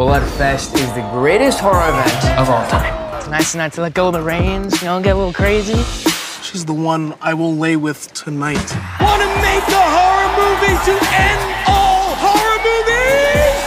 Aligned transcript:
Bloodfest 0.00 0.74
is 0.76 0.90
the 0.94 1.06
greatest 1.12 1.60
horror 1.60 1.86
event 1.90 2.38
of 2.38 2.48
all 2.48 2.66
time. 2.70 3.18
It's 3.18 3.28
nice 3.28 3.54
not 3.54 3.74
to 3.74 3.82
let 3.82 3.92
go 3.92 4.06
of 4.06 4.14
the 4.14 4.22
reins, 4.22 4.80
you 4.80 4.86
know, 4.86 4.98
get 4.98 5.14
a 5.14 5.18
little 5.18 5.30
crazy. 5.30 5.76
She's 6.42 6.64
the 6.64 6.72
one 6.72 7.12
I 7.20 7.34
will 7.34 7.54
lay 7.54 7.76
with 7.76 8.10
tonight. 8.14 8.64
Want 8.98 9.20
to 9.20 9.28
make 9.44 9.62
a 9.68 9.84
horror 9.92 10.30
movie 10.40 10.72
to 10.88 10.96
end 11.12 11.40
all 11.68 12.16
horror 12.16 12.58
movies? 12.64 13.60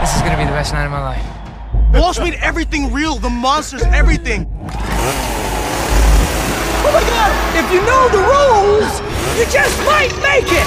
This 0.00 0.16
is 0.16 0.22
gonna 0.22 0.38
be 0.38 0.46
the 0.48 0.56
best 0.56 0.72
night 0.72 0.86
of 0.86 0.92
my 0.92 1.02
life. 1.02 1.26
Walsh 1.92 2.18
made 2.18 2.38
everything 2.40 2.90
real, 2.90 3.16
the 3.16 3.28
monsters, 3.28 3.82
everything. 3.82 4.48
Oh 6.80 6.90
my 6.90 7.04
god! 7.04 7.30
If 7.54 7.70
you 7.70 7.82
know 7.84 8.08
the 8.08 8.24
rules, 8.24 9.00
you 9.36 9.44
just 9.52 9.76
might 9.84 10.16
make 10.22 10.48
it! 10.48 10.66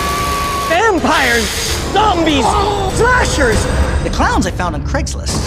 Vampires, 0.69 1.49
zombies, 1.93 2.45
oh. 2.45 2.93
slashers. 2.95 3.82
The 4.03 4.09
clowns 4.09 4.45
I 4.45 4.51
found 4.51 4.75
on 4.75 4.85
Craigslist. 4.85 5.39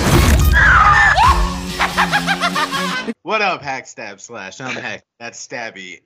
What 3.23 3.43
up, 3.43 3.61
Hack 3.61 3.89
Stab 3.89 4.21
Slash? 4.21 4.61
I'm 4.61 4.77
Heck. 4.77 5.03
That's 5.19 5.45
Stabby. 5.45 6.03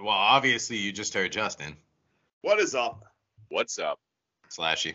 Well, 0.00 0.10
obviously, 0.10 0.76
you 0.76 0.92
just 0.92 1.14
heard 1.14 1.30
Justin. 1.30 1.76
What 2.42 2.58
is 2.58 2.74
up? 2.74 3.04
What's 3.48 3.78
up? 3.78 4.00
Slashy. 4.50 4.94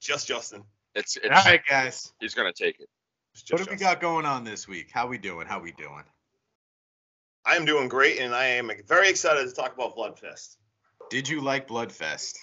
Just 0.00 0.26
Justin. 0.26 0.64
It's 0.96 1.16
All 1.16 1.30
it's 1.30 1.46
right, 1.46 1.60
guys. 1.68 2.12
he's 2.20 2.34
gonna 2.34 2.52
take 2.52 2.80
it. 2.80 2.88
What 3.50 3.60
have 3.60 3.70
we 3.70 3.76
got 3.76 4.00
going 4.00 4.26
on 4.26 4.42
this 4.42 4.66
week? 4.66 4.90
How 4.92 5.06
we 5.06 5.16
doing? 5.16 5.46
How 5.46 5.60
we 5.60 5.70
doing? 5.72 6.02
I 7.44 7.54
am 7.54 7.64
doing 7.64 7.88
great, 7.88 8.18
and 8.18 8.34
I 8.34 8.46
am 8.46 8.70
very 8.88 9.08
excited 9.08 9.48
to 9.48 9.54
talk 9.54 9.74
about 9.74 9.96
Bloodfest. 9.96 10.56
Did 11.08 11.28
you 11.28 11.40
like 11.40 11.68
Bloodfest? 11.68 12.36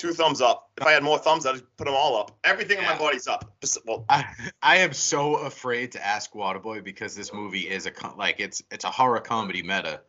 Two 0.00 0.14
thumbs 0.14 0.40
up. 0.40 0.70
If 0.78 0.86
I 0.86 0.92
had 0.92 1.02
more 1.02 1.18
thumbs, 1.18 1.44
I'd 1.44 1.60
put 1.76 1.84
them 1.84 1.92
all 1.94 2.18
up. 2.18 2.34
Everything 2.42 2.78
in 2.78 2.84
my 2.84 2.96
body's 2.96 3.28
up. 3.28 3.52
Well, 3.84 4.06
I, 4.08 4.24
I 4.62 4.78
am 4.78 4.94
so 4.94 5.36
afraid 5.36 5.92
to 5.92 6.02
ask 6.02 6.32
Waterboy 6.32 6.82
because 6.82 7.14
this 7.14 7.34
movie 7.34 7.68
is 7.68 7.84
a 7.84 7.92
like 8.16 8.36
it's 8.40 8.62
it's 8.70 8.84
a 8.84 8.90
horror 8.90 9.20
comedy 9.20 9.62
meta 9.62 10.00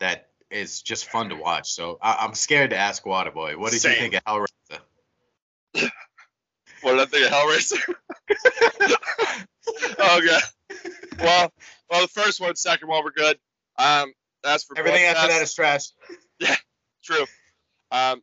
that 0.00 0.28
is 0.50 0.82
just 0.82 1.06
fun 1.06 1.30
to 1.30 1.34
watch. 1.34 1.72
So 1.72 1.98
I, 2.02 2.18
I'm 2.20 2.34
scared 2.34 2.68
to 2.70 2.76
ask 2.76 3.02
Waterboy. 3.04 3.56
What 3.56 3.72
did 3.72 3.80
Same. 3.80 3.92
you 3.92 3.98
think 3.98 4.14
of 4.16 4.24
Hellraiser? 4.24 4.80
What 6.82 6.92
did 6.92 7.00
I 7.00 7.04
think 7.06 7.26
of 7.26 7.32
Hellraiser? 7.32 7.94
oh 9.98 10.20
god. 10.26 10.42
Well, 11.20 11.52
well, 11.90 12.02
the 12.02 12.08
first 12.08 12.38
one, 12.38 12.54
second 12.54 12.86
one 12.88 13.02
were 13.02 13.12
good. 13.12 13.38
Um, 13.78 14.12
as 14.44 14.64
for 14.64 14.78
Everything 14.78 15.04
after 15.04 15.26
that 15.26 15.40
is 15.40 15.54
trash. 15.54 15.86
Yeah, 16.38 16.54
true. 17.02 17.24
Um, 17.90 18.22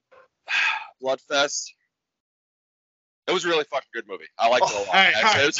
Bloodfest. 1.06 1.72
It 3.28 3.32
was 3.32 3.46
a 3.46 3.48
really 3.48 3.66
fucking 3.66 3.90
good 3.94 4.08
movie. 4.08 4.26
I 4.38 4.48
liked 4.50 4.70
it 4.70 4.76
a 4.76 4.80
lot. 4.80 4.88
All 4.88 4.94
right, 4.94 5.16
all 5.16 5.24
actually. 5.24 5.40
right. 5.40 5.44
It 5.44 5.46
was, 5.46 5.60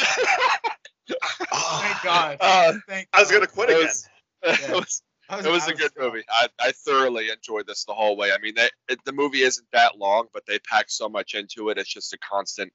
Thank 1.80 2.02
God. 2.02 2.36
uh, 2.40 2.72
Thank 2.88 3.08
I 3.12 3.20
was 3.20 3.30
gonna 3.30 3.46
quit 3.46 3.70
it 3.70 3.76
again. 3.76 3.86
was, 3.86 4.08
it 4.42 4.70
was 4.74 5.02
I 5.28 5.38
it 5.40 5.46
was 5.46 5.68
I 5.68 5.72
a 5.72 5.74
good 5.74 5.92
movie. 5.98 6.22
I, 6.28 6.48
I 6.60 6.72
thoroughly 6.72 7.30
enjoyed 7.30 7.66
this 7.66 7.84
the 7.84 7.94
whole 7.94 8.16
way. 8.16 8.32
I 8.32 8.38
mean, 8.38 8.54
they, 8.54 8.68
it, 8.88 8.98
the 9.04 9.12
movie 9.12 9.42
isn't 9.42 9.66
that 9.72 9.98
long, 9.98 10.26
but 10.32 10.44
they 10.46 10.58
pack 10.60 10.86
so 10.88 11.08
much 11.08 11.34
into 11.34 11.68
it. 11.70 11.78
It's 11.78 11.92
just 11.92 12.12
a 12.12 12.18
constant 12.18 12.72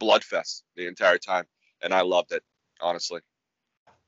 bloodfest 0.00 0.62
the 0.76 0.86
entire 0.86 1.18
time, 1.18 1.44
and 1.82 1.92
I 1.92 2.02
loved 2.02 2.32
it. 2.32 2.42
Honestly, 2.80 3.20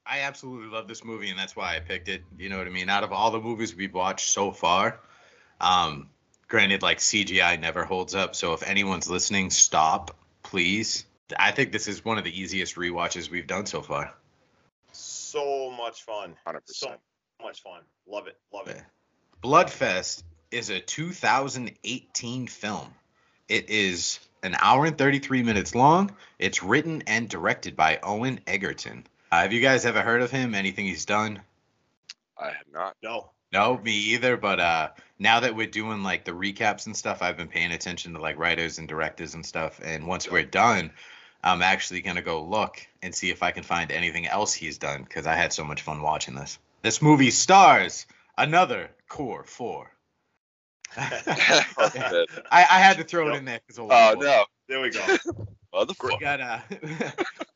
I 0.07 0.21
absolutely 0.21 0.69
love 0.69 0.89
this 0.89 1.05
movie, 1.05 1.31
and 1.31 1.39
that's 1.39 1.57
why 1.57 1.77
I 1.77 1.81
picked 1.81 2.09
it. 2.09 2.23
You 2.39 2.49
know 2.49 2.59
what 2.59 2.67
I 2.67 2.71
mean? 2.71 2.89
Out 2.89 3.05
of 3.05 3.13
all 3.13 3.31
the 3.31 3.41
movies 3.41 3.75
we've 3.75 3.95
watched 3.95 4.29
so 4.29 4.51
far, 4.51 5.01
um, 5.61 6.09
granted, 6.49 6.83
like 6.83 6.99
CGI 6.99 7.61
never 7.61 7.85
holds 7.85 8.15
up. 8.15 8.35
So 8.35 8.55
if 8.55 8.63
anyone's 8.63 9.09
listening, 9.09 9.51
stop, 9.51 10.17
please. 10.43 11.05
I 11.39 11.53
think 11.53 11.73
this 11.73 11.89
is 11.89 12.05
one 12.05 12.19
of 12.19 12.25
the 12.25 12.41
easiest 12.41 12.77
rewatches 12.77 13.31
we've 13.31 13.47
done 13.47 13.67
so 13.67 13.83
far. 13.83 14.13
So 14.93 15.71
much 15.71 16.03
fun. 16.03 16.35
100%. 16.47 16.61
So 16.67 16.95
much 17.43 17.63
fun. 17.63 17.83
Love 18.07 18.27
it. 18.27 18.37
Love 18.53 18.69
it. 18.69 18.83
Bloodfest 19.43 20.23
is 20.51 20.71
a 20.71 20.81
2018 20.81 22.47
film. 22.47 22.95
It 23.49 23.71
is 23.71 24.19
an 24.43 24.57
hour 24.59 24.87
and 24.87 24.97
33 24.97 25.43
minutes 25.43 25.75
long. 25.75 26.15
It's 26.39 26.63
written 26.63 27.03
and 27.07 27.29
directed 27.29 27.77
by 27.77 27.99
Owen 28.03 28.41
Egerton. 28.47 29.07
Uh, 29.31 29.43
have 29.43 29.53
you 29.53 29.61
guys 29.61 29.85
ever 29.85 30.01
heard 30.01 30.23
of 30.23 30.31
him? 30.31 30.55
Anything 30.55 30.87
he's 30.87 31.05
done? 31.05 31.41
I 32.39 32.47
have 32.47 32.67
not. 32.73 32.97
No. 33.03 33.31
No, 33.53 33.79
me 33.79 33.93
either. 33.93 34.37
But 34.37 34.61
uh, 34.61 34.89
now 35.19 35.41
that 35.41 35.55
we're 35.57 35.67
doing 35.67 36.03
like 36.03 36.25
the 36.25 36.33
recaps 36.33 36.87
and 36.87 36.97
stuff, 36.97 37.23
I've 37.23 37.37
been 37.37 37.49
paying 37.49 37.73
attention 37.73 38.15
to 38.15 38.21
like 38.21 38.39
writers 38.39 38.79
and 38.79 38.89
directors 38.89 39.35
and 39.35 39.45
stuff. 39.45 39.81
And 39.83 40.07
once 40.07 40.31
we're 40.31 40.45
done, 40.45 40.91
I'm 41.43 41.63
actually 41.63 42.01
gonna 42.03 42.23
go 42.23 42.45
look 42.45 42.87
and 43.03 43.15
see 43.15 43.31
if 43.31 43.43
I 43.43 43.53
can 43.53 43.63
find 43.63 43.91
anything 43.91 44.27
else 44.27 44.53
he's 44.53 44.79
done 44.79 45.03
because 45.03 45.27
I 45.27 45.35
had 45.35 45.53
so 45.53 45.65
much 45.65 45.83
fun 45.83 46.03
watching 46.03 46.35
this. 46.35 46.59
This 46.83 47.01
movie 47.01 47.31
stars 47.31 48.07
another 48.37 48.91
core 49.09 49.45
four. 49.45 49.91
I, 50.97 52.27
I 52.53 52.81
had 52.81 52.99
to 52.99 53.05
throw 53.05 53.29
it 53.33 53.37
in 53.37 53.45
there 53.45 53.61
because 53.67 53.79
oh 53.79 54.15
no, 54.19 54.45
There 54.69 54.81
we 54.81 54.91
go. 54.91 55.05
we 55.39 55.45
motherfucker. 55.75 56.21
got 56.21 56.41
uh, 56.41 56.61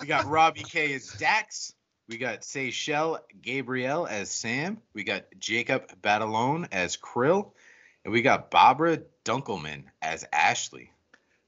we 0.00 0.06
got 0.06 0.26
Robbie 0.26 0.62
Kay 0.62 0.94
as 0.94 1.08
Dax. 1.18 1.74
We 2.08 2.18
got 2.18 2.40
Seychelle 2.40 3.18
Gabriel 3.40 4.06
as 4.06 4.30
Sam. 4.30 4.78
We 4.92 5.04
got 5.04 5.24
Jacob 5.38 5.90
Batalon 6.02 6.68
as 6.72 6.96
Krill, 6.96 7.52
and 8.04 8.12
we 8.12 8.22
got 8.22 8.50
Barbara 8.50 8.98
Dunkelman 9.24 9.84
as 10.02 10.24
Ashley. 10.32 10.90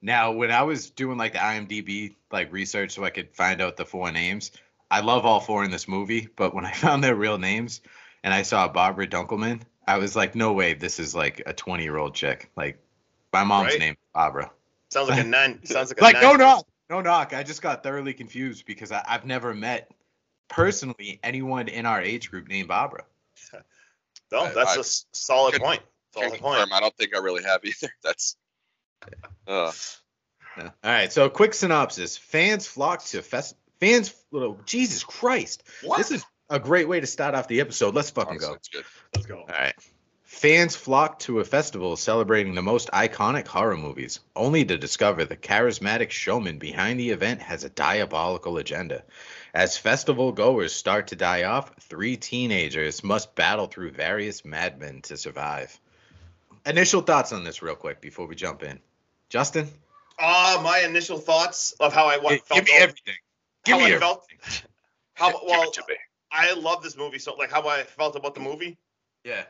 Now, 0.01 0.33
when 0.33 0.51
I 0.51 0.63
was 0.63 0.91
doing 0.91 1.19
like 1.19 1.33
the 1.33 1.39
IMDb 1.39 2.15
like 2.31 2.53
research 2.53 2.93
so 2.93 3.05
I 3.05 3.11
could 3.11 3.35
find 3.35 3.61
out 3.61 3.77
the 3.77 3.85
four 3.85 4.11
names, 4.13 4.53
I 4.91 5.01
love 5.01 5.25
all 5.27 5.41
four 5.41 5.65
in 5.65 5.71
this 5.71 5.89
movie. 5.89 6.29
But 6.37 6.55
when 6.55 6.65
I 6.67 6.73
found 6.73 7.03
their 7.03 7.15
real 7.17 7.39
names 7.39 7.81
and 8.23 8.33
I 8.33 8.43
saw 8.43 8.69
Barbara 8.69 9.07
Dunkelman, 9.07 9.63
I 9.87 9.99
was 9.99 10.15
like, 10.15 10.35
no 10.35 10.53
way, 10.53 10.75
this 10.75 10.99
is 11.01 11.15
like 11.15 11.43
a 11.47 11.53
20 11.53 11.83
year 11.83 11.97
old 11.97 12.15
chick. 12.15 12.51
Like 12.57 12.79
my 13.33 13.45
mom's 13.45 13.73
Right. 13.73 13.81
name 13.81 13.93
is 13.95 14.09
Barbara. 14.15 14.51
Sounds 14.91 15.09
like 15.09 15.21
a 15.21 15.25
nun. 15.27 15.61
Sounds 15.65 15.91
like 15.91 16.01
a 16.01 16.05
Like 16.05 16.15
nine. 16.15 16.23
no 16.23 16.37
knock, 16.37 16.67
no 16.91 17.01
knock. 17.01 17.33
I 17.35 17.43
just 17.43 17.61
got 17.63 17.83
thoroughly 17.83 18.15
confused 18.15 18.67
because 18.67 18.93
I, 18.93 19.03
I've 19.09 19.25
never 19.25 19.53
met 19.53 19.91
personally 20.49 21.21
anyone 21.23 21.69
in 21.69 21.87
our 21.87 22.01
age 22.03 22.31
group 22.31 22.49
named 22.49 22.69
Barbara. 22.69 23.05
No, 24.33 24.53
that's 24.53 24.73
I- 24.73 24.77
a 24.77 24.81
s- 24.81 25.07
solid 25.13 25.53
Can- 25.55 25.63
point. 25.63 25.81
Can 26.15 26.23
Solid 26.31 26.41
point. 26.41 26.57
confirm. 26.59 26.73
I 26.73 26.81
don't 26.81 26.97
think 26.97 27.15
I 27.15 27.19
really 27.21 27.45
have 27.45 27.61
either. 27.65 27.93
That's. 28.03 28.37
Uh, 29.47 29.71
Yeah. 30.57 30.63
All 30.65 30.71
right, 30.91 31.13
so 31.13 31.29
quick 31.29 31.53
synopsis: 31.55 32.17
Fans 32.17 32.67
flock 32.67 33.05
to 33.07 33.19
a 33.19 33.23
fest. 33.23 33.55
Fans, 33.81 34.15
oh, 34.33 34.57
Jesus 34.65 35.05
Christ! 35.05 35.63
What? 35.83 35.99
This 35.99 36.11
is 36.13 36.25
a 36.49 36.59
great 36.59 36.89
way 36.89 37.01
to 37.01 37.07
start 37.07 37.35
off 37.35 37.49
the 37.49 37.61
episode. 37.61 37.95
Let's 37.95 38.11
fucking 38.11 38.35
honestly, 38.43 38.59
go. 38.73 38.79
good. 38.79 38.85
Let's 39.15 39.27
go. 39.27 39.39
All 39.41 39.47
right. 39.49 39.75
Fans 40.23 40.75
flock 40.75 41.19
to 41.21 41.41
a 41.41 41.45
festival 41.45 41.97
celebrating 41.97 42.55
the 42.55 42.63
most 42.63 42.91
iconic 42.93 43.47
horror 43.47 43.77
movies, 43.77 44.21
only 44.35 44.65
to 44.65 44.79
discover 44.79 45.25
the 45.25 45.37
charismatic 45.37 46.11
showman 46.11 46.59
behind 46.59 46.99
the 46.99 47.11
event 47.11 47.41
has 47.43 47.63
a 47.65 47.69
diabolical 47.69 48.57
agenda. 48.59 49.05
As 49.55 49.79
festival 49.79 50.33
goers 50.33 50.75
start 50.75 51.07
to 51.09 51.17
die 51.17 51.45
off, 51.45 51.73
three 51.81 52.17
teenagers 52.17 53.05
must 53.05 53.35
battle 53.37 53.67
through 53.69 53.93
various 53.93 54.45
madmen 54.45 55.01
to 55.03 55.17
survive. 55.17 55.79
Initial 56.67 57.03
thoughts 57.03 57.33
on 57.33 57.45
this, 57.45 57.63
real 57.63 57.77
quick, 57.77 58.01
before 58.01 58.27
we 58.27 58.35
jump 58.35 58.63
in. 58.65 58.81
Justin, 59.29 59.69
Uh, 60.19 60.61
my 60.63 60.81
initial 60.81 61.19
thoughts 61.19 61.73
of 61.81 61.93
how 61.93 62.07
I 62.07 62.19
what, 62.19 62.45
felt. 62.47 62.59
give 62.61 62.65
me 62.67 62.71
about- 62.77 62.83
everything. 62.83 63.17
Give 63.65 63.73
how 63.75 63.79
me 63.79 63.85
I 63.85 63.95
everything. 63.95 64.39
felt. 64.41 64.63
How 65.15 65.31
Give 65.33 65.41
well 65.45 65.63
it 65.69 65.73
to 65.75 65.85
me. 65.89 65.97
I 66.31 66.53
love 66.55 66.83
this 66.83 66.97
movie 66.97 67.19
so 67.21 67.35
like 67.35 67.51
how 67.51 67.67
I 67.69 67.83
felt 67.85 68.17
about 68.17 68.35
the 68.35 68.41
movie. 68.41 68.77
Yeah. 69.25 69.45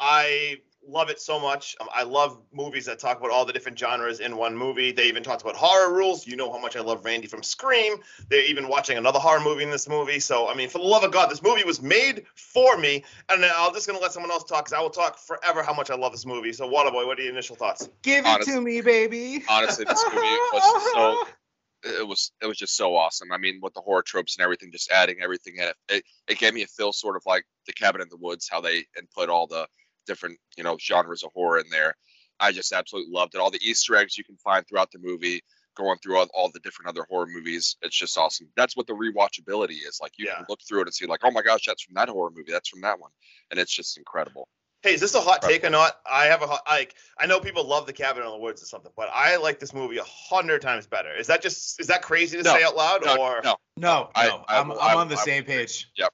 I 0.00 0.60
love 0.86 1.10
it 1.10 1.20
so 1.20 1.38
much. 1.38 1.76
Um, 1.80 1.88
I 1.94 2.02
love 2.02 2.38
movies 2.52 2.86
that 2.86 2.98
talk 2.98 3.18
about 3.18 3.30
all 3.30 3.44
the 3.44 3.52
different 3.52 3.78
genres 3.78 4.20
in 4.20 4.36
one 4.36 4.56
movie. 4.56 4.92
They 4.92 5.06
even 5.06 5.22
talked 5.22 5.42
about 5.42 5.56
horror 5.56 5.92
rules. 5.92 6.26
You 6.26 6.36
know 6.36 6.50
how 6.52 6.58
much 6.58 6.76
I 6.76 6.80
love 6.80 7.04
Randy 7.04 7.26
from 7.26 7.42
Scream. 7.42 7.96
They're 8.28 8.44
even 8.44 8.68
watching 8.68 8.98
another 8.98 9.18
horror 9.18 9.40
movie 9.40 9.62
in 9.62 9.70
this 9.70 9.88
movie. 9.88 10.20
So, 10.20 10.48
I 10.48 10.54
mean, 10.54 10.68
for 10.68 10.78
the 10.78 10.84
love 10.84 11.04
of 11.04 11.12
God, 11.12 11.30
this 11.30 11.42
movie 11.42 11.64
was 11.64 11.82
made 11.82 12.24
for 12.34 12.76
me. 12.76 13.04
And 13.28 13.44
I'm 13.44 13.72
just 13.74 13.86
going 13.86 13.98
to 13.98 14.02
let 14.02 14.12
someone 14.12 14.30
else 14.30 14.44
talk 14.44 14.64
because 14.64 14.72
I 14.72 14.80
will 14.80 14.90
talk 14.90 15.18
forever 15.18 15.62
how 15.62 15.74
much 15.74 15.90
I 15.90 15.94
love 15.94 16.12
this 16.12 16.26
movie. 16.26 16.52
So, 16.52 16.68
Waterboy, 16.68 17.06
what 17.06 17.18
are 17.18 17.22
your 17.22 17.32
initial 17.32 17.56
thoughts? 17.56 17.88
Give 18.02 18.24
it 18.26 18.42
to 18.42 18.60
me, 18.60 18.80
baby. 18.80 19.44
Honestly, 19.48 19.84
this 19.84 20.04
movie 20.12 20.26
was 20.52 20.92
so 20.92 21.24
it 21.84 22.06
was 22.06 22.32
it 22.40 22.46
was 22.46 22.56
just 22.56 22.76
so 22.76 22.96
awesome. 22.96 23.32
I 23.32 23.38
mean, 23.38 23.60
with 23.62 23.74
the 23.74 23.80
horror 23.80 24.02
tropes 24.02 24.36
and 24.36 24.44
everything, 24.44 24.70
just 24.72 24.90
adding 24.90 25.16
everything 25.22 25.56
in 25.56 25.64
it, 25.64 25.76
it, 25.88 26.04
it 26.28 26.38
gave 26.38 26.54
me 26.54 26.62
a 26.62 26.66
feel 26.66 26.92
sort 26.92 27.16
of 27.16 27.22
like 27.26 27.44
the 27.66 27.72
Cabin 27.72 28.00
in 28.00 28.08
the 28.08 28.16
Woods, 28.16 28.48
how 28.50 28.60
they 28.60 28.84
input 28.96 29.28
all 29.28 29.46
the 29.46 29.66
different 30.06 30.38
you 30.56 30.64
know 30.64 30.76
genres 30.78 31.22
of 31.22 31.32
horror 31.32 31.58
in 31.58 31.68
there. 31.70 31.94
I 32.40 32.52
just 32.52 32.72
absolutely 32.72 33.12
loved 33.12 33.34
it. 33.34 33.38
All 33.40 33.50
the 33.50 33.60
Easter 33.62 33.94
eggs 33.96 34.18
you 34.18 34.24
can 34.24 34.36
find 34.36 34.66
throughout 34.66 34.90
the 34.90 34.98
movie, 34.98 35.42
going 35.76 35.98
through 35.98 36.16
all, 36.18 36.26
all 36.34 36.50
the 36.50 36.58
different 36.60 36.88
other 36.88 37.06
horror 37.08 37.26
movies, 37.28 37.76
it's 37.82 37.96
just 37.96 38.18
awesome. 38.18 38.48
That's 38.56 38.76
what 38.76 38.86
the 38.88 38.94
rewatchability 38.94 39.76
is. 39.86 39.98
Like 40.02 40.12
you 40.18 40.26
Yeah. 40.26 40.36
can 40.36 40.46
look 40.48 40.60
through 40.66 40.80
it 40.80 40.88
and 40.88 40.94
see 40.94 41.06
like, 41.06 41.20
oh 41.22 41.30
my 41.30 41.42
gosh, 41.42 41.64
that's 41.66 41.82
from 41.82 41.94
that 41.94 42.08
horror 42.08 42.30
movie, 42.34 42.50
that's 42.50 42.68
from 42.68 42.80
that 42.80 42.98
one, 42.98 43.10
and 43.50 43.60
it's 43.60 43.72
just 43.72 43.96
incredible. 43.96 44.48
Hey, 44.82 44.94
is 44.94 45.00
this 45.00 45.14
a 45.14 45.20
hot 45.20 45.42
take 45.42 45.62
or 45.62 45.70
not? 45.70 46.00
I 46.10 46.24
have 46.24 46.42
a 46.42 46.46
hot 46.48 46.62
like. 46.68 46.96
I 47.16 47.26
know 47.26 47.38
people 47.38 47.64
love 47.64 47.86
the 47.86 47.92
Cabin 47.92 48.24
in 48.24 48.28
the 48.30 48.36
Woods 48.36 48.60
or 48.64 48.66
something, 48.66 48.90
but 48.96 49.08
I 49.14 49.36
like 49.36 49.60
this 49.60 49.72
movie 49.72 49.98
a 49.98 50.02
hundred 50.04 50.60
times 50.60 50.88
better. 50.88 51.14
Is 51.14 51.28
that 51.28 51.40
just 51.40 51.78
is 51.80 51.86
that 51.86 52.02
crazy 52.02 52.36
to 52.38 52.42
No, 52.42 52.52
say 52.52 52.64
out 52.64 52.74
loud, 52.74 53.04
No, 53.04 53.16
or 53.16 53.40
no, 53.44 53.56
No, 53.76 54.10
I- 54.16 54.26
no, 54.26 54.44
I 54.48 54.58
I'm, 54.58 54.72
I'm 54.72 54.78
I 54.80 54.94
on 54.94 55.06
the 55.06 55.14
will- 55.14 55.20
I 55.20 55.24
same 55.24 55.44
will- 55.44 55.52
page. 55.54 55.88
all 56.00 56.08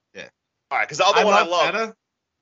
right? 0.71 0.81
Because 0.81 0.99
the 0.99 1.05
other 1.07 1.21
I 1.21 1.23
one 1.23 1.33
love 1.33 1.47
I 1.47 1.49
love. 1.49 1.73
meta. 1.73 1.95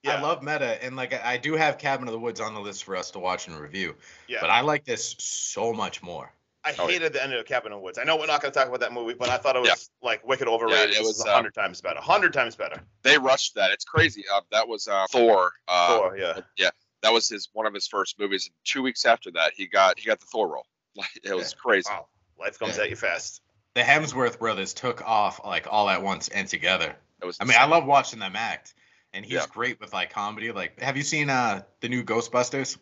Yeah. 0.04 0.16
I 0.16 0.22
love 0.22 0.42
meta, 0.44 0.84
and 0.84 0.96
like 0.96 1.14
I 1.24 1.38
do 1.38 1.54
have 1.56 1.78
Cabin 1.78 2.08
of 2.08 2.12
the 2.14 2.20
Woods 2.20 2.40
on 2.40 2.54
the 2.54 2.60
list 2.62 2.84
for 2.84 2.96
us 2.96 3.12
to 3.12 3.20
watch 3.20 3.48
and 3.48 3.58
review. 3.60 3.96
Yeah. 4.28 4.38
But 4.42 4.50
I 4.50 4.62
like 4.62 4.86
this 4.86 5.16
so 5.20 5.74
much 5.74 6.02
more. 6.04 6.32
I 6.64 6.74
Oh, 6.80 6.88
yeah. 6.88 6.94
hated 6.94 7.14
the 7.14 7.24
end 7.24 7.34
of 7.34 7.46
Cabin 7.46 7.72
in 7.72 7.78
the 7.78 7.82
Woods. 7.84 7.98
I 7.98 8.04
know 8.04 8.18
we're 8.18 8.26
not 8.28 8.42
going 8.42 8.52
to 8.52 8.58
talk 8.60 8.68
about 8.68 8.82
that 8.82 8.92
movie, 8.94 9.14
but 9.14 9.30
I 9.30 9.38
thought 9.38 9.56
it 9.56 9.60
was 9.60 9.70
Yeah. 9.70 10.08
like 10.08 10.26
wicked 10.28 10.48
overrated. 10.48 10.96
Yeah, 10.96 11.02
it 11.02 11.04
was, 11.04 11.24
a 11.26 11.30
uh, 11.30 11.34
hundred 11.34 11.54
times 11.56 11.82
better. 11.82 12.00
Hundred 12.02 12.34
times 12.34 12.56
better. 12.56 12.82
they 13.04 13.18
rushed 13.18 13.56
that. 13.56 13.72
It's 13.72 13.86
crazy. 13.86 14.24
Uh, 14.34 14.42
that 14.52 14.68
was 14.68 14.88
uh, 14.88 15.06
Thor. 15.12 15.54
Uh, 15.68 15.88
Thor, 15.98 16.18
yeah. 16.18 16.40
yeah, 16.58 16.70
that 17.04 17.12
was 17.14 17.30
his 17.30 17.50
one 17.54 17.66
of 17.66 17.74
his 17.74 17.88
first 17.88 18.20
movies. 18.20 18.46
And 18.48 18.56
two 18.66 18.84
weeks 18.84 19.06
after 19.06 19.32
that, 19.32 19.54
he 19.56 19.66
got 19.68 19.98
he 20.00 20.06
got 20.08 20.20
the 20.20 20.26
Thor 20.28 20.48
role. 20.48 20.66
Like 20.96 21.10
it 21.24 21.34
was 21.36 21.54
crazy. 21.54 21.88
Wow, 21.92 22.08
life 22.40 22.58
comes 22.60 22.78
Yeah. 22.78 22.84
at 22.86 22.90
you 22.90 22.96
fast. 22.96 23.42
The 23.76 23.82
Hemsworth 23.84 24.40
brothers 24.40 24.74
took 24.74 25.08
off 25.08 25.40
like 25.46 25.68
all 25.70 25.88
at 25.90 26.02
once 26.02 26.28
and 26.30 26.48
together. 26.48 26.96
It 27.22 27.26
was. 27.26 27.38
I 27.40 27.46
mean, 27.46 27.58
I 27.60 27.66
love 27.66 27.86
watching 27.86 28.18
them 28.20 28.36
act, 28.36 28.74
and 29.18 29.26
he's 29.26 29.34
Yeah. 29.34 29.46
great 29.50 29.80
with 29.82 29.92
like 29.94 30.12
comedy. 30.12 30.52
Like, 30.52 30.80
have 30.80 30.96
you 30.96 31.04
seen 31.04 31.30
uh 31.30 31.64
the 31.82 31.90
new 31.90 32.04
Ghostbusters? 32.04 32.78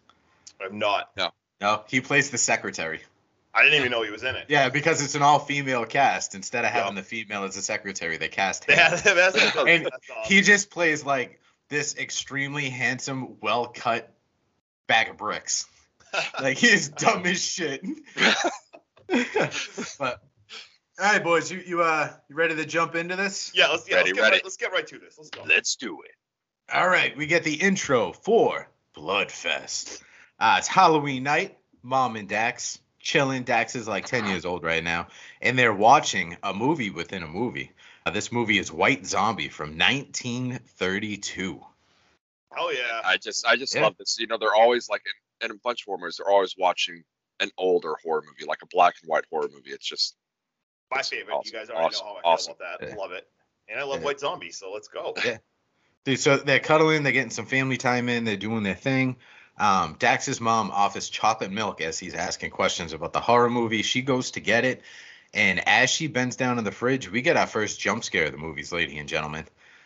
I'm 0.62 0.78
not. 0.78 1.10
No, 1.18 1.32
No, 1.62 1.84
he 1.88 2.02
plays 2.02 2.30
the 2.30 2.38
secretary. 2.38 3.02
I 3.54 3.64
didn't 3.64 3.80
even 3.80 3.92
know 3.92 4.04
he 4.04 4.12
was 4.12 4.24
in 4.24 4.36
it. 4.36 4.48
Yeah, 4.50 4.68
because 4.70 5.02
it's 5.02 5.16
an 5.16 5.22
all-female 5.22 5.86
cast. 5.86 6.36
Instead 6.36 6.66
of 6.66 6.72
Yeah. 6.72 6.82
having 6.82 6.96
the 6.96 7.04
female 7.04 7.46
as 7.46 7.56
a 7.56 7.62
secretary, 7.62 8.18
they 8.18 8.28
cast 8.28 8.66
him. 8.66 8.76
Yeah, 8.78 8.90
that's, 8.90 9.02
that's, 9.04 9.56
And 9.56 9.86
that's 9.86 10.10
awesome. 10.12 10.34
he 10.34 10.42
just 10.42 10.70
plays 10.70 11.06
like 11.06 11.40
this 11.70 11.96
extremely 11.98 12.70
handsome, 12.70 13.40
well-cut 13.42 14.14
bag 14.88 15.10
of 15.10 15.18
bricks. 15.18 15.66
Like 16.42 16.58
he's 16.58 16.88
dumb 16.90 17.26
as 17.26 17.42
shit. 17.42 17.84
but 20.00 20.22
all 20.98 21.06
right, 21.12 21.22
boys, 21.24 21.52
you 21.52 21.62
you 21.66 21.82
uh 21.82 22.10
you 22.30 22.36
ready 22.38 22.56
to 22.56 22.66
jump 22.66 22.96
into 22.96 23.16
this? 23.18 23.52
yeah, 23.54 23.68
let's, 23.68 23.90
yeah, 23.90 23.98
Ready, 23.98 24.10
let's, 24.12 24.16
get 24.16 24.22
ready. 24.22 24.36
Right, 24.38 24.44
let's 24.46 24.58
get 24.58 24.72
right 24.72 24.88
to 24.88 24.98
this. 25.00 25.16
Let's 25.18 25.30
go. 25.30 25.44
Let's 25.46 25.76
do 25.76 26.02
it. 26.04 26.12
All 26.74 26.88
right, 26.88 27.16
we 27.16 27.28
get 27.28 27.44
the 27.44 27.54
intro 27.54 28.12
for 28.12 28.68
Bloodfest. 28.96 30.02
Uh, 30.40 30.56
it's 30.58 30.68
Halloween 30.68 31.24
night. 31.24 31.58
Mom 31.84 32.16
and 32.16 32.28
Dax 32.28 32.80
chilling. 33.00 33.44
Dax 33.44 33.76
is 33.76 33.88
like 33.88 34.06
10 34.06 34.26
years 34.28 34.46
old 34.46 34.64
right 34.64 34.84
now, 34.84 35.08
and 35.42 35.58
they're 35.60 35.74
watching 35.74 36.38
a 36.42 36.54
movie 36.54 36.90
within 36.90 37.22
a 37.24 37.28
movie. 37.28 37.72
Uh, 38.06 38.12
this 38.12 38.32
movie 38.32 38.58
is 38.58 38.72
White 38.72 39.06
Zombie 39.06 39.50
from 39.50 39.78
1932. 39.78 41.64
Oh 42.58 42.70
yeah. 42.72 43.02
I 43.04 43.18
just 43.18 43.46
I 43.46 43.56
just 43.58 43.76
Yeah. 43.76 43.84
love 43.84 43.98
this. 43.98 44.18
You 44.20 44.28
know, 44.28 44.38
they're 44.38 44.56
always 44.56 44.90
like 44.90 45.04
in, 45.42 45.46
in 45.46 45.52
a 45.56 45.60
bunch 45.60 45.82
of 45.82 45.86
horror 45.86 46.00
movies. 46.00 46.18
They're 46.18 46.32
always 46.32 46.56
watching 46.58 47.04
an 47.40 47.52
older 47.58 47.96
horror 48.04 48.24
movie, 48.26 48.46
like 48.48 48.62
a 48.64 48.68
black 48.68 48.96
and 49.02 49.10
white 49.10 49.26
horror 49.30 49.50
movie. 49.54 49.72
It's 49.72 49.86
just 49.88 50.16
My 50.92 51.00
It's 51.00 51.10
favorite. 51.10 51.34
awesome, 51.34 51.52
You 51.54 51.60
guys 51.60 51.70
already 51.70 51.96
awesome, 51.96 52.06
know 52.08 52.14
how 52.14 52.18
I 52.18 52.22
feel 52.22 52.32
awesome. 52.32 52.54
about 52.60 52.80
that. 52.80 52.90
Yeah. 52.90 52.96
Love 52.96 53.12
it. 53.12 53.28
And 53.68 53.80
I 53.80 53.84
love 53.84 54.00
Yeah. 54.00 54.06
White 54.06 54.20
Zombie, 54.20 54.52
so 54.52 54.72
let's 54.72 54.88
go. 54.88 55.14
Dude, 56.06 56.19
so 56.19 56.38
they're 56.38 56.60
cuddling, 56.60 57.02
they're 57.02 57.12
getting 57.12 57.31
some 57.31 57.48
family 57.48 57.78
time 57.78 58.10
in, 58.10 58.25
they're 58.25 58.38
doing 58.38 58.62
their 58.62 58.75
thing. 58.75 59.16
Um, 59.57 59.96
Dax's 59.98 60.40
mom 60.40 60.69
offers 60.72 61.10
chocolate 61.10 61.52
milk 61.52 61.81
as 61.81 61.98
he's 61.98 62.13
asking 62.13 62.52
questions 62.52 62.94
about 62.94 63.12
the 63.12 63.19
horror 63.19 63.50
movie. 63.50 63.81
She 63.81 64.04
goes 64.04 64.31
to 64.31 64.40
get 64.40 64.66
it, 64.66 64.84
and 65.34 65.68
as 65.68 65.90
she 65.90 66.06
bends 66.06 66.36
down 66.36 66.60
in 66.60 66.63
the 66.63 66.72
fridge, 66.72 67.10
we 67.10 67.24
get 67.24 67.38
our 67.38 67.48
first 67.48 67.80
jump 67.80 68.04
scare 68.04 68.25
of 68.25 68.34
the 68.34 68.38
movies, 68.38 68.72
ladies 68.72 69.00
and 69.00 69.10
gentlemen. 69.10 69.46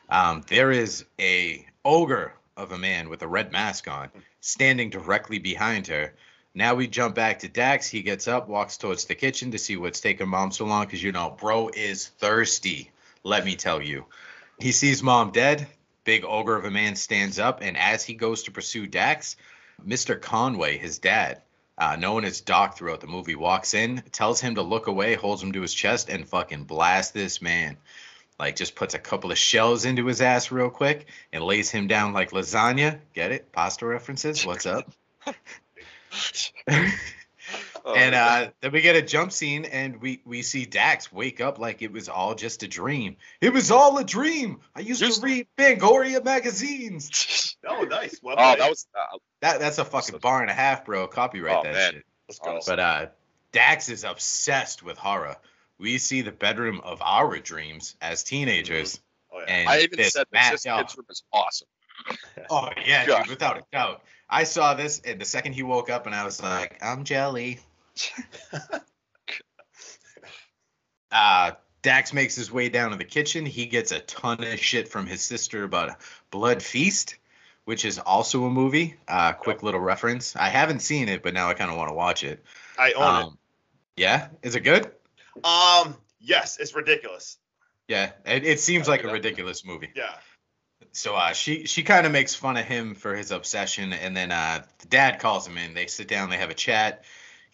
Um, 0.10 0.44
there 0.48 0.72
is 0.72 1.06
a 1.22 1.66
ogre 1.86 2.34
of 2.58 2.74
a 2.74 2.78
man 2.78 3.08
with 3.08 3.22
a 3.22 3.28
red 3.28 3.54
mask 3.54 3.88
on 3.88 4.10
standing 4.42 4.90
directly 4.90 5.40
behind 5.40 5.88
her. 5.88 6.14
Now 6.54 6.76
we 6.76 6.88
jump 6.88 7.16
back 7.16 7.40
to 7.40 7.48
Dax. 7.48 7.88
He 7.88 8.02
gets 8.02 8.28
up, 8.28 8.50
walks 8.50 8.78
towards 8.78 9.06
the 9.06 9.16
kitchen 9.16 9.52
to 9.52 9.58
see 9.58 9.78
what's 9.78 10.02
taking 10.02 10.28
mom 10.28 10.52
so 10.52 10.66
long, 10.66 10.86
because 10.86 11.02
you 11.02 11.14
know, 11.14 11.30
bro 11.40 11.70
is 11.70 12.08
thirsty. 12.08 12.92
Let 13.24 13.46
me 13.46 13.56
tell 13.56 13.82
you. 13.82 14.06
He 14.60 14.74
sees 14.74 15.02
mom 15.02 15.32
dead. 15.32 15.68
Big 16.10 16.26
ogre 16.26 16.56
of 16.56 16.66
a 16.66 16.72
man 16.72 16.96
stands 16.96 17.38
up, 17.38 17.62
and 17.62 17.78
as 17.78 18.04
he 18.04 18.16
goes 18.16 18.42
to 18.42 18.52
pursue 18.52 18.88
Dax, 18.88 19.36
Mr. 19.88 20.20
Conway, 20.20 20.80
his 20.80 20.98
dad, 20.98 21.44
uh, 21.78 21.98
known 21.98 22.26
as 22.26 22.42
Doc 22.42 22.76
throughout 22.76 23.00
the 23.00 23.06
movie, 23.06 23.36
walks 23.36 23.76
in, 23.76 24.02
tells 24.12 24.42
him 24.42 24.56
to 24.56 24.64
look 24.64 24.88
away, 24.88 25.14
holds 25.14 25.44
him 25.44 25.52
to 25.52 25.62
his 25.62 25.72
chest, 25.72 26.10
and 26.10 26.28
fucking 26.28 26.64
blast 26.64 27.14
this 27.14 27.44
man. 27.44 27.78
Like, 28.40 28.56
just 28.56 28.74
puts 28.74 28.96
a 28.96 28.98
couple 28.98 29.32
of 29.32 29.38
shells 29.38 29.86
into 29.86 30.08
his 30.08 30.20
ass 30.20 30.50
real 30.50 30.72
quick 30.72 31.06
and 31.32 31.44
lays 31.44 31.70
him 31.70 31.86
down 31.86 32.12
like 32.14 32.32
lasagna. 32.32 32.98
Get 33.14 33.32
it? 33.32 33.52
Pasta 33.52 33.86
references? 33.86 34.44
What's 34.44 34.66
up? 34.66 34.92
oh, 37.86 37.94
and 37.94 38.16
uh, 38.16 38.50
then 38.62 38.72
we 38.72 38.82
get 38.82 38.96
a 38.96 39.02
jump 39.02 39.32
scene, 39.32 39.66
and 39.66 40.02
we 40.02 40.22
we 40.26 40.42
see 40.42 40.66
Dax 40.66 41.12
wake 41.12 41.42
up 41.42 41.60
like 41.60 41.82
it 41.82 41.92
was 41.92 42.10
all 42.10 42.36
just 42.36 42.64
a 42.64 42.68
dream. 42.68 43.18
It 43.42 43.54
was 43.54 43.72
all 43.72 43.98
a 43.98 44.04
dream. 44.04 44.60
I 44.76 44.82
used 44.82 45.00
Just- 45.02 45.22
to 45.22 45.26
read 45.26 45.48
Fangoria 45.58 46.24
magazines. 46.24 47.56
Oh, 47.68 47.84
nice. 47.84 48.18
Well, 48.24 48.36
oh, 48.40 48.42
played. 48.42 48.60
that 48.62 48.70
was 48.70 48.88
uh, 48.98 49.18
That 49.42 49.60
that's 49.60 49.78
a 49.80 49.86
fucking 49.86 50.18
bar 50.20 50.42
and 50.42 50.50
a 50.50 50.54
half, 50.54 50.86
bro. 50.86 51.08
Copyright 51.08 51.58
Oh, 51.58 51.64
that 51.64 51.74
man. 51.74 51.92
shit. 51.92 52.06
Let's 52.30 52.40
go. 52.40 52.60
But 52.66 52.80
uh, 52.80 53.06
Dax 53.52 53.90
is 53.90 54.06
obsessed 54.06 54.82
with 54.82 54.98
horror. 54.98 55.36
We 55.78 55.98
see 55.98 56.22
the 56.22 56.32
bedroom 56.32 56.80
of 56.86 57.02
our 57.02 57.38
dreams 57.40 57.96
as 58.02 58.24
teenagers, 58.24 59.02
Oh, 59.34 59.40
yeah. 59.40 59.46
and 59.54 59.70
I 59.70 59.80
even 59.82 59.98
this 59.98 60.14
said 60.14 60.28
Matt- 60.32 60.54
this 60.54 60.64
kid's 60.64 60.96
room 60.98 61.06
is 61.10 61.22
awesome. 61.34 61.68
Oh 62.50 62.70
yeah, 62.86 63.06
dude, 63.06 63.28
without 63.30 63.58
a 63.58 63.64
doubt. 63.74 64.04
I 64.30 64.46
saw 64.46 64.74
this, 64.74 65.02
and 65.04 65.20
the 65.20 65.26
second 65.26 65.54
he 65.54 65.64
woke 65.64 65.90
up, 65.90 66.06
and 66.06 66.16
I 66.16 66.24
was 66.24 66.42
like, 66.42 66.78
I'm 66.82 67.04
jelly. 67.04 67.60
uh, 71.12 71.52
Dax 71.82 72.14
makes 72.14 72.36
his 72.36 72.52
way 72.52 72.70
down 72.70 72.92
to 72.92 72.98
the 72.98 73.06
kitchen. 73.06 73.46
He 73.46 73.66
gets 73.66 73.92
a 73.92 74.00
ton 74.00 74.44
of 74.44 74.60
shit 74.60 74.90
from 74.90 75.08
his 75.08 75.22
sister 75.22 75.64
about 75.64 75.98
Blood 76.30 76.62
Feast, 76.62 77.16
which 77.66 77.86
is 77.86 78.00
also 78.00 78.46
a 78.46 78.50
movie. 78.50 78.96
Uh, 79.08 79.34
quick 79.34 79.64
little 79.64 79.80
reference. 79.80 80.36
I 80.36 80.50
haven't 80.50 80.82
seen 80.82 81.08
it, 81.08 81.24
but 81.24 81.34
now 81.34 81.48
I 81.48 81.54
kind 81.54 81.72
of 81.72 81.78
want 81.78 81.90
to 81.90 81.96
watch 81.96 82.24
it. 82.24 82.44
I 82.78 82.94
own 82.94 83.04
Um, 83.04 83.38
yeah, 83.96 84.30
is 84.42 84.56
it 84.56 84.62
good? 84.62 84.92
Um, 85.44 85.96
yes, 86.20 86.58
it's 86.58 86.76
ridiculous. 86.76 87.38
Yeah, 87.88 88.12
it, 88.26 88.46
it 88.46 88.60
seems 88.60 88.88
like 88.88 89.04
a 89.04 89.12
ridiculous 89.12 89.66
movie. 89.66 89.90
Yeah. 89.96 90.14
So 90.92 91.16
uh, 91.16 91.34
she 91.34 91.66
she 91.66 91.84
kind 91.84 92.06
of 92.06 92.12
makes 92.12 92.36
fun 92.36 92.58
of 92.58 92.66
him 92.66 92.96
for 92.96 93.16
his 93.16 93.32
obsession, 93.32 93.94
and 93.94 94.16
then 94.16 94.32
uh, 94.32 94.64
the 94.80 94.88
dad 94.88 95.20
calls 95.20 95.46
him 95.46 95.58
in. 95.58 95.74
They 95.74 95.88
sit 95.88 96.08
down, 96.08 96.30
they 96.30 96.38
have 96.38 96.50
a 96.50 96.56
chat. 96.56 97.04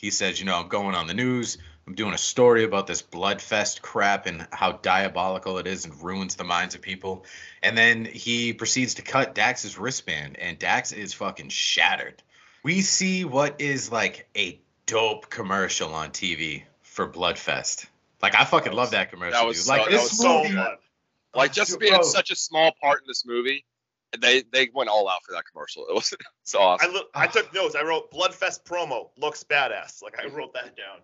He 0.06 0.12
says, 0.12 0.40
"You 0.40 0.46
know, 0.46 0.60
I'm 0.60 0.68
going 0.68 0.94
on 0.94 1.08
the 1.08 1.16
news. 1.16 1.58
I'm 1.88 1.96
doing 1.96 2.14
a 2.14 2.18
story 2.20 2.64
about 2.64 2.86
this 2.86 3.02
bloodfest 3.02 3.82
crap 3.82 4.28
and 4.28 4.48
how 4.52 4.74
diabolical 4.74 5.58
it 5.58 5.66
is 5.66 5.84
and 5.84 6.00
ruins 6.04 6.36
the 6.36 6.44
minds 6.44 6.76
of 6.76 6.84
people." 6.84 7.26
And 7.64 7.76
then 7.76 8.06
he 8.06 8.54
proceeds 8.54 8.94
to 8.96 9.02
cut 9.02 9.34
Dax's 9.34 9.80
wristband, 9.80 10.38
and 10.38 10.60
Dax 10.60 10.92
is 10.92 11.16
fucking 11.16 11.50
shattered. 11.50 12.22
We 12.62 12.82
see 12.82 13.26
what 13.26 13.60
is 13.60 13.92
like 13.92 14.28
a 14.38 14.60
dope 14.86 15.32
commercial 15.32 15.96
on 15.96 16.12
TV 16.12 16.66
for 16.84 17.10
Bloodfest. 17.12 17.88
Like 18.22 18.36
I 18.36 18.46
fucking 18.46 18.74
love 18.74 18.92
that 18.92 19.10
commercial. 19.10 19.40
that 19.40 19.48
was 19.48 19.58
dude. 19.58 19.66
so- 19.66 19.72
like 19.74 19.86
that 19.86 19.92
this 19.92 20.04
was 20.04 20.20
so 20.20 20.44
movie. 20.44 20.54
fun. 20.56 20.78
Like 21.34 21.52
just 21.52 21.80
being 21.80 22.04
such 22.04 22.30
a 22.30 22.36
small 22.36 22.74
part 22.80 23.02
in 23.02 23.08
this 23.08 23.26
movie, 23.26 23.66
they 24.22 24.44
they 24.52 24.70
went 24.74 24.90
all 24.90 25.08
out 25.10 25.24
for 25.24 25.34
that 25.34 25.44
commercial. 25.52 25.86
It 25.88 25.94
was 25.96 26.14
it's 26.44 26.56
I 26.56 26.60
awesome. 26.60 26.92
look. 26.94 27.08
I 27.14 27.28
took 27.28 27.54
notes. 27.54 27.76
I 27.76 27.84
wrote 27.84 28.12
Bloodfest 28.12 28.64
promo 28.64 29.10
looks 29.18 29.44
badass. 29.44 30.02
Like 30.04 30.20
I 30.24 30.28
wrote 30.28 30.54
that 30.54 30.76
down. 30.76 31.00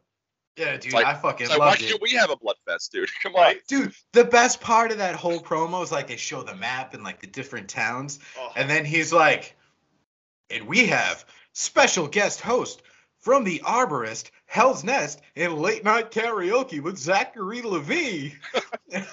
Yeah, 0.57 0.75
dude, 0.77 0.91
like- 0.93 1.05
I 1.05 1.13
fucking 1.13 1.45
It's 1.45 1.49
like, 1.51 1.59
why 1.59 1.67
loved 1.69 1.81
it. 1.81 1.89
can't 1.89 2.01
we 2.01 2.11
have 2.11 2.29
a 2.29 2.35
blood 2.35 2.57
fest, 2.67 2.91
dude? 2.91 3.09
Come 3.23 3.35
on. 3.35 3.55
Dude, 3.69 3.93
the 4.11 4.25
best 4.25 4.59
part 4.59 4.91
of 4.91 4.97
that 4.97 5.15
whole 5.15 5.39
promo 5.39 5.81
is 5.81 5.91
like 5.93 6.07
they 6.07 6.17
show 6.17 6.43
the 6.43 6.55
map 6.55 6.93
and 6.93 7.03
like 7.03 7.21
the 7.21 7.27
different 7.27 7.69
towns, 7.69 8.19
Oh, 8.37 8.51
and 8.57 8.69
then 8.69 8.83
he's 8.83 9.13
like, 9.13 9.55
and 10.49 10.67
we 10.67 10.87
have 10.87 11.23
special 11.53 12.07
guest 12.07 12.41
host 12.41 12.81
from 13.21 13.43
the 13.43 13.59
Arborist, 13.59 14.31
Hell's 14.45 14.83
Nest, 14.83 15.21
and 15.35 15.59
late 15.59 15.83
night 15.83 16.11
karaoke 16.11 16.81
with 16.81 16.97
Zachary 16.97 17.61
Levi. 17.61 18.35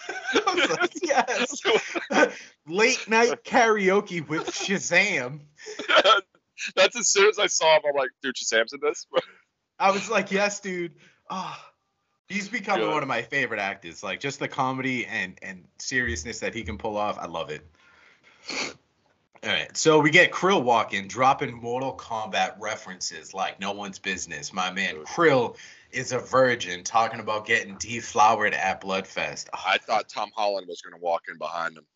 Like, 0.44 0.92
yes. 1.02 1.62
late 2.66 3.08
night 3.08 3.44
karaoke 3.44 4.26
with 4.26 4.46
Shazam. 4.46 5.40
That's 6.74 6.96
as 6.96 7.08
soon 7.08 7.28
as 7.28 7.38
I 7.38 7.46
saw 7.46 7.76
him, 7.76 7.82
I'm 7.88 7.96
like, 7.96 8.10
dude, 8.22 8.34
Shazam's 8.34 8.72
in 8.72 8.80
this. 8.82 9.06
I 9.78 9.92
was 9.92 10.10
like, 10.10 10.32
yes, 10.32 10.58
dude. 10.60 10.94
Oh, 11.30 11.56
he's 12.28 12.48
becoming 12.48 12.86
Good. 12.86 12.92
one 12.92 13.02
of 13.02 13.08
my 13.08 13.22
favorite 13.22 13.60
actors. 13.60 14.02
Like 14.02 14.20
just 14.20 14.40
the 14.40 14.48
comedy 14.48 15.06
and 15.06 15.38
and 15.42 15.64
seriousness 15.78 16.40
that 16.40 16.54
he 16.54 16.62
can 16.62 16.76
pull 16.78 16.96
off. 16.96 17.18
I 17.18 17.26
love 17.26 17.50
it. 17.50 17.64
All 19.44 19.50
right, 19.50 19.76
so 19.76 20.00
we 20.00 20.10
get 20.10 20.32
Krill 20.32 20.62
walking, 20.62 21.06
dropping 21.06 21.54
Mortal 21.54 21.96
Kombat 21.96 22.56
references 22.58 23.32
like 23.32 23.60
no 23.60 23.72
one's 23.72 23.98
business. 23.98 24.52
My 24.52 24.72
man 24.72 24.96
Krill 25.04 25.56
is 25.92 26.10
a 26.12 26.18
virgin, 26.18 26.82
talking 26.82 27.20
about 27.20 27.46
getting 27.46 27.76
deflowered 27.78 28.52
at 28.52 28.80
Bloodfest. 28.80 29.48
Oh, 29.54 29.62
I 29.64 29.78
thought 29.78 30.08
Tom 30.08 30.30
Holland 30.34 30.66
was 30.66 30.82
gonna 30.82 30.98
walk 30.98 31.24
in 31.30 31.38
behind 31.38 31.76
him. 31.76 31.84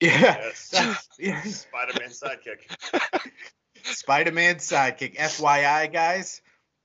Yeah. 0.00 0.50
Yes. 0.72 1.08
yeah. 1.20 1.40
Spider-Man 1.42 2.08
sidekick. 2.08 3.30
Spider-Man 3.84 4.56
sidekick. 4.56 5.16
FYI, 5.16 5.92
guys, 5.92 6.42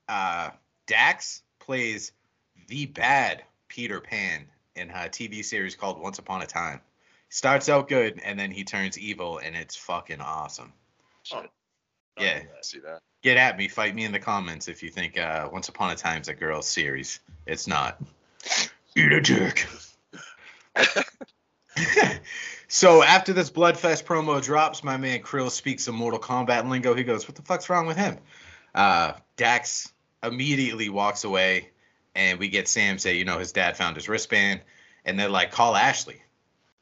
uh, 0.07 0.51
Dax 0.86 1.41
plays 1.60 2.12
the 2.67 2.86
bad 2.86 3.43
Peter 3.69 4.01
Pan 4.01 4.46
in 4.75 4.91
a 4.91 5.10
TV 5.10 5.43
series 5.43 5.75
called 5.75 6.00
Once 6.00 6.19
Upon 6.19 6.43
a 6.43 6.46
Time. 6.46 6.81
Starts 7.29 7.67
out 7.69 7.89
good, 7.89 8.22
and 8.24 8.39
then 8.39 8.51
he 8.51 8.63
turns 8.63 8.98
evil, 8.98 9.38
and 9.39 9.55
it's 9.55 9.75
fucking 9.75 10.22
awesome. 10.22 10.72
Oh, 11.34 11.43
Yeah. 12.17 12.41
See 12.62 12.79
that? 12.79 13.01
Get 13.22 13.38
at 13.38 13.57
me, 13.57 13.67
fight 13.67 13.93
me 13.93 14.05
in 14.05 14.12
the 14.12 14.19
comments 14.19 14.67
if 14.67 14.81
you 14.81 14.89
think 14.89 15.17
uh, 15.17 15.50
Once 15.51 15.67
Upon 15.69 15.91
a 15.91 15.96
Time's 15.96 16.29
a 16.29 16.34
girl's 16.34 16.67
series. 16.67 17.19
It's 17.46 17.67
not. 17.67 18.01
Eat 18.96 19.12
a 19.12 19.19
dick. 19.22 19.67
so 22.67 23.03
after 23.03 23.34
this 23.34 23.50
Bloodfest 23.50 24.03
promo 24.05 24.41
drops, 24.41 24.84
my 24.84 24.98
man 24.98 25.22
Krill 25.22 25.51
speaks 25.51 25.84
some 25.84 25.96
Mortal 25.96 26.19
Kombat 26.19 26.69
lingo. 26.69 26.93
He 26.93 27.03
goes, 27.03 27.27
"What 27.27 27.36
the 27.36 27.41
fuck's 27.41 27.69
wrong 27.69 27.86
with 27.88 27.98
him?" 27.98 28.17
Uh, 28.74 29.13
Dax 29.36 29.91
immediately 30.24 30.89
walks 30.89 31.24
away, 31.24 31.69
and 32.15 32.39
we 32.39 32.48
get 32.50 32.67
Sam 32.67 32.98
say, 32.98 33.17
"You 33.17 33.25
know, 33.25 33.39
his 33.39 33.51
dad 33.51 33.77
found 33.77 33.96
his 33.96 34.07
wristband," 34.07 34.62
and 35.05 35.19
they're 35.19 35.29
like, 35.29 35.51
"Call 35.51 35.75
Ashley." 35.75 36.22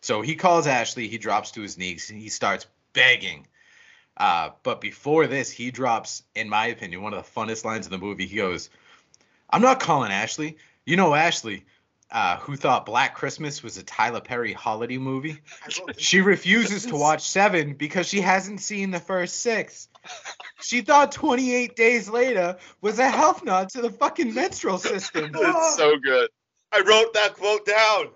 So 0.02 0.22
he 0.22 0.36
calls 0.36 0.68
Ashley. 0.68 1.08
He 1.08 1.18
drops 1.18 1.52
to 1.52 1.62
his 1.62 1.78
knees. 1.78 2.10
And 2.10 2.20
he 2.20 2.30
starts 2.30 2.68
begging. 2.94 3.48
Uh, 4.18 4.52
but 4.64 4.82
before 4.82 5.28
this, 5.28 5.52
he 5.52 5.72
drops, 5.72 6.24
in 6.36 6.50
my 6.50 6.68
opinion, 6.68 7.02
one 7.02 7.14
of 7.14 7.24
the 7.24 7.30
funnest 7.40 7.66
lines 7.66 7.86
in 7.86 7.92
the 7.92 7.98
movie. 7.98 8.26
He 8.26 8.38
goes, 8.38 8.70
"I'm 9.50 9.62
not 9.62 9.80
calling 9.80 10.12
Ashley. 10.12 10.58
You 10.86 10.96
know 10.96 11.14
Ashley." 11.14 11.66
Uh, 12.12 12.38
who 12.38 12.56
thought 12.56 12.86
Black 12.86 13.16
Christmas 13.16 13.64
was 13.64 13.78
a 13.78 13.84
Tyler 13.84 14.22
Perry 14.22 14.54
holiday 14.54 15.00
movie? 15.00 15.42
She 15.98 16.22
refuses 16.22 16.86
to 16.86 16.96
watch 16.96 17.28
Seven 17.28 17.74
because 17.74 18.08
she 18.08 18.22
hasn't 18.22 18.62
seen 18.62 18.92
the 18.92 19.00
first 19.00 19.42
six. 19.42 19.90
She 20.62 20.82
thought 20.82 21.12
28 21.12 21.76
Days 21.76 22.08
Later 22.08 22.58
was 22.80 23.00
a 23.00 23.10
health 23.10 23.44
nod 23.44 23.70
to 23.70 23.82
the 23.82 23.90
fucking 23.90 24.34
menstrual 24.34 24.78
system. 24.78 25.32
It's 25.34 25.76
so 25.76 25.98
good. 25.98 26.30
I 26.72 26.82
wrote 26.82 27.14
that 27.16 27.34
quote 27.34 27.66
down. 27.66 28.10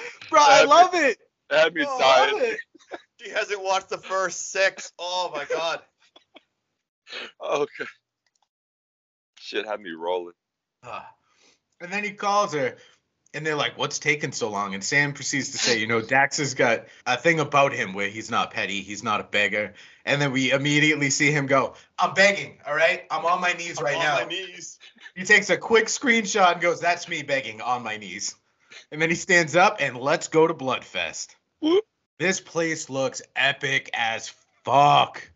Bro, 0.30 0.40
I 0.42 0.64
love 0.64 0.90
it. 0.94 1.18
That 1.50 1.64
had 1.64 1.74
me 1.74 1.84
Bro, 1.84 1.98
I 2.00 2.30
love 2.32 2.40
dying. 2.40 2.52
it. 2.52 2.58
She 3.20 3.30
hasn't 3.30 3.62
watched 3.62 3.88
the 3.88 3.98
first 3.98 4.50
six. 4.52 4.92
Oh 4.98 5.30
my 5.34 5.44
god. 5.44 5.80
okay. 7.44 7.84
Shit 9.40 9.66
had 9.66 9.80
me 9.80 9.90
rolling. 9.90 10.34
Uh, 10.82 11.02
And 11.80 11.92
then 11.92 12.02
he 12.04 12.10
calls 12.12 12.52
her, 12.54 12.76
and 13.34 13.44
they're 13.46 13.54
like, 13.56 13.76
"What's 13.78 13.98
taking 13.98 14.32
so 14.32 14.50
long?" 14.50 14.74
And 14.74 14.82
Sam 14.82 15.12
proceeds 15.12 15.50
to 15.52 15.58
say, 15.58 15.78
"You 15.78 15.86
know, 15.86 16.00
Dax 16.00 16.38
has 16.38 16.54
got 16.54 16.86
a 17.06 17.16
thing 17.16 17.38
about 17.40 17.72
him 17.72 17.92
where 17.94 18.08
he's 18.08 18.30
not 18.30 18.52
petty, 18.52 18.82
he's 18.82 19.02
not 19.02 19.20
a 19.20 19.24
beggar." 19.24 19.74
And 20.04 20.20
then 20.20 20.32
we 20.32 20.52
immediately 20.52 21.10
see 21.10 21.30
him 21.30 21.46
go, 21.46 21.74
"I'm 21.98 22.14
begging, 22.14 22.60
all 22.66 22.74
right? 22.74 23.04
I'm 23.10 23.24
on 23.24 23.40
my 23.40 23.52
knees 23.52 23.80
right 23.80 23.96
I'm 23.96 24.02
now." 24.02 24.14
on 24.16 24.22
my 24.22 24.28
knees. 24.28 24.78
He 25.14 25.24
takes 25.24 25.48
a 25.50 25.56
quick 25.56 25.86
screenshot 25.86 26.52
and 26.52 26.60
goes, 26.60 26.80
"That's 26.80 27.08
me 27.08 27.22
begging 27.22 27.60
on 27.60 27.82
my 27.82 27.96
knees." 27.98 28.34
And 28.92 29.02
then 29.02 29.10
he 29.10 29.16
stands 29.16 29.56
up 29.56 29.78
and 29.80 29.96
let's 29.96 30.28
go 30.28 30.46
to 30.46 30.54
Bloodfest. 30.54 31.34
Whoop. 31.60 31.84
This 32.18 32.40
place 32.40 32.88
looks 32.88 33.20
epic 33.34 33.90
as 33.92 34.32
fuck. 34.64 35.28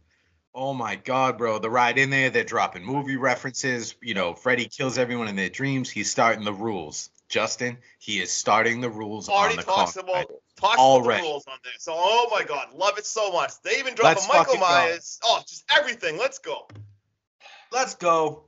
Oh 0.55 0.73
my 0.73 0.97
god, 0.97 1.39
bro. 1.39 1.59
The 1.59 1.71
ride 1.71 1.99
in 1.99 2.11
there, 2.11 2.31
they're 2.31 2.45
dropping 2.45 2.85
movie 2.85 3.17
references. 3.17 3.95
You 4.03 4.15
know, 4.15 4.35
Freddy 4.35 4.67
kills 4.67 4.99
everyone 4.99 5.29
in 5.29 5.37
their 5.37 5.49
dreams. 5.51 5.91
He's 5.91 6.11
starting 6.11 6.45
the 6.45 6.53
rules. 6.53 7.11
Justin, 7.29 7.79
he 8.01 8.19
is 8.21 8.33
starting 8.33 8.81
the 8.81 8.91
rules 8.91 9.29
Already 9.29 9.53
on 9.53 9.57
the 9.59 9.63
talks 9.63 9.93
car. 9.95 10.03
about 10.03 10.27
talks 10.57 10.75
about 10.75 11.03
the 11.05 11.23
rules 11.23 11.47
on 11.47 11.59
there. 11.63 11.73
So 11.79 11.93
oh 11.97 12.27
my 12.33 12.43
god, 12.43 12.73
love 12.75 12.99
it 12.99 13.07
so 13.07 13.31
much. 13.31 13.53
They 13.63 13.79
even 13.79 13.95
drop 13.95 14.17
Let's 14.17 14.25
a 14.25 14.29
Michael 14.29 14.45
fucking 14.55 14.61
go. 14.61 14.67
Myers. 14.67 15.21
Oh, 15.23 15.41
just 15.47 15.65
everything. 15.77 16.19
Let's 16.19 16.39
go. 16.41 16.67
Let's 17.71 17.95
go. 17.95 18.47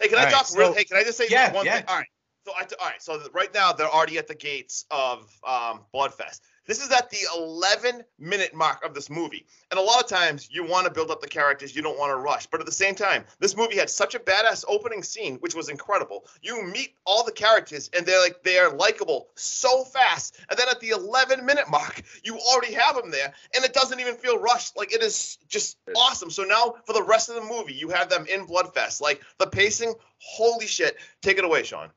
Hey, 0.00 0.08
can 0.08 0.18
All 0.18 0.20
I 0.22 0.24
right, 0.24 0.34
talk 0.34 0.46
so- 0.46 0.58
real? 0.58 0.74
Hey, 0.74 0.84
can 0.84 0.98
I 0.98 1.04
just 1.04 1.16
say 1.16 1.28
Yeah, 1.30 1.52
one 1.52 1.64
yeah. 1.64 1.76
thing? 1.76 1.84
All 1.88 1.96
right. 1.96 2.06
So 2.44 2.52
I 2.52 2.62
all 2.80 2.88
right. 2.88 3.02
So 3.02 3.20
right 3.32 3.52
now 3.54 3.72
they're 3.72 3.88
already 3.88 4.18
at 4.18 4.28
the 4.28 4.34
gates 4.34 4.84
of 4.90 5.20
um, 5.46 5.80
Bloodfest. 5.94 6.40
This 6.66 6.82
is 6.82 6.90
at 6.90 7.10
the 7.10 7.18
11 7.36 8.02
minute 8.18 8.54
mark 8.54 8.84
of 8.84 8.94
this 8.94 9.10
movie, 9.10 9.46
and 9.70 9.78
a 9.78 9.82
lot 9.82 10.02
of 10.02 10.08
times 10.08 10.48
you 10.50 10.64
want 10.64 10.86
to 10.86 10.92
build 10.92 11.10
up 11.10 11.20
the 11.20 11.28
characters, 11.28 11.76
you 11.76 11.82
don't 11.82 11.98
want 11.98 12.10
to 12.10 12.16
rush. 12.16 12.46
But 12.46 12.60
at 12.60 12.66
the 12.66 12.72
same 12.72 12.94
time, 12.94 13.24
this 13.38 13.54
movie 13.54 13.76
had 13.76 13.90
such 13.90 14.14
a 14.14 14.18
badass 14.18 14.64
opening 14.66 15.02
scene, 15.02 15.36
which 15.36 15.54
was 15.54 15.68
incredible. 15.68 16.24
You 16.42 16.62
meet 16.64 16.94
all 17.04 17.24
the 17.24 17.32
characters, 17.32 17.90
and 17.94 18.04
they're 18.04 18.20
like 18.20 18.42
they're 18.42 18.70
likable 18.70 19.28
so 19.36 19.84
fast, 19.84 20.36
and 20.50 20.58
then 20.58 20.68
at 20.68 20.80
the 20.80 20.90
11 20.90 21.44
minute 21.46 21.70
mark, 21.70 22.02
you 22.24 22.38
already 22.38 22.74
have 22.74 22.96
them 22.96 23.10
there, 23.10 23.32
and 23.54 23.64
it 23.64 23.72
doesn't 23.72 24.00
even 24.00 24.16
feel 24.16 24.38
rushed. 24.38 24.76
Like 24.76 24.94
it 24.94 25.02
is 25.02 25.38
just 25.48 25.78
awesome. 25.96 26.30
So 26.30 26.44
now 26.44 26.76
for 26.86 26.92
the 26.92 27.02
rest 27.02 27.30
of 27.30 27.36
the 27.36 27.42
movie, 27.42 27.74
you 27.74 27.88
have 27.90 28.08
them 28.08 28.26
in 28.26 28.46
Bloodfest. 28.46 29.00
Like 29.00 29.22
the 29.38 29.46
pacing, 29.46 29.94
holy 30.18 30.66
shit! 30.66 30.96
Take 31.22 31.38
it 31.38 31.44
away, 31.44 31.62
Sean. 31.62 31.90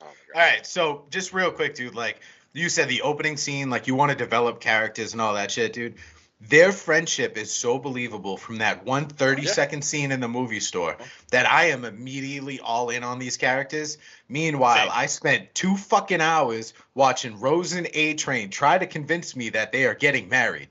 Oh 0.00 0.04
my 0.04 0.08
All 0.08 0.14
God. 0.34 0.38
right, 0.40 0.66
so 0.66 1.04
just 1.10 1.32
real 1.32 1.50
quick, 1.50 1.74
dude. 1.74 1.94
Like 1.94 2.20
you 2.52 2.68
said, 2.68 2.88
the 2.88 3.02
opening 3.02 3.36
scene, 3.36 3.70
like 3.70 3.86
you 3.86 3.94
want 3.94 4.10
to 4.12 4.16
develop 4.16 4.60
characters 4.60 5.12
and 5.12 5.20
all 5.20 5.34
that 5.34 5.50
shit, 5.50 5.72
dude. 5.72 5.94
Their 6.38 6.70
friendship 6.70 7.38
is 7.38 7.50
so 7.50 7.78
believable 7.78 8.36
from 8.36 8.58
that 8.58 8.84
one 8.84 9.06
30 9.08 9.42
Yeah. 9.42 9.52
second 9.52 9.82
scene 9.82 10.12
in 10.12 10.20
the 10.20 10.28
movie 10.28 10.60
store 10.60 10.92
uh-huh. 10.92 11.04
that 11.30 11.50
I 11.50 11.66
am 11.70 11.86
immediately 11.86 12.60
all 12.60 12.90
in 12.90 13.02
on 13.04 13.18
these 13.18 13.38
characters. 13.38 13.96
Meanwhile, 14.28 14.76
Same. 14.76 14.88
I 14.92 15.06
spent 15.06 15.54
two 15.54 15.76
fucking 15.78 16.20
hours 16.20 16.74
watching 16.94 17.40
Rose 17.40 17.72
and 17.72 17.88
A 17.94 18.12
Train 18.14 18.50
try 18.50 18.76
to 18.76 18.86
convince 18.86 19.34
me 19.34 19.48
that 19.50 19.72
they 19.72 19.86
are 19.86 19.94
getting 19.94 20.28
married. 20.28 20.68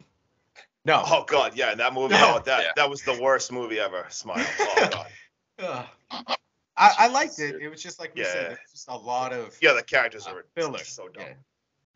No. 0.86 1.02
Oh 1.04 1.24
god, 1.28 1.54
yeah, 1.56 1.74
that 1.74 1.94
movie. 1.96 2.14
No. 2.14 2.36
Oh, 2.36 2.44
that 2.46 2.62
Yeah. 2.62 2.72
that 2.76 2.90
was 2.92 3.02
the 3.02 3.20
worst 3.20 3.52
movie 3.52 3.80
ever. 3.80 4.06
Smile. 4.10 4.46
Oh 4.60 4.90
god. 5.58 5.88
I, 6.78 6.94
I 7.00 7.08
liked 7.08 7.40
it. 7.40 7.56
It 7.62 7.70
was 7.70 7.82
just 7.82 8.00
like 8.00 8.14
we 8.16 8.22
Yeah. 8.22 8.32
said, 8.34 8.58
just 8.72 8.88
a 8.90 8.96
lot 8.98 9.32
of 9.34 9.58
Yeah, 9.62 9.74
the 9.74 9.84
characters 9.84 10.28
uh, 10.28 10.32
are 10.32 10.46
filler. 10.56 10.80
so 10.80 11.08
dumb. 11.08 11.24
Yeah. 11.26 11.34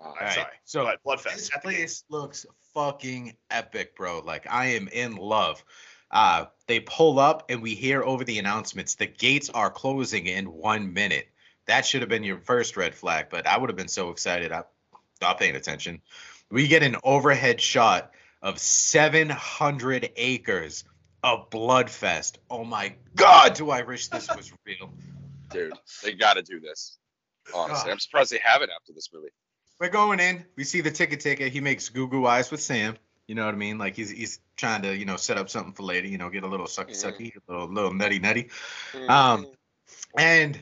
Oh, 0.02 0.06
I'm 0.06 0.10
All 0.12 0.16
right, 0.22 0.34
sorry. 0.34 0.54
so 0.64 0.84
but 0.86 1.04
Bloodfest. 1.04 1.36
This 1.36 1.50
at 1.54 1.62
the 1.62 1.70
gates. 1.70 1.78
place 1.78 2.04
looks 2.10 2.46
fucking 2.74 3.36
epic, 3.52 3.96
bro. 3.98 4.20
Like 4.20 4.48
I 4.50 4.68
am 4.68 4.88
in 4.88 5.16
love. 5.18 5.64
Uh, 6.12 6.46
they 6.68 6.80
pull 6.80 7.20
up 7.20 7.46
and 7.50 7.62
we 7.62 7.76
hear 7.76 8.02
over 8.04 8.24
the 8.24 8.40
announcements 8.40 8.96
the 8.96 9.06
gates 9.06 9.50
are 9.50 9.70
closing 9.70 10.28
in 10.28 10.46
one 10.46 10.94
minute. 10.94 11.28
That 11.68 11.86
should 11.86 12.02
have 12.02 12.10
been 12.10 12.24
your 12.24 12.40
first 12.40 12.78
red 12.78 12.96
flag, 12.96 13.28
but 13.30 13.46
I 13.46 13.58
would 13.58 13.70
have 13.70 13.78
been 13.78 13.88
so 13.90 14.10
excited. 14.10 14.52
I 14.52 14.64
stopped 15.16 15.40
paying 15.42 15.56
attention. 15.56 16.02
We 16.50 16.68
get 16.68 16.82
an 16.82 16.96
overhead 17.04 17.60
shot 17.62 18.12
of 18.42 18.58
700 18.58 20.12
acres 20.16 20.84
of 21.24 21.50
Bloodfest. 21.50 22.38
Oh 22.50 22.64
my 22.64 22.96
God, 23.16 23.54
do 23.54 23.70
I 23.70 23.82
wish 23.82 24.08
this 24.08 24.28
was 24.36 24.52
real. 24.66 24.94
dude, 25.52 25.74
they 26.04 26.14
got 26.14 26.36
to 26.36 26.42
do 26.42 26.60
this. 26.60 26.98
Honestly, 27.54 27.86
God. 27.86 27.92
I'm 27.92 28.00
surprised 28.00 28.32
they 28.32 28.42
haven't 28.44 28.70
after 28.76 28.94
this 28.94 29.10
movie. 29.14 29.30
We're 29.80 29.90
going 29.90 30.20
in. 30.20 30.46
We 30.56 30.64
see 30.64 30.82
the 30.82 30.92
ticket 30.92 31.22
ticket. 31.22 31.52
He 31.52 31.62
makes 31.62 31.90
goo 31.90 32.08
goo 32.08 32.26
eyes 32.26 32.52
with 32.52 32.62
Sam. 32.62 32.98
You 33.28 33.36
know 33.36 33.46
what 33.46 33.54
I 33.54 33.58
mean? 33.58 33.78
Like 33.78 33.96
he's 33.96 34.10
he's 34.10 34.40
trying 34.58 34.82
to 34.82 34.96
you 34.96 35.06
know 35.06 35.16
set 35.16 35.38
up 35.38 35.50
something 35.50 35.74
for 35.74 35.84
later. 35.84 36.08
You 36.08 36.18
know, 36.18 36.30
get 36.30 36.44
a 36.44 36.48
little 36.48 36.66
sucky 36.66 36.92
sucky, 36.92 37.36
a 37.36 37.52
little 37.52 37.72
little 37.72 37.94
nutty 37.94 38.20
nutty. 38.20 38.50
Um, 39.08 39.48
and 40.18 40.60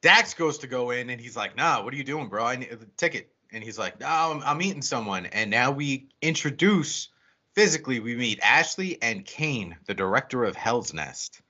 Dax 0.00 0.34
goes 0.34 0.58
to 0.58 0.66
go 0.66 0.90
in, 0.90 1.10
and 1.10 1.20
he's 1.20 1.36
like, 1.36 1.56
"Nah, 1.56 1.82
what 1.82 1.92
are 1.92 1.96
you 1.96 2.04
doing, 2.04 2.28
bro? 2.28 2.44
I 2.44 2.56
need 2.56 2.70
the 2.70 2.86
ticket." 2.96 3.32
And 3.52 3.62
he's 3.62 3.78
like, 3.78 4.00
"No, 4.00 4.06
I'm, 4.06 4.42
I'm 4.44 4.58
meeting 4.58 4.82
someone." 4.82 5.26
And 5.26 5.50
now 5.50 5.72
we 5.72 6.08
introduce 6.22 7.08
physically. 7.54 8.00
We 8.00 8.16
meet 8.16 8.40
Ashley 8.42 9.00
and 9.02 9.24
Kane, 9.24 9.76
the 9.86 9.94
director 9.94 10.44
of 10.44 10.56
Hell's 10.56 10.92
Nest. 10.92 11.40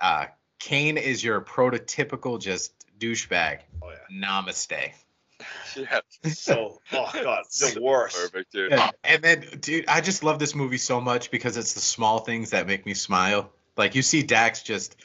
Uh, 0.00 0.26
Kane 0.58 0.96
is 0.96 1.22
your 1.22 1.40
prototypical 1.40 2.40
just 2.40 2.72
douchebag. 2.98 3.60
Oh 3.82 3.90
yeah. 3.90 4.26
Namaste. 4.26 4.92
yeah, 5.76 6.00
So 6.32 6.80
oh 6.92 7.10
god, 7.12 7.44
the 7.50 7.78
worst. 7.82 8.16
perfect, 8.16 8.52
dude. 8.52 8.70
Yeah. 8.70 8.90
And 9.04 9.22
then, 9.22 9.44
dude, 9.60 9.84
I 9.86 10.00
just 10.00 10.24
love 10.24 10.38
this 10.38 10.54
movie 10.54 10.78
so 10.78 11.00
much 11.00 11.30
because 11.30 11.56
it's 11.58 11.74
the 11.74 11.80
small 11.80 12.20
things 12.20 12.50
that 12.50 12.66
make 12.66 12.86
me 12.86 12.94
smile. 12.94 13.52
Like 13.76 13.94
you 13.94 14.00
see 14.02 14.22
Dax 14.22 14.62
just 14.62 14.96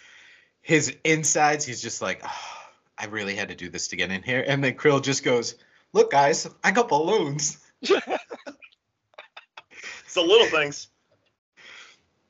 his 0.61 0.95
insides, 1.03 1.65
he's 1.65 1.81
just 1.81 2.01
like, 2.01 2.21
"Ah, 2.23 2.69
I 2.97 3.05
really 3.07 3.35
had 3.35 3.49
to 3.49 3.55
do 3.55 3.69
this 3.69 3.89
to 3.89 3.95
get 3.97 4.11
in 4.11 4.21
here. 4.21 4.43
And 4.47 4.63
then 4.63 4.75
Krill 4.75 5.01
just 5.01 5.23
goes, 5.23 5.55
Look, 5.91 6.11
guys, 6.11 6.47
I 6.63 6.71
got 6.71 6.87
balloons. 6.87 7.57
It's 10.11 10.15
the 10.15 10.21
little 10.23 10.47
things. 10.47 10.89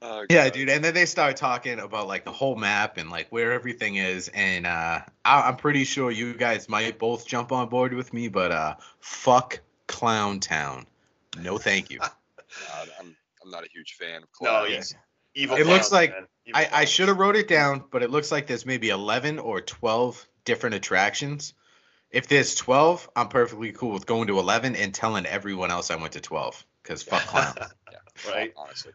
Oh, 0.03 0.25
Yeah, 0.31 0.50
dude. 0.50 0.69
And 0.69 0.83
then 0.83 0.95
they 0.95 1.05
start 1.05 1.35
talking 1.38 1.77
about 1.79 2.07
like 2.07 2.25
the 2.25 2.31
whole 2.31 2.55
map 2.55 2.97
and 2.97 3.11
like 3.11 3.27
where 3.31 3.51
everything 3.51 3.97
is. 3.97 4.29
And 4.33 4.65
uh 4.65 5.01
I- 5.23 5.41
I'm 5.41 5.57
pretty 5.57 5.83
sure 5.83 6.09
you 6.09 6.33
guys 6.33 6.67
might 6.67 6.97
both 6.97 7.27
jump 7.27 7.51
on 7.51 7.69
board 7.69 7.93
with 7.93 8.11
me, 8.11 8.27
but 8.27 8.51
uh 8.51 8.75
fuck 9.00 9.59
Clown 9.88 10.39
Town. 10.39 10.88
No, 11.39 11.59
thank 11.59 11.91
you. 11.91 12.00
God, 12.00 12.89
I'm 13.00 13.15
I'm 13.43 13.51
not 13.51 13.63
a 13.63 13.67
huge 13.71 13.93
fan 13.93 14.23
of 14.23 14.29
No, 14.41 14.50
clowns. 14.50 14.69
he's 14.73 14.95
evil. 15.35 15.57
It 15.57 15.67
looks 15.67 15.91
like- 15.91 16.15
Evil 16.47 16.59
I, 16.59 16.69
I 16.73 16.85
should 16.85 17.07
have 17.07 17.19
wrote 17.19 17.35
it 17.35 17.47
down, 17.47 17.83
but 17.91 18.01
it 18.01 18.09
looks 18.09 18.31
like 18.31 18.47
there's 18.47 18.65
maybe 18.65 18.89
11 18.89 19.38
or 19.38 19.61
12 19.61 20.27
different 20.45 20.73
attractions. 20.73 21.53
If 22.09 22.25
there's 22.27 22.55
12, 22.55 23.07
I'm 23.15 23.27
perfectly 23.27 23.71
cool 23.71 23.91
with 23.91 24.07
going 24.07 24.25
to 24.29 24.39
11 24.39 24.75
and 24.75 24.91
telling 24.95 25.27
everyone 25.27 25.69
else 25.69 25.91
I 25.91 25.95
went 25.97 26.13
to 26.13 26.21
12. 26.21 26.65
Because 26.83 27.03
fuck 27.03 27.21
clown. 27.27 27.55
Right. 28.27 28.53
Honestly, 28.55 28.91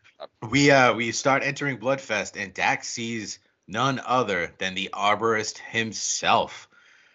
we 0.51 0.71
uh 0.71 0.95
we 0.95 1.11
start 1.11 1.43
entering 1.43 1.79
Bloodfest, 1.79 2.41
and 2.41 2.55
Dax 2.55 2.87
sees 2.87 3.41
none 3.67 4.01
other 4.07 4.53
than 4.59 4.75
the 4.77 4.91
arborist 4.93 5.59
himself. 5.59 6.69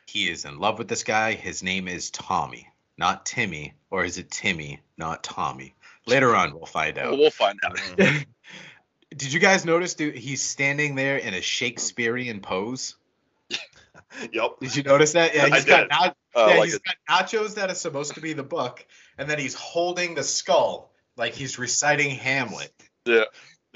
He 0.08 0.30
is 0.30 0.44
in 0.44 0.60
love 0.60 0.78
with 0.78 0.90
this 0.90 1.04
guy. 1.04 1.34
His 1.36 1.64
name 1.64 1.88
is 1.88 2.10
Tommy, 2.10 2.68
not 2.98 3.26
Timmy, 3.26 3.76
or 3.90 4.04
is 4.04 4.18
it 4.18 4.30
Timmy, 4.30 4.82
not 4.98 5.24
Tommy? 5.24 5.74
Later 6.06 6.36
on, 6.36 6.54
we'll 6.54 6.66
find 6.66 6.98
out. 6.98 7.18
we'll 7.18 7.30
find 7.32 7.58
out. 7.64 7.80
Did 7.98 9.32
you 9.32 9.40
guys 9.40 9.64
notice? 9.64 9.94
Dude, 9.94 10.16
he's 10.18 10.42
standing 10.42 10.96
there 10.96 11.16
in 11.18 11.34
a 11.34 11.42
Shakespearean 11.42 12.42
pose. 12.42 12.96
Yep. 14.34 14.60
Did 14.60 14.76
you 14.76 14.84
notice 14.84 15.14
that? 15.14 15.34
Yeah, 15.34 15.46
I 15.52 15.56
he's 15.56 15.66
got 15.66 15.82
did. 15.82 15.90
not, 15.90 16.18
Uh, 16.36 16.48
yeah, 16.50 16.56
like 16.58 16.66
he's 16.66 16.76
it- 16.76 16.82
got 17.08 17.26
nachos 17.28 17.56
that 17.56 17.70
are 17.72 17.76
supposed 17.76 18.16
to 18.16 18.22
be 18.22 18.34
the 18.34 18.44
book, 18.44 18.86
and 19.22 19.30
then 19.30 19.38
he's 19.38 19.54
holding 19.54 20.16
the 20.16 20.24
skull 20.24 20.92
like 21.16 21.36
he's 21.36 21.60
reciting 21.60 22.10
Hamlet. 22.10 22.74
Yeah. 23.06 23.26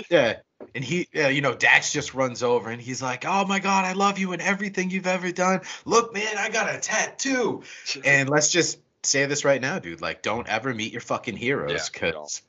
Yeah. 0.09 0.37
And 0.73 0.83
he, 0.83 1.07
yeah, 1.13 1.27
you 1.27 1.41
know, 1.41 1.53
Dax 1.53 1.93
just 1.93 2.15
runs 2.15 2.41
over 2.41 2.71
and 2.71 2.81
he's 2.81 2.99
like, 2.99 3.25
"Oh 3.27 3.45
my 3.45 3.59
God, 3.59 3.85
I 3.85 3.93
love 3.93 4.17
you 4.17 4.33
and 4.33 4.41
everything 4.41 4.89
you've 4.89 5.05
ever 5.05 5.31
done. 5.31 5.61
Look, 5.85 6.15
man, 6.15 6.35
I 6.39 6.49
got 6.49 6.73
a 6.73 6.79
tattoo." 6.79 7.61
And 8.03 8.27
let's 8.27 8.49
just 8.49 8.79
say 9.03 9.27
this 9.27 9.45
right 9.45 9.61
now, 9.61 9.77
dude. 9.77 10.01
Like, 10.01 10.23
don't 10.23 10.47
ever 10.47 10.73
meet 10.73 10.91
your 10.91 11.01
fucking 11.01 11.37
heroes 11.37 11.89
because 11.89 12.13
don't. 12.13 12.41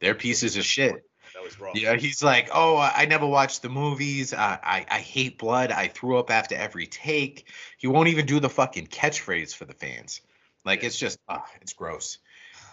they're 0.00 0.14
pieces 0.14 0.56
of 0.56 0.64
shit. 0.64 0.94
That 1.34 1.42
was 1.42 1.58
rough. 1.58 1.74
Yeah, 1.74 1.96
he's 1.96 2.22
like, 2.22 2.50
"Oh, 2.54 2.76
I 2.76 2.92
I 2.98 3.06
never 3.06 3.26
watched 3.26 3.62
the 3.62 3.68
movies. 3.68 4.32
I, 4.32 4.60
I 4.62 4.86
I 4.88 5.00
hate 5.00 5.38
blood. 5.38 5.72
I 5.72 5.88
threw 5.88 6.18
up 6.18 6.30
after 6.30 6.54
every 6.54 6.86
take." 6.86 7.48
He 7.78 7.88
won't 7.88 8.08
even 8.08 8.26
do 8.26 8.38
the 8.38 8.50
fucking 8.50 8.86
catchphrase 8.86 9.52
for 9.56 9.64
the 9.64 9.74
fans. 9.74 10.20
Like, 10.64 10.82
it's 10.82 10.96
just, 10.96 11.18
ah, 11.28 11.44
it's 11.60 11.74
gross. 11.74 12.18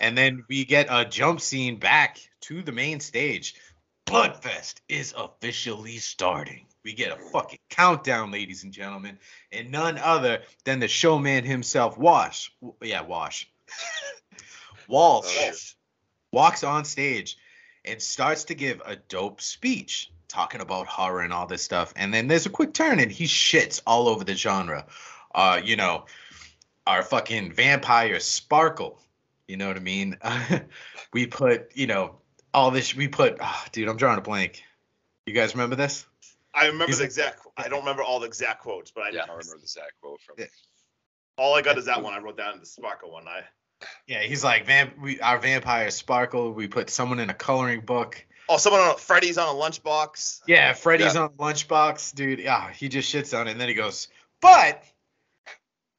And 0.02 0.18
then 0.18 0.44
we 0.50 0.66
get 0.66 0.88
a 0.90 1.06
jump 1.06 1.40
scene 1.40 1.78
back 1.78 2.18
to 2.42 2.64
the 2.64 2.72
main 2.72 3.00
stage. 3.00 3.56
Bloodfest 4.08 4.82
is 4.90 5.14
officially 5.16 5.98
starting. 5.98 6.66
We 6.84 6.94
get 6.94 7.12
a 7.12 7.22
fucking 7.32 7.60
countdown, 7.70 8.32
ladies 8.32 8.64
and 8.64 8.74
gentlemen, 8.74 9.20
and 9.52 9.70
none 9.70 10.00
other 10.00 10.42
than 10.66 10.80
the 10.80 10.88
showman 10.88 11.44
himself, 11.44 12.00
Wash. 12.00 12.52
Yeah, 12.82 13.04
Wash. 13.04 13.48
Walsh 14.88 15.38
Oh, 15.40 15.52
walks 16.32 16.64
on 16.64 16.84
stage 16.84 17.38
and 17.86 18.02
starts 18.02 18.46
to 18.46 18.56
give 18.56 18.82
a 18.86 18.96
dope 18.96 19.40
speech 19.40 20.12
talking 20.28 20.62
about 20.62 20.88
horror 20.88 21.22
and 21.22 21.32
all 21.32 21.46
this 21.46 21.62
stuff. 21.62 21.94
And 21.96 22.12
then 22.12 22.28
there's 22.28 22.48
a 22.48 22.50
quick 22.50 22.74
turn 22.74 23.00
and 23.00 23.12
he 23.12 23.26
shits 23.26 23.82
all 23.86 24.08
over 24.08 24.24
the 24.24 24.34
genre. 24.34 24.88
Uh, 25.36 25.62
you 25.64 25.76
know, 25.76 26.06
our 26.88 27.04
fucking 27.04 27.52
vampire 27.54 28.20
sparkle. 28.20 29.00
You 29.52 29.58
know 29.58 29.68
what 29.68 29.76
I 29.76 29.82
mean? 29.82 30.18
we 31.14 31.28
put, 31.28 31.76
you 31.76 31.86
know, 31.86 32.16
all 32.54 32.72
this. 32.72 32.96
We 32.96 33.10
put, 33.10 33.38
ah, 33.42 33.66
dude, 33.74 33.90
I'm 33.90 33.98
drawing 33.98 34.18
a 34.18 34.22
blank. 34.22 34.64
You 35.26 35.34
guys 35.34 35.54
remember 35.54 35.76
this? 35.76 36.06
I 36.54 36.68
remember 36.68 36.86
He's 36.88 37.00
the 37.00 37.24
like- 37.24 37.38
I 37.58 37.68
don't 37.68 37.80
remember 37.80 38.02
all 38.02 38.22
the 38.22 38.28
exact 38.28 38.62
quotes, 38.62 38.92
but 38.92 39.04
I 39.04 39.10
Yeah, 39.10 39.24
I 39.24 39.34
remember 39.34 39.58
the 39.58 39.64
exact 39.64 39.92
quote 40.02 40.22
from. 40.22 40.36
Yeah. 40.40 40.46
all 41.38 41.54
I 41.54 41.62
got 41.62 41.78
is 41.78 41.86
that 41.86 42.02
one. 42.02 42.14
I 42.14 42.20
wrote 42.20 42.38
down 42.38 42.60
the 42.60 42.66
sparkle 42.66 43.12
one. 43.12 43.28
I 43.28 43.42
Yeah, 44.08 44.22
he's 44.22 44.42
like, 44.44 44.66
vamp. 44.66 44.98
We 45.02 45.20
our 45.20 45.38
vampire 45.38 45.92
sparkle. 45.92 46.54
We 46.54 46.68
put 46.70 46.90
someone 46.90 47.20
in 47.20 47.30
a 47.30 47.34
coloring 47.34 47.82
book. 47.82 48.26
oh, 48.48 48.56
someone 48.56 48.82
on 48.82 48.98
Freddy's 48.98 49.38
on 49.38 49.54
a 49.54 49.60
lunchbox. 49.60 50.44
Yeah, 50.48 50.72
Freddy's 50.74 51.16
on 51.18 51.26
a 51.26 51.30
lunchbox, 51.30 52.16
dude. 52.16 52.40
Yeah, 52.40 52.72
he 52.72 52.88
just 52.88 53.14
shits 53.14 53.38
on 53.38 53.48
it, 53.50 53.52
and 53.52 53.60
then 53.60 53.68
he 53.68 53.76
goes, 53.76 54.08
"But 54.40 54.84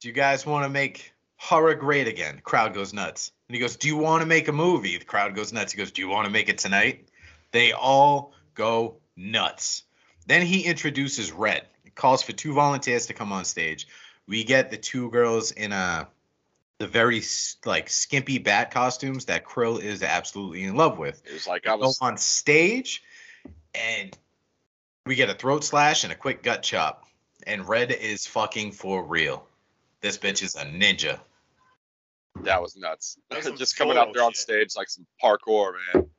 do 0.01 0.07
you 0.07 0.13
guys 0.13 0.43
want 0.45 0.65
to 0.65 0.69
make 0.69 1.13
horror 1.35 1.75
great 1.75 2.07
again?" 2.07 2.39
Crowd 2.43 2.73
goes 2.73 2.93
nuts, 2.93 3.31
and 3.47 3.55
he 3.55 3.59
goes, 3.59 3.75
"Do 3.75 3.87
you 3.87 3.97
want 3.97 4.21
to 4.21 4.25
make 4.25 4.47
a 4.47 4.51
movie?" 4.53 4.97
The 4.97 5.05
crowd 5.05 5.35
goes 5.35 5.53
nuts. 5.53 5.73
He 5.73 5.77
goes, 5.77 5.91
"Do 5.91 6.01
you 6.01 6.07
want 6.09 6.25
to 6.25 6.31
make 6.31 6.49
it 6.49 6.57
tonight?" 6.57 7.07
They 7.51 7.71
all 7.71 8.33
go 8.55 8.97
nuts. 9.15 9.83
Then 10.25 10.45
he 10.45 10.63
introduces 10.63 11.31
Red. 11.31 11.67
He 11.83 11.89
calls 11.91 12.23
for 12.23 12.31
two 12.31 12.53
volunteers 12.53 13.07
to 13.07 13.13
come 13.13 13.31
on 13.31 13.45
stage. 13.45 13.87
We 14.27 14.43
get 14.43 14.71
the 14.71 14.77
two 14.77 15.09
girls 15.11 15.51
in 15.51 15.71
a 15.71 16.07
the 16.79 16.87
very 16.87 17.21
like 17.65 17.89
skimpy 17.89 18.39
bat 18.39 18.71
costumes 18.71 19.25
that 19.25 19.45
Krill 19.45 19.81
is 19.81 20.01
absolutely 20.03 20.63
in 20.63 20.75
love 20.75 20.97
with 20.97 21.21
It 21.25 21.33
was 21.33 21.47
like 21.47 21.67
I 21.67 21.75
was. 21.75 21.99
on 22.01 22.17
stage 22.17 23.03
and 23.75 24.17
we 25.05 25.15
get 25.15 25.29
a 25.29 25.33
throat 25.33 25.63
slash 25.63 26.03
and 26.03 26.11
a 26.11 26.15
quick 26.15 26.43
gut 26.43 26.63
chop. 26.63 27.05
And 27.45 27.67
Red 27.67 27.91
is 27.91 28.25
fucking 28.25 28.71
for 28.71 29.03
real. 29.03 29.45
This 30.01 30.17
bitch 30.17 30.41
is 30.43 30.55
a 30.55 30.65
ninja. 30.65 31.19
That 32.41 32.61
was 32.61 32.75
nuts. 32.75 33.17
That 33.29 33.45
was 33.49 33.59
Just 33.59 33.77
coming 33.77 33.97
out 33.97 34.07
photo 34.07 34.13
there 34.19 34.23
on 34.25 34.31
shit. 34.33 34.41
stage 34.41 34.75
like 34.75 34.89
some 34.89 35.05
parkour, 35.23 35.73
man. 35.93 36.09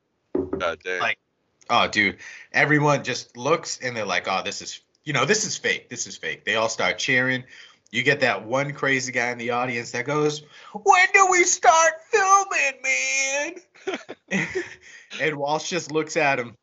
God 0.57 0.79
damn. 0.83 1.01
Like- 1.01 1.19
Oh, 1.67 1.87
dude. 1.87 2.17
Everyone 2.51 3.03
just 3.03 3.35
looks 3.37 3.79
and 3.79 3.97
they're 3.97 4.05
like, 4.05 4.27
oh, 4.27 4.43
this 4.45 4.61
is, 4.61 4.81
you 5.03 5.13
know, 5.13 5.25
this 5.25 5.45
is 5.47 5.57
fake. 5.57 5.89
This 5.89 6.05
is 6.05 6.15
fake. 6.15 6.45
They 6.45 6.55
all 6.55 6.69
start 6.69 6.99
cheering. 6.99 7.43
You 7.91 8.03
get 8.03 8.19
that 8.19 8.45
one 8.45 8.73
crazy 8.73 9.11
guy 9.11 9.31
in 9.31 9.39
the 9.39 9.49
audience 9.51 9.91
that 9.91 10.05
goes, 10.05 10.43
when 10.73 11.07
do 11.13 11.27
we 11.31 11.43
start 11.43 11.93
filming, 12.11 12.81
man? 12.83 13.97
and 15.21 15.35
Walsh 15.37 15.69
just 15.69 15.91
looks 15.91 16.17
at 16.17 16.37
him 16.39 16.55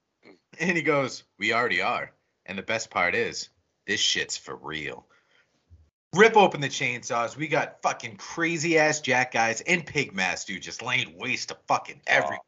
and 0.61 0.77
he 0.77 0.83
goes, 0.83 1.25
we 1.38 1.53
already 1.53 1.83
are. 1.83 2.12
And 2.47 2.57
the 2.57 2.62
best 2.62 2.91
part 2.91 3.15
is, 3.17 3.49
this 3.88 3.99
shit's 4.01 4.37
for 4.37 4.55
real. 4.55 5.07
Rip 6.14 6.37
open 6.37 6.61
the 6.61 6.68
chainsaws. 6.68 7.37
We 7.37 7.48
got 7.48 7.81
fucking 7.83 8.16
crazy 8.16 8.79
ass 8.79 9.01
jack 9.01 9.33
guys 9.33 9.62
and 9.62 9.85
pig 9.85 10.14
masks, 10.14 10.44
dude, 10.44 10.61
just 10.61 10.83
laying 10.83 11.16
waste 11.18 11.48
to 11.48 11.57
fucking 11.66 12.03
every. 12.07 12.38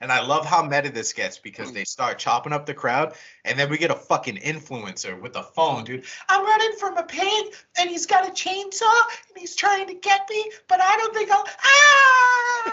And 0.00 0.12
I 0.12 0.24
love 0.24 0.46
how 0.46 0.62
meta 0.62 0.90
this 0.90 1.12
gets 1.12 1.38
because 1.38 1.72
they 1.72 1.84
start 1.84 2.18
chopping 2.18 2.52
up 2.52 2.66
the 2.66 2.74
crowd, 2.74 3.14
and 3.44 3.58
then 3.58 3.70
we 3.70 3.78
get 3.78 3.90
a 3.90 3.94
fucking 3.94 4.36
influencer 4.36 5.20
with 5.20 5.36
a 5.36 5.42
phone, 5.42 5.84
dude. 5.84 6.04
I'm 6.28 6.44
running 6.44 6.72
from 6.78 6.96
a 6.96 7.04
pig, 7.04 7.54
and 7.78 7.90
he's 7.90 8.06
got 8.06 8.26
a 8.26 8.30
chainsaw, 8.30 9.00
and 9.28 9.36
he's 9.36 9.54
trying 9.54 9.86
to 9.88 9.94
get 9.94 10.22
me, 10.30 10.50
but 10.68 10.80
I 10.80 10.96
don't 10.96 11.14
think 11.14 11.30
I'll. 11.30 11.44
Ah! 11.64 12.72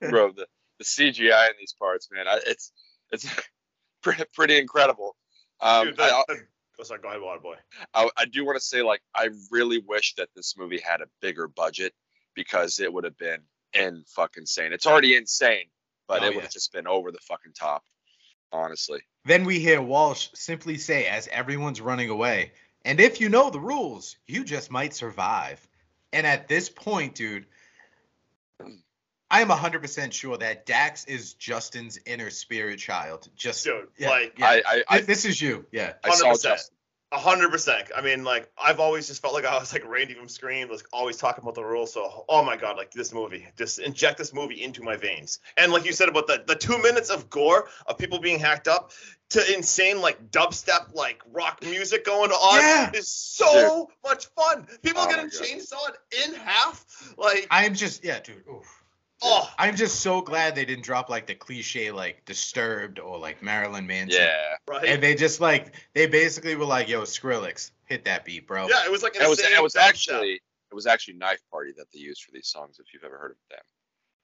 bro, 0.10 0.32
the, 0.32 0.46
the 0.78 0.84
CGI 0.84 1.48
in 1.48 1.54
these 1.58 1.74
parts, 1.78 2.08
man, 2.12 2.26
I, 2.28 2.40
it's 2.46 2.72
it's 3.10 3.26
pretty, 4.02 4.24
pretty 4.34 4.58
incredible. 4.58 5.16
Um, 5.60 5.88
Dude, 5.88 6.00
I, 6.00 6.08
that, 6.08 6.24
that, 6.28 6.36
oh, 6.78 6.82
sorry, 6.82 7.00
go 7.00 7.08
ahead, 7.08 7.20
water 7.20 7.40
boy. 7.40 7.56
I, 7.92 8.08
I 8.16 8.24
do 8.26 8.44
want 8.44 8.56
to 8.58 8.64
say, 8.64 8.82
like, 8.82 9.02
I 9.14 9.30
really 9.50 9.78
wish 9.86 10.14
that 10.16 10.28
this 10.34 10.54
movie 10.56 10.80
had 10.80 11.00
a 11.00 11.06
bigger 11.20 11.48
budget 11.48 11.92
because 12.34 12.80
it 12.80 12.92
would 12.92 13.04
have 13.04 13.16
been 13.18 13.40
in 13.72 14.04
fucking 14.08 14.42
insane. 14.42 14.72
It's 14.72 14.86
already 14.86 15.16
insane, 15.16 15.66
but 16.08 16.22
Oh, 16.22 16.26
it 16.26 16.28
would 16.30 16.36
yeah. 16.36 16.42
have 16.42 16.52
just 16.52 16.72
been 16.72 16.86
over 16.86 17.10
the 17.10 17.18
fucking 17.28 17.52
top, 17.58 17.84
honestly. 18.52 19.00
Then 19.24 19.44
we 19.44 19.58
hear 19.58 19.80
Walsh 19.80 20.28
simply 20.34 20.76
say, 20.78 21.06
as 21.06 21.28
everyone's 21.28 21.80
running 21.80 22.10
away, 22.10 22.52
and 22.84 23.00
if 23.00 23.20
you 23.20 23.28
know 23.28 23.50
the 23.50 23.60
rules, 23.60 24.16
you 24.26 24.44
just 24.44 24.70
might 24.70 24.94
survive. 24.94 25.66
And 26.12 26.26
at 26.26 26.48
this 26.48 26.68
point, 26.68 27.14
dude, 27.14 27.46
I 29.34 29.40
am 29.40 29.48
100% 29.48 30.12
sure 30.12 30.36
that 30.38 30.64
Dax 30.64 31.06
is 31.06 31.34
Justin's 31.34 31.98
inner 32.06 32.30
spirit 32.30 32.78
child. 32.78 33.28
Just, 33.34 33.64
Dude, 33.64 33.88
yeah, 33.98 34.08
like, 34.08 34.38
yeah. 34.38 34.46
I, 34.46 34.62
I, 34.64 34.84
I, 34.88 35.00
this 35.00 35.24
is 35.24 35.42
you. 35.42 35.66
Yeah. 35.72 35.94
I 36.04 36.10
saw 36.10 36.34
100%. 36.34 36.42
Justin. 36.42 36.76
A 37.12 37.18
hundred 37.18 37.52
percent. 37.52 37.92
I 37.96 38.00
mean, 38.00 38.24
like 38.24 38.50
I've 38.60 38.80
always 38.80 39.06
just 39.06 39.22
felt 39.22 39.34
like 39.34 39.44
I 39.44 39.56
was 39.56 39.72
like 39.72 39.86
Randy 39.86 40.14
from 40.14 40.26
Scream, 40.26 40.68
was 40.68 40.82
always 40.92 41.16
talking 41.16 41.42
about 41.44 41.54
the 41.54 41.62
rules. 41.64 41.92
So, 41.92 42.24
oh 42.28 42.42
my 42.42 42.56
god, 42.56 42.76
like 42.76 42.90
this 42.90 43.14
movie, 43.14 43.46
just 43.56 43.78
inject 43.78 44.18
this 44.18 44.34
movie 44.34 44.60
into 44.60 44.82
my 44.82 44.96
veins. 44.96 45.38
And 45.56 45.70
like 45.70 45.84
you 45.84 45.92
said 45.92 46.08
about 46.08 46.26
the 46.26 46.42
the 46.44 46.56
two 46.56 46.76
minutes 46.82 47.10
of 47.10 47.30
gore 47.30 47.68
of 47.86 47.98
people 47.98 48.18
being 48.18 48.40
hacked 48.40 48.66
up 48.66 48.90
to 49.30 49.54
insane 49.54 50.00
like 50.00 50.32
dubstep 50.32 50.92
like 50.92 51.22
rock 51.32 51.62
music 51.62 52.04
going 52.04 52.32
on 52.32 52.58
Yeah. 52.58 52.90
is 52.98 53.06
so 53.12 53.88
much 54.02 54.26
fun. 54.34 54.66
People 54.82 55.02
Oh 55.04 55.08
getting 55.08 55.30
chainsawed 55.30 55.94
in 56.26 56.34
half, 56.34 56.84
like 57.16 57.46
I'm 57.48 57.74
just, 57.74 58.02
yeah, 58.04 58.18
dude. 58.18 58.42
Oof. 58.50 58.83
Oh 59.22 59.48
I'm 59.58 59.76
just 59.76 60.00
so 60.00 60.20
glad 60.20 60.54
they 60.54 60.64
didn't 60.64 60.84
drop 60.84 61.08
like 61.08 61.26
the 61.26 61.34
cliche, 61.34 61.90
like 61.90 62.24
Disturbed 62.24 62.98
or 62.98 63.18
like 63.18 63.42
Marilyn 63.42 63.86
Manson. 63.86 64.20
Yeah. 64.22 64.54
right. 64.68 64.84
And 64.84 65.02
they 65.02 65.14
just 65.14 65.40
like, 65.40 65.74
they 65.94 66.06
basically 66.06 66.54
were 66.56 66.64
like, 66.64 66.88
yo, 66.88 67.02
Skrillex, 67.02 67.70
hit 67.86 68.04
that 68.06 68.24
beat, 68.24 68.46
bro. 68.46 68.68
yeah, 68.68 68.84
it 68.84 68.90
was 68.90 69.02
like 69.02 69.16
It 69.16 69.28
was, 69.28 69.38
insane 69.38 69.56
it 69.56 69.62
was 69.62 69.74
dubstep. 69.74 69.88
actually, 69.88 70.32
it 70.70 70.74
was 70.74 70.86
actually 70.86 71.14
Knife 71.14 71.40
Party 71.50 71.72
that 71.76 71.86
they 71.92 72.00
used 72.00 72.22
for 72.24 72.32
these 72.32 72.48
songs, 72.48 72.78
if 72.80 72.92
you've 72.92 73.04
ever 73.04 73.18
heard 73.18 73.30
of 73.32 73.36
them. 73.50 73.60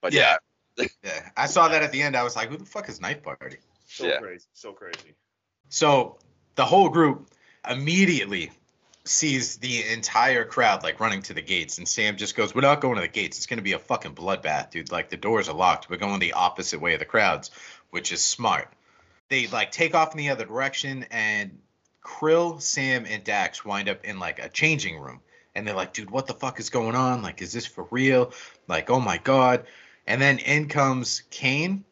But 0.01 0.13
Yeah. 0.13 0.37
yeah, 0.77 0.85
Yeah. 1.03 1.29
I 1.37 1.45
saw 1.47 1.67
that 1.69 1.81
at 1.83 1.91
the 1.91 2.01
end. 2.01 2.15
I 2.15 2.23
was 2.23 2.35
like, 2.35 2.49
who 2.49 2.57
the 2.57 2.65
fuck 2.65 2.89
is 2.89 2.99
Knife 3.01 3.23
Party? 3.23 3.57
so 3.87 4.05
yeah. 4.07 4.19
crazy, 4.19 4.45
so 4.53 4.71
crazy. 4.73 5.15
So 5.69 6.17
the 6.55 6.65
whole 6.65 6.89
group 6.89 7.29
immediately 7.69 8.51
sees 9.03 9.57
the 9.57 9.87
entire 9.89 10.45
crowd 10.45 10.83
like 10.83 10.99
running 10.99 11.21
to 11.23 11.33
the 11.33 11.41
gates, 11.41 11.77
and 11.77 11.87
Sam 11.87 12.17
just 12.17 12.35
goes, 12.35 12.53
"We're 12.53 12.61
not 12.61 12.81
going 12.81 12.95
to 12.95 13.01
the 13.01 13.07
gates. 13.07 13.37
It's 13.37 13.47
going 13.47 13.57
to 13.57 13.63
be 13.63 13.73
a 13.73 13.79
fucking 13.79 14.15
bloodbath, 14.15 14.71
dude. 14.71 14.91
Like 14.91 15.09
the 15.09 15.17
doors 15.17 15.49
are 15.49 15.55
locked. 15.55 15.89
We're 15.89 15.97
going 15.97 16.19
the 16.19 16.33
opposite 16.33 16.79
way 16.79 16.93
of 16.93 16.99
the 16.99 17.05
crowds, 17.05 17.51
which 17.89 18.11
is 18.11 18.23
smart." 18.23 18.71
They 19.29 19.47
like 19.47 19.71
take 19.71 19.95
off 19.95 20.11
in 20.11 20.17
the 20.17 20.29
other 20.29 20.45
direction, 20.45 21.05
and 21.09 21.59
Krill, 22.03 22.61
Sam, 22.61 23.05
and 23.07 23.23
Dax 23.23 23.65
wind 23.65 23.89
up 23.89 24.03
in 24.03 24.19
like 24.19 24.39
a 24.39 24.49
changing 24.49 24.99
room, 24.99 25.21
and 25.55 25.67
they're 25.67 25.75
like, 25.75 25.93
"Dude, 25.93 26.11
what 26.11 26.27
the 26.27 26.33
fuck 26.33 26.59
is 26.59 26.69
going 26.69 26.95
on? 26.95 27.21
Like, 27.21 27.41
is 27.41 27.53
this 27.53 27.65
for 27.65 27.87
real? 27.91 28.33
Like, 28.67 28.89
oh 28.89 28.99
my 28.99 29.17
god." 29.17 29.65
And 30.07 30.21
then 30.21 30.39
in 30.39 30.67
comes 30.67 31.23
Kane 31.29 31.85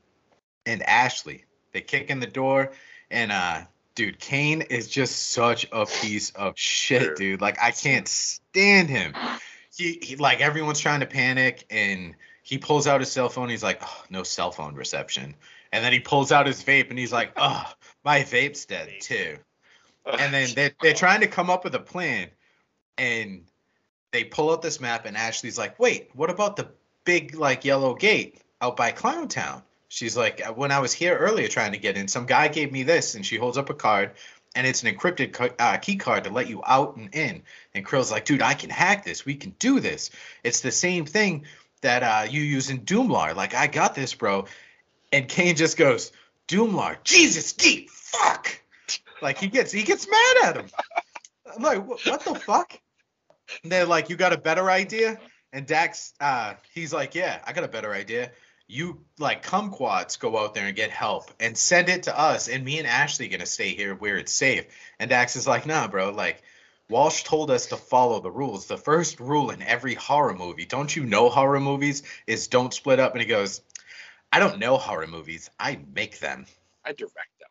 and 0.65 0.83
Ashley. 0.83 1.45
They 1.71 1.81
kick 1.81 2.09
in 2.09 2.19
the 2.19 2.27
door, 2.27 2.71
and 3.09 3.31
uh, 3.31 3.61
dude, 3.95 4.19
Kane 4.19 4.61
is 4.61 4.87
just 4.87 5.31
such 5.31 5.67
a 5.71 5.85
piece 5.85 6.31
of 6.31 6.57
shit, 6.57 7.01
Sure. 7.01 7.15
dude. 7.15 7.41
Like 7.41 7.57
I 7.61 7.71
can't 7.71 8.07
stand 8.07 8.89
him. 8.89 9.13
He, 9.75 9.99
he 10.01 10.15
like 10.15 10.41
everyone's 10.41 10.79
trying 10.79 10.99
to 11.01 11.05
panic, 11.05 11.65
and 11.69 12.15
he 12.43 12.57
pulls 12.57 12.87
out 12.87 12.99
his 12.99 13.11
cell 13.11 13.29
phone. 13.29 13.49
He's 13.49 13.63
like, 13.63 13.79
oh, 13.81 14.03
no 14.09 14.23
cell 14.23 14.51
phone 14.51 14.75
reception. 14.75 15.35
And 15.71 15.83
then 15.85 15.93
he 15.93 15.99
pulls 15.99 16.31
out 16.31 16.47
his 16.47 16.63
vape, 16.63 16.89
and 16.89 16.97
he's 16.97 17.13
like, 17.13 17.33
oh, 17.37 17.71
my 18.03 18.23
vape's 18.23 18.65
dead 18.65 18.89
too. 19.01 19.37
And 20.05 20.33
then 20.33 20.49
they're, 20.55 20.71
they're 20.81 20.93
trying 20.93 21.21
to 21.21 21.27
come 21.27 21.49
up 21.49 21.63
with 21.63 21.75
a 21.75 21.79
plan, 21.79 22.29
and 22.97 23.43
they 24.11 24.23
pull 24.23 24.51
out 24.51 24.61
this 24.61 24.79
map, 24.81 25.05
and 25.05 25.15
Ashley's 25.15 25.57
like, 25.57 25.79
wait, 25.79 26.09
what 26.13 26.29
about 26.31 26.55
the 26.55 26.69
big 27.05 27.35
like 27.35 27.63
yellow 27.65 27.93
gate 27.93 28.41
out 28.61 28.75
by 28.75 28.91
Clown 28.91 29.27
Town? 29.27 29.61
She's 29.89 30.15
like, 30.15 30.45
when 30.55 30.71
I 30.71 30.79
was 30.79 30.93
here 30.93 31.17
earlier 31.17 31.47
trying 31.47 31.73
to 31.73 31.77
get 31.77 31.97
in, 31.97 32.07
some 32.07 32.25
guy 32.25 32.47
gave 32.47 32.71
me 32.71 32.83
this, 32.83 33.15
and 33.15 33.25
she 33.25 33.37
holds 33.37 33.57
up 33.57 33.69
a 33.69 33.73
card, 33.73 34.11
and 34.55 34.65
it's 34.65 34.83
an 34.83 34.95
encrypted 34.95 35.53
uh, 35.59 35.77
key 35.77 35.97
card 35.97 36.23
to 36.23 36.29
let 36.29 36.47
you 36.47 36.61
out 36.65 36.95
and 36.95 37.13
in. 37.13 37.41
And 37.73 37.85
Krill's 37.85 38.11
like, 38.11 38.25
dude, 38.25 38.41
I 38.41 38.53
can 38.53 38.69
hack 38.69 39.03
this. 39.03 39.25
We 39.25 39.35
can 39.35 39.55
do 39.59 39.79
this. 39.79 40.11
It's 40.43 40.61
the 40.61 40.71
same 40.71 41.05
thing 41.05 41.45
that 41.81 42.03
uh, 42.03 42.27
you 42.29 42.41
use 42.41 42.69
in 42.69 42.81
Doomlar. 42.81 43.35
Like, 43.35 43.53
I 43.53 43.67
got 43.67 43.95
this, 43.95 44.13
bro. 44.13 44.45
And 45.11 45.27
Kane 45.27 45.55
just 45.55 45.75
goes, 45.75 46.11
Doomlar, 46.47 46.97
Jesus, 47.03 47.53
deep, 47.53 47.89
fuck. 47.89 48.59
Like 49.21 49.37
he 49.37 49.47
gets 49.47 49.71
he 49.71 49.83
gets 49.83 50.07
mad 50.09 50.37
at 50.45 50.55
him. 50.57 50.65
I'm 51.55 51.63
like, 51.63 51.85
what, 51.85 52.05
what 52.05 52.23
the 52.23 52.35
fuck? 52.35 52.79
And 53.63 53.71
they're 53.71 53.85
like, 53.85 54.09
you 54.09 54.15
got 54.15 54.33
a 54.33 54.37
better 54.37 54.69
idea? 54.69 55.19
And 55.51 55.65
Dax, 55.65 56.13
uh, 56.19 56.53
he's 56.73 56.93
like, 56.93 57.15
yeah, 57.15 57.41
I 57.45 57.53
got 57.53 57.63
a 57.63 57.67
better 57.67 57.93
idea. 57.93 58.31
You 58.71 59.03
like 59.17 59.43
kumquats 59.43 60.19
go 60.19 60.37
out 60.37 60.53
there 60.53 60.67
and 60.67 60.75
get 60.75 60.91
help 60.91 61.31
and 61.39 61.57
send 61.57 61.89
it 61.89 62.03
to 62.03 62.17
us, 62.17 62.47
and 62.47 62.63
me 62.63 62.77
and 62.77 62.87
Ashley 62.87 63.27
gonna 63.27 63.47
stay 63.47 63.69
here 63.73 63.95
where 63.95 64.17
it's 64.17 64.31
safe. 64.31 64.65
And 64.99 65.09
Dax 65.09 65.35
is 65.35 65.47
like, 65.47 65.65
nah, 65.65 65.87
bro, 65.87 66.11
like 66.11 66.43
Walsh 66.87 67.23
told 67.23 67.49
us 67.49 67.65
to 67.67 67.77
follow 67.77 68.19
the 68.19 68.29
rules. 68.29 68.67
The 68.67 68.77
first 68.77 69.19
rule 69.19 69.49
in 69.49 69.63
every 69.63 69.95
horror 69.95 70.35
movie, 70.35 70.67
don't 70.67 70.95
you 70.95 71.03
know 71.03 71.29
horror 71.29 71.59
movies, 71.59 72.03
is 72.27 72.47
don't 72.47 72.71
split 72.71 72.99
up. 72.99 73.13
And 73.13 73.21
he 73.21 73.27
goes, 73.27 73.61
I 74.31 74.37
don't 74.37 74.59
know 74.59 74.77
horror 74.77 75.07
movies. 75.07 75.49
I 75.59 75.79
make 75.95 76.19
them. 76.19 76.45
I 76.85 76.91
direct 76.91 77.39
them. 77.39 77.49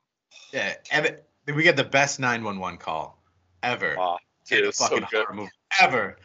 Yeah, 0.52 0.74
Evan, 0.92 1.16
we 1.52 1.64
get 1.64 1.76
the 1.76 1.82
best 1.82 2.20
911 2.20 2.78
call 2.78 3.20
ever. 3.60 3.96
Wow, 3.98 4.18
dude, 4.46 4.72
so 4.72 4.86
fucking 4.86 5.08
good. 5.10 5.24
horror 5.24 5.34
movie 5.34 5.50
ever. 5.80 6.16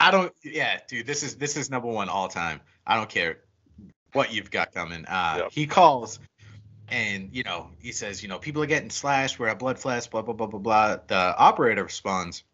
I 0.00 0.10
don't. 0.10 0.32
Yeah, 0.42 0.80
dude, 0.88 1.06
this 1.06 1.22
is 1.22 1.36
this 1.36 1.58
is 1.58 1.68
number 1.68 1.88
one 1.88 2.08
all 2.08 2.28
time. 2.28 2.62
I 2.86 2.96
don't 2.96 3.08
care 3.08 3.38
what 4.12 4.32
you've 4.32 4.50
got 4.50 4.72
coming. 4.72 5.04
Uh, 5.06 5.36
Yep. 5.38 5.52
He 5.52 5.66
calls, 5.66 6.18
and 6.88 7.30
you 7.32 7.42
know 7.42 7.70
he 7.78 7.92
says, 7.92 8.22
you 8.22 8.28
know, 8.28 8.38
people 8.38 8.62
are 8.62 8.66
getting 8.66 8.90
slashed. 8.90 9.38
We're 9.38 9.48
at 9.48 9.58
Blood 9.58 9.78
Flash. 9.78 10.06
Blah 10.06 10.22
blah 10.22 10.34
blah 10.34 10.46
blah 10.46 10.60
blah. 10.60 10.96
The 11.06 11.36
operator 11.36 11.84
responds, 11.84 12.44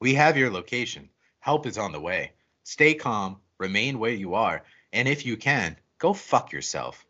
"We 0.00 0.14
have 0.14 0.36
your 0.36 0.50
location. 0.50 1.08
Help 1.40 1.66
is 1.66 1.78
on 1.78 1.92
the 1.92 2.00
way. 2.00 2.32
Stay 2.64 2.94
calm. 2.94 3.36
Remain 3.58 3.98
where 3.98 4.12
you 4.12 4.34
are, 4.34 4.62
and 4.92 5.08
if 5.08 5.26
you 5.26 5.36
can, 5.36 5.76
go 5.98 6.12
fuck 6.12 6.52
yourself." 6.52 7.04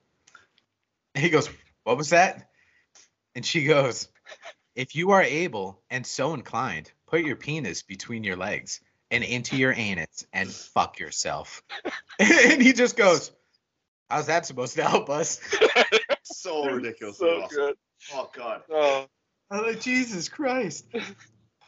And 1.14 1.24
he 1.24 1.30
goes, 1.30 1.48
"What 1.84 1.96
was 1.96 2.10
that?" 2.10 2.50
And 3.34 3.44
she 3.46 3.64
goes, 3.64 4.08
if 4.78 4.94
you 4.94 5.10
are 5.10 5.22
able 5.22 5.82
and 5.90 6.06
so 6.06 6.34
inclined, 6.34 6.92
put 7.06 7.24
your 7.24 7.34
penis 7.34 7.82
between 7.82 8.22
your 8.22 8.36
legs 8.36 8.80
and 9.10 9.24
into 9.24 9.56
your 9.56 9.72
anus 9.72 10.24
and 10.32 10.48
fuck 10.48 11.00
yourself. 11.00 11.64
and 12.20 12.62
he 12.62 12.72
just 12.72 12.96
goes, 12.96 13.32
How's 14.08 14.26
that 14.26 14.46
supposed 14.46 14.74
to 14.76 14.84
help 14.84 15.10
us? 15.10 15.40
So 16.30 16.64
ridiculous. 16.66 17.18
So 17.18 17.42
awesome. 17.42 17.56
good. 17.56 17.74
Oh 18.12 18.30
god. 18.34 18.62
Oh, 18.70 19.06
I'm 19.50 19.62
like, 19.62 19.80
Jesus 19.80 20.28
Christ. 20.28 20.86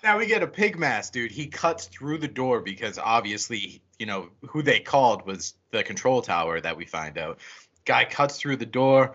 Now 0.03 0.19
we 0.19 0.27
get 0.27 0.43
a 0.43 0.47
pig 0.47 0.79
mask, 0.79 1.13
dude. 1.13 1.31
He 1.31 1.47
cuts 1.47 1.87
through 1.87 2.19
the 2.19 2.29
door 2.29 2.61
because 2.61 2.99
obviously, 2.99 3.83
you 3.99 4.07
know, 4.07 4.29
who 4.47 4.63
they 4.63 4.81
called 4.81 5.27
was 5.27 5.55
the 5.73 5.83
control 5.83 6.23
tower 6.23 6.61
that 6.61 6.77
we 6.77 6.85
find 6.85 7.19
out. 7.19 7.39
Guy 7.85 8.05
cuts 8.05 8.39
through 8.39 8.57
the 8.57 8.67
door, 8.67 9.15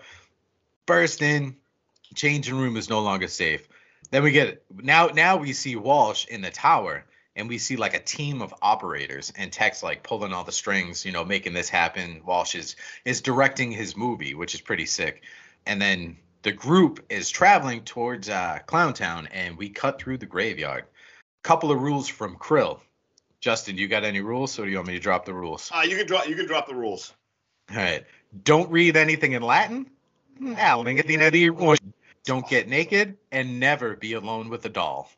burst 0.84 1.22
in, 1.22 1.56
changing 2.14 2.56
room 2.56 2.76
is 2.76 2.88
no 2.88 3.00
longer 3.00 3.28
safe. 3.28 3.68
Then 4.10 4.22
we 4.22 4.32
get 4.32 4.64
now 4.70 5.08
now 5.08 5.36
we 5.36 5.52
see 5.52 5.76
Walsh 5.76 6.26
in 6.26 6.40
the 6.40 6.50
tower 6.50 7.04
and 7.36 7.48
we 7.48 7.58
see 7.58 7.76
like 7.76 7.94
a 7.94 8.00
team 8.00 8.42
of 8.42 8.54
operators 8.62 9.32
and 9.36 9.52
Tex 9.52 9.82
like 9.82 10.02
pulling 10.02 10.32
all 10.32 10.42
the 10.42 10.52
strings, 10.52 11.04
you 11.04 11.12
know, 11.12 11.24
making 11.24 11.52
this 11.52 11.68
happen. 11.68 12.22
Walsh 12.24 12.54
is 12.54 12.76
is 13.04 13.20
directing 13.20 13.70
his 13.70 13.96
movie, 13.96 14.34
which 14.34 14.54
is 14.54 14.60
pretty 14.60 14.86
sick. 14.86 15.22
And 15.66 15.80
then 15.80 16.16
the 16.42 16.52
group 16.52 17.04
is 17.10 17.28
traveling 17.28 17.82
towards 17.82 18.28
uh, 18.28 18.60
Clowntown, 18.66 19.28
and 19.32 19.56
we 19.56 19.68
cut 19.68 20.00
through 20.00 20.18
the 20.18 20.26
graveyard. 20.26 20.84
Couple 21.42 21.70
of 21.70 21.80
rules 21.80 22.08
from 22.08 22.36
Krill. 22.36 22.80
Justin, 23.40 23.76
you 23.76 23.86
got 23.86 24.04
any 24.04 24.20
rules, 24.20 24.58
or 24.58 24.64
do 24.64 24.70
you 24.70 24.76
want 24.78 24.88
me 24.88 24.94
to 24.94 25.00
drop 25.00 25.24
the 25.24 25.34
rules? 25.34 25.70
Uh, 25.72 25.82
you 25.82 25.96
can 25.96 26.06
drop. 26.06 26.28
You 26.28 26.34
can 26.34 26.46
drop 26.46 26.66
the 26.66 26.74
rules. 26.74 27.12
All 27.70 27.76
right. 27.76 28.04
Don't 28.44 28.70
read 28.70 28.96
anything 28.96 29.32
in 29.32 29.42
Latin. 29.42 29.90
Don't 32.24 32.48
get 32.48 32.68
naked, 32.68 33.16
and 33.30 33.60
never 33.60 33.94
be 33.94 34.14
alone 34.14 34.48
with 34.48 34.64
a 34.64 34.68
doll. 34.68 35.10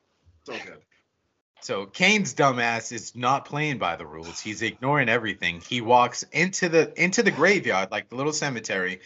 So 0.44 0.52
good. 0.52 0.82
So 1.60 1.86
Kane's 1.86 2.34
dumbass 2.34 2.92
is 2.92 3.16
not 3.16 3.44
playing 3.44 3.78
by 3.78 3.96
the 3.96 4.06
rules. 4.06 4.40
He's 4.40 4.62
ignoring 4.62 5.08
everything. 5.08 5.60
He 5.60 5.80
walks 5.80 6.22
into 6.32 6.68
the 6.68 6.92
into 7.00 7.22
the 7.22 7.30
graveyard, 7.30 7.90
like 7.90 8.08
the 8.08 8.16
little 8.16 8.32
cemetery. 8.32 9.00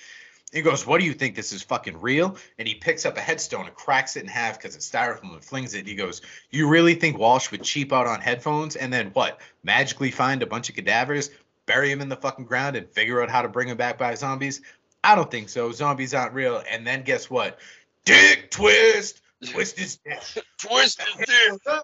He 0.52 0.60
goes, 0.60 0.86
"What 0.86 1.00
do 1.00 1.06
you 1.06 1.14
think? 1.14 1.34
This 1.34 1.52
is 1.52 1.62
fucking 1.62 2.00
real?" 2.00 2.36
And 2.58 2.68
he 2.68 2.74
picks 2.74 3.06
up 3.06 3.16
a 3.16 3.20
headstone 3.20 3.66
and 3.66 3.74
cracks 3.74 4.16
it 4.16 4.22
in 4.22 4.28
half 4.28 4.58
because 4.58 4.76
it's 4.76 4.88
styrofoam 4.88 5.32
and 5.32 5.44
flings 5.44 5.72
it. 5.74 5.86
He 5.86 5.94
goes, 5.94 6.20
"You 6.50 6.68
really 6.68 6.94
think 6.94 7.16
Walsh 7.16 7.50
would 7.50 7.62
cheap 7.64 7.92
out 7.92 8.06
on 8.06 8.20
headphones 8.20 8.76
and 8.76 8.92
then 8.92 9.10
what? 9.14 9.40
Magically 9.64 10.10
find 10.10 10.42
a 10.42 10.46
bunch 10.46 10.68
of 10.68 10.74
cadavers, 10.74 11.30
bury 11.64 11.88
them 11.88 12.02
in 12.02 12.10
the 12.10 12.16
fucking 12.16 12.44
ground, 12.44 12.76
and 12.76 12.88
figure 12.90 13.22
out 13.22 13.30
how 13.30 13.42
to 13.42 13.48
bring 13.48 13.68
them 13.68 13.78
back 13.78 13.96
by 13.96 14.14
zombies? 14.14 14.60
I 15.02 15.14
don't 15.14 15.30
think 15.30 15.48
so. 15.48 15.72
Zombies 15.72 16.12
aren't 16.12 16.34
real." 16.34 16.62
And 16.70 16.86
then 16.86 17.02
guess 17.02 17.30
what? 17.30 17.58
Dick 18.04 18.50
twist, 18.50 19.22
twist 19.46 19.78
his 19.78 19.96
dick 19.96 20.44
twisted 20.58 21.06
dick. 21.18 21.82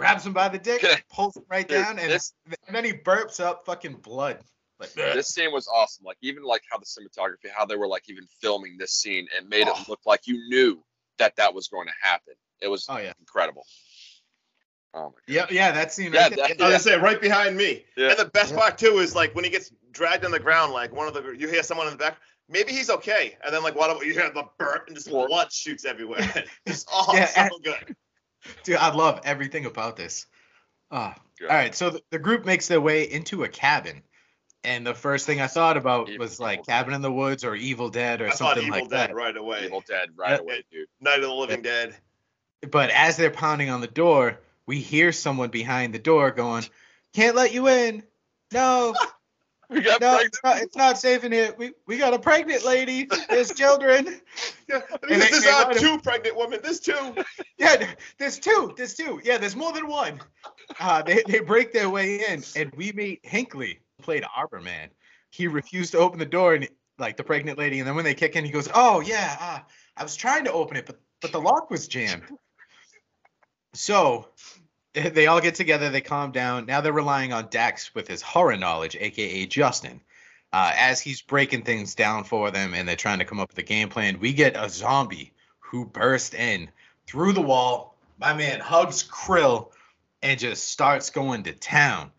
Grabs 0.00 0.24
him 0.26 0.32
by 0.32 0.48
the 0.48 0.58
dick, 0.58 0.82
Okay. 0.82 1.00
pulls 1.12 1.36
him 1.36 1.44
right 1.50 1.68
Dude, 1.68 1.84
down, 1.84 1.98
and, 1.98 2.10
this- 2.10 2.32
and 2.66 2.74
then 2.74 2.84
he 2.84 2.92
burps 2.92 3.38
up 3.38 3.64
fucking 3.66 3.94
blood. 3.96 4.38
Like, 4.78 4.92
This 4.94 5.28
scene 5.28 5.52
was 5.52 5.68
awesome. 5.68 6.06
Like 6.06 6.16
even 6.22 6.42
like 6.42 6.62
how 6.70 6.78
the 6.78 6.86
cinematography, 6.86 7.50
how 7.54 7.66
they 7.66 7.76
were 7.76 7.86
like 7.86 8.08
even 8.08 8.24
filming 8.40 8.78
this 8.78 8.92
scene 8.92 9.28
and 9.36 9.46
made 9.46 9.66
Oh. 9.68 9.78
it 9.78 9.88
look 9.90 10.00
like 10.06 10.26
you 10.26 10.38
knew 10.48 10.82
that 11.18 11.36
that 11.36 11.52
was 11.52 11.68
going 11.68 11.86
to 11.86 11.92
happen. 12.00 12.32
It 12.62 12.68
was 12.68 12.86
oh 12.88 12.96
yeah, 12.96 13.12
incredible. 13.20 13.66
Oh 14.94 15.00
my 15.02 15.04
god. 15.08 15.12
yeah, 15.28 15.46
yeah. 15.50 15.70
That 15.72 15.92
scene. 15.92 16.12
Yeah, 16.14 16.22
right 16.22 16.30
there. 16.36 16.48
that- 16.48 16.60
I 16.62 16.64
was 16.68 16.72
gonna 16.72 16.78
say 16.78 16.98
right 16.98 17.20
behind 17.20 17.56
me. 17.58 17.84
Yeah. 17.96 18.08
And 18.10 18.18
the 18.18 18.24
best 18.24 18.52
Yeah. 18.52 18.58
part 18.60 18.78
too 18.78 18.98
is 19.00 19.14
like 19.14 19.34
when 19.34 19.44
he 19.44 19.50
gets 19.50 19.70
dragged 19.92 20.24
on 20.24 20.30
the 20.30 20.40
ground, 20.40 20.72
like 20.72 20.92
one 20.94 21.06
of 21.06 21.12
the 21.14 21.22
you 21.38 21.46
hear 21.46 21.62
someone 21.62 21.86
in 21.86 21.92
the 21.92 21.98
back. 21.98 22.16
Maybe 22.48 22.72
he's 22.72 22.88
okay, 22.90 23.36
and 23.44 23.54
then 23.54 23.62
like 23.62 23.74
what 23.76 23.90
about 23.90 24.04
you 24.06 24.12
hear 24.14 24.30
the 24.30 24.44
burp 24.58 24.86
and 24.88 24.96
just 24.96 25.08
blood 25.10 25.52
shoots 25.52 25.84
everywhere. 25.84 26.44
it's 26.66 26.84
oh, 26.90 27.10
Yeah, 27.14 27.26
so 27.26 27.40
and- 27.42 27.50
good. 27.62 27.96
Dude, 28.64 28.76
I 28.76 28.92
love 28.94 29.20
everything 29.24 29.66
about 29.66 29.96
this. 29.96 30.26
Ah, 30.90 31.14
Good. 31.38 31.50
all 31.50 31.56
right. 31.56 31.74
So 31.74 31.90
the, 31.90 32.02
the 32.10 32.18
group 32.18 32.44
makes 32.44 32.68
their 32.68 32.80
way 32.80 33.04
into 33.04 33.44
a 33.44 33.48
cabin, 33.48 34.02
and 34.64 34.86
the 34.86 34.94
first 34.94 35.26
thing 35.26 35.40
I 35.40 35.46
thought 35.46 35.76
about 35.76 36.08
Evil- 36.08 36.18
was 36.24 36.40
like 36.40 36.54
Evil 36.60 36.64
Cabin 36.64 36.94
in 36.94 37.02
the 37.02 37.12
Woods 37.12 37.44
or 37.44 37.54
Evil 37.54 37.88
Dead 37.90 38.20
or 38.20 38.28
I 38.28 38.30
something 38.32 38.64
Evil 38.66 38.80
like 38.80 38.90
Dead 38.90 39.10
that. 39.10 39.14
right 39.14 39.36
away. 39.36 39.64
Evil 39.66 39.82
Dead 39.86 40.08
right 40.16 40.32
Yeah. 40.32 40.38
away, 40.38 40.64
dude. 40.70 40.88
Night 41.00 41.18
of 41.20 41.22
the 41.28 41.34
Living 41.34 41.62
Dead. 41.62 41.94
But 42.70 42.90
as 42.90 43.16
they're 43.16 43.30
pounding 43.30 43.70
on 43.70 43.80
the 43.80 43.86
door, 43.86 44.38
we 44.66 44.80
hear 44.80 45.12
someone 45.12 45.50
behind 45.50 45.94
the 45.94 45.98
door 45.98 46.30
going, 46.30 46.64
"Can't 47.14 47.36
let 47.36 47.52
you 47.54 47.68
in." 47.68 48.02
No, 48.52 48.94
We 49.74 49.82
got 49.82 50.00
no, 50.00 50.16
pregnant. 50.16 50.26
it's 50.34 50.40
not, 50.42 50.62
it's 50.62 50.76
not 50.76 50.98
safe 50.98 51.22
in 51.22 51.30
here. 51.30 51.54
We 51.56 51.72
we 51.86 51.96
got 51.96 52.12
a 52.12 52.18
pregnant 52.18 52.64
lady. 52.64 53.08
There's 53.28 53.52
children. 53.54 54.20
Yeah, 54.68 54.80
And 55.08 55.20
this 55.20 55.30
is 55.30 55.44
they 55.44 55.52
let 55.52 55.76
him- 55.76 55.78
two 55.82 55.98
pregnant 56.00 56.36
women. 56.36 56.60
This 56.62 56.80
two. 56.80 57.14
Yeah, 57.58 57.92
there's 58.18 58.38
two. 58.38 58.72
There's 58.76 58.94
two. 58.94 59.20
Yeah, 59.22 59.36
there's 59.38 59.54
more 59.54 59.72
than 59.72 59.86
one. 59.86 60.20
Uh, 60.80 61.02
they, 61.02 61.22
they 61.26 61.40
break 61.40 61.72
their 61.72 61.90
way 61.90 62.24
in, 62.26 62.42
and 62.56 62.72
we 62.74 62.90
meet 62.92 63.22
Hinkley, 63.22 63.78
played 64.02 64.24
Arbor 64.34 64.60
Man. 64.60 64.88
He 65.30 65.46
refused 65.46 65.92
to 65.92 65.98
open 65.98 66.18
the 66.18 66.24
door, 66.26 66.54
and 66.54 66.66
like 66.98 67.16
the 67.18 67.22
pregnant 67.24 67.58
lady. 67.58 67.78
And 67.78 67.86
then 67.86 67.94
when 67.94 68.04
they 68.04 68.14
kick 68.14 68.34
in, 68.36 68.44
he 68.46 68.50
goes, 68.50 68.68
"Oh 68.74 69.00
yeah, 69.00 69.36
uh, 69.40 69.58
I 69.96 70.02
was 70.02 70.16
trying 70.16 70.44
to 70.46 70.52
open 70.52 70.76
it, 70.78 70.86
but 70.86 70.98
but 71.20 71.32
the 71.32 71.40
lock 71.40 71.70
was 71.70 71.86
jammed." 71.86 72.24
So 73.74 74.28
they- 75.12 75.26
all 75.26 75.40
get 75.40 75.54
together. 75.54 75.90
They 75.90 76.00
calm 76.00 76.32
down. 76.32 76.66
Now 76.66 76.80
they're 76.80 76.92
relying 76.92 77.32
on 77.32 77.48
Dax 77.50 77.94
with 77.94 78.08
his 78.08 78.22
horror 78.22 78.56
knowledge, 78.56 78.96
aka 78.98 79.46
Justin. 79.46 80.00
Uh, 80.52 80.72
as 80.74 81.00
he's 81.00 81.22
breaking 81.22 81.62
things 81.62 81.94
down 81.94 82.24
for 82.24 82.50
them, 82.50 82.74
and 82.74 82.88
they're 82.88 82.96
trying 82.96 83.20
to 83.20 83.24
come 83.24 83.38
up 83.38 83.50
with 83.50 83.58
a 83.58 83.62
game 83.62 83.88
plan. 83.88 84.18
We 84.18 84.32
get 84.32 84.56
a 84.56 84.68
zombie 84.68 85.32
who 85.60 85.84
burst 85.84 86.34
in 86.34 86.68
through 87.06 87.34
the 87.34 87.40
wall. 87.40 87.94
My 88.18 88.34
man 88.34 88.58
hugs 88.58 89.04
Krill 89.08 89.68
and 90.22 90.40
just 90.40 90.66
starts 90.68 91.10
going 91.10 91.44
to 91.44 91.52
town. 91.52 92.10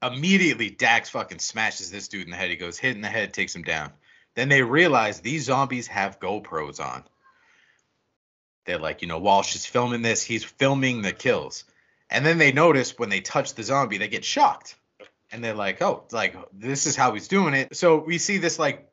Immediately, 0.00 0.70
Dax 0.70 1.10
fucking 1.10 1.40
smashes 1.40 1.90
this 1.90 2.06
dude 2.06 2.24
in 2.26 2.30
the 2.30 2.36
head. 2.36 2.50
He 2.50 2.56
goes 2.56 2.78
hit 2.78 2.94
in 2.94 3.02
the 3.02 3.08
head, 3.08 3.34
takes 3.34 3.56
him 3.56 3.62
down. 3.62 3.90
Then 4.36 4.48
they 4.48 4.62
realize 4.62 5.20
these 5.20 5.44
zombies 5.44 5.88
have 5.88 6.20
GoPros 6.20 6.78
on. 6.78 7.02
They're 8.66 8.78
like, 8.78 9.02
you 9.02 9.08
know, 9.08 9.18
Walsh 9.18 9.54
is 9.56 9.66
filming 9.66 10.02
this. 10.02 10.22
He's 10.22 10.44
filming 10.44 11.02
the 11.02 11.12
kills. 11.12 11.64
And 12.10 12.24
then 12.24 12.38
they 12.38 12.52
notice 12.52 12.98
when 12.98 13.08
they 13.08 13.20
touch 13.20 13.54
the 13.54 13.62
zombie, 13.62 13.98
they 13.98 14.08
get 14.08 14.24
shocked. 14.24 14.76
And 15.32 15.42
they're 15.42 15.54
like, 15.54 15.82
oh, 15.82 16.04
like 16.12 16.36
this 16.52 16.86
is 16.86 16.96
how 16.96 17.12
he's 17.12 17.28
doing 17.28 17.54
it. 17.54 17.76
So 17.76 17.98
we 17.98 18.18
see 18.18 18.38
this 18.38 18.58
like 18.58 18.88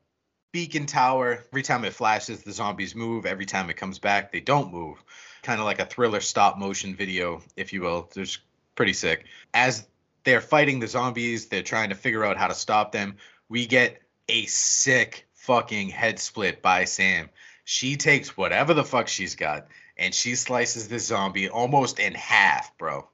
beacon 0.52 0.86
tower. 0.86 1.44
Every 1.52 1.62
time 1.62 1.84
it 1.84 1.92
flashes, 1.92 2.42
the 2.42 2.52
zombies 2.52 2.94
move. 2.94 3.26
Every 3.26 3.46
time 3.46 3.70
it 3.70 3.76
comes 3.76 3.98
back, 3.98 4.32
they 4.32 4.40
don't 4.40 4.72
move. 4.72 5.02
Kind 5.42 5.60
of 5.60 5.66
like 5.66 5.80
a 5.80 5.86
thriller 5.86 6.20
stop 6.20 6.58
motion 6.58 6.94
video, 6.96 7.42
if 7.56 7.72
you 7.72 7.82
will. 7.82 8.08
It's 8.16 8.38
pretty 8.74 8.92
sick. 8.92 9.24
As 9.54 9.86
they're 10.24 10.40
fighting 10.40 10.80
the 10.80 10.88
zombies, 10.88 11.46
they're 11.46 11.62
trying 11.62 11.90
to 11.90 11.94
figure 11.94 12.24
out 12.24 12.36
how 12.36 12.48
to 12.48 12.54
stop 12.54 12.92
them. 12.92 13.16
We 13.48 13.66
get 13.66 14.00
a 14.28 14.46
sick 14.46 15.26
fucking 15.34 15.88
head 15.88 16.18
split 16.18 16.62
by 16.62 16.84
Sam. 16.84 17.28
She 17.64 17.96
takes 17.96 18.36
whatever 18.36 18.74
the 18.74 18.84
fuck 18.84 19.08
she's 19.08 19.34
got 19.34 19.66
and 20.02 20.12
she 20.14 20.34
slices 20.34 20.88
this 20.88 21.06
zombie 21.06 21.48
almost 21.48 21.98
in 22.00 22.12
half, 22.14 22.76
bro. 22.76 23.08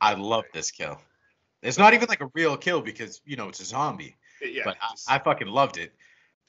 I 0.00 0.14
love 0.14 0.44
this 0.54 0.70
kill. 0.70 0.98
It's 1.62 1.78
not 1.78 1.92
even 1.94 2.08
like 2.08 2.22
a 2.22 2.30
real 2.34 2.56
kill 2.56 2.80
because, 2.80 3.20
you 3.26 3.36
know, 3.36 3.48
it's 3.48 3.60
a 3.60 3.64
zombie. 3.64 4.16
Yeah, 4.42 4.62
but 4.64 4.76
I, 4.80 5.16
I 5.16 5.18
fucking 5.18 5.48
loved 5.48 5.76
it. 5.76 5.92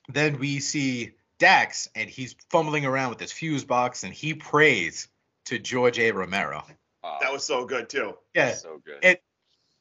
Then 0.08 0.40
we 0.40 0.60
see 0.60 1.12
Dax 1.40 1.90
and 1.96 2.10
he's 2.10 2.36
fumbling 2.50 2.86
around 2.86 3.10
with 3.10 3.20
his 3.20 3.32
fuse 3.34 3.66
box 3.66 4.04
and 4.04 4.14
he 4.14 4.34
prays 4.34 5.10
to 5.46 5.60
George 5.60 6.00
A. 6.00 6.12
Romero. 6.12 6.64
Uh, 7.04 7.18
that 7.20 7.34
was 7.34 7.44
so 7.46 7.66
good 7.66 7.90
too. 7.90 8.14
Yeah. 8.34 8.54
so 8.54 8.80
good. 8.86 9.04
It, 9.04 9.22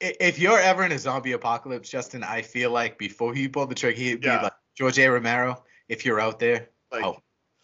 i- 0.03 0.17
if 0.19 0.39
you're 0.41 0.59
ever 0.59 0.85
in 0.85 0.91
a 0.93 0.99
zombie 0.99 1.33
apocalypse, 1.33 1.89
Justin, 1.89 2.25
I 2.25 2.43
feel 2.43 2.71
like 2.73 2.99
before 2.99 3.33
he 3.35 3.47
pulled 3.47 3.71
the 3.71 3.75
trigger, 3.77 3.97
he'd 4.01 4.25
Yeah. 4.25 4.39
be 4.39 4.43
like 4.45 4.53
George 4.77 4.99
A. 4.99 5.07
Romero. 5.09 5.63
If 5.89 6.05
you're 6.05 6.21
out 6.21 6.41
there, 6.41 6.69
Like 6.91 7.05
Oh. 7.05 7.23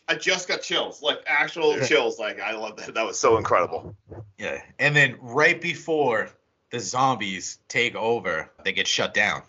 I 0.09 0.15
just 0.15 0.47
got 0.49 0.63
chills, 0.63 1.03
like 1.03 1.23
actual 1.27 1.77
Yeah. 1.77 1.87
chills. 1.87 2.19
Like 2.19 2.41
I 2.41 2.53
love 2.53 2.77
that. 2.77 2.95
That 2.95 3.05
was 3.07 3.19
so 3.19 3.37
incredible. 3.39 3.97
yeah. 4.39 4.63
And 4.79 4.95
then 4.95 5.17
right 5.21 5.61
before 5.61 6.29
the 6.71 6.79
zombies 6.81 7.59
take 7.69 7.95
over, 7.95 8.51
they 8.65 8.73
get 8.73 8.87
shut 8.87 9.15
down. 9.15 9.43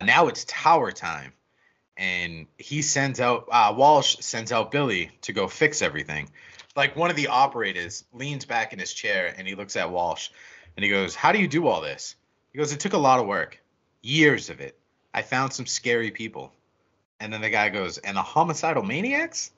Now 0.00 0.28
it's 0.28 0.44
tower 0.46 0.92
time, 0.92 1.32
and 1.96 2.46
he 2.56 2.82
sends 2.82 3.20
out 3.20 3.48
uh, 3.50 3.74
Walsh 3.76 4.16
sends 4.20 4.52
out 4.52 4.70
Billy 4.70 5.10
to 5.22 5.32
go 5.32 5.48
fix 5.48 5.82
everything. 5.82 6.30
Like 6.76 6.94
one 6.94 7.10
of 7.10 7.16
the 7.16 7.26
operators 7.28 8.04
leans 8.12 8.44
back 8.44 8.72
in 8.72 8.78
his 8.78 8.92
chair 8.92 9.34
and 9.36 9.48
he 9.48 9.54
looks 9.56 9.74
at 9.76 9.90
Walsh, 9.90 10.30
and 10.76 10.84
he 10.84 10.90
goes, 10.90 11.14
"How 11.14 11.32
do 11.32 11.38
you 11.40 11.48
do 11.48 11.66
all 11.66 11.80
this?" 11.80 12.14
He 12.52 12.58
goes, 12.58 12.72
"It 12.72 12.80
took 12.80 12.92
a 12.92 12.98
lot 12.98 13.18
of 13.20 13.26
work, 13.26 13.60
years 14.00 14.48
of 14.48 14.60
it. 14.60 14.78
I 15.12 15.22
found 15.22 15.52
some 15.52 15.66
scary 15.66 16.10
people." 16.12 16.52
And 17.20 17.32
then 17.32 17.40
the 17.40 17.50
guy 17.50 17.68
goes, 17.68 17.98
"And 17.98 18.16
the 18.16 18.22
homicidal 18.22 18.84
maniacs?" 18.84 19.50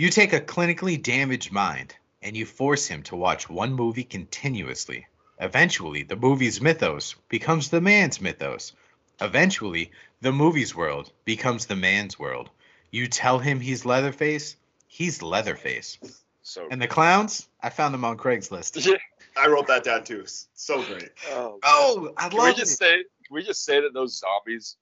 You 0.00 0.08
take 0.08 0.32
a 0.32 0.40
clinically 0.40 0.96
damaged 1.02 1.52
mind 1.52 1.94
and 2.22 2.34
you 2.34 2.46
force 2.46 2.86
him 2.86 3.02
to 3.02 3.16
watch 3.16 3.50
one 3.50 3.74
movie 3.74 4.02
continuously. 4.02 5.06
Eventually, 5.38 6.04
the 6.04 6.16
movie's 6.16 6.58
mythos 6.58 7.16
becomes 7.28 7.68
the 7.68 7.82
man's 7.82 8.18
mythos. 8.18 8.72
Eventually, 9.20 9.90
the 10.22 10.32
movie's 10.32 10.74
world 10.74 11.12
becomes 11.26 11.66
the 11.66 11.76
man's 11.76 12.18
world. 12.18 12.48
You 12.90 13.08
tell 13.08 13.40
him 13.40 13.60
he's 13.60 13.84
Leatherface, 13.84 14.56
he's 14.88 15.20
Leatherface. 15.20 15.98
so 16.40 16.66
And 16.70 16.80
the 16.80 16.88
clowns, 16.88 17.46
I 17.62 17.68
found 17.68 17.92
them 17.92 18.06
on 18.06 18.16
Craigslist. 18.16 18.82
Yeah. 18.86 18.96
I 19.36 19.48
wrote 19.48 19.66
that 19.66 19.84
down 19.84 20.04
too. 20.04 20.24
So 20.54 20.82
great. 20.82 21.10
Oh, 21.28 21.58
Oh, 21.62 22.14
I 22.16 22.30
can 22.30 22.42
we 22.42 22.54
just 22.54 22.72
it. 22.72 22.76
say 22.78 22.92
can 23.26 23.34
we 23.34 23.42
just 23.42 23.66
say 23.66 23.82
that 23.82 23.92
those 23.92 24.18
zombies 24.18 24.78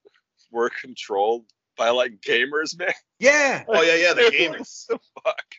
were 0.53 0.71
controlled 0.81 1.45
by 1.79 1.91
like 1.91 2.21
gamers, 2.21 2.79
man? 2.79 2.93
Yeah, 3.19 3.65
Oh 3.69 3.81
yeah, 3.81 3.95
yeah. 3.95 4.13
The 4.13 4.23
What 4.25 4.33
gamers. 4.35 4.87
the 4.89 4.99
fuck? 5.25 5.55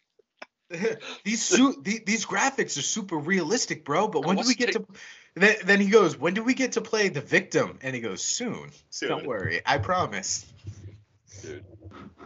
these 1.23 1.41
su- 1.43 1.81
the, 1.81 1.99
these 2.05 2.25
graphics 2.27 2.77
are 2.77 2.83
super 2.83 3.17
realistic, 3.17 3.83
bro. 3.83 4.07
But 4.07 4.25
when 4.25 4.35
do 4.37 4.43
we 4.47 4.53
get 4.53 4.73
take- 4.73 4.87
to? 4.87 4.93
Then, 5.35 5.55
then 5.63 5.79
he 5.79 5.87
goes, 5.89 6.17
"When 6.17 6.33
do 6.33 6.43
we 6.43 6.53
get 6.53 6.73
to 6.73 6.81
play 6.81 7.09
the 7.09 7.21
victim?" 7.21 7.79
And 7.81 7.95
he 7.95 8.01
goes, 8.01 8.21
"Soon. 8.21 8.69
Soon. 8.91 9.09
Don't 9.09 9.25
worry, 9.25 9.61
I 9.65 9.77
promise." 9.79 10.45
Dude, 11.41 11.63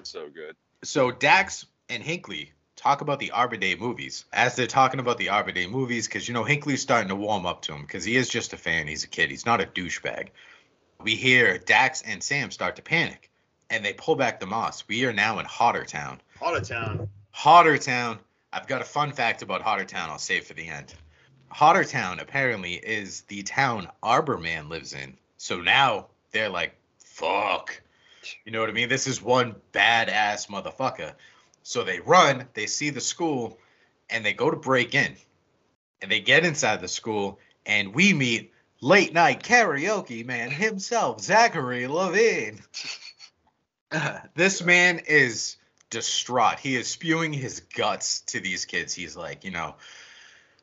so 0.04 0.30
good. 0.30 0.56
So 0.84 1.12
Dax 1.12 1.66
and 1.90 2.04
Hinkley 2.04 2.50
talk 2.76 3.02
about 3.02 3.20
the 3.20 3.32
Arbor 3.32 3.56
Day 3.58 3.76
movies 3.76 4.26
as 4.34 4.56
they're 4.56 4.68
talking 4.68 5.00
about 5.00 5.18
the 5.18 5.30
Arbor 5.30 5.52
Day 5.52 5.68
movies 5.68 6.08
because 6.08 6.28
you 6.28 6.34
know 6.34 6.44
Hinkley's 6.44 6.82
starting 6.82 7.10
to 7.10 7.16
warm 7.16 7.46
up 7.46 7.62
to 7.64 7.74
him 7.74 7.82
because 7.82 8.04
he 8.04 8.16
is 8.16 8.28
just 8.28 8.52
a 8.54 8.58
fan. 8.58 8.88
He's 8.88 9.04
a 9.04 9.08
kid. 9.08 9.30
He's 9.30 9.46
not 9.46 9.62
a 9.62 9.66
douchebag. 9.66 10.30
We 11.02 11.16
hear 11.16 11.58
Dax 11.60 12.02
and 12.02 12.24
Sam 12.24 12.52
start 12.52 12.78
to 12.78 12.82
panic, 12.82 13.30
and 13.70 13.84
they 13.84 13.94
pull 13.94 14.16
back 14.16 14.40
the 14.40 14.46
moss. 14.46 14.88
We 14.88 15.06
are 15.06 15.14
now 15.14 15.40
in 15.40 15.46
Hotter 15.46 15.86
Town. 15.86 16.22
Of 16.42 16.68
town. 16.68 17.10
Hotter 17.32 17.78
Town. 17.78 18.20
I've 18.52 18.68
got 18.68 18.82
a 18.82 18.86
fun 18.86 19.12
fact 19.12 19.42
about 19.42 19.62
Hotter 19.62 19.86
Town. 19.86 20.10
I'll 20.10 20.20
save 20.20 20.46
for 20.46 20.54
the 20.54 20.68
end. 20.68 20.94
Hotter 21.50 21.84
Town 21.84 22.20
apparently 22.20 22.74
is 22.74 23.22
the 23.22 23.44
town 23.44 23.88
Arbor 24.02 24.38
Man 24.38 24.70
lives 24.70 24.94
in. 24.94 25.18
So 25.38 25.62
now 25.62 26.08
they're 26.32 26.50
like, 26.50 26.76
fuck. 27.00 27.80
You 28.46 28.52
know 28.52 28.60
what 28.60 28.70
I 28.70 28.74
mean? 28.74 28.90
This 28.90 29.08
is 29.08 29.22
one 29.22 29.56
badass 29.72 30.48
motherfucker. 30.48 31.14
So 31.64 31.84
they 31.84 32.00
run, 32.00 32.48
they 32.54 32.66
see 32.66 32.90
the 32.90 33.02
school, 33.02 33.58
and 34.10 34.26
they 34.26 34.34
go 34.34 34.50
to 34.50 34.58
break 34.58 34.96
in. 34.96 35.16
And 36.02 36.12
they 36.12 36.20
get 36.20 36.46
inside 36.46 36.82
the 36.82 36.88
school, 36.88 37.40
and 37.66 37.94
we 37.94 38.14
meet 38.14 38.52
late 38.82 39.14
night 39.14 39.44
karaoke 39.44 40.26
man 40.26 40.52
himself, 40.52 41.22
Zachary 41.22 41.88
Levine. 41.88 42.60
this 44.36 44.64
man 44.64 45.02
is 45.08 45.58
distraught. 45.90 46.60
He 46.60 46.76
is 46.76 46.88
spewing 46.88 47.34
his 47.34 47.62
guts 47.62 48.22
to 48.22 48.40
these 48.40 48.66
kids. 48.66 48.94
He's 48.94 49.16
like, 49.16 49.44
you 49.44 49.52
know, 49.52 49.76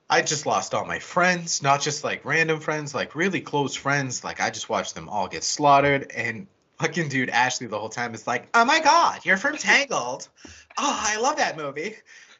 I 0.08 0.22
just 0.22 0.44
lost 0.44 0.74
all 0.74 0.84
my 0.84 0.98
friends, 0.98 1.62
not 1.62 1.80
just 1.80 2.02
like 2.02 2.24
random 2.24 2.60
friends, 2.60 2.94
like 2.94 3.14
really 3.14 3.40
close 3.40 3.76
friends. 3.76 4.24
Like 4.24 4.40
I 4.40 4.50
just 4.50 4.68
watched 4.68 4.94
them 4.94 5.08
all 5.08 5.28
get 5.28 5.44
slaughtered. 5.44 6.10
And 6.14 6.48
fucking 6.78 7.08
dude 7.08 7.30
Ashley 7.30 7.68
the 7.68 7.78
whole 7.78 7.88
time 7.88 8.14
is 8.14 8.26
like, 8.26 8.48
oh 8.54 8.64
my 8.64 8.80
god, 8.80 9.24
you're 9.24 9.36
from 9.36 9.56
Tangled. 9.56 10.28
Oh, 10.76 11.00
I 11.02 11.20
love 11.20 11.36
that 11.36 11.56
movie. 11.56 11.94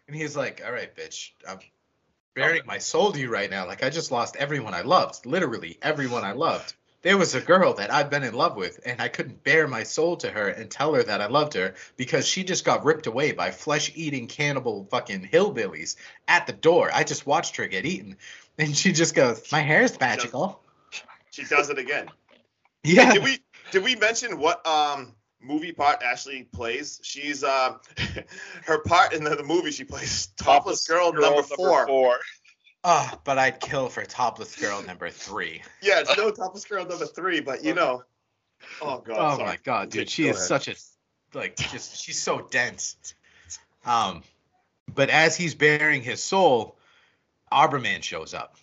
And 0.09 0.17
he's 0.17 0.37
like, 0.37 0.63
all 0.67 0.73
right, 0.73 0.95
bitch, 0.97 1.31
I'm 1.49 1.61
bearing 2.35 2.63
my 2.67 2.79
soul 2.79 3.13
to 3.13 3.21
you 3.21 3.31
right 3.31 3.51
now. 3.51 3.67
Like 3.67 3.85
I 3.85 3.91
just 3.91 4.11
lost 4.11 4.35
everyone 4.35 4.75
I 4.75 4.81
loved, 4.81 5.25
literally 5.25 5.79
everyone 5.83 6.25
I 6.25 6.33
loved. 6.33 6.75
There 7.03 7.17
was 7.17 7.35
a 7.35 7.41
girl 7.41 7.73
that 7.75 7.91
I've 7.91 8.11
been 8.11 8.25
in 8.25 8.35
love 8.35 8.57
with, 8.57 8.79
and 8.85 9.01
I 9.01 9.09
couldn't 9.09 9.43
bear 9.43 9.67
my 9.67 9.85
soul 9.85 10.17
to 10.19 10.31
her 10.31 10.49
and 10.49 10.71
tell 10.71 10.95
her 10.95 11.03
that 11.03 11.23
I 11.23 11.29
loved 11.29 11.55
her 11.55 11.75
because 11.97 12.29
she 12.29 12.45
just 12.45 12.65
got 12.65 12.85
ripped 12.85 13.07
away 13.07 13.33
by 13.33 13.51
flesh 13.51 13.91
eating 13.95 14.27
cannibal 14.27 14.87
fucking 14.91 15.29
hillbillies 15.33 15.97
at 16.29 16.47
the 16.47 16.53
door. 16.53 16.91
I 16.93 17.05
just 17.05 17.27
watched 17.27 17.57
her 17.57 17.67
get 17.67 17.87
eaten. 17.87 18.17
And 18.59 18.77
she 18.77 18.93
just 18.93 19.15
goes, 19.15 19.51
My 19.51 19.61
hair's 19.61 19.99
magical. 19.99 20.61
She 21.31 21.45
does 21.45 21.71
it 21.71 21.79
again. 21.79 22.09
Yeah. 22.83 23.13
Did 23.13 23.25
we 23.25 23.39
did 23.73 23.85
we 23.85 23.95
mention 23.95 24.39
what 24.39 24.67
um 24.67 25.15
movie 25.43 25.73
part 25.73 26.03
Ashley 26.03 26.45
plays? 26.45 26.99
She's 27.03 27.45
uh 27.45 27.77
her 28.65 28.79
part 28.79 29.13
in 29.13 29.23
the, 29.23 29.37
the 29.37 29.43
movie 29.43 29.71
she 29.71 29.85
plays 29.85 30.29
topless 30.39 30.89
girl, 30.89 31.13
number 31.13 31.43
four. 31.43 31.87
Oh, 32.83 33.13
but 33.25 33.39
I'd 33.39 33.61
kill 33.61 33.89
for 33.89 34.05
topless 34.05 34.57
girl 34.57 34.83
number 34.83 35.11
three. 35.11 35.63
Yeah, 35.83 36.01
it's 36.01 36.17
no 36.17 36.31
topless 36.31 36.65
girl 36.65 36.87
number 36.87 37.07
three, 37.07 37.41
but 37.41 37.65
you 37.65 37.75
know. 37.75 38.03
Oh 38.83 38.99
god. 38.99 39.17
Oh 39.19 39.37
sorry. 39.37 39.49
my 39.49 39.59
god, 39.65 39.91
dude, 39.91 40.09
she 40.09 40.25
Go 40.25 40.31
is 40.31 40.37
ahead. 40.37 40.47
such 40.47 40.69
a 40.69 40.75
like 41.39 41.57
just 41.57 41.97
she's 42.03 42.21
so 42.21 42.47
dense. 42.51 42.97
Um, 43.85 44.23
but 44.95 45.09
as 45.11 45.37
he's 45.37 45.55
bearing 45.55 46.03
his 46.03 46.23
soul, 46.23 46.77
Arborman 47.53 48.03
shows 48.03 48.35
up, 48.35 48.57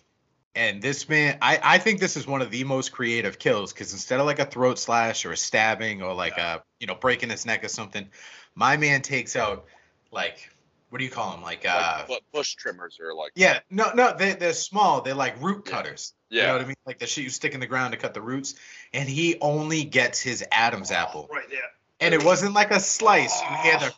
and 0.54 0.80
this 0.80 1.08
man, 1.08 1.38
I 1.42 1.58
I 1.62 1.78
think 1.78 1.98
this 2.00 2.16
is 2.16 2.26
one 2.26 2.42
of 2.42 2.50
the 2.50 2.64
most 2.64 2.92
creative 2.92 3.38
kills 3.38 3.72
because 3.72 3.92
instead 3.92 4.20
of 4.20 4.26
like 4.26 4.38
a 4.38 4.46
throat 4.46 4.78
slash 4.78 5.24
or 5.24 5.32
a 5.32 5.36
stabbing 5.36 6.02
or 6.02 6.14
like 6.14 6.38
a 6.38 6.62
you 6.80 6.86
know 6.86 6.94
breaking 6.94 7.30
his 7.30 7.44
neck 7.46 7.64
or 7.64 7.68
something, 7.68 8.08
my 8.54 8.76
man 8.76 9.02
takes 9.02 9.34
out 9.36 9.66
like 10.12 10.50
what 10.90 10.98
do 10.98 11.04
you 11.04 11.10
call 11.10 11.32
them 11.32 11.42
like 11.42 11.66
uh 11.68 12.04
Like 12.08 12.22
bush 12.32 12.54
trimmers 12.54 12.98
or 13.00 13.14
like 13.14 13.32
yeah 13.34 13.60
no 13.70 13.92
no 13.94 14.14
they 14.16 14.32
they're 14.34 14.52
small 14.52 15.00
they're 15.02 15.14
like 15.14 15.40
root 15.42 15.62
Yeah. 15.66 15.72
cutters 15.72 16.14
you 16.30 16.42
know 16.42 16.52
what 16.52 16.62
I 16.62 16.64
mean 16.66 16.76
like 16.86 16.98
the 16.98 17.06
shit 17.06 17.24
you 17.24 17.30
stick 17.30 17.54
in 17.54 17.60
the 17.60 17.66
ground 17.66 17.92
to 17.92 17.98
cut 17.98 18.14
the 18.14 18.20
roots 18.22 18.54
and 18.92 19.08
he 19.08 19.38
only 19.40 19.84
gets 19.84 20.20
his 20.20 20.44
Adam's 20.52 20.90
apple 20.90 21.28
Right 21.32 21.48
there. 21.50 21.60
and 22.00 22.14
it 22.14 22.24
wasn't 22.24 22.54
like 22.54 22.70
a 22.70 22.80
slice. 22.80 23.40
You 23.40 23.56
hear 23.62 23.78
the 23.78 23.92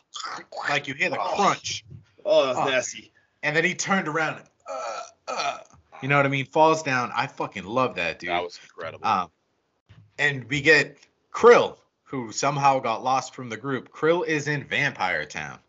like 0.69 0.87
you 0.87 0.93
hear 0.93 1.09
the 1.09 1.17
crunch, 1.17 1.83
Oh, 2.25 2.45
that's 2.47 2.59
Oh. 2.59 2.65
nasty. 2.69 3.11
and 3.43 3.55
then 3.55 3.63
he 3.63 3.73
turned 3.73 4.07
around. 4.07 4.37
And, 4.37 4.45
uh, 4.69 5.01
uh, 5.27 5.57
you 6.01 6.07
know 6.07 6.17
what 6.17 6.25
I 6.25 6.29
mean? 6.29 6.45
Falls 6.45 6.83
down. 6.83 7.11
I 7.15 7.27
fucking 7.27 7.63
love 7.63 7.95
that 7.95 8.19
dude. 8.19 8.29
That 8.29 8.43
was 8.43 8.59
incredible. 8.63 9.05
Um, 9.07 9.29
and 10.17 10.43
we 10.49 10.61
get 10.61 10.97
Krill, 11.33 11.77
who 12.03 12.31
somehow 12.31 12.79
got 12.79 13.03
lost 13.03 13.33
from 13.35 13.49
the 13.49 13.57
group. 13.57 13.91
Krill 13.91 14.25
is 14.25 14.47
in 14.47 14.63
Vampire 14.63 15.25
Town. 15.25 15.59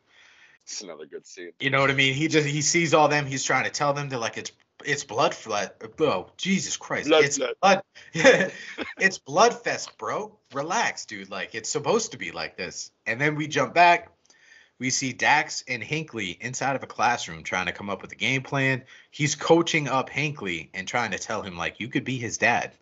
It's 0.64 0.80
another 0.80 1.06
good 1.06 1.26
scene. 1.26 1.52
You 1.60 1.70
know 1.70 1.80
what 1.80 1.90
I 1.90 1.94
mean? 1.94 2.14
He 2.14 2.28
just 2.28 2.46
he 2.46 2.62
sees 2.62 2.94
all 2.94 3.08
them. 3.08 3.26
He's 3.26 3.44
trying 3.44 3.64
to 3.64 3.70
tell 3.70 3.92
them. 3.92 4.08
They're 4.08 4.18
like, 4.18 4.38
it's 4.38 4.52
it's 4.84 5.04
blood 5.04 5.34
flood. 5.34 5.72
Oh, 6.00 6.30
Jesus 6.36 6.76
Christ! 6.76 7.08
Blood 7.08 7.24
it's 7.24 7.36
flood. 7.38 7.54
blood. 7.60 7.82
it's 8.98 9.18
bloodfest, 9.18 9.96
bro. 9.98 10.36
Relax, 10.52 11.06
dude. 11.06 11.30
Like 11.30 11.54
it's 11.54 11.68
supposed 11.68 12.12
to 12.12 12.18
be 12.18 12.32
like 12.32 12.56
this. 12.56 12.90
And 13.06 13.20
then 13.20 13.36
we 13.36 13.48
jump 13.48 13.74
back. 13.74 14.10
We 14.78 14.90
see 14.90 15.12
Dax 15.12 15.62
and 15.68 15.82
Hinkley 15.82 16.40
inside 16.40 16.74
of 16.74 16.82
a 16.82 16.88
classroom 16.88 17.44
trying 17.44 17.66
to 17.66 17.72
come 17.72 17.88
up 17.88 18.02
with 18.02 18.10
a 18.10 18.16
game 18.16 18.42
plan. 18.42 18.82
He's 19.12 19.36
coaching 19.36 19.86
up 19.86 20.10
Hinkley 20.10 20.70
and 20.74 20.88
trying 20.88 21.12
to 21.12 21.18
tell 21.18 21.42
him 21.42 21.56
like 21.56 21.78
you 21.78 21.86
could 21.86 22.04
be 22.04 22.18
his 22.18 22.38
dad. 22.38 22.72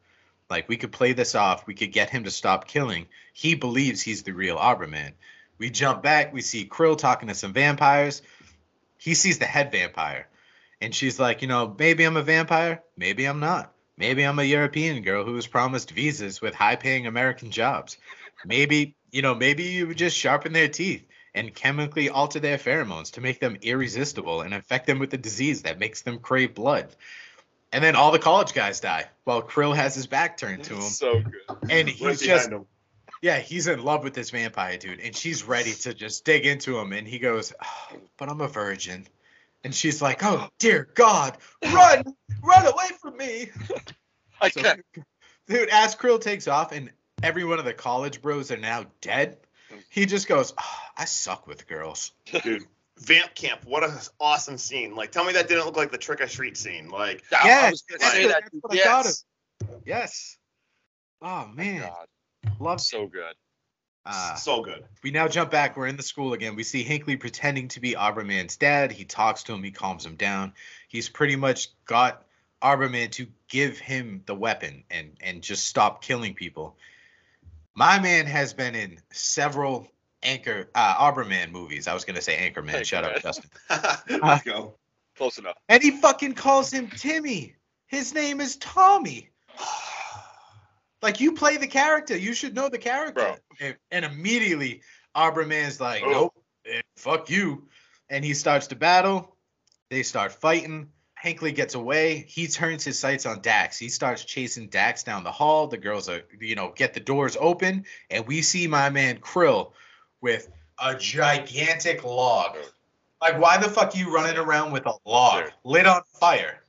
Like 0.49 0.69
we 0.69 0.77
could 0.77 0.93
play 0.93 1.13
this 1.13 1.35
off. 1.35 1.67
We 1.67 1.75
could 1.75 1.93
get 1.93 2.11
him 2.11 2.25
to 2.25 2.31
stop 2.31 2.67
killing. 2.67 3.07
He 3.33 3.55
believes 3.55 4.01
he's 4.01 4.23
the 4.23 4.33
real 4.33 4.57
Arborman. 4.57 5.13
We 5.61 5.71
jump 5.71 6.03
back. 6.03 6.33
We 6.33 6.41
see 6.41 6.65
Krill 6.65 6.99
talking 6.99 7.29
to 7.29 7.35
some 7.35 7.53
vampires. 7.53 8.23
He 8.97 9.15
sees 9.15 9.39
the 9.39 9.45
head 9.45 9.71
vampire. 9.71 10.27
And 10.81 10.95
she's 10.95 11.21
like, 11.21 11.43
you 11.43 11.49
know, 11.49 11.73
maybe 11.79 12.05
I'm 12.05 12.17
a 12.17 12.23
vampire, 12.23 12.83
maybe 12.97 13.27
I'm 13.27 13.39
not. 13.39 13.73
Maybe 13.99 14.23
I'm 14.23 14.39
a 14.39 14.45
European 14.45 15.03
girl 15.03 15.25
who 15.25 15.35
was 15.35 15.47
promised 15.47 15.91
visas 15.91 16.41
with 16.41 16.55
high 16.55 16.77
paying 16.77 17.07
American 17.07 17.51
jobs. 17.51 17.99
Maybe, 18.47 18.97
you 19.11 19.21
know, 19.21 19.35
maybe 19.35 19.65
you 19.65 19.87
would 19.87 19.99
just 19.99 20.17
sharpen 20.17 20.55
their 20.55 20.69
teeth 20.69 21.07
and 21.35 21.55
chemically 21.55 22.09
alter 22.09 22.41
their 22.41 22.57
pheromones 22.57 23.13
to 23.13 23.21
make 23.21 23.41
them 23.41 23.59
irresistible 23.61 24.41
and 24.41 24.55
infect 24.55 24.87
them 24.87 24.99
with 24.99 25.13
a 25.13 25.19
disease 25.19 25.63
that 25.63 25.79
makes 25.79 26.01
them 26.01 26.19
crave 26.19 26.55
blood. 26.55 26.89
And 27.73 27.85
then 27.85 27.95
all 27.95 28.11
the 28.11 28.19
college 28.19 28.55
guys 28.55 28.81
die 28.81 29.09
while 29.25 29.43
Krill 29.43 29.77
has 29.77 29.95
his 29.95 30.07
back 30.07 30.39
turned 30.39 30.65
to 30.65 30.75
him. 30.77 30.81
So 30.81 31.21
good. 31.21 31.71
And 31.71 31.87
he's 31.87 32.21
just 32.21 32.51
him. 32.51 32.65
Yeah, 33.23 33.39
he's 33.39 33.67
in 33.67 33.83
love 33.83 34.03
with 34.05 34.15
this 34.15 34.31
vampire 34.31 34.77
dude, 34.79 35.01
and 35.01 35.15
she's 35.15 35.45
ready 35.45 35.73
to 35.73 35.95
just 35.95 36.25
dig 36.25 36.47
into 36.47 36.79
him. 36.79 36.93
And 36.93 37.07
he 37.07 37.19
goes, 37.19 37.53
"Oh, 37.63 37.97
"But 38.17 38.29
I'm 38.29 38.41
a 38.41 38.49
virgin," 38.49 39.07
and 39.65 39.75
she's 39.75 40.01
like, 40.01 40.23
"Oh 40.25 40.49
dear 40.59 40.89
God, 40.95 41.37
run, 41.65 42.05
run 42.43 42.67
away 42.67 42.89
from 43.01 43.17
me!" 43.17 43.51
I 44.41 44.49
So, 44.51 44.63
can't. 44.63 44.81
dude, 45.47 45.69
as 45.71 45.95
Krill 45.95 46.21
takes 46.21 46.49
off, 46.49 46.73
and 46.73 46.91
every 47.23 47.45
one 47.45 47.59
of 47.59 47.65
the 47.65 47.75
college 47.75 48.23
bros 48.23 48.51
are 48.51 48.57
now 48.57 48.87
dead. 49.01 49.39
He 49.91 50.07
just 50.07 50.27
goes, 50.29 50.53
"Oh, 50.59 50.79
"I 50.97 51.05
suck 51.05 51.47
with 51.47 51.67
girls." 51.67 52.13
dude. 52.43 52.65
Vamp 52.99 53.35
camp, 53.35 53.65
what 53.65 53.83
an 53.83 53.97
awesome 54.21 54.59
scene! 54.59 54.95
Like, 54.95 55.11
tell 55.11 55.25
me 55.25 55.33
that 55.33 55.49
didn't 55.49 55.65
look 55.65 55.77
like 55.77 55.91
the 55.91 55.97
trick 55.97 56.21
or 56.21 56.27
treat 56.27 56.59
scene. 56.59 56.91
Like, 56.91 57.23
I- 57.33 57.37
I 57.37 57.47
Yes, 57.47 57.71
was 57.71 57.83
gonna 57.83 57.99
that's 58.01 58.13
say 58.13 58.27
what- 58.27 58.33
that. 58.33 58.43
that's 58.43 58.55
what 58.63 58.73
I 58.75 58.85
thought 58.85 59.05
Yes. 59.07 59.25
Yes. 59.87 60.37
Oh 61.23 61.47
man, 61.47 61.81
God, 61.81 62.07
love. 62.59 62.81
so 62.81 63.07
good. 63.07 63.35
Uh, 64.07 64.35
so 64.35 64.63
good. 64.63 64.85
We 65.03 65.11
now 65.11 65.29
jump 65.29 65.51
back. 65.51 65.77
We're 65.77 65.87
in 65.87 65.97
the 65.97 66.03
school 66.03 66.33
again. 66.33 66.57
We 66.57 66.63
see 66.63 66.85
Hinkley 66.85 67.21
pretending 67.21 67.69
to 67.69 67.81
be 67.81 67.95
Arborman's 67.95 68.57
dad. 68.57 68.93
He 68.93 69.05
talks 69.05 69.43
to 69.45 69.53
him. 69.53 69.63
He 69.63 69.71
calms 69.71 70.07
him 70.07 70.17
down. 70.17 70.55
He's 70.89 71.09
pretty 71.09 71.37
much 71.37 71.69
got 71.85 72.25
Arborman 72.63 73.11
to 73.13 73.27
give 73.49 73.79
him 73.79 74.23
the 74.27 74.35
weapon 74.35 74.85
and 74.91 75.17
and 75.21 75.43
just 75.43 75.65
stop 75.65 76.03
killing 76.03 76.35
people. 76.35 76.77
My 77.75 77.99
man 77.99 78.27
has 78.27 78.55
been 78.55 78.75
in 78.75 78.99
several 79.13 79.87
Anchor 80.23 80.71
uh, 80.75 81.13
Arborman 81.13 81.51
movies. 81.51 81.87
I 81.87 81.95
was 81.95 82.05
gonna 82.05 82.23
say 82.23 82.37
Anchorman. 82.37 82.85
Shut 82.85 83.05
up. 83.05 83.21
Justin. 83.23 83.51
Let's 84.23 84.45
go. 84.45 84.77
Close 85.17 85.37
enough. 85.37 85.57
And 85.69 85.83
he 85.83 85.91
fucking 85.91 86.35
calls 86.35 86.73
him 86.73 86.89
Timmy. 86.89 87.55
His 87.87 88.15
name 88.15 88.41
is 88.41 88.57
Tommy. 88.57 89.29
Like 91.03 91.21
you 91.21 91.33
play 91.33 91.57
the 91.57 91.67
character, 91.67 92.17
you 92.17 92.35
should 92.35 92.55
know 92.55 92.69
the 92.69 92.79
character. 92.79 93.15
Bro. 93.15 93.37
And, 93.61 93.77
and 93.91 94.05
immediately 94.05 94.83
Arborman's 95.17 95.81
like, 95.81 96.03
Oh. 96.05 96.11
nope, 96.11 96.45
eh, 96.67 96.83
fuck 96.97 97.31
you. 97.31 97.69
And 98.09 98.25
he 98.25 98.35
starts 98.35 98.67
to 98.69 98.77
battle. 98.77 99.37
They 99.89 100.03
start 100.03 100.33
fighting. 100.33 100.89
Hinkley 101.23 101.55
gets 101.55 101.75
away. 101.75 102.25
He 102.29 102.47
turns 102.47 102.83
his 102.85 102.99
sights 102.99 103.27
on 103.27 103.41
Dax. 103.41 103.79
He 103.79 103.89
starts 103.89 104.25
chasing 104.25 104.69
Dax 104.69 105.03
down 105.03 105.23
the 105.25 105.31
hall. 105.33 105.67
The 105.67 105.77
girls 105.77 106.09
are, 106.09 106.23
you 106.41 106.55
know, 106.55 106.73
get 106.75 106.95
the 106.95 107.01
doors 107.01 107.37
open, 107.39 107.85
and 108.09 108.27
we 108.27 108.41
see 108.41 108.67
my 108.67 108.89
man 108.89 109.19
Krill 109.19 109.73
with 110.23 110.49
a 110.83 110.95
gigantic 110.95 112.05
log. 112.05 112.57
Like, 113.21 113.39
why 113.39 113.59
the 113.59 113.69
fuck 113.69 113.95
are 113.95 113.99
you 113.99 114.15
running 114.15 114.39
around 114.39 114.73
with 114.73 114.87
a 114.87 114.95
log 115.05 115.45
Dude. 115.45 115.53
lit 115.65 115.87
on 115.87 116.01
fire 116.19 116.63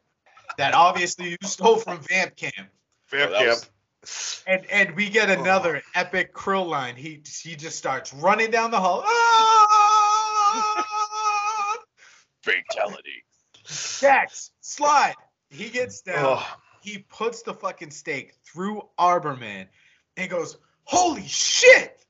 that 0.57 0.73
obviously 0.73 1.29
you 1.29 1.37
stole 1.43 1.77
from 1.77 2.01
Vamp 2.01 2.35
Camp? 2.35 2.67
Vamp 3.09 3.31
that 3.31 3.37
camp. 3.39 3.47
was- 3.51 3.69
And 4.47 4.65
and 4.71 4.95
we 4.95 5.09
get 5.09 5.29
Oh. 5.29 5.33
another 5.41 5.83
epic 5.93 6.33
Krill 6.33 6.65
line. 6.67 6.95
He 6.95 7.21
he 7.43 7.55
just 7.55 7.77
starts 7.77 8.11
running 8.13 8.49
down 8.51 8.71
the 8.71 8.79
hall. 8.79 9.03
Ah! 9.05 10.57
Fatality. 12.43 13.23
Dax, 13.99 14.51
slide. 14.61 15.13
He 15.49 15.69
gets 15.69 16.01
down. 16.01 16.15
Oh, 16.39 16.57
He 16.81 16.97
puts 17.09 17.43
the 17.43 17.53
fucking 17.53 17.91
stake 17.91 18.33
through 18.43 18.81
Arborman 18.99 19.67
and 20.17 20.29
goes, 20.29 20.57
"Holy 20.85 21.27
shit! 21.27 22.03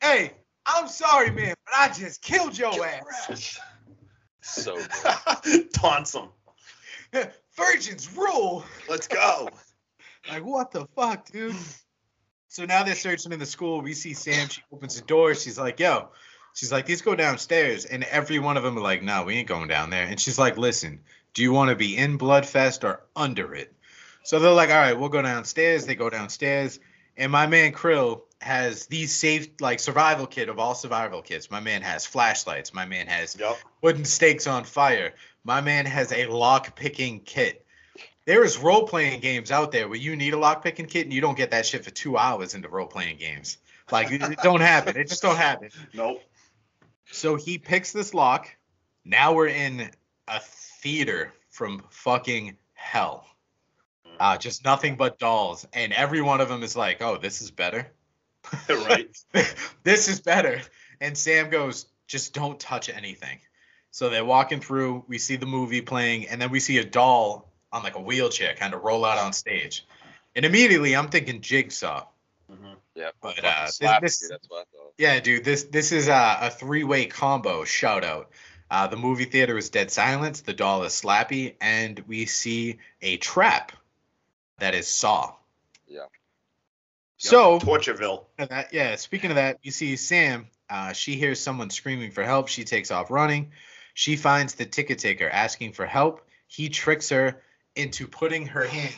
Hey, 0.00 0.32
I'm 0.64 0.88
sorry, 0.88 1.30
man, 1.30 1.54
but 1.66 1.74
I 1.74 1.88
just 1.92 2.22
killed 2.22 2.56
your 2.56 2.72
ass." 2.86 3.60
So 4.48 4.78
good. 5.42 5.72
taunts 5.74 6.14
him. 6.14 6.28
Virgins 7.56 8.16
rule. 8.16 8.64
Let's 8.88 9.08
go. 9.08 9.48
Like, 10.28 10.44
what 10.44 10.70
the 10.70 10.86
fuck, 10.96 11.30
dude? 11.30 11.54
So 12.48 12.64
now 12.64 12.82
they're 12.82 12.94
searching 12.94 13.32
in 13.32 13.38
the 13.38 13.46
school. 13.46 13.80
We 13.80 13.92
see 13.92 14.14
Sam. 14.14 14.48
She 14.48 14.62
opens 14.72 14.96
the 14.98 15.06
door. 15.06 15.34
She's 15.34 15.58
like, 15.58 15.78
yo. 15.78 16.08
She's 16.54 16.72
like, 16.72 16.86
these 16.86 17.02
go 17.02 17.14
downstairs. 17.14 17.84
And 17.84 18.02
every 18.04 18.38
one 18.38 18.56
of 18.56 18.62
them 18.62 18.78
are 18.78 18.82
like, 18.82 19.02
no, 19.02 19.24
we 19.24 19.34
ain't 19.34 19.48
going 19.48 19.68
down 19.68 19.90
there. 19.90 20.06
And 20.06 20.18
she's 20.18 20.38
like, 20.38 20.56
listen, 20.56 21.00
do 21.34 21.42
you 21.42 21.52
want 21.52 21.68
to 21.68 21.76
be 21.76 21.96
in 21.96 22.18
Bloodfest 22.18 22.82
or 22.82 23.02
under 23.14 23.54
it? 23.54 23.74
So 24.22 24.38
they're 24.38 24.52
like, 24.52 24.70
all 24.70 24.76
right, 24.76 24.98
we'll 24.98 25.10
go 25.10 25.20
downstairs. 25.20 25.84
They 25.84 25.94
go 25.94 26.08
downstairs. 26.08 26.80
And 27.18 27.30
my 27.30 27.46
man 27.46 27.72
Krill 27.72 28.22
has 28.40 28.86
the 28.86 29.06
safe, 29.06 29.48
like, 29.60 29.80
survival 29.80 30.26
kit 30.26 30.48
of 30.48 30.58
all 30.58 30.74
survival 30.74 31.20
kits. 31.20 31.50
My 31.50 31.60
man 31.60 31.82
has 31.82 32.06
flashlights. 32.06 32.72
My 32.72 32.86
man 32.86 33.06
has 33.06 33.36
Yep. 33.38 33.58
putting 33.82 34.04
stakes 34.06 34.46
on 34.46 34.64
fire. 34.64 35.14
My 35.44 35.60
man 35.60 35.84
has 35.84 36.10
a 36.10 36.26
lock 36.26 36.74
picking 36.74 37.20
kit. 37.20 37.65
There 38.26 38.44
is 38.44 38.58
role 38.58 38.86
playing 38.86 39.20
games 39.20 39.50
out 39.50 39.72
there 39.72 39.88
where 39.88 39.98
you 39.98 40.16
need 40.16 40.34
a 40.34 40.38
lock 40.38 40.62
picking 40.62 40.86
kit 40.86 41.04
and 41.04 41.12
you 41.12 41.20
don't 41.20 41.36
get 41.36 41.52
that 41.52 41.64
shit 41.64 41.84
for 41.84 41.90
two 41.90 42.18
hours 42.18 42.54
into 42.54 42.68
role 42.68 42.86
playing 42.86 43.18
games. 43.18 43.58
Like 43.90 44.10
it 44.10 44.20
it 44.20 44.38
don't 44.42 44.60
happen. 44.60 44.96
It 44.96 45.08
just 45.08 45.22
don't 45.22 45.36
happen. 45.36 45.70
Nope. 45.94 46.22
So 47.12 47.36
he 47.36 47.56
picks 47.56 47.92
this 47.92 48.12
lock. 48.12 48.48
Now 49.04 49.32
we're 49.32 49.46
in 49.46 49.90
a 50.26 50.40
theater 50.40 51.32
from 51.50 51.84
fucking 51.90 52.56
hell. 52.74 53.26
Uh, 54.18 54.36
just 54.36 54.64
nothing 54.64 54.96
but 54.96 55.18
dolls, 55.18 55.66
and 55.72 55.92
every 55.92 56.22
one 56.22 56.40
of 56.40 56.48
them 56.48 56.62
is 56.62 56.74
like, 56.74 57.02
"Oh, 57.02 57.18
this 57.18 57.42
is 57.42 57.50
better." 57.50 57.92
right. 58.68 59.16
this 59.82 60.08
is 60.08 60.20
better. 60.20 60.60
And 61.00 61.16
Sam 61.16 61.50
goes, 61.50 61.86
just 62.06 62.34
don't 62.34 62.58
touch 62.58 62.88
anything. 62.88 63.38
So 63.90 64.08
they're 64.08 64.24
walking 64.24 64.60
through. 64.60 65.04
We 65.08 65.18
see 65.18 65.36
the 65.36 65.46
movie 65.46 65.80
playing, 65.80 66.28
and 66.28 66.40
then 66.40 66.50
we 66.50 66.60
see 66.60 66.78
a 66.78 66.84
doll 66.84 67.52
on 67.76 67.82
like 67.82 67.96
a 67.96 68.00
wheelchair 68.00 68.54
kind 68.54 68.74
of 68.74 68.82
roll 68.82 69.04
out 69.04 69.18
on 69.18 69.32
stage. 69.32 69.86
And 70.34 70.44
immediately 70.44 70.94
I'm 70.96 71.08
thinking 71.08 71.40
Jigsaw. 71.40 72.06
Yeah. 72.94 73.10
But, 73.20 73.44
uh, 73.44 73.66
this- 73.66 73.78
this- 74.00 74.22
you, 74.22 74.28
that's 74.30 74.48
what 74.48 74.60
I 74.60 74.76
thought. 74.76 74.92
Yeah, 74.98 75.20
dude, 75.20 75.44
this 75.44 75.64
this 75.64 75.92
is 75.92 76.08
a, 76.08 76.38
a 76.42 76.50
three 76.50 76.82
way 76.84 77.04
combo 77.06 77.64
shout 77.64 78.02
out. 78.04 78.30
Uh, 78.70 78.86
the 78.86 78.96
movie 78.96 79.26
theater 79.26 79.56
is 79.58 79.68
dead 79.68 79.90
silence. 79.90 80.40
The 80.40 80.54
doll 80.54 80.82
is 80.84 80.92
Slappy, 80.92 81.54
and 81.60 81.98
we 82.08 82.24
see 82.26 82.78
a 83.02 83.18
trap 83.18 83.72
that 84.58 84.74
is 84.74 84.88
Saw. 84.88 85.34
Yeah. 85.86 86.06
So 87.18 87.58
Tortureville. 87.58 88.24
that, 88.38 88.72
yeah. 88.72 88.96
Speaking 88.96 89.30
of 89.30 89.36
that, 89.36 89.58
you 89.62 89.70
see 89.70 89.96
Sam. 89.96 90.46
Uh, 90.68 90.92
she 90.92 91.14
hears 91.16 91.38
someone 91.38 91.70
screaming 91.70 92.10
for 92.10 92.24
help. 92.24 92.48
She 92.48 92.64
takes 92.64 92.90
off 92.90 93.10
running. 93.10 93.52
She 93.94 94.16
finds 94.16 94.54
the 94.54 94.64
ticket 94.66 94.98
taker 94.98 95.28
asking 95.28 95.72
for 95.72 95.86
help. 95.86 96.26
He 96.48 96.68
tricks 96.70 97.10
her 97.10 97.40
into 97.76 98.08
putting 98.08 98.46
her 98.46 98.64
hand 98.64 98.94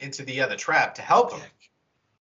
into 0.00 0.24
the 0.24 0.40
other 0.40 0.56
trap 0.56 0.96
to 0.96 1.02
help 1.02 1.32
him. 1.32 1.40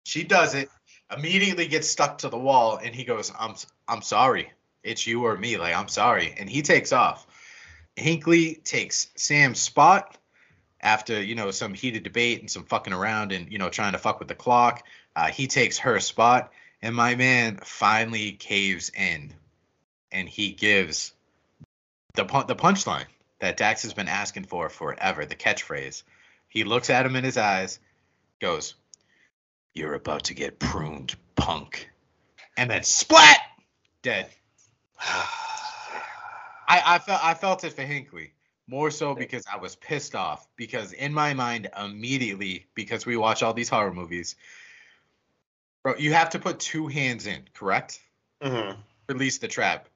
She 0.04 0.24
does 0.24 0.54
it. 0.54 0.69
Immediately 1.15 1.67
gets 1.67 1.89
stuck 1.89 2.19
to 2.19 2.30
the 2.30 2.38
wall, 2.38 2.78
and 2.78 2.93
he 2.95 3.04
goes, 3.04 3.32
"I'm 3.38 3.56
I'm 3.88 4.02
sorry. 4.02 4.52
It's 4.84 5.06
you 5.06 5.26
or 5.26 5.38
me. 5.38 5.57
Like 5.57 5.76
I'm 5.76 5.88
sorry." 5.88 6.34
And 6.38 6.49
he 6.49 6.62
takes 6.62 6.93
off. 6.93 7.26
Hinkley 7.97 8.64
takes 8.64 9.09
Sam's 9.16 9.59
spot 9.59 10.18
after 10.80 11.22
you 11.22 11.36
know 11.36 11.51
some 11.51 11.74
heated 11.74 12.03
debate 12.03 12.39
and 12.39 12.49
some 12.49 12.64
fucking 12.64 12.93
around 12.93 13.32
and 13.32 13.51
you 13.51 13.57
know 13.57 13.70
trying 13.70 13.91
to 13.93 13.97
fuck 13.97 14.20
with 14.20 14.28
the 14.28 14.36
clock. 14.36 14.86
Uh, 15.16 15.28
he 15.28 15.47
takes 15.47 15.78
her 15.80 15.99
spot, 15.99 16.51
and 16.82 16.95
my 16.95 17.16
man 17.16 17.57
finally 17.64 18.32
caves 18.32 18.89
in, 18.89 19.34
and 20.12 20.30
he 20.30 20.51
gives 20.51 21.14
the 22.14 22.24
the 22.47 22.55
punchline 22.55 23.05
that 23.42 23.58
Dax 23.58 23.82
has 23.82 23.94
been 23.94 24.08
asking 24.08 24.46
for 24.46 24.70
forever, 24.70 25.26
the 25.26 25.36
catchphrase. 25.36 26.04
He 26.48 26.64
looks 26.64 26.89
at 26.89 27.06
him 27.06 27.16
in 27.16 27.24
his 27.24 27.38
eyes, 27.38 27.80
goes, 28.39 28.76
"You're 29.74 29.96
about 29.96 30.26
to 30.26 30.34
get 30.34 30.60
pruned, 30.60 31.16
punk," 31.36 31.89
and 32.56 32.70
then 32.70 32.84
splat, 32.84 33.39
dead. 34.02 34.30
I, 35.00 36.82
I 36.86 37.00
felt 37.00 37.24
I 37.24 37.34
felt 37.34 37.64
it 37.64 37.74
for 37.74 37.82
Hinkley 37.82 38.32
More 38.68 38.92
so 38.92 39.16
because 39.16 39.44
I 39.52 39.58
was 39.58 39.76
pissed 39.76 40.16
off. 40.16 40.48
Because 40.56 40.94
in 40.94 41.14
my 41.14 41.34
mind, 41.34 41.70
immediately, 41.78 42.68
because 42.76 43.06
we 43.06 43.18
watch 43.18 43.44
all 43.44 43.54
these 43.54 43.70
horror 43.70 43.94
movies, 43.94 44.36
bro, 45.84 45.96
you 45.98 46.14
have 46.14 46.30
to 46.30 46.39
put 46.39 46.60
two 46.60 46.88
hands 46.88 47.26
in, 47.28 47.44
correct? 47.54 48.00
Mhm. 48.42 48.78
Release 49.10 49.39
the 49.39 49.48
trap. 49.48 49.89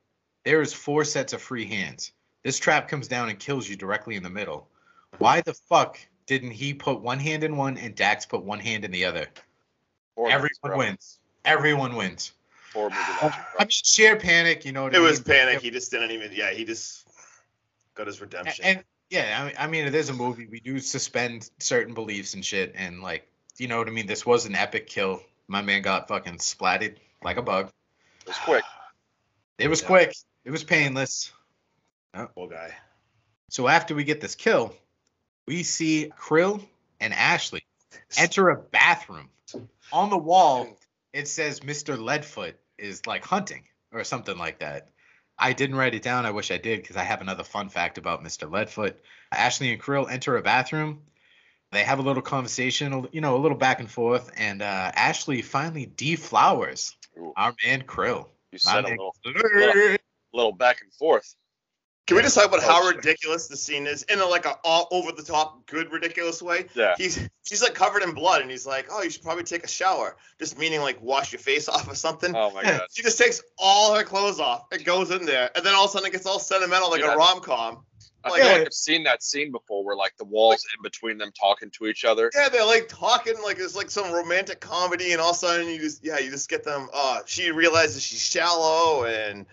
There 0.44 0.62
is 0.62 0.74
four 0.74 1.06
sets 1.06 1.34
of 1.34 1.42
free 1.42 1.66
hands. 1.66 2.12
This 2.46 2.60
trap 2.60 2.88
comes 2.88 3.08
down 3.08 3.30
and 3.30 3.40
kills 3.40 3.68
you 3.68 3.76
directly 3.76 4.16
in 4.16 4.22
the 4.22 4.30
middle. 4.30 4.70
Why 5.18 5.42
the 5.42 5.56
fuck 5.56 5.98
didn't 6.28 6.52
he 6.52 6.76
put 6.76 7.02
one 7.02 7.18
hand 7.18 7.44
in 7.44 7.58
one 7.58 7.76
and 7.80 7.96
Dax 7.96 8.28
put 8.28 8.44
one 8.44 8.60
hand 8.60 8.86
in 8.86 8.92
the 8.92 9.06
other? 9.06 9.26
Everyone 10.16 10.50
bro. 10.62 10.78
wins. 10.78 11.18
Everyone 11.44 11.96
wins. 11.96 12.34
Logic. 12.76 12.96
I 13.24 13.34
mean, 13.62 13.68
sheer 13.72 14.16
panic, 14.16 14.64
you 14.64 14.74
know 14.74 14.84
what 14.84 14.94
I 14.94 14.98
It 14.98 15.00
mean? 15.00 15.10
was 15.10 15.22
panic. 15.22 15.62
He 15.62 15.72
just 15.72 15.90
didn't 15.90 16.12
even. 16.12 16.30
Yeah, 16.34 16.52
he 16.52 16.66
just 16.66 17.08
got 17.96 18.06
his 18.06 18.22
redemption. 18.22 18.64
And 18.64 18.84
yeah, 19.10 19.40
I 19.42 19.46
mean, 19.46 19.56
I 19.58 19.68
mean, 19.68 19.88
it 19.88 19.96
is 19.96 20.10
a 20.10 20.14
movie. 20.14 20.46
We 20.46 20.60
do 20.60 20.78
suspend 20.78 21.50
certain 21.58 21.96
beliefs 21.96 22.36
and 22.36 22.46
shit, 22.46 22.74
and 22.78 23.02
like, 23.02 23.28
you 23.58 23.68
know 23.68 23.80
what 23.80 23.88
I 23.88 23.92
mean. 23.92 24.06
This 24.06 24.24
was 24.24 24.46
an 24.46 24.54
epic 24.54 24.86
kill. 24.86 25.24
My 25.48 25.64
man 25.64 25.82
got 25.82 26.08
fucking 26.08 26.38
splatted 26.38 26.98
like 27.24 27.38
a 27.38 27.42
bug. 27.42 27.72
It 28.22 28.28
was 28.28 28.38
quick. 28.38 28.64
It 29.58 29.68
was 29.68 29.82
Yeah. 29.82 29.88
quick. 29.88 30.16
It 30.44 30.52
was 30.52 30.64
painless. 30.64 31.32
Poor 32.36 32.48
guy. 32.48 32.74
So 33.50 33.68
after 33.68 33.96
we 33.96 34.04
get 34.04 34.22
this 34.22 34.36
kill, 34.36 34.74
we 35.48 35.64
see 35.64 36.12
Krill 36.18 36.66
and 37.00 37.14
Ashley 37.14 37.64
enter 38.18 38.50
a 38.50 38.58
bathroom. 38.58 39.30
On 39.92 40.10
the 40.10 40.18
wall, 40.18 40.68
it 41.14 41.28
says 41.28 41.60
Mr. 41.60 41.98
Leadfoot 41.98 42.54
is 42.78 43.06
like 43.06 43.24
hunting 43.24 43.64
or 43.92 44.04
something 44.04 44.38
like 44.38 44.60
that. 44.60 44.90
I 45.38 45.54
didn't 45.54 45.76
write 45.76 45.94
it 45.94 46.02
down. 46.02 46.26
I 46.26 46.32
wish 46.32 46.52
I 46.52 46.58
did 46.58 46.82
because 46.82 46.96
I 46.96 47.04
have 47.04 47.22
another 47.22 47.44
fun 47.44 47.70
fact 47.70 47.98
about 47.98 48.24
Mr. 48.24 48.50
Leadfoot. 48.50 48.96
Ashley 49.32 49.72
and 49.72 49.82
Krill 49.82 50.10
enter 50.10 50.38
a 50.38 50.42
bathroom. 50.42 51.02
They 51.72 51.84
have 51.84 52.00
a 52.00 52.04
little 52.04 52.22
conversation, 52.22 53.08
you 53.12 53.22
know, 53.22 53.36
a 53.36 53.42
little 53.42 53.58
back 53.58 53.82
and 53.82 53.92
forth, 53.92 54.32
and 54.38 54.62
uh, 54.62 54.92
Ashley 54.96 55.42
finally 55.42 55.86
deflowers 55.86 56.94
Ooh, 57.18 57.34
our 57.36 57.54
man 57.66 57.84
Krill. 57.84 58.28
you 58.52 58.60
said 58.60 58.80
a 58.80 58.84
man 58.84 58.92
little, 58.92 59.98
little 60.32 60.52
back 60.54 60.82
and 60.82 60.94
forth. 60.94 61.36
Can 62.08 62.18
we 62.18 62.22
just 62.24 62.36
talk 62.36 62.46
about 62.46 62.60
Oh, 62.60 62.68
how 62.68 62.86
shit. 62.88 62.98
ridiculous 62.98 63.48
the 63.48 63.58
scene 63.58 63.88
is 63.88 64.04
in 64.04 64.20
a 64.20 64.26
like 64.26 64.46
a 64.46 64.58
all 64.64 64.88
over 64.92 65.12
the 65.12 65.24
top 65.24 65.66
good 65.66 65.92
ridiculous 65.92 66.40
way? 66.42 66.66
Yeah. 66.76 66.94
He's 66.98 67.28
she's 67.44 67.64
like 67.64 67.74
covered 67.74 68.04
in 68.04 68.12
blood 68.14 68.42
and 68.42 68.52
he's 68.52 68.68
like, 68.68 68.88
oh, 68.92 69.02
you 69.02 69.10
should 69.10 69.24
probably 69.24 69.44
take 69.44 69.64
a 69.64 69.68
shower, 69.68 70.16
just 70.38 70.58
meaning 70.60 70.82
like 70.82 71.02
wash 71.02 71.32
your 71.32 71.40
face 71.40 71.68
off 71.70 71.90
or 71.90 71.96
something. 71.96 72.36
Oh 72.36 72.52
my 72.52 72.62
god. 72.64 72.82
She 72.94 73.02
just 73.02 73.18
takes 73.18 73.42
all 73.58 73.96
her 73.96 74.04
clothes 74.04 74.40
off 74.40 74.66
and 74.72 74.86
goes 74.86 75.10
in 75.10 75.26
there, 75.26 75.50
and 75.56 75.66
then 75.66 75.74
all 75.74 75.86
of 75.86 75.90
a 75.90 75.94
sudden 75.94 76.08
it 76.08 76.12
gets 76.12 76.28
all 76.28 76.38
sentimental 76.40 76.92
like 76.92 77.02
Yeah. 77.02 77.14
a 77.14 77.18
rom 77.18 77.40
com. 77.42 77.84
I 78.24 78.30
like, 78.30 78.42
feel 78.42 78.52
like 78.54 78.62
I've 78.68 78.74
seen 78.74 79.04
that 79.04 79.22
scene 79.24 79.52
before 79.52 79.84
where 79.86 79.96
like 79.96 80.14
the 80.18 80.26
walls 80.26 80.64
in 80.76 80.82
between 80.82 81.18
them 81.20 81.32
talking 81.40 81.70
to 81.72 81.86
each 81.86 82.06
other. 82.06 82.32
Yeah, 82.36 82.50
they're 82.50 82.66
like 82.66 82.88
talking 82.88 83.36
like 83.44 83.58
it's 83.60 83.76
like 83.76 83.90
some 83.92 84.12
romantic 84.12 84.60
comedy, 84.60 85.12
and 85.14 85.22
all 85.22 85.32
of 85.32 85.36
a 85.36 85.40
sudden 85.40 85.70
you 85.70 85.80
just 85.80 86.04
yeah, 86.04 86.18
you 86.20 86.30
just 86.32 86.50
get 86.50 86.64
them. 86.64 86.88
Uh, 86.94 87.20
she 87.26 87.52
realizes 87.52 88.02
she's 88.04 88.22
shallow 88.28 89.06
and 89.06 89.46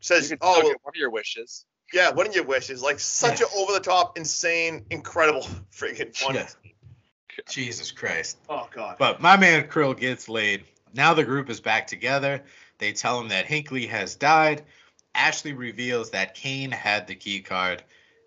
says, 0.00 0.34
"Oh, 0.42 0.52
well, 0.52 0.62
get 0.62 0.76
one 0.82 0.92
of 0.92 0.96
your 0.96 1.08
wishes. 1.10 1.64
Yeah, 1.94 2.10
what 2.10 2.28
are 2.28 2.32
your 2.32 2.44
wishes?" 2.44 2.82
Like 2.82 3.00
such 3.00 3.40
a 3.40 3.46
over 3.56 3.72
the 3.72 3.80
top, 3.80 4.18
insane, 4.18 4.84
incredible, 4.90 5.46
freaking 5.72 6.14
funny. 6.14 6.40
Yeah. 6.40 6.48
Jesus 7.48 7.90
Christ. 7.90 8.38
Oh 8.48 8.68
god. 8.72 8.96
But 8.98 9.20
my 9.20 9.36
man 9.36 9.68
Krill 9.68 9.98
gets 9.98 10.28
laid. 10.28 10.64
Now 10.92 11.14
the 11.14 11.24
group 11.24 11.50
is 11.50 11.60
back 11.60 11.86
together. 11.86 12.42
They 12.78 12.92
tell 12.92 13.20
him 13.20 13.28
that 13.28 13.46
Hinkley 13.46 13.88
has 13.88 14.16
died. 14.16 14.64
Ashley 15.14 15.52
reveals 15.52 16.10
that 16.10 16.34
Kane 16.34 16.70
had 16.70 17.06
the 17.06 17.14
key 17.14 17.40
card, 17.40 17.82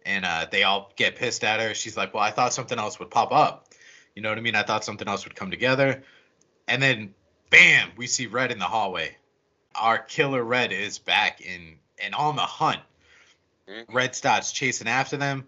and 0.05 0.25
uh, 0.25 0.47
they 0.49 0.63
all 0.63 0.91
get 0.95 1.17
pissed 1.17 1.43
at 1.43 1.59
her. 1.59 1.73
She's 1.73 1.97
like, 1.97 2.13
"Well, 2.13 2.23
I 2.23 2.31
thought 2.31 2.53
something 2.53 2.79
else 2.79 2.99
would 2.99 3.11
pop 3.11 3.31
up. 3.31 3.67
You 4.15 4.21
know 4.21 4.29
what 4.29 4.37
I 4.37 4.41
mean? 4.41 4.55
I 4.55 4.63
thought 4.63 4.85
something 4.85 5.07
else 5.07 5.25
would 5.25 5.35
come 5.35 5.51
together." 5.51 6.03
And 6.67 6.81
then, 6.81 7.13
bam, 7.49 7.91
we 7.97 8.07
see 8.07 8.27
Red 8.27 8.51
in 8.51 8.59
the 8.59 8.65
hallway. 8.65 9.15
Our 9.75 9.99
killer 9.99 10.43
Red 10.43 10.71
is 10.71 10.97
back 10.99 11.41
in 11.41 11.77
and 12.01 12.15
on 12.15 12.35
the 12.35 12.41
hunt. 12.41 12.79
Mhm. 13.69 13.85
Red 13.93 14.15
starts 14.15 14.51
chasing 14.51 14.87
after 14.87 15.17
them. 15.17 15.47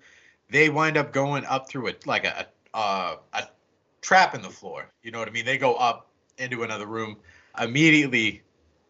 They 0.49 0.69
wind 0.69 0.97
up 0.97 1.13
going 1.13 1.45
up 1.45 1.69
through 1.69 1.87
it 1.87 2.05
like 2.07 2.25
a 2.25 2.47
a, 2.73 3.17
a 3.33 3.47
trap 4.01 4.35
in 4.35 4.41
the 4.41 4.49
floor. 4.49 4.91
You 5.03 5.11
know 5.11 5.19
what 5.19 5.27
I 5.27 5.31
mean? 5.31 5.45
They 5.45 5.57
go 5.57 5.75
up 5.75 6.07
into 6.37 6.63
another 6.63 6.85
room. 6.85 7.17
Immediately 7.59 8.43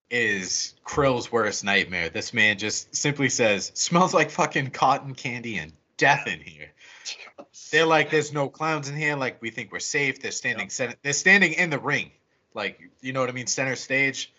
is 0.09 0.75
Krill's 0.83 1.31
worst 1.31 1.63
nightmare. 1.63 2.09
This 2.09 2.33
man 2.33 2.57
just 2.57 2.95
simply 2.95 3.29
says, 3.29 3.71
"Smells 3.75 4.13
like 4.13 4.31
fucking 4.31 4.71
cotton 4.71 5.13
candy 5.15 5.57
and 5.57 5.73
death 5.97 6.27
in 6.27 6.39
here." 6.39 6.71
They're 7.71 7.85
like, 7.85 8.09
"There's 8.09 8.33
no 8.33 8.49
clowns 8.49 8.89
in 8.89 8.95
here. 8.95 9.15
Like 9.15 9.41
we 9.41 9.49
think 9.51 9.71
we're 9.71 9.79
safe." 9.79 10.21
They're 10.21 10.31
standing. 10.31 10.69
cen- 10.69 10.95
They're 11.03 11.13
standing 11.13 11.53
in 11.53 11.69
the 11.69 11.79
ring, 11.79 12.11
like 12.53 12.79
you 13.01 13.13
know 13.13 13.19
what 13.21 13.29
I 13.29 13.33
mean, 13.33 13.47
center 13.47 13.75
stage. 13.75 14.33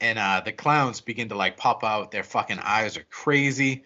And 0.00 0.18
uh, 0.18 0.40
the 0.44 0.52
clowns 0.52 1.00
begin 1.00 1.28
to 1.28 1.34
like 1.36 1.56
pop 1.56 1.84
out. 1.84 2.10
Their 2.10 2.22
fucking 2.22 2.58
eyes 2.60 2.96
are 2.96 3.04
crazy. 3.10 3.84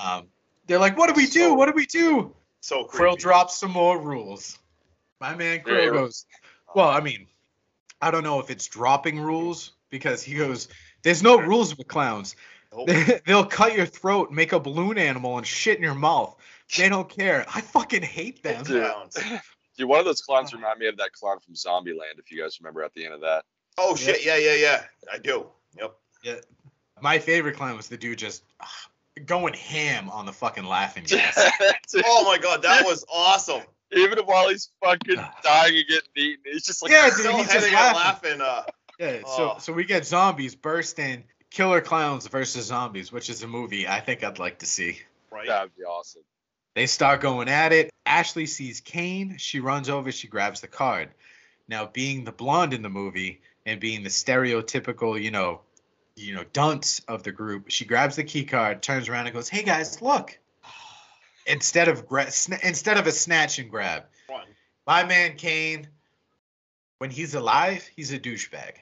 Um, 0.00 0.26
they're 0.66 0.78
like, 0.78 0.96
"What 0.96 1.08
do 1.08 1.14
we 1.14 1.26
do? 1.26 1.40
So- 1.40 1.54
What 1.54 1.66
do 1.66 1.72
we 1.74 1.86
do?" 1.86 2.34
So 2.60 2.84
Krill 2.84 3.16
drops 3.16 3.56
some 3.58 3.70
more 3.72 3.98
rules. 4.00 4.58
My 5.20 5.34
man 5.34 5.60
Krill 5.60 5.86
Yeah. 5.86 5.90
goes, 5.90 6.26
well, 6.74 6.88
I 6.88 7.00
mean, 7.00 7.26
I 8.02 8.10
don't 8.10 8.22
know 8.22 8.38
if 8.38 8.50
it's 8.50 8.66
dropping 8.66 9.18
rules 9.18 9.72
because 9.88 10.22
he 10.22 10.34
goes, 10.36 10.68
there's 11.02 11.22
no 11.22 11.38
rules 11.40 11.76
with 11.76 11.88
clowns. 11.88 12.36
Nope. 12.72 12.88
They'll 13.26 13.46
cut 13.46 13.74
your 13.74 13.86
throat, 13.86 14.30
make 14.30 14.52
a 14.52 14.60
balloon 14.60 14.98
animal, 14.98 15.38
and 15.38 15.46
shit 15.46 15.78
in 15.78 15.82
your 15.82 15.94
mouth. 15.94 16.36
They 16.76 16.88
don't 16.90 17.08
care. 17.08 17.44
I 17.52 17.60
fucking 17.62 18.02
hate 18.02 18.42
them. 18.42 18.62
Dude. 18.62 18.86
Dude, 19.78 19.88
one 19.88 19.98
of 19.98 20.04
those 20.04 20.20
clowns 20.20 20.52
remind 20.52 20.78
me 20.78 20.86
of 20.86 20.98
that 20.98 21.12
clown 21.12 21.38
from 21.40 21.54
Zombieland, 21.54 22.18
if 22.18 22.30
you 22.30 22.40
guys 22.42 22.60
remember 22.60 22.82
at 22.82 22.92
the 22.94 23.04
end 23.06 23.14
of 23.14 23.22
that. 23.22 23.44
Oh 23.82 23.96
shit! 23.96 24.24
Yeah, 24.24 24.36
yeah, 24.36 24.54
yeah. 24.54 24.82
I 25.12 25.18
do. 25.18 25.46
Yep. 25.78 25.94
Yeah. 26.22 26.34
My 27.00 27.18
favorite 27.18 27.56
clown 27.56 27.76
was 27.76 27.88
the 27.88 27.96
dude 27.96 28.18
just 28.18 28.42
ah, 28.60 28.68
going 29.24 29.54
ham 29.54 30.10
on 30.10 30.26
the 30.26 30.32
fucking 30.32 30.64
laughing 30.64 31.04
gas. 31.06 31.38
Oh 32.04 32.24
my 32.24 32.38
god, 32.38 32.62
that 32.62 32.84
was 32.84 33.04
awesome. 33.12 33.62
Even 33.92 34.18
while 34.20 34.48
he's 34.50 34.70
fucking 34.84 35.16
dying 35.42 35.76
and 35.78 35.88
getting 35.88 36.08
beaten, 36.14 36.44
he's 36.52 36.64
just 36.64 36.82
like, 36.82 36.92
Yeah, 36.92 37.06
dude, 37.06 37.14
Still 37.20 37.36
he's 37.38 37.46
just 37.46 37.52
heading 37.66 37.74
out 37.74 37.96
laughing. 37.96 38.38
laughing. 38.38 38.64
Uh, 38.68 38.70
Yeah, 39.00 39.20
so 39.26 39.52
Oh. 39.52 39.58
so 39.58 39.72
we 39.72 39.84
get 39.84 40.06
zombies 40.06 40.54
bursting, 40.54 41.24
killer 41.50 41.80
clowns 41.80 42.26
versus 42.28 42.66
zombies, 42.66 43.10
which 43.10 43.28
is 43.30 43.42
a 43.42 43.48
movie 43.48 43.88
I 43.88 43.98
think 44.00 44.22
I'd 44.22 44.38
like 44.38 44.58
to 44.60 44.66
see. 44.66 45.00
right. 45.32 45.48
that'd 45.48 45.74
be 45.76 45.82
awesome. 45.84 46.22
They 46.76 46.86
start 46.86 47.20
going 47.20 47.48
at 47.48 47.72
it. 47.72 47.90
Ashley 48.06 48.46
sees 48.46 48.80
Kane. 48.80 49.36
She 49.38 49.58
runs 49.58 49.88
over. 49.88 50.12
She 50.12 50.28
grabs 50.28 50.60
the 50.60 50.68
card. 50.68 51.08
Now, 51.66 51.86
being 51.86 52.22
the 52.24 52.30
blonde 52.32 52.74
in 52.74 52.82
the 52.82 52.88
movie 52.88 53.40
and 53.66 53.80
being 53.80 54.02
the 54.02 54.08
stereotypical, 54.08 55.20
you 55.20 55.30
know, 55.30 55.60
you 56.16 56.34
know, 56.34 56.44
dunce 56.52 57.00
of 57.08 57.22
the 57.22 57.32
group, 57.32 57.70
she 57.70 57.84
grabs 57.84 58.16
the 58.16 58.24
key 58.24 58.44
card, 58.44 58.82
turns 58.82 59.08
around, 59.08 59.26
and 59.26 59.34
goes, 59.34 59.48
"Hey 59.48 59.62
guys, 59.62 60.00
look!" 60.02 60.38
Instead 61.46 61.88
of 61.88 62.06
gra- 62.06 62.30
instead 62.62 62.98
of 62.98 63.06
a 63.06 63.12
snatch 63.12 63.58
and 63.58 63.70
grab, 63.70 64.04
Run. 64.28 64.46
my 64.86 65.04
man 65.04 65.36
Kane, 65.36 65.88
when 66.98 67.10
he's 67.10 67.34
alive, 67.34 67.88
he's 67.96 68.12
a 68.12 68.18
douchebag. 68.18 68.72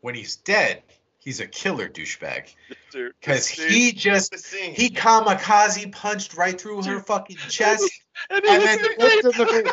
When 0.00 0.14
he's 0.14 0.36
dead, 0.36 0.82
he's 1.18 1.40
a 1.40 1.46
killer 1.46 1.88
douchebag. 1.88 2.54
Because 2.92 3.46
he 3.48 3.92
just 3.92 4.34
he 4.52 4.90
kamikaze 4.90 5.92
punched 5.92 6.36
right 6.36 6.60
through 6.60 6.82
her 6.82 7.00
fucking 7.00 7.36
chest 7.36 7.90
and 8.30 8.44
and 8.44 8.62
then 8.62 8.78
ripped 8.78 9.22
the, 9.22 9.72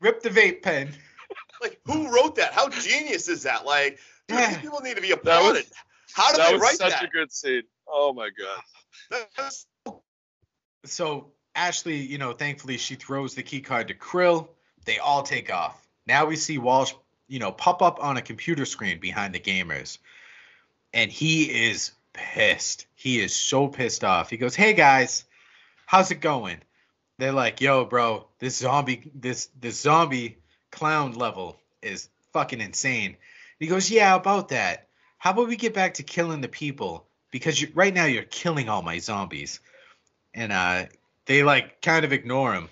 ripped 0.00 0.22
the 0.22 0.30
vape 0.30 0.62
pen. 0.62 0.90
Like 1.60 1.80
who 1.84 2.12
wrote 2.14 2.36
that? 2.36 2.52
How 2.52 2.68
genius 2.68 3.28
is 3.28 3.42
that? 3.44 3.64
Like, 3.66 3.98
dude, 4.28 4.38
these 4.38 4.58
people 4.58 4.80
need 4.80 4.96
to 4.96 5.02
be 5.02 5.08
was- 5.08 5.18
applauded. 5.18 5.64
How 6.14 6.30
did 6.32 6.40
that 6.40 6.46
they 6.48 6.52
was 6.54 6.62
write 6.62 6.76
such 6.76 6.90
that? 6.92 7.04
a 7.04 7.08
good 7.08 7.30
scene. 7.32 7.62
Oh 7.86 8.12
my 8.12 8.30
god. 8.30 9.26
That's- 9.36 9.66
So 10.84 11.32
Ashley, 11.54 11.96
you 11.96 12.18
know, 12.18 12.32
thankfully 12.32 12.78
she 12.78 12.94
throws 12.94 13.34
the 13.34 13.42
key 13.42 13.60
card 13.60 13.88
to 13.88 13.94
Krill. 13.94 14.48
They 14.84 14.98
all 14.98 15.22
take 15.22 15.52
off. 15.52 15.86
Now 16.06 16.26
we 16.26 16.36
see 16.36 16.58
Walsh, 16.58 16.92
you 17.26 17.38
know, 17.38 17.52
pop 17.52 17.82
up 17.82 18.02
on 18.02 18.16
a 18.16 18.22
computer 18.22 18.64
screen 18.64 19.00
behind 19.00 19.34
the 19.34 19.40
gamers. 19.40 19.98
And 20.94 21.10
he 21.10 21.68
is 21.68 21.92
pissed. 22.14 22.86
He 22.94 23.20
is 23.20 23.34
so 23.36 23.68
pissed 23.68 24.02
off. 24.04 24.30
He 24.30 24.38
goes, 24.38 24.54
"Hey 24.54 24.72
guys, 24.72 25.24
how's 25.86 26.10
it 26.10 26.20
going?" 26.20 26.58
They're 27.18 27.32
like, 27.32 27.60
"Yo, 27.60 27.84
bro, 27.84 28.28
this 28.38 28.56
zombie 28.56 29.10
this 29.14 29.50
this 29.60 29.80
zombie 29.80 30.38
clown 30.70 31.12
level 31.12 31.60
is 31.82 32.08
fucking 32.32 32.60
insane." 32.60 33.16
he 33.58 33.66
goes, 33.66 33.90
"Yeah, 33.90 34.14
about 34.14 34.50
that. 34.50 34.88
How 35.18 35.30
about 35.32 35.48
we 35.48 35.56
get 35.56 35.74
back 35.74 35.94
to 35.94 36.02
killing 36.02 36.40
the 36.40 36.48
people 36.48 37.06
because 37.30 37.60
you, 37.60 37.68
right 37.74 37.92
now 37.92 38.04
you're 38.04 38.22
killing 38.24 38.68
all 38.68 38.82
my 38.82 38.98
zombies." 38.98 39.60
And 40.34 40.52
uh 40.52 40.86
they 41.26 41.42
like 41.42 41.80
kind 41.82 42.04
of 42.04 42.12
ignore 42.12 42.54
him. 42.54 42.68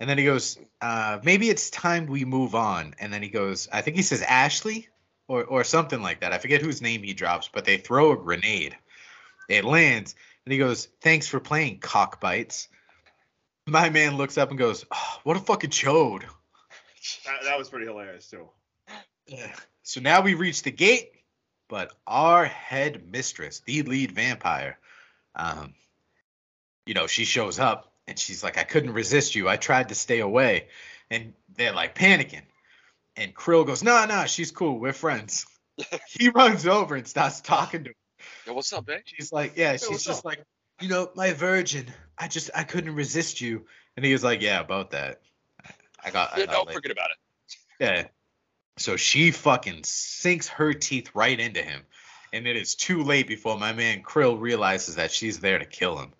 And 0.00 0.08
then 0.08 0.16
he 0.16 0.24
goes, 0.24 0.58
uh, 0.80 1.18
maybe 1.22 1.50
it's 1.50 1.70
time 1.70 2.06
we 2.06 2.24
move 2.24 2.54
on. 2.54 2.94
And 2.98 3.12
then 3.12 3.22
he 3.22 3.28
goes, 3.28 3.68
I 3.70 3.82
think 3.82 3.96
he 3.96 4.02
says 4.02 4.22
Ashley 4.22 4.88
or, 5.28 5.44
or 5.44 5.62
something 5.62 6.00
like 6.02 6.20
that. 6.20 6.32
I 6.32 6.38
forget 6.38 6.62
whose 6.62 6.80
name 6.80 7.02
he 7.02 7.12
drops, 7.12 7.50
but 7.52 7.66
they 7.66 7.76
throw 7.76 8.12
a 8.12 8.16
grenade. 8.16 8.76
It 9.48 9.64
lands, 9.64 10.14
and 10.44 10.52
he 10.52 10.58
goes, 10.58 10.88
Thanks 11.02 11.26
for 11.26 11.40
playing, 11.40 11.80
cockbites. 11.80 12.68
My 13.66 13.90
man 13.90 14.16
looks 14.16 14.38
up 14.38 14.50
and 14.50 14.58
goes, 14.58 14.86
oh, 14.90 15.20
What 15.24 15.36
a 15.36 15.40
fucking 15.40 15.70
chode. 15.70 16.24
That, 17.24 17.44
that 17.44 17.58
was 17.58 17.68
pretty 17.68 17.86
hilarious 17.86 18.28
too. 18.28 18.48
So 19.82 20.00
now 20.00 20.22
we 20.22 20.34
reach 20.34 20.62
the 20.62 20.70
gate, 20.70 21.12
but 21.68 21.92
our 22.06 22.44
head 22.44 23.10
mistress, 23.10 23.60
the 23.60 23.82
lead 23.82 24.12
vampire, 24.12 24.78
um, 25.34 25.74
you 26.86 26.94
know, 26.94 27.06
she 27.06 27.24
shows 27.24 27.58
up 27.58 27.92
and 28.06 28.18
she's 28.18 28.42
like, 28.42 28.58
I 28.58 28.64
couldn't 28.64 28.92
resist 28.92 29.34
you. 29.34 29.48
I 29.48 29.56
tried 29.56 29.90
to 29.90 29.94
stay 29.94 30.20
away. 30.20 30.68
And 31.10 31.34
they're 31.56 31.72
like 31.72 31.94
panicking. 31.94 32.42
And 33.16 33.34
Krill 33.34 33.66
goes, 33.66 33.82
Nah, 33.82 34.06
nah, 34.06 34.24
she's 34.24 34.50
cool. 34.50 34.78
We're 34.78 34.92
friends. 34.92 35.46
he 36.08 36.28
runs 36.28 36.66
over 36.66 36.96
and 36.96 37.06
starts 37.06 37.40
talking 37.40 37.84
to 37.84 37.90
her. 37.90 37.96
Yo, 38.46 38.52
what's 38.54 38.72
up, 38.72 38.86
babe? 38.86 39.02
She's 39.04 39.32
like, 39.32 39.52
Yeah, 39.56 39.76
she's 39.76 39.88
what's 39.88 40.04
just 40.04 40.20
up? 40.20 40.24
like, 40.24 40.44
You 40.80 40.88
know, 40.88 41.10
my 41.14 41.32
virgin, 41.32 41.92
I 42.18 42.28
just, 42.28 42.50
I 42.54 42.64
couldn't 42.64 42.94
resist 42.94 43.40
you. 43.40 43.66
And 43.96 44.04
he 44.04 44.12
was 44.12 44.24
like, 44.24 44.42
Yeah, 44.42 44.60
about 44.60 44.90
that. 44.92 45.20
I 46.04 46.10
got, 46.10 46.34
I 46.34 46.46
got 46.46 46.52
don't 46.52 46.66
laid." 46.68 46.74
forget 46.74 46.92
about 46.92 47.10
it. 47.10 47.56
Yeah. 47.80 48.06
So 48.76 48.96
she 48.96 49.30
fucking 49.30 49.84
sinks 49.84 50.48
her 50.48 50.72
teeth 50.72 51.10
right 51.14 51.38
into 51.38 51.62
him. 51.62 51.82
And 52.32 52.46
it 52.46 52.56
is 52.56 52.74
too 52.74 53.02
late 53.02 53.26
before 53.26 53.58
my 53.58 53.72
man 53.72 54.02
Krill 54.02 54.40
realizes 54.40 54.94
that 54.94 55.10
she's 55.10 55.40
there 55.40 55.58
to 55.58 55.64
kill 55.64 55.98
him. 55.98 56.12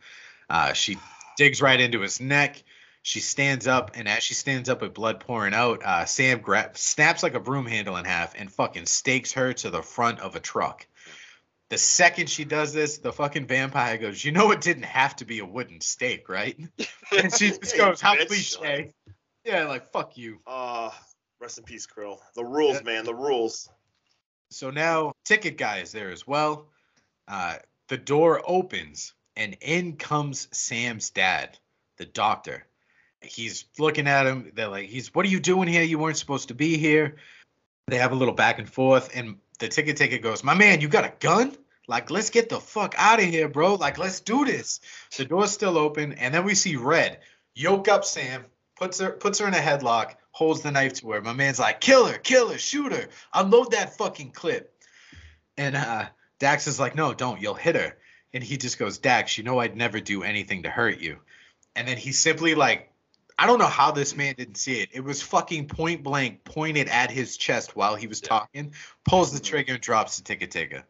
Uh, 0.48 0.72
she 0.72 0.98
digs 1.36 1.62
right 1.62 1.80
into 1.80 2.00
his 2.00 2.20
neck. 2.20 2.62
She 3.02 3.20
stands 3.20 3.66
up, 3.66 3.92
and 3.94 4.06
as 4.06 4.22
she 4.22 4.34
stands 4.34 4.68
up 4.68 4.82
with 4.82 4.92
blood 4.92 5.20
pouring 5.20 5.54
out, 5.54 5.82
uh, 5.82 6.04
Sam 6.04 6.40
gra- 6.40 6.72
snaps 6.74 7.22
like 7.22 7.32
a 7.32 7.40
broom 7.40 7.64
handle 7.64 7.96
in 7.96 8.04
half 8.04 8.34
and 8.38 8.52
fucking 8.52 8.86
stakes 8.86 9.32
her 9.32 9.54
to 9.54 9.70
the 9.70 9.82
front 9.82 10.20
of 10.20 10.36
a 10.36 10.40
truck. 10.40 10.86
The 11.70 11.78
second 11.78 12.28
she 12.28 12.44
does 12.44 12.74
this, 12.74 12.98
the 12.98 13.12
fucking 13.12 13.46
vampire 13.46 13.96
goes, 13.96 14.22
You 14.22 14.32
know, 14.32 14.50
it 14.50 14.60
didn't 14.60 14.82
have 14.82 15.16
to 15.16 15.24
be 15.24 15.38
a 15.38 15.46
wooden 15.46 15.80
stake, 15.80 16.28
right? 16.28 16.58
And 17.16 17.32
she 17.32 17.50
just 17.50 17.76
goes, 17.76 18.00
How 18.00 18.16
cliche. 18.16 18.92
Yeah, 19.44 19.64
like, 19.66 19.90
fuck 19.92 20.16
you. 20.16 20.40
Uh, 20.46 20.90
rest 21.40 21.58
in 21.58 21.64
peace, 21.64 21.86
Krill. 21.86 22.18
The 22.34 22.44
rules, 22.44 22.76
Yeah. 22.76 22.82
man. 22.82 23.04
The 23.04 23.14
rules. 23.14 23.68
So 24.50 24.70
now 24.70 25.12
Ticket 25.24 25.56
Guy 25.56 25.78
is 25.78 25.92
there 25.92 26.10
as 26.10 26.26
well. 26.26 26.68
Uh, 27.28 27.56
the 27.88 27.96
door 27.96 28.42
opens 28.44 29.12
and 29.36 29.56
in 29.60 29.96
comes 29.96 30.48
Sam's 30.52 31.10
dad, 31.10 31.58
the 31.96 32.06
doctor. 32.06 32.66
He's 33.22 33.66
looking 33.78 34.08
at 34.08 34.26
him. 34.26 34.50
They're 34.54 34.68
like, 34.68 34.88
"He's 34.88 35.14
what 35.14 35.24
are 35.26 35.28
you 35.28 35.40
doing 35.40 35.68
here? 35.68 35.82
You 35.82 35.98
weren't 35.98 36.16
supposed 36.16 36.48
to 36.48 36.54
be 36.54 36.78
here." 36.78 37.16
They 37.86 37.98
have 37.98 38.12
a 38.12 38.16
little 38.16 38.34
back 38.34 38.58
and 38.58 38.68
forth, 38.68 39.10
and 39.14 39.38
the 39.58 39.68
ticket 39.68 39.96
ticket 39.96 40.22
goes, 40.22 40.42
"My 40.42 40.54
man, 40.54 40.80
you 40.80 40.88
got 40.88 41.04
a 41.04 41.12
gun? 41.20 41.56
Like, 41.86 42.10
let's 42.10 42.30
get 42.30 42.48
the 42.48 42.60
fuck 42.60 42.94
out 42.96 43.20
of 43.20 43.26
here, 43.26 43.48
bro. 43.48 43.74
Like, 43.74 43.98
let's 43.98 44.20
do 44.20 44.44
this." 44.44 44.80
The 45.16 45.24
door's 45.26 45.50
still 45.52 45.76
open, 45.78 46.14
and 46.14 46.32
then 46.34 46.44
we 46.44 46.54
see 46.54 46.76
Red 46.76 47.20
yoke 47.54 47.88
up 47.88 48.04
Sam, 48.04 48.46
puts 48.80 48.98
her 48.98 49.10
puts 49.10 49.38
her 49.38 49.46
in 49.46 49.54
a 49.54 49.58
headlock, 49.58 50.14
holds 50.32 50.62
the 50.62 50.70
knife 50.70 50.94
to 50.94 51.10
her. 51.12 51.20
My 51.20 51.34
man's 51.34 51.60
like, 51.60 51.80
"Kill 51.80 52.06
her, 52.06 52.18
kill 52.18 52.48
her, 52.48 52.58
shoot 52.58 52.92
her, 52.92 53.08
unload 53.34 53.72
that 53.72 53.96
fucking 53.96 54.32
clip." 54.32 54.74
And 55.56 55.76
uh, 55.76 56.06
Dax 56.38 56.66
is 56.66 56.80
like, 56.80 56.94
"No, 56.96 57.14
don't. 57.14 57.40
You'll 57.40 57.54
hit 57.54 57.76
her." 57.76 57.96
And 58.32 58.42
he 58.42 58.56
just 58.56 58.78
goes, 58.78 58.98
"Dax, 58.98 59.36
you 59.38 59.44
know 59.44 59.60
I'd 59.60 59.76
never 59.76 60.00
do 60.00 60.22
anything 60.22 60.64
to 60.64 60.70
hurt 60.70 60.98
you." 60.98 61.18
And 61.76 61.86
then 61.86 61.96
he 61.96 62.10
simply 62.10 62.54
like, 62.56 62.90
I 63.38 63.46
don't 63.46 63.58
know 63.58 63.66
how 63.66 63.90
this 63.92 64.14
man 64.14 64.34
didn't 64.36 64.56
see 64.56 64.80
it. 64.80 64.90
It 64.92 65.00
was 65.00 65.22
fucking 65.22 65.68
point 65.68 66.02
blank, 66.02 66.44
pointed 66.44 66.88
at 66.88 67.10
his 67.10 67.38
chest 67.38 67.74
while 67.74 67.94
he 67.94 68.06
was 68.06 68.20
Yeah. 68.20 68.28
talking. 68.28 68.74
Pulls 69.04 69.32
the 69.32 69.40
trigger 69.40 69.74
and 69.74 69.82
drops 69.82 70.18
the 70.18 70.24
ticka 70.24 70.46
ticka. 70.46 70.84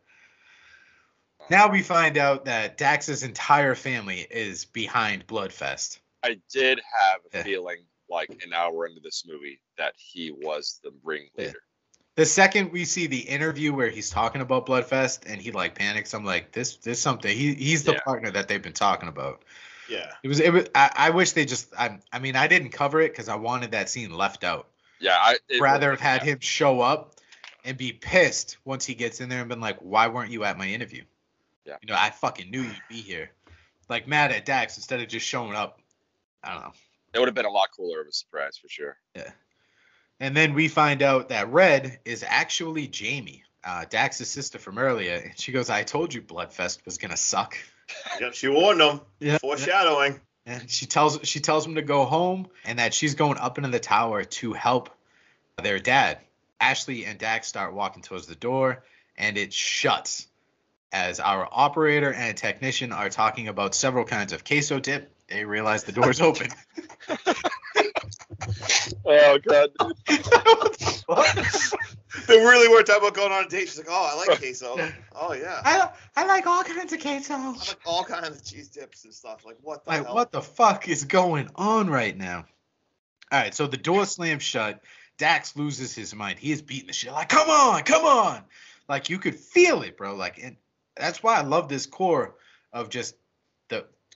Now 1.49 1.69
we 1.69 1.83
find 1.83 2.19
out 2.19 2.47
that 2.47 2.77
Dax's 2.77 3.23
entire 3.23 3.77
family 3.77 4.27
is 4.29 4.65
behind 4.65 5.29
Bloodfest. 5.29 6.00
I 6.23 6.39
did 6.53 6.81
have 7.01 7.21
a 7.33 7.39
Yeah. 7.39 7.43
feeling, 7.45 7.79
like 8.09 8.31
an 8.45 8.53
hour 8.53 8.87
into 8.87 9.01
this 9.01 9.25
movie, 9.27 9.61
that 9.79 9.95
he 9.97 10.31
was 10.31 10.81
the 10.83 10.93
ringleader. 11.03 11.63
The 12.17 12.27
second 12.27 12.73
we 12.73 12.85
see 12.85 13.07
the 13.07 13.21
interview 13.21 13.73
where 13.73 13.89
he's 13.89 14.11
talking 14.11 14.41
about 14.43 14.67
Bloodfest 14.67 15.23
and 15.27 15.41
he 15.41 15.53
like 15.53 15.75
panics, 15.75 16.13
I'm 16.13 16.25
like, 16.25 16.53
this 16.53 16.77
this 16.77 17.01
something. 17.01 17.35
He 17.35 17.55
he's 17.55 17.85
the 17.85 17.93
Yeah. 17.93 18.01
partner 18.01 18.31
that 18.33 18.49
they've 18.49 18.61
been 18.63 18.73
talking 18.73 19.09
about. 19.09 19.45
Yeah. 19.89 20.13
It 20.23 20.29
was 20.29 20.41
it 20.41 20.51
was. 20.53 20.67
I, 20.75 20.91
I 20.95 21.11
wish 21.11 21.33
they 21.33 21.45
just. 21.45 21.73
I 21.79 21.99
I 22.13 22.19
mean 22.19 22.37
I 22.37 22.47
didn't 22.47 22.71
cover 22.71 23.01
it 23.01 23.13
because 23.13 23.29
I 23.29 23.37
wanted 23.37 23.71
that 23.73 23.89
scene 23.89 24.13
left 24.13 24.45
out. 24.45 24.69
Yeah, 24.99 25.17
I 25.19 25.39
it 25.49 25.61
Rather 25.61 25.91
would've 25.91 26.01
had 26.01 26.21
been- 26.21 26.29
him 26.35 26.41
show 26.41 26.81
up 26.81 27.15
and 27.65 27.77
be 27.79 27.93
pissed 27.93 28.59
once 28.65 28.85
he 28.85 28.95
gets 28.95 29.21
in 29.21 29.29
there 29.29 29.41
and 29.41 29.49
been 29.49 29.61
like, 29.61 29.79
why 29.81 30.09
weren't 30.09 30.31
you 30.31 30.45
at 30.45 30.59
my 30.59 30.67
interview? 30.69 31.05
Yeah. 31.65 31.77
You 31.81 31.89
know, 31.89 31.97
I 31.99 32.11
fucking 32.11 32.51
knew 32.51 32.63
you'd 32.63 32.83
be 32.89 33.01
here. 33.01 33.31
Like 33.89 34.07
mad 34.07 34.31
at 34.33 34.45
Dax 34.45 34.77
instead 34.77 35.01
of 35.01 35.09
just 35.09 35.27
showing 35.27 35.55
up. 35.55 35.80
I 36.43 36.53
don't 36.53 36.63
know. 36.63 36.73
It 37.15 37.19
would 37.19 37.29
have 37.29 37.35
been 37.35 37.47
a 37.47 37.51
lot 37.51 37.69
cooler 37.77 38.01
of 38.01 38.07
a 38.07 38.13
surprise 38.13 38.57
for 38.57 38.69
sure. 38.69 38.97
Yeah. 39.17 39.31
And 40.21 40.37
then 40.37 40.55
we 40.55 40.69
find 40.69 41.03
out 41.03 41.31
that 41.31 41.51
Red 41.51 41.99
is 42.05 42.25
actually 42.27 42.87
Jamie, 42.87 43.43
uh, 43.65 43.87
Dax's 43.89 44.31
sister 44.31 44.59
from 44.59 44.79
earlier. 44.79 45.15
And 45.15 45.39
she 45.39 45.51
goes, 45.53 45.71
I 45.71 45.83
told 45.83 46.13
you 46.15 46.23
Bloodfest 46.23 46.85
was 46.85 46.99
gonna 46.99 47.17
suck. 47.17 47.57
Yep. 48.21 48.35
She 48.35 48.49
warned 48.49 48.81
them. 48.81 49.01
Yeah. 49.19 49.39
Foreshadowing. 49.39 50.21
And 50.47 50.71
she 50.71 50.87
tells 50.87 51.21
she 51.25 51.41
tells 51.41 51.67
him 51.67 51.75
to 51.75 51.83
go 51.83 52.05
home 52.05 52.49
and 52.65 52.79
that 52.79 52.95
she's 52.95 53.15
going 53.15 53.39
up 53.39 53.59
into 53.59 53.71
the 53.71 53.81
tower 53.81 54.25
to 54.25 54.53
help 54.53 54.91
their 55.63 55.79
dad. 55.79 56.19
Ashley 56.61 57.05
and 57.05 57.19
Dax 57.19 57.49
start 57.49 57.75
walking 57.75 58.03
towards 58.03 58.27
the 58.27 58.35
door 58.35 58.83
and 59.17 59.37
it 59.37 59.53
shuts 59.53 60.27
as 60.93 61.21
our 61.21 61.49
operator 61.51 62.13
and 62.13 62.37
technician 62.37 62.93
are 62.93 63.11
talking 63.11 63.49
about 63.49 63.75
several 63.75 64.05
kinds 64.05 64.33
of 64.33 64.45
queso 64.45 64.81
dip. 64.81 65.15
They 65.31 65.45
realize 65.45 65.85
the 65.85 65.93
door's 65.93 66.21
open. 66.21 66.49
Oh 69.05 69.39
god. 69.39 69.71
They 72.27 72.37
really 72.39 72.69
were 72.69 72.83
talking 72.83 73.03
about 73.03 73.15
going 73.15 73.33
on 73.33 73.45
a 73.45 73.49
date. 73.49 73.69
She's 73.69 73.79
like, 73.79 73.87
oh, 73.89 74.11
I 74.13 74.17
like 74.29 74.39
queso. 74.39 74.77
Oh 75.15 75.33
yeah. 75.33 75.61
I, 75.65 75.91
I 76.17 76.27
like 76.27 76.47
all 76.47 76.63
kinds 76.65 76.93
of 76.93 77.01
queso. 77.01 77.35
I 77.35 77.49
like 77.53 77.77
all 77.87 78.05
kinds 78.05 78.29
of 78.29 78.45
cheese 78.45 78.69
dips 78.69 79.05
and 79.05 79.15
stuff. 79.15 79.45
Like 79.45 79.57
what 79.63 79.85
the 79.85 79.91
Like, 79.91 80.05
hell? 80.05 80.15
what 80.15 80.33
the 80.33 80.41
fuck 80.43 80.89
is 80.89 81.05
going 81.05 81.49
on 81.57 81.89
right 81.89 82.17
now? 82.17 82.47
All 83.33 83.39
right, 83.41 83.55
so 83.55 83.67
the 83.67 83.77
door 83.77 84.07
slams 84.07 84.43
shut. 84.43 84.83
Dax 85.19 85.57
loses 85.57 85.95
his 85.95 86.15
mind. 86.15 86.39
He 86.39 86.51
is 86.53 86.63
beating 86.63 86.89
the 86.89 86.93
shit. 86.93 87.13
Like, 87.13 87.29
come 87.29 87.49
on, 87.49 87.83
come 87.83 88.05
on. 88.05 88.43
Like, 88.89 89.09
you 89.09 89.19
could 89.19 89.37
feel 89.37 89.83
it, 89.83 89.97
bro. 89.97 90.15
Like, 90.15 90.39
and 90.43 90.57
that's 90.97 91.23
why 91.23 91.37
I 91.37 91.43
love 91.43 91.69
this 91.69 91.87
core 91.87 92.35
of 92.73 92.89
just 92.89 93.15
the 93.15 93.20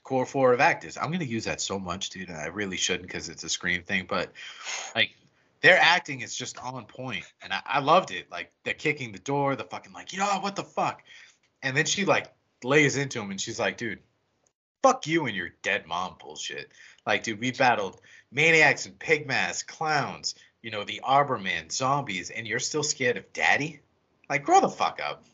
core 0.05 0.25
four 0.25 0.53
of 0.53 0.61
actors. 0.61 0.95
I'm 0.97 1.07
going 1.07 1.19
to 1.19 1.25
use 1.25 1.43
that 1.45 1.59
so 1.59 1.77
much, 1.77 2.11
dude. 2.11 2.29
and 2.29 2.37
I 2.37 2.45
really 2.45 2.77
shouldn't 2.77 3.07
because 3.07 3.27
it's 3.27 3.43
a 3.43 3.49
screen 3.49 3.81
thing. 3.83 4.05
But, 4.07 4.31
like, 4.95 5.09
their 5.61 5.77
acting 5.81 6.21
is 6.21 6.33
just 6.35 6.57
on 6.59 6.85
point, 6.85 7.25
And 7.41 7.51
I, 7.51 7.61
I 7.65 7.79
loved 7.79 8.11
it. 8.11 8.31
Like, 8.31 8.53
they're 8.63 8.75
kicking 8.75 9.11
the 9.11 9.19
door, 9.19 9.55
the 9.57 9.63
fucking, 9.65 9.91
like, 9.91 10.13
you 10.13 10.19
know 10.19 10.27
what 10.39 10.55
the 10.55 10.63
fuck? 10.63 11.01
And 11.63 11.75
then 11.75 11.85
she, 11.85 12.05
like, 12.05 12.31
lays 12.63 12.95
into 12.97 13.19
him 13.19 13.31
and 13.31 13.41
she's 13.41 13.59
like, 13.59 13.77
dude, 13.77 13.99
fuck 14.83 15.07
you 15.07 15.25
and 15.25 15.35
your 15.35 15.49
dead 15.63 15.87
mom 15.87 16.15
bullshit. 16.21 16.71
Like, 17.07 17.23
dude, 17.23 17.39
we 17.39 17.51
battled 17.51 17.99
maniacs 18.31 18.85
and 18.85 18.97
pig 18.99 19.25
masks, 19.27 19.63
clowns, 19.63 20.35
you 20.61 20.69
know, 20.69 20.83
the 20.83 21.01
Arborman, 21.03 21.71
zombies, 21.71 22.29
and 22.29 22.45
you're 22.45 22.59
still 22.59 22.83
scared 22.83 23.17
of 23.17 23.33
daddy? 23.33 23.79
Like, 24.29 24.43
grow 24.43 24.61
the 24.61 24.69
fuck 24.69 24.99
up. 25.03 25.25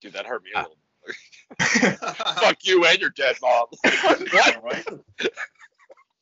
Dude, 0.00 0.12
that 0.12 0.26
hurt 0.26 0.44
me 0.44 0.50
a 0.54 0.58
Ah. 0.58 0.62
little. 0.62 0.76
Fuck 1.60 2.58
you 2.62 2.84
and 2.84 2.98
your 2.98 3.10
dead 3.10 3.36
mom. 3.42 3.66
what? 3.82 4.62
right? 4.62 4.86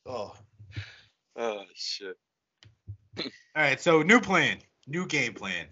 Oh. 0.05 0.33
Oh 1.35 1.63
shit. 1.75 2.17
All 3.17 3.25
right, 3.55 3.79
so 3.79 4.01
new 4.01 4.19
plan, 4.19 4.57
new 4.87 5.05
game 5.05 5.33
plan. 5.33 5.67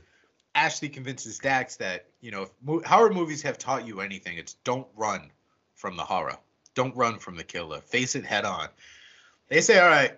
Ashley 0.56 0.90
convinces 0.90 1.40
Dax 1.40 1.78
that, 1.78 2.08
you 2.22 2.32
know, 2.32 2.44
if 2.44 2.50
mo- 2.62 2.82
horror 2.86 3.14
movies 3.14 3.42
have 3.44 3.58
taught 3.58 3.88
you 3.88 4.02
anything, 4.02 4.38
it's 4.38 4.54
don't 4.64 4.88
run 4.96 5.32
from 5.76 5.96
the 5.96 6.04
horror. 6.04 6.38
Don't 6.76 6.96
run 6.96 7.20
from 7.20 7.36
the 7.36 7.44
killer. 7.44 7.82
Face 7.82 8.16
it 8.16 8.26
head 8.26 8.46
on. 8.46 8.68
They 9.48 9.62
say, 9.62 9.80
all 9.80 9.88
right, 9.88 10.18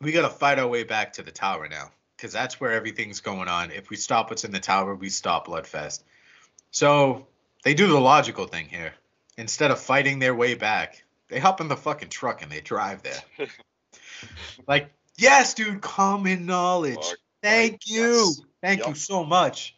we 0.00 0.12
got 0.12 0.22
to 0.22 0.34
fight 0.34 0.58
our 0.58 0.66
way 0.66 0.84
back 0.84 1.14
to 1.14 1.22
the 1.22 1.30
tower 1.30 1.68
now 1.68 1.90
because 2.16 2.32
that's 2.32 2.60
where 2.60 2.72
everything's 2.72 3.20
going 3.20 3.48
on. 3.48 3.70
If 3.70 3.90
we 3.90 3.96
stop 3.96 4.30
what's 4.30 4.44
in 4.44 4.52
the 4.52 4.60
tower, 4.60 4.94
we 4.94 5.08
stop 5.08 5.46
Bloodfest. 5.46 6.02
So 6.70 7.26
they 7.66 7.74
do 7.74 7.88
the 7.88 7.98
logical 7.98 8.46
thing 8.46 8.68
here. 8.68 8.92
Instead 9.36 9.72
of 9.72 9.80
fighting 9.80 10.20
their 10.20 10.36
way 10.36 10.54
back, 10.54 11.02
they 11.28 11.40
hop 11.40 11.60
in 11.60 11.66
the 11.66 11.76
fucking 11.76 12.10
truck 12.10 12.40
and 12.40 12.52
they 12.52 12.60
drive 12.60 13.02
there. 13.02 13.20
like, 14.68 14.92
yes, 15.18 15.52
dude, 15.54 15.80
common 15.80 16.46
knowledge. 16.46 17.16
Thank 17.42 17.88
you. 17.88 18.12
Yes. 18.12 18.40
Thank 18.62 18.86
you 18.86 18.94
so 18.94 19.24
much. 19.24 19.74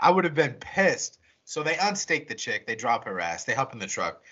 I 0.00 0.10
would 0.10 0.24
have 0.24 0.34
been 0.34 0.54
pissed. 0.54 1.18
So 1.44 1.62
they 1.62 1.74
unstake 1.74 2.28
the 2.28 2.34
chick. 2.34 2.66
They 2.66 2.76
drop 2.76 3.04
her 3.04 3.20
ass. 3.20 3.44
They 3.44 3.52
hop 3.52 3.74
in 3.74 3.78
the 3.78 3.86
truck. 3.86 4.22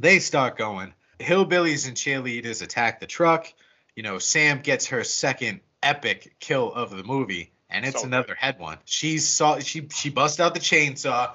They 0.00 0.20
start 0.20 0.56
going. 0.56 0.94
Hillbillies 1.20 1.86
and 1.86 1.98
cheerleaders 1.98 2.62
attack 2.62 2.98
the 2.98 3.06
truck. 3.06 3.52
You 3.94 4.04
know, 4.04 4.18
Sam 4.18 4.60
gets 4.62 4.86
her 4.86 5.04
second 5.04 5.60
epic 5.82 6.36
kill 6.40 6.72
of 6.72 6.96
the 6.96 7.04
movie, 7.04 7.52
and 7.68 7.84
it's 7.84 8.00
So 8.00 8.06
another 8.06 8.34
head 8.34 8.58
one. 8.58 8.78
She 8.86 9.18
saw 9.18 9.58
she 9.58 9.86
she 9.94 10.08
busts 10.08 10.40
out 10.40 10.54
the 10.54 10.60
chainsaw. 10.60 11.34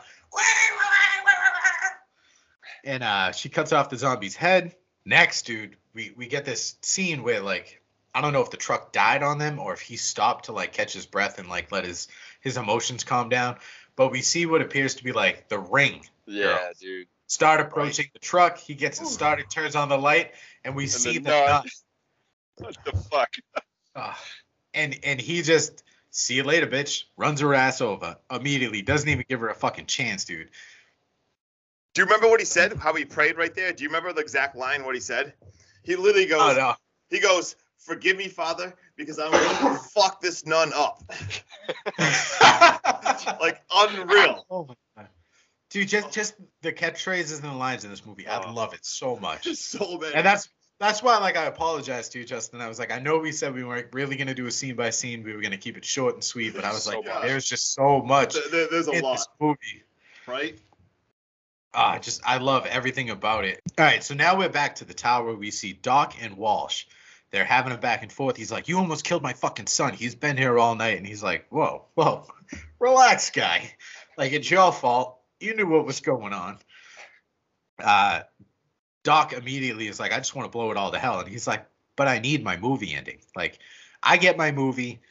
And 2.83 3.03
uh, 3.03 3.31
she 3.31 3.49
cuts 3.49 3.73
off 3.73 3.89
the 3.89 3.97
zombie's 3.97 4.35
head. 4.35 4.75
Next, 5.05 5.45
dude, 5.45 5.75
we 5.93 6.11
we 6.15 6.27
get 6.27 6.45
this 6.45 6.75
scene 6.81 7.23
where 7.23 7.41
like 7.41 7.81
I 8.13 8.21
don't 8.21 8.33
know 8.33 8.41
if 8.41 8.51
the 8.51 8.57
truck 8.57 8.91
died 8.91 9.23
on 9.23 9.37
them 9.37 9.59
or 9.59 9.73
if 9.73 9.81
he 9.81 9.95
stopped 9.97 10.45
to 10.45 10.51
like 10.51 10.73
catch 10.73 10.93
his 10.93 11.05
breath 11.05 11.39
and 11.39 11.49
like 11.49 11.71
let 11.71 11.85
his 11.85 12.07
his 12.41 12.57
emotions 12.57 13.03
calm 13.03 13.29
down. 13.29 13.57
But 13.95 14.11
we 14.11 14.21
see 14.21 14.45
what 14.45 14.61
appears 14.61 14.95
to 14.95 15.03
be 15.03 15.11
like 15.11 15.49
the 15.49 15.59
ring 15.59 16.05
Yeah, 16.25 16.71
dude. 16.79 17.07
start 17.27 17.59
approaching 17.59 18.07
the 18.13 18.19
truck. 18.19 18.57
He 18.57 18.75
gets 18.75 19.01
it 19.01 19.07
started, 19.07 19.49
turns 19.49 19.75
on 19.75 19.89
the 19.89 19.97
light, 19.97 20.31
and 20.63 20.75
we 20.75 20.83
And 20.83 20.91
see 20.91 21.17
the 21.17 21.23
the 21.25 21.29
nut. 21.29 21.47
nut. 21.65 21.65
What 22.57 22.77
the 22.85 22.91
fuck? 23.09 23.29
Ah, 23.95 24.21
and 24.73 24.97
and 25.03 25.19
he 25.19 25.41
just 25.41 25.83
see 26.11 26.35
you 26.35 26.43
later, 26.43 26.67
bitch. 26.67 27.03
Runs 27.17 27.39
her 27.41 27.53
ass 27.53 27.81
over 27.81 28.17
immediately. 28.31 28.81
Doesn't 28.81 29.09
even 29.09 29.25
give 29.29 29.39
her 29.41 29.49
a 29.49 29.55
fucking 29.55 29.85
chance, 29.87 30.25
dude. 30.25 30.49
Do 31.93 32.01
you 32.01 32.05
remember 32.05 32.27
what 32.29 32.39
he 32.39 32.45
said? 32.45 32.73
How 32.77 32.93
he 32.93 33.05
prayed 33.05 33.37
right 33.37 33.53
there? 33.53 33.73
Do 33.73 33.83
you 33.83 33.89
remember 33.89 34.13
the 34.13 34.21
exact 34.21 34.55
line? 34.55 34.85
What 34.85 34.95
he 34.95 35.01
said? 35.01 35.33
He 35.83 35.95
literally 35.95 36.27
goes. 36.27 36.39
Oh 36.41 36.57
no. 36.57 36.73
He 37.09 37.19
goes, 37.19 37.55
"Forgive 37.79 38.15
me, 38.17 38.27
Father, 38.27 38.75
because 38.95 39.17
I'm 39.19 39.31
going 39.31 39.43
to 39.75 39.79
fuck 39.95 40.21
this 40.21 40.45
nun 40.45 40.71
up." 40.75 41.01
like 43.41 43.61
unreal. 43.73 44.45
Oh 44.49 44.65
my 44.65 44.75
god. 44.97 45.07
Dude, 45.71 45.87
just 45.87 46.11
just 46.11 46.35
the 46.61 46.71
catchphrases 46.71 47.41
and 47.41 47.51
the 47.51 47.55
lines 47.55 47.83
in 47.83 47.89
this 47.89 48.05
movie, 48.05 48.27
I 48.27 48.41
Oh. 48.43 48.53
love 48.53 48.73
it 48.73 48.85
so 48.85 49.15
much. 49.17 49.45
so 49.55 49.97
bad. 49.97 50.13
And 50.13 50.25
that's 50.25 50.49
that's 50.79 51.03
why 51.03 51.17
like 51.19 51.37
I 51.37 51.45
apologize 51.45 52.09
to 52.09 52.19
you, 52.19 52.25
Justin. 52.25 52.61
I 52.61 52.67
was 52.67 52.79
like, 52.79 52.91
I 52.91 52.99
know 52.99 53.17
we 53.19 53.31
said 53.31 53.53
we 53.53 53.63
weren't 53.63 53.87
really 53.93 54.15
gonna 54.15 54.33
do 54.33 54.45
a 54.47 54.51
scene 54.51 54.75
by 54.75 54.89
scene, 54.89 55.23
we 55.23 55.33
were 55.35 55.41
gonna 55.41 55.57
keep 55.57 55.77
it 55.77 55.85
short 55.85 56.13
and 56.15 56.23
sweet, 56.23 56.55
but 56.55 56.63
I 56.65 56.71
was 56.71 56.83
So 56.83 56.97
like, 56.99 57.05
much. 57.05 57.21
there's 57.23 57.45
just 57.45 57.73
so 57.73 58.01
much 58.01 58.35
there- 58.51 58.67
there's 58.69 58.87
a 58.87 58.91
in 58.91 59.01
lot, 59.03 59.13
this 59.17 59.27
movie. 59.39 59.83
right? 60.27 60.57
Ah, 61.73 61.99
just 61.99 62.21
I 62.25 62.37
love 62.37 62.65
everything 62.65 63.09
about 63.11 63.45
it. 63.45 63.61
All 63.77 63.85
right, 63.85 64.03
so 64.03 64.13
now 64.15 64.35
we're 64.37 64.49
back 64.49 64.75
to 64.75 64.85
the 64.85 64.93
tower. 64.93 65.35
We 65.35 65.51
see 65.51 65.73
Doc 65.73 66.15
and 66.21 66.35
Walsh. 66.37 66.85
They're 67.31 67.45
having 67.45 67.71
a 67.73 67.77
back 67.77 68.01
and 68.01 68.11
forth. 68.11 68.37
He's 68.37 68.51
like, 68.51 68.67
"You 68.67 68.79
almost 68.79 69.03
killed 69.05 69.21
my 69.21 69.33
fucking 69.33 69.67
son. 69.67 69.93
He's 69.93 70.15
been 70.15 70.35
here 70.35 70.57
all 70.57 70.73
night." 70.73 70.97
And 70.97 71.05
he's 71.05 71.21
like, 71.21 71.45
"Whoa, 71.49 71.85
whoa, 71.93 72.25
relax, 72.79 73.29
guy. 73.29 73.71
Like 74.17 74.31
it's 74.31 74.49
your 74.49 74.71
fault. 74.73 75.19
You 75.39 75.55
knew 75.55 75.67
what 75.67 75.85
was 75.85 75.99
going 75.99 76.33
on." 76.33 76.57
Uh, 77.77 78.21
Doc 79.09 79.33
immediately 79.33 79.87
is 79.87 79.99
like, 79.99 80.13
"I 80.13 80.17
just 80.17 80.35
want 80.35 80.45
to 80.45 80.51
blow 80.55 80.69
it 80.69 80.77
all 80.77 80.91
to 80.91 80.99
hell." 80.99 81.19
And 81.19 81.27
he's 81.27 81.47
like, 81.47 81.65
"But 81.95 82.07
I 82.07 82.19
need 82.19 82.43
my 82.43 82.57
movie 82.57 82.93
ending. 82.93 83.17
Like, 83.35 83.57
I 84.03 84.17
get 84.17 84.37
my 84.37 84.51
movie." 84.51 85.01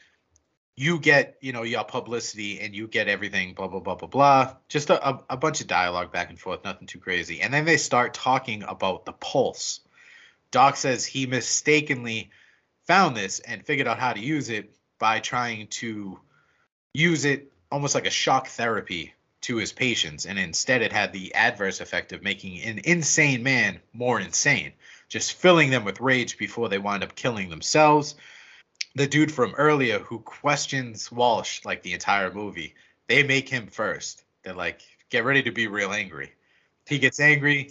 you 0.77 0.97
get 0.97 1.37
you 1.41 1.51
know 1.51 1.63
your 1.63 1.83
publicity 1.83 2.61
and 2.61 2.73
you 2.73 2.87
get 2.87 3.09
everything 3.09 3.53
blah 3.53 3.67
blah 3.67 3.81
blah 3.81 3.95
blah 3.95 4.07
blah 4.07 4.53
just 4.69 4.89
a, 4.89 5.09
a, 5.09 5.23
a 5.31 5.35
bunch 5.35 5.59
of 5.59 5.67
dialogue 5.67 6.09
back 6.13 6.29
and 6.29 6.39
forth 6.39 6.63
nothing 6.63 6.87
too 6.87 6.99
crazy 6.99 7.41
and 7.41 7.53
then 7.53 7.65
they 7.65 7.75
start 7.75 8.13
talking 8.13 8.63
about 8.63 9.03
the 9.03 9.11
pulse 9.11 9.81
doc 10.51 10.77
says 10.77 11.05
he 11.05 11.25
mistakenly 11.25 12.31
found 12.87 13.17
this 13.17 13.41
and 13.41 13.65
figured 13.65 13.89
out 13.89 13.99
how 13.99 14.13
to 14.13 14.21
use 14.21 14.49
it 14.49 14.73
by 14.99 15.19
trying 15.19 15.67
to 15.67 16.17
use 16.93 17.25
it 17.25 17.51
almost 17.69 17.93
like 17.93 18.07
a 18.07 18.09
shock 18.09 18.47
therapy 18.47 19.13
to 19.41 19.57
his 19.57 19.71
patients 19.71 20.25
and 20.25 20.37
instead 20.37 20.81
it 20.81 20.91
had 20.91 21.13
the 21.13 21.33
adverse 21.33 21.79
effect 21.79 22.11
of 22.11 22.23
making 22.23 22.61
an 22.61 22.79
insane 22.83 23.41
man 23.43 23.79
more 23.93 24.19
insane 24.19 24.73
just 25.07 25.33
filling 25.33 25.69
them 25.69 25.85
with 25.85 26.01
rage 26.01 26.37
before 26.37 26.69
they 26.69 26.77
wind 26.77 27.03
up 27.03 27.15
killing 27.15 27.49
themselves 27.49 28.15
the 28.95 29.07
dude 29.07 29.31
from 29.31 29.55
earlier 29.55 29.99
who 29.99 30.19
questions 30.19 31.11
Walsh 31.11 31.63
like 31.65 31.83
the 31.83 31.93
entire 31.93 32.33
movie, 32.33 32.75
they 33.07 33.23
make 33.23 33.47
him 33.47 33.67
first. 33.67 34.23
They're 34.43 34.53
like, 34.53 34.81
get 35.09 35.25
ready 35.25 35.43
to 35.43 35.51
be 35.51 35.67
real 35.67 35.91
angry. 35.91 36.33
He 36.87 36.99
gets 36.99 37.19
angry. 37.19 37.69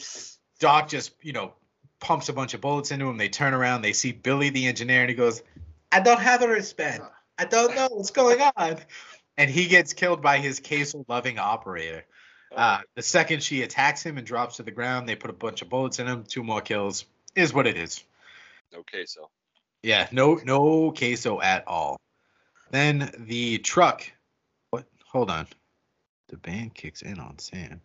Doc 0.60 0.88
just, 0.88 1.12
you 1.22 1.32
know, 1.32 1.54
pumps 2.00 2.28
a 2.28 2.32
bunch 2.32 2.54
of 2.54 2.60
bullets 2.60 2.92
into 2.92 3.08
him. 3.08 3.16
They 3.16 3.28
turn 3.28 3.54
around, 3.54 3.82
they 3.82 3.92
see 3.92 4.12
Billy 4.12 4.50
the 4.50 4.66
engineer, 4.66 5.00
and 5.00 5.10
he 5.10 5.14
goes, 5.14 5.42
I 5.90 6.00
don't 6.00 6.20
have 6.20 6.42
a 6.42 6.48
wristband. 6.48 7.02
I 7.38 7.44
don't 7.44 7.74
know 7.74 7.88
what's 7.90 8.10
going 8.10 8.40
on. 8.56 8.78
And 9.39 9.49
he 9.49 9.66
gets 9.66 9.93
killed 9.95 10.20
by 10.20 10.39
his 10.39 10.61
queso 10.61 11.05
loving 11.09 11.39
operator. 11.39 12.05
Uh, 12.55 12.80
the 12.97 13.03
second 13.03 13.43
she 13.43 13.62
attacks 13.62 14.03
him 14.03 14.18
and 14.18 14.26
drops 14.26 14.57
to 14.57 14.62
the 14.64 14.70
ground, 14.70 15.09
they 15.09 15.14
put 15.14 15.30
a 15.30 15.34
bunch 15.34 15.62
of 15.62 15.68
bullets 15.68 15.99
in 16.01 16.07
him. 16.07 16.24
Two 16.24 16.43
more 16.43 16.61
kills. 16.61 17.05
Is 17.36 17.55
what 17.55 17.66
it 17.66 17.76
is. 17.76 18.03
Okay, 18.74 19.05
so 19.07 19.30
Yeah, 19.82 20.09
no 20.11 20.34
no 20.45 20.91
queso 20.91 21.41
at 21.41 21.66
all. 21.68 22.01
Then 22.70 23.11
the 23.18 23.59
truck. 23.59 24.11
What? 24.70 24.86
Hold 25.07 25.30
on. 25.30 25.47
The 26.28 26.36
band 26.36 26.74
kicks 26.74 27.03
in 27.03 27.18
on 27.20 27.39
Sam. 27.39 27.80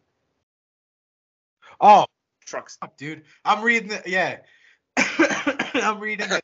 Oh, 1.80 2.06
Trucks. 2.46 2.78
fuck, 2.78 2.98
dude. 2.98 3.24
I'm 3.46 3.64
reading 3.64 3.90
the 3.90 4.02
yeah. 4.08 4.38
I'm 5.76 6.00
reading 6.00 6.30
this 6.30 6.42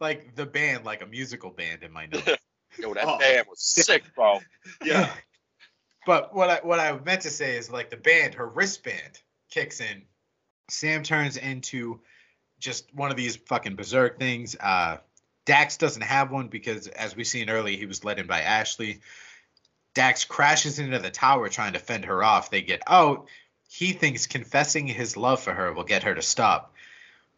like 0.00 0.34
the 0.34 0.46
band, 0.46 0.84
like 0.84 1.02
a 1.02 1.06
musical 1.06 1.50
band 1.50 1.82
in 1.82 1.92
my 1.92 2.06
notes. 2.06 2.28
yo, 2.78 2.94
that 2.94 3.04
Oh. 3.06 3.18
band 3.18 3.46
was 3.48 3.60
sick, 3.60 4.04
bro. 4.14 4.40
Yeah. 4.84 5.12
But 6.06 6.34
what 6.34 6.48
I 6.48 6.60
what 6.62 6.80
I 6.80 6.98
meant 6.98 7.22
to 7.22 7.30
say 7.30 7.56
is 7.56 7.70
like 7.70 7.90
the 7.90 7.96
band, 7.96 8.34
her 8.34 8.46
wristband 8.46 9.20
kicks 9.50 9.80
in. 9.80 10.02
Sam 10.68 11.02
turns 11.02 11.36
into 11.36 12.00
just 12.58 12.92
one 12.94 13.10
of 13.10 13.16
these 13.16 13.36
fucking 13.36 13.76
berserk 13.76 14.18
things. 14.18 14.56
Uh 14.58 14.98
Dax 15.46 15.76
doesn't 15.76 16.02
have 16.02 16.30
one 16.30 16.48
because 16.48 16.86
as 16.88 17.16
we 17.16 17.24
seen 17.24 17.50
earlier, 17.50 17.76
he 17.76 17.86
was 17.86 18.04
led 18.04 18.18
in 18.18 18.26
by 18.26 18.42
Ashley. 18.42 19.00
Dax 19.94 20.24
crashes 20.24 20.78
into 20.78 20.98
the 20.98 21.10
tower 21.10 21.48
trying 21.48 21.72
to 21.72 21.78
fend 21.78 22.04
her 22.04 22.22
off. 22.22 22.50
They 22.50 22.62
get 22.62 22.82
out. 22.86 23.26
He 23.68 23.92
thinks 23.92 24.26
confessing 24.26 24.86
his 24.86 25.16
love 25.16 25.40
for 25.42 25.52
her 25.52 25.72
will 25.72 25.84
get 25.84 26.04
her 26.04 26.14
to 26.14 26.22
stop. 26.22 26.74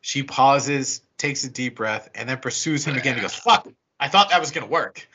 She 0.03 0.23
pauses, 0.23 1.01
takes 1.17 1.45
a 1.45 1.49
deep 1.51 1.77
breath, 1.77 2.11
and 2.15 2.29
then 2.29 2.39
pursues 2.39 2.85
him 2.85 2.97
again. 2.97 3.15
He 3.15 3.21
goes, 3.23 3.35
Fuck, 3.35 3.69
I 4.03 4.09
thought 4.09 4.31
that 4.31 4.41
was 4.41 4.51
gonna 4.51 4.67
work. 4.67 5.07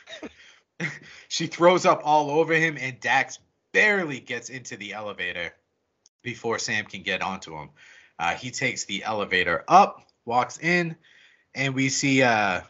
she 1.28 1.48
throws 1.48 1.86
up 1.86 2.04
all 2.06 2.32
over 2.32 2.54
him, 2.54 2.78
and 2.80 2.98
Dax 3.02 3.38
barely 3.74 4.22
gets 4.22 4.50
into 4.50 4.78
the 4.78 4.94
elevator 4.94 5.54
before 6.22 6.58
Sam 6.58 6.86
can 6.86 7.02
get 7.02 7.22
onto 7.22 7.54
him. 7.58 7.72
Uh, 8.18 8.36
he 8.36 8.50
takes 8.50 8.86
the 8.86 9.04
elevator 9.04 9.66
up, 9.68 10.08
walks 10.24 10.58
in, 10.58 10.96
and 11.54 11.76
we 11.76 11.90
see 11.90 12.24
uh, 12.24 12.62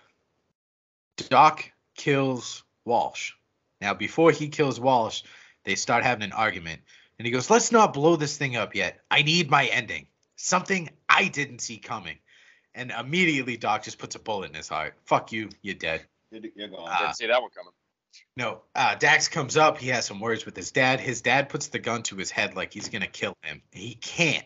Doc 1.30 1.72
kills 1.95 2.63
Walsh. 2.84 3.34
Now, 3.80 3.93
before 3.93 4.32
he 4.32 4.47
kills 4.47 4.80
Walsh, 4.80 5.22
they 5.65 5.76
start 5.76 6.03
having 6.03 6.24
an 6.24 6.32
argument. 6.32 6.82
And 7.20 7.28
he 7.28 7.32
goes, 7.32 7.51
Let's 7.51 7.72
not 7.72 7.93
blow 7.93 8.15
this 8.15 8.38
thing 8.38 8.55
up 8.55 8.74
yet. 8.74 9.01
I 9.11 9.22
need 9.22 9.51
my 9.51 9.68
ending. 9.68 10.07
Something 10.36 10.89
I 11.07 11.28
didn't 11.28 11.61
see 11.61 11.78
coming. 11.78 12.18
And 12.78 12.91
immediately, 12.91 13.57
Doc 13.57 13.84
just 13.84 13.97
puts 13.97 14.15
a 14.15 14.19
bullet 14.19 14.51
in 14.51 14.55
his 14.55 14.69
heart. 14.69 14.93
Fuck 15.05 15.32
you, 15.32 15.49
you're 15.63 15.75
dead. 15.75 16.05
You're, 16.32 16.43
you're 16.55 16.67
gone. 16.67 16.88
Ah. 16.88 16.99
Didn't 16.99 17.15
see 17.15 17.28
that 17.28 17.41
one 17.41 17.49
coming. 17.49 17.73
No, 18.36 18.61
uh, 18.75 18.95
Dax 18.95 19.28
comes 19.28 19.57
up. 19.57 19.80
He 19.80 19.89
has 19.89 20.05
some 20.05 20.19
words 20.19 20.45
with 20.45 20.55
his 20.55 20.71
dad. 20.71 20.99
His 20.99 21.21
dad 21.21 21.49
puts 21.49 21.67
the 21.67 21.80
gun 21.80 22.03
to 22.03 22.15
his 22.15 22.30
head 22.30 22.55
like 22.55 22.71
he's 22.71 22.89
gonna 22.89 23.07
kill 23.07 23.36
him. 23.41 23.61
He 23.71 23.95
can't. 23.95 24.45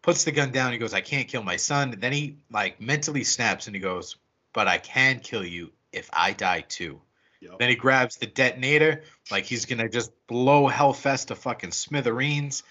Puts 0.00 0.24
the 0.24 0.32
gun 0.32 0.52
down. 0.52 0.72
He 0.72 0.78
goes, 0.78 0.94
"I 0.94 1.00
can't 1.00 1.26
kill 1.26 1.42
my 1.42 1.56
son." 1.56 1.96
Then 1.98 2.12
he 2.12 2.38
like 2.50 2.80
mentally 2.80 3.24
snaps 3.24 3.66
and 3.66 3.74
he 3.74 3.80
goes, 3.80 4.16
"But 4.52 4.68
I 4.68 4.78
can 4.78 5.20
kill 5.20 5.44
you 5.44 5.72
if 5.92 6.08
I 6.12 6.32
die 6.32 6.60
too." 6.60 7.00
Yep. 7.40 7.58
Then 7.58 7.68
he 7.68 7.74
grabs 7.74 8.16
the 8.16 8.26
detonator 8.26 9.02
like 9.30 9.44
he's 9.44 9.66
gonna 9.66 9.88
just 9.88 10.12
blow 10.26 10.68
Hellfest 10.68 11.26
to 11.26 11.34
fucking 11.34 11.72
smithereens. 11.72 12.62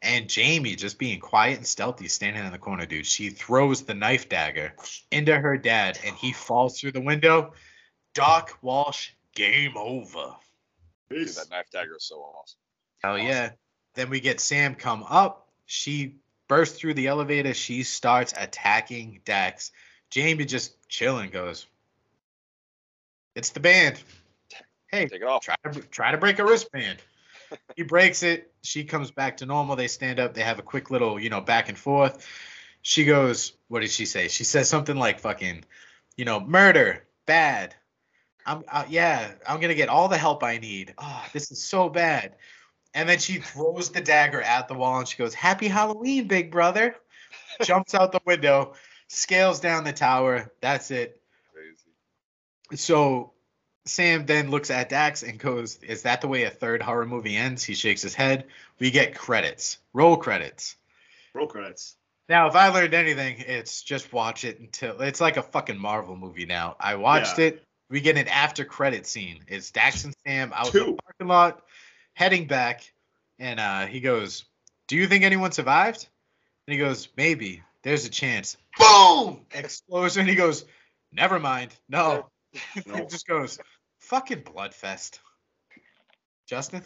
And 0.00 0.28
Jamie, 0.28 0.76
just 0.76 0.98
being 0.98 1.18
quiet 1.18 1.56
and 1.56 1.66
stealthy, 1.66 2.06
standing 2.08 2.44
in 2.44 2.52
the 2.52 2.58
corner, 2.58 2.86
dude. 2.86 3.04
She 3.06 3.30
throws 3.30 3.82
the 3.82 3.94
knife 3.94 4.28
dagger 4.28 4.72
into 5.10 5.36
her 5.36 5.56
dad, 5.58 5.98
and 6.06 6.14
he 6.14 6.32
falls 6.32 6.78
through 6.78 6.92
the 6.92 7.00
window. 7.00 7.52
Doc 8.14 8.58
Walsh, 8.62 9.10
game 9.34 9.76
over. 9.76 10.34
Dude, 11.10 11.28
that 11.28 11.50
knife 11.50 11.66
dagger 11.72 11.96
is 11.96 12.04
so 12.04 12.16
awesome. 12.20 12.58
Hell 13.02 13.18
yeah. 13.18 13.50
Then 13.94 14.08
we 14.10 14.20
get 14.20 14.40
Sam 14.40 14.76
come 14.76 15.02
up. 15.02 15.48
She 15.66 16.16
bursts 16.46 16.78
through 16.78 16.94
the 16.94 17.08
elevator. 17.08 17.52
She 17.54 17.82
starts 17.82 18.32
attacking 18.36 19.20
Dax. 19.24 19.72
Jamie 20.10 20.44
just 20.44 20.76
chilling 20.88 21.30
goes, 21.30 21.66
It's 23.34 23.50
the 23.50 23.60
band. 23.60 24.00
Hey, 24.86 25.06
Take 25.06 25.22
it 25.22 25.26
off. 25.26 25.42
try 25.42 25.56
to 25.72 25.80
try 25.80 26.12
to 26.12 26.18
break 26.18 26.38
a 26.38 26.44
wristband. 26.44 26.98
He 27.76 27.82
breaks 27.82 28.22
it. 28.22 28.52
She 28.62 28.84
comes 28.84 29.10
back 29.10 29.38
to 29.38 29.46
normal. 29.46 29.76
They 29.76 29.88
stand 29.88 30.20
up. 30.20 30.34
They 30.34 30.42
have 30.42 30.58
a 30.58 30.62
quick 30.62 30.90
little, 30.90 31.18
you 31.18 31.30
know, 31.30 31.40
back 31.40 31.68
and 31.68 31.78
forth. 31.78 32.26
She 32.82 33.04
goes, 33.04 33.54
what 33.68 33.80
did 33.80 33.90
she 33.90 34.06
say? 34.06 34.28
She 34.28 34.44
says 34.44 34.68
something 34.68 34.96
like 34.96 35.20
fucking, 35.20 35.64
you 36.16 36.24
know, 36.24 36.40
murder, 36.40 37.06
bad. 37.26 37.74
I'm 38.46 38.64
uh, 38.68 38.84
yeah, 38.88 39.32
I'm 39.46 39.60
gonna 39.60 39.74
get 39.74 39.90
all 39.90 40.08
the 40.08 40.16
help 40.16 40.42
I 40.42 40.58
need. 40.58 40.94
Oh, 40.96 41.24
this 41.32 41.50
is 41.50 41.62
so 41.62 41.88
bad. 41.88 42.36
And 42.94 43.08
then 43.08 43.18
she 43.18 43.38
throws 43.38 43.90
the 43.90 44.00
dagger 44.00 44.40
at 44.40 44.68
the 44.68 44.74
wall 44.74 44.98
and 44.98 45.06
she 45.06 45.18
goes, 45.18 45.34
"Happy 45.34 45.68
Halloween, 45.68 46.26
big 46.26 46.50
brother." 46.50 46.96
Jumps 47.62 47.94
out 47.94 48.12
the 48.12 48.20
window, 48.24 48.74
scales 49.08 49.60
down 49.60 49.84
the 49.84 49.92
tower. 49.92 50.50
That's 50.62 50.90
it. 50.90 51.20
Crazy. 51.52 52.82
So 52.82 53.32
Sam 53.88 54.26
then 54.26 54.50
looks 54.50 54.70
at 54.70 54.88
Dax 54.88 55.22
and 55.22 55.38
goes, 55.38 55.76
Is 55.82 56.02
that 56.02 56.20
the 56.20 56.28
way 56.28 56.44
a 56.44 56.50
third 56.50 56.82
horror 56.82 57.06
movie 57.06 57.36
ends? 57.36 57.64
He 57.64 57.74
shakes 57.74 58.02
his 58.02 58.14
head. 58.14 58.44
We 58.78 58.90
get 58.90 59.14
credits. 59.14 59.78
Roll 59.92 60.16
credits. 60.16 60.76
Roll 61.34 61.46
credits. 61.46 61.96
Now, 62.28 62.48
if 62.48 62.54
I 62.56 62.68
learned 62.68 62.94
anything, 62.94 63.36
it's 63.38 63.82
just 63.82 64.12
watch 64.12 64.44
it 64.44 64.60
until 64.60 65.00
it's 65.00 65.20
like 65.20 65.36
a 65.38 65.42
fucking 65.42 65.78
Marvel 65.78 66.16
movie 66.16 66.44
now. 66.46 66.76
I 66.78 66.96
watched 66.96 67.38
Yeah. 67.38 67.46
it. 67.46 67.64
We 67.90 68.02
get 68.02 68.18
an 68.18 68.28
after 68.28 68.66
credit 68.66 69.06
scene. 69.06 69.44
It's 69.48 69.70
Dax 69.70 70.04
and 70.04 70.14
Sam 70.26 70.52
out 70.54 70.74
in 70.74 70.90
the 70.90 70.98
parking 71.02 71.26
lot, 71.26 71.62
heading 72.12 72.46
back, 72.46 72.92
and 73.38 73.58
uh, 73.58 73.86
he 73.86 74.00
goes, 74.00 74.44
"Do 74.88 74.96
you 74.96 75.06
think 75.06 75.24
anyone 75.24 75.52
survived?" 75.52 76.06
And 76.66 76.72
he 76.74 76.78
goes, 76.78 77.08
"Maybe. 77.16 77.62
There's 77.82 78.04
a 78.04 78.10
chance." 78.10 78.58
Boom! 78.78 79.46
Explosion. 79.54 80.26
He 80.26 80.34
goes, 80.34 80.66
"Never 81.12 81.38
mind. 81.38 81.74
No." 81.88 82.28
No. 82.86 82.94
he 82.96 83.06
just 83.06 83.26
goes, 83.26 83.58
"Fucking 83.98 84.42
bloodfest." 84.42 85.18
Justin. 86.46 86.82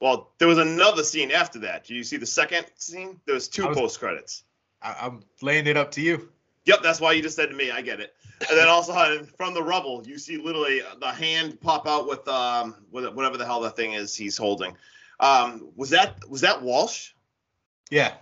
Well, 0.00 0.32
there 0.38 0.48
was 0.48 0.58
another 0.58 1.04
scene 1.04 1.30
after 1.30 1.60
that. 1.60 1.84
Did 1.84 1.94
you 1.94 2.04
see 2.04 2.16
the 2.16 2.26
second 2.26 2.66
scene? 2.76 3.20
There 3.24 3.34
was 3.34 3.48
two 3.48 3.66
was- 3.66 3.76
post 3.76 4.00
credits. 4.00 4.44
I- 4.82 4.96
I'm 5.00 5.22
laying 5.40 5.66
it 5.66 5.76
up 5.76 5.92
to 5.92 6.00
you. 6.00 6.30
Yep, 6.64 6.82
that's 6.82 7.00
why 7.00 7.12
you 7.12 7.22
just 7.22 7.36
said 7.36 7.50
to 7.50 7.54
me. 7.56 7.70
I 7.70 7.82
get 7.82 8.00
it. 8.00 8.14
And 8.48 8.58
then 8.58 8.68
also 8.68 8.92
uh, 8.94 9.22
from 9.36 9.54
the 9.54 9.62
rubble, 9.62 10.02
you 10.06 10.18
see 10.18 10.36
literally 10.38 10.82
the 11.00 11.10
hand 11.12 11.60
pop 11.60 11.86
out 11.86 12.08
with 12.08 12.26
um 12.28 12.76
whatever 12.90 13.36
the 13.36 13.46
hell 13.46 13.60
that 13.60 13.76
thing 13.76 13.92
is 13.92 14.14
he's 14.14 14.36
holding. 14.36 14.76
Um, 15.20 15.70
was 15.76 15.90
that 15.90 16.28
was 16.28 16.40
that 16.40 16.62
Walsh? 16.62 17.12
Yeah. 17.90 18.14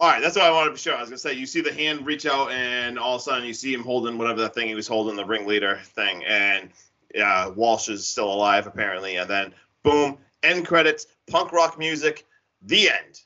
All 0.00 0.08
right, 0.08 0.22
that's 0.22 0.36
what 0.36 0.44
I 0.44 0.50
wanted 0.50 0.66
to 0.66 0.72
be 0.72 0.78
sure. 0.78 0.94
I 0.94 1.00
was 1.00 1.10
gonna 1.10 1.18
say 1.18 1.32
you 1.32 1.46
see 1.46 1.60
the 1.60 1.72
hand 1.72 2.06
reach 2.06 2.24
out, 2.26 2.50
and 2.52 2.98
all 2.98 3.16
of 3.16 3.20
a 3.20 3.24
sudden 3.24 3.44
you 3.44 3.54
see 3.54 3.72
him 3.72 3.82
holding 3.82 4.16
whatever 4.16 4.40
that 4.42 4.54
thing 4.54 4.68
he 4.68 4.74
was 4.74 4.86
holding, 4.86 5.16
the 5.16 5.24
ringleader 5.24 5.80
thing, 5.84 6.24
and 6.24 6.70
yeah, 7.14 7.48
Walsh 7.48 7.88
is 7.88 8.06
still 8.06 8.32
alive 8.32 8.66
apparently. 8.66 9.16
And 9.16 9.28
then 9.28 9.54
boom, 9.82 10.18
end 10.42 10.66
credits, 10.66 11.06
punk 11.28 11.52
rock 11.52 11.78
music, 11.78 12.26
the 12.62 12.90
end. 12.90 13.20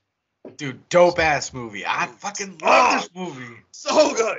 Dude, 0.57 0.89
dope 0.89 1.19
ass 1.19 1.53
movie. 1.53 1.85
I 1.87 2.07
fucking 2.07 2.59
love 2.59 2.61
Oh. 2.63 2.97
this 3.01 3.11
movie. 3.15 3.57
So 3.71 4.15
good. 4.15 4.39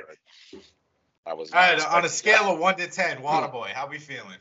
I 1.26 1.32
was 1.32 1.50
All 1.52 1.58
right, 1.60 1.80
on 1.86 2.04
a 2.04 2.08
scale 2.08 2.44
that. 2.44 2.52
of 2.54 2.58
one 2.58 2.76
to 2.76 2.86
ten, 2.86 3.18
Waterboy, 3.22 3.68
hmm. 3.68 3.74
how 3.74 3.88
we 3.88 3.98
feeling? 3.98 4.36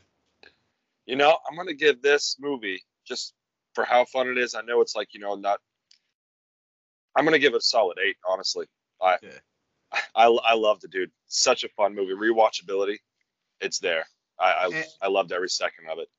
You 1.06 1.16
know, 1.16 1.38
I'm 1.49 1.56
gonna 1.56 1.74
give 1.74 2.01
this 2.01 2.38
movie 2.39 2.84
just 3.06 3.34
for 3.74 3.86
how 3.86 4.06
fun 4.06 4.28
it 4.28 4.38
is. 4.38 4.54
I 4.56 4.62
know 4.62 4.82
it's 4.82 4.95
like 4.95 5.14
you 5.14 5.20
know 5.20 5.36
not. 5.36 5.60
I'm 7.16 7.26
gonna 7.26 7.39
give 7.39 7.54
it 7.54 7.58
a 7.58 7.62
solid 7.62 7.97
eight. 8.06 8.18
Honestly, 8.28 8.66
I 9.01 9.18
Yeah. 9.22 9.99
I 10.16 10.26
I 10.28 10.54
loved 10.56 10.84
it, 10.84 10.91
dude. 10.91 11.12
Such 11.28 11.64
a 11.64 11.70
fun 11.70 11.95
movie. 11.95 12.14
Rewatchability, 12.14 12.97
it's 13.62 13.80
there. 13.80 14.06
I 14.39 14.51
I, 14.51 14.69
Eh. 14.73 14.84
I 15.01 15.07
loved 15.07 15.31
every 15.31 15.49
second 15.49 15.88
of 15.89 15.99
it. 15.99 16.09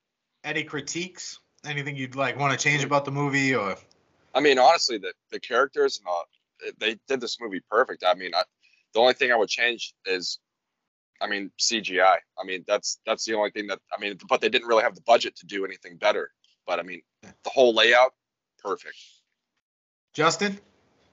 Any 0.45 0.65
critiques? 0.65 1.39
Anything 1.65 1.97
you'd 1.97 2.15
like 2.15 2.39
want 2.39 2.59
to 2.59 2.63
change 2.63 2.85
about 2.85 3.05
the 3.05 3.11
movie 3.11 3.55
or? 3.55 3.77
I 4.35 4.41
mean, 4.41 4.59
honestly, 4.59 4.99
the 4.99 5.13
the 5.31 5.41
characters 5.41 5.99
and 5.99 6.07
all, 6.09 6.25
they 6.79 6.99
did 7.09 7.21
this 7.21 7.39
movie 7.41 7.61
perfect. 7.71 8.05
I 8.05 8.15
mean, 8.15 8.35
I, 8.35 8.43
the 8.93 9.01
only 9.01 9.15
thing 9.15 9.33
I 9.33 9.37
would 9.37 9.49
change 9.49 9.95
is, 10.07 10.39
I 11.21 11.27
mean, 11.27 11.51
CGI. 11.59 12.17
I 12.39 12.45
mean, 12.45 12.65
that's 12.67 13.01
that's 13.07 13.25
the 13.25 13.35
only 13.35 13.51
thing 13.51 13.67
that 13.69 13.79
I 13.97 14.01
mean, 14.01 14.19
but 14.29 14.41
they 14.41 14.49
didn't 14.49 14.69
really 14.69 14.83
have 14.83 14.95
the 14.95 15.03
budget 15.03 15.37
to 15.37 15.47
do 15.47 15.65
anything 15.65 15.97
better. 15.97 16.31
But 16.67 16.81
I 16.81 16.83
mean, 16.83 17.03
the 17.23 17.51
whole 17.51 17.75
layout, 17.75 18.13
perfect. 18.59 18.97
Justin? 20.13 20.59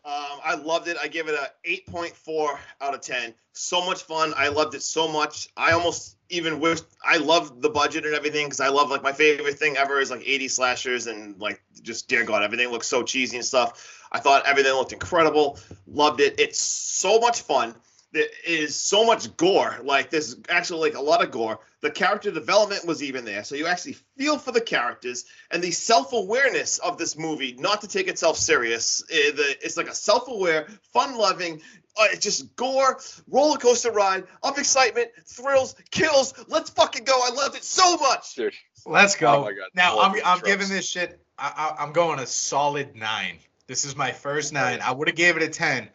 Um, 0.03 0.39
I 0.43 0.55
loved 0.55 0.87
it. 0.87 0.97
I 0.99 1.07
give 1.07 1.27
it 1.27 1.35
a 1.35 1.69
8.4 1.91 2.57
out 2.81 2.95
of 2.95 3.01
10. 3.01 3.35
So 3.53 3.85
much 3.85 4.03
fun. 4.03 4.33
I 4.35 4.47
loved 4.47 4.73
it 4.73 4.81
so 4.81 5.07
much. 5.07 5.49
I 5.55 5.73
almost 5.73 6.17
even 6.31 6.59
with 6.59 6.85
I 7.03 7.17
love 7.17 7.61
the 7.61 7.69
budget 7.69 8.05
and 8.05 8.15
everything 8.15 8.47
because 8.47 8.59
I 8.59 8.69
love 8.69 8.89
like 8.89 9.03
my 9.03 9.11
favorite 9.11 9.59
thing 9.59 9.77
ever 9.77 9.99
is 9.99 10.09
like 10.09 10.23
80 10.25 10.47
slashers 10.47 11.07
and 11.07 11.39
like 11.39 11.61
just 11.83 12.07
dear 12.07 12.23
God, 12.23 12.41
everything 12.41 12.69
looks 12.69 12.87
so 12.87 13.03
cheesy 13.03 13.37
and 13.37 13.45
stuff. 13.45 14.07
I 14.11 14.19
thought 14.19 14.45
everything 14.45 14.73
looked 14.73 14.93
incredible. 14.93 15.59
Loved 15.87 16.21
it. 16.21 16.39
It's 16.39 16.59
so 16.59 17.19
much 17.19 17.41
fun. 17.41 17.75
There 18.13 18.25
is 18.45 18.75
so 18.75 19.05
much 19.05 19.35
gore. 19.37 19.77
Like 19.83 20.09
there's 20.09 20.35
actually 20.49 20.81
like 20.89 20.97
a 20.97 21.01
lot 21.01 21.23
of 21.23 21.31
gore. 21.31 21.59
The 21.81 21.89
character 21.91 22.29
development 22.29 22.85
was 22.85 23.01
even 23.01 23.25
there, 23.25 23.43
so 23.43 23.55
you 23.55 23.65
actually 23.67 23.97
feel 24.17 24.37
for 24.37 24.51
the 24.51 24.61
characters 24.61 25.25
and 25.49 25.63
the 25.63 25.71
self-awareness 25.71 26.77
of 26.79 26.97
this 26.97 27.17
movie, 27.17 27.55
not 27.57 27.81
to 27.81 27.87
take 27.87 28.07
itself 28.07 28.37
serious. 28.37 29.01
eh, 29.09 29.31
It's 29.61 29.77
like 29.77 29.87
a 29.87 29.95
self-aware, 29.95 30.67
fun-loving. 30.93 31.61
Uh, 31.97 32.05
it's 32.11 32.23
just 32.23 32.55
gore, 32.55 32.99
roller 33.27 33.57
coaster 33.57 33.91
ride 33.91 34.25
of 34.43 34.57
excitement, 34.57 35.09
thrills, 35.25 35.75
kills. 35.89 36.33
Let's 36.47 36.69
fucking 36.69 37.03
go! 37.03 37.13
I 37.21 37.31
loved 37.33 37.55
it 37.55 37.63
so 37.63 37.97
much. 37.97 38.35
Dude, 38.35 38.53
Let's 38.85 39.15
go. 39.15 39.37
Oh 39.37 39.41
my 39.43 39.53
God, 39.53 39.69
Now 39.73 39.97
love 39.97 40.13
I'm 40.13 40.21
I'm 40.23 40.39
tropes. 40.39 40.43
giving 40.51 40.69
this 40.69 40.87
shit. 40.87 41.19
I, 41.37 41.73
I, 41.79 41.83
I'm 41.83 41.91
going 41.93 42.19
a 42.19 42.27
solid 42.27 42.95
nine. 42.95 43.37
This 43.67 43.85
is 43.85 43.95
my 43.95 44.11
first 44.11 44.53
nine. 44.53 44.79
I 44.81 44.91
would 44.91 45.07
have 45.07 45.17
gave 45.17 45.35
it 45.37 45.43
a 45.43 45.49
ten, 45.49 45.89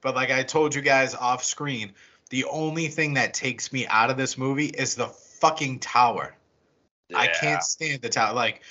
but 0.00 0.14
like 0.14 0.30
I 0.30 0.42
told 0.42 0.74
you 0.74 0.82
guys 0.82 1.14
off 1.14 1.44
screen, 1.44 1.92
the 2.30 2.44
only 2.44 2.88
thing 2.88 3.14
that 3.14 3.34
takes 3.34 3.72
me 3.72 3.86
out 3.86 4.10
of 4.10 4.16
this 4.16 4.36
movie 4.38 4.66
is 4.66 4.94
the 4.94 5.06
fucking 5.08 5.78
tower. 5.80 6.34
I 7.14 7.28
can't 7.28 7.62
stand 7.62 8.02
the 8.02 8.08
tower. 8.10 8.34
Like, 8.34 8.62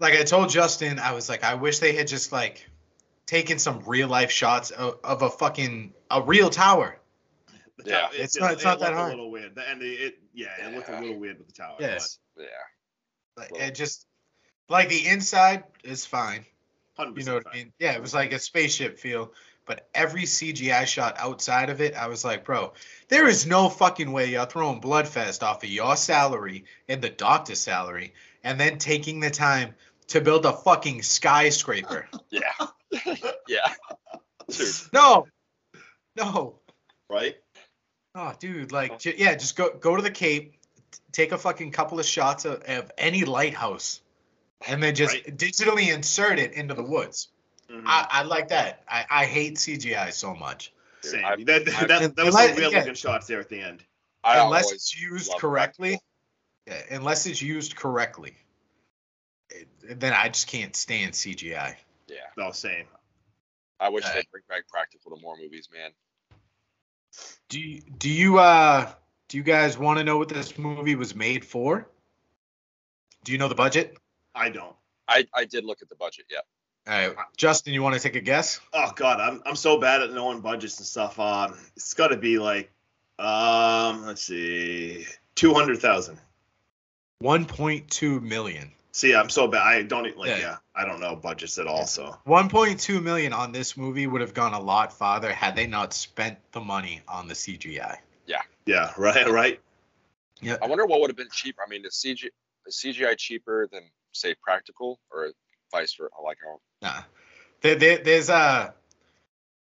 like 0.00 0.14
I 0.14 0.24
told 0.24 0.48
Justin, 0.50 0.98
I 0.98 1.12
was 1.12 1.28
like, 1.28 1.44
I 1.44 1.54
wish 1.54 1.78
they 1.78 1.94
had 1.94 2.08
just 2.08 2.32
like 2.32 2.68
taken 3.26 3.58
some 3.58 3.82
real 3.86 4.08
life 4.08 4.30
shots 4.30 4.70
of, 4.70 4.98
of 5.04 5.22
a 5.22 5.30
fucking 5.30 5.94
a 6.10 6.22
real 6.22 6.50
tower. 6.50 6.98
The 7.78 7.90
Yeah. 7.90 8.00
tower- 8.00 8.10
It's 8.14 8.36
it- 8.36 8.40
not- 8.40 8.52
it's 8.52 8.62
it 8.62 8.64
not 8.64 8.78
that 8.80 8.86
looked 8.86 8.96
hard. 8.98 9.12
A 9.12 9.16
little 9.16 9.30
weird. 9.30 9.54
The- 9.54 9.68
And 9.68 9.82
it, 9.82 9.86
it 10.00 10.18
yeah, 10.32 10.48
it 10.68 10.74
looked 10.74 10.88
a 10.88 11.00
little 11.00 11.18
weird 11.18 11.38
with 11.38 11.46
the 11.46 11.54
tower. 11.54 11.76
Yes. 11.78 12.18
Yeah. 12.36 12.44
Like, 13.36 13.52
Well- 13.52 13.62
it 13.62 13.74
just 13.74 14.06
like 14.68 14.88
the 14.88 15.06
inside 15.06 15.64
is 15.84 16.04
fine. 16.04 16.44
100% 16.98 17.16
You 17.18 17.24
know 17.24 17.34
what 17.34 17.46
I 17.52 17.54
mean? 17.56 17.72
Yeah, 17.78 17.92
it 17.92 18.00
was 18.02 18.14
like 18.14 18.32
a 18.32 18.38
spaceship 18.38 18.98
feel. 18.98 19.32
But 19.66 19.88
every 19.94 20.22
CGI 20.22 20.86
shot 20.86 21.16
outside 21.18 21.70
of 21.70 21.80
it, 21.80 21.94
I 21.94 22.06
was 22.08 22.24
like, 22.24 22.44
bro, 22.44 22.74
there 23.08 23.26
is 23.26 23.46
no 23.46 23.68
fucking 23.70 24.12
way 24.12 24.30
you're 24.30 24.44
throwing 24.46 24.80
Bloodfest 24.80 25.42
off 25.42 25.62
of 25.64 25.70
your 25.70 25.96
salary 25.96 26.64
and 26.88 27.00
the 27.00 27.08
doctor's 27.08 27.60
salary 27.60 28.12
and 28.42 28.60
then 28.60 28.76
taking 28.78 29.20
the 29.20 29.30
time 29.30 29.74
to 30.08 30.20
build 30.20 30.44
a 30.44 30.52
fucking 30.52 31.02
skyscraper. 31.02 32.08
Yeah. 32.30 32.66
yeah. 33.48 33.72
Dude, 34.48 34.68
no, 34.92 35.26
no. 36.16 36.60
Right? 37.10 37.36
Oh, 38.14 38.32
dude, 38.38 38.70
like, 38.70 38.98
j- 39.00 39.14
yeah, 39.16 39.34
just 39.34 39.56
go 39.56 39.70
go 39.80 39.96
to 39.96 40.02
the 40.02 40.10
Cape, 40.10 40.54
t- 40.92 40.98
take 41.10 41.32
a 41.32 41.38
fucking 41.38 41.70
couple 41.72 41.98
of 41.98 42.06
shots 42.06 42.44
of, 42.44 42.62
of 42.62 42.90
any 42.98 43.24
lighthouse, 43.24 44.00
and 44.68 44.80
then 44.82 44.94
just 44.94 45.14
Right. 45.14 45.36
digitally 45.36 45.92
insert 45.92 46.38
it 46.38 46.52
into 46.52 46.74
the 46.74 46.84
woods. 46.84 47.28
Mhm. 47.70 47.82
I, 47.86 48.06
I 48.10 48.22
like 48.22 48.48
that. 48.48 48.82
I, 48.88 49.04
I 49.10 49.24
hate 49.26 49.56
CGI 49.56 50.12
so 50.12 50.34
much. 50.34 50.72
Same. 51.02 51.24
I- 51.24 51.36
that, 51.44 51.68
I- 51.68 51.86
that, 51.86 52.16
that 52.16 52.24
was 52.24 52.34
Unless- 52.34 52.48
some 52.50 52.58
real 52.58 52.72
yeah. 52.72 52.78
looking 52.80 52.94
shots 52.94 53.26
there 53.26 53.40
at 53.40 53.48
the 53.48 53.60
end. 53.60 53.84
I 54.22 54.42
unless 54.42 54.72
it's 54.72 54.98
used 54.98 55.32
correctly. 55.38 56.00
Yeah, 56.66 56.80
unless 56.90 57.26
it's 57.26 57.42
used 57.42 57.76
correctly, 57.76 58.34
it- 59.50 60.00
then 60.00 60.12
I 60.14 60.28
just 60.30 60.46
can't 60.46 60.74
stand 60.74 61.12
CGI. 61.12 61.76
Yeah. 62.08 62.16
No, 62.36 62.50
same. 62.52 62.86
I 63.80 63.88
wish 63.90 64.04
Uh, 64.04 64.14
they'd 64.14 64.30
bring 64.30 64.44
back 64.48 64.66
practical 64.68 65.14
to 65.14 65.20
more 65.20 65.36
movies, 65.36 65.68
man. 65.72 65.90
Do 67.48 67.60
you, 67.60 67.82
do 67.98 68.08
you 68.08 68.38
uh 68.38 68.90
do 69.28 69.36
you 69.36 69.42
guys 69.42 69.76
want 69.78 69.98
to 69.98 70.04
know 70.04 70.16
what 70.18 70.28
this 70.28 70.56
movie 70.58 70.94
was 70.96 71.14
made 71.14 71.44
for? 71.44 71.88
Do 73.24 73.32
you 73.32 73.38
know 73.38 73.48
the 73.48 73.54
budget? 73.54 73.96
I 74.34 74.48
don't. 74.50 74.74
I, 75.06 75.26
I 75.34 75.44
did 75.44 75.64
look 75.64 75.82
at 75.82 75.88
the 75.88 75.94
budget, 75.96 76.26
yeah. 76.30 76.40
All 76.86 76.92
right, 76.92 77.16
Justin, 77.36 77.72
you 77.72 77.82
want 77.82 77.94
to 77.94 78.00
take 78.00 78.14
a 78.14 78.20
guess? 78.20 78.60
Oh 78.72 78.92
god, 78.94 79.20
I'm 79.20 79.42
I'm 79.46 79.56
so 79.56 79.78
bad 79.78 80.02
at 80.02 80.12
knowing 80.12 80.40
budgets 80.40 80.78
and 80.78 80.86
stuff. 80.86 81.18
Um, 81.18 81.58
it's 81.76 81.94
got 81.94 82.08
to 82.08 82.16
be 82.16 82.38
like, 82.38 82.70
um, 83.18 84.06
let's 84.06 84.22
see, 84.22 85.06
two 85.34 85.54
hundred 85.54 85.78
thousand. 85.78 86.18
1.2 87.22 88.20
million. 88.22 88.70
See, 88.92 89.14
I'm 89.14 89.30
so 89.30 89.48
bad. 89.48 89.62
I 89.62 89.82
don't 89.82 90.16
like. 90.16 90.28
Yeah. 90.28 90.38
Yeah. 90.38 90.56
I 90.74 90.84
don't 90.84 91.00
know 91.00 91.16
budgets 91.16 91.58
at 91.58 91.66
all. 91.66 91.86
So 91.86 92.16
1.2 92.26 93.02
million 93.02 93.32
on 93.32 93.50
this 93.50 93.76
movie 93.76 94.06
would 94.06 94.20
have 94.20 94.34
gone 94.34 94.52
a 94.52 94.60
lot 94.60 94.92
farther 94.92 95.32
had 95.32 95.56
they 95.56 95.66
not 95.66 95.94
spent 95.94 96.38
the 96.52 96.60
money 96.60 97.00
on 97.08 97.26
the 97.26 97.34
CGI. 97.34 97.96
yeah, 98.26 98.42
Yeah. 98.66 98.92
right, 98.98 99.28
right. 99.28 99.60
Yeah. 100.42 100.56
I 100.62 100.66
wonder 100.66 100.84
what 100.84 101.00
would 101.00 101.08
have 101.10 101.16
been 101.16 101.30
cheaper. 101.32 101.62
I 101.66 101.70
mean, 101.70 101.84
is 101.86 101.94
CG 101.94 102.28
is 102.66 102.76
CGI 102.76 103.16
cheaper 103.16 103.68
than 103.72 103.82
say 104.12 104.34
practical 104.42 105.00
or 105.10 105.30
vice 105.74 105.94
versa? 105.94 106.14
Like, 106.22 106.38
uh, 106.48 106.56
Nah. 106.82 107.02
There, 107.62 107.74
there, 107.76 107.98
there's 107.98 108.30
uh 108.30 108.70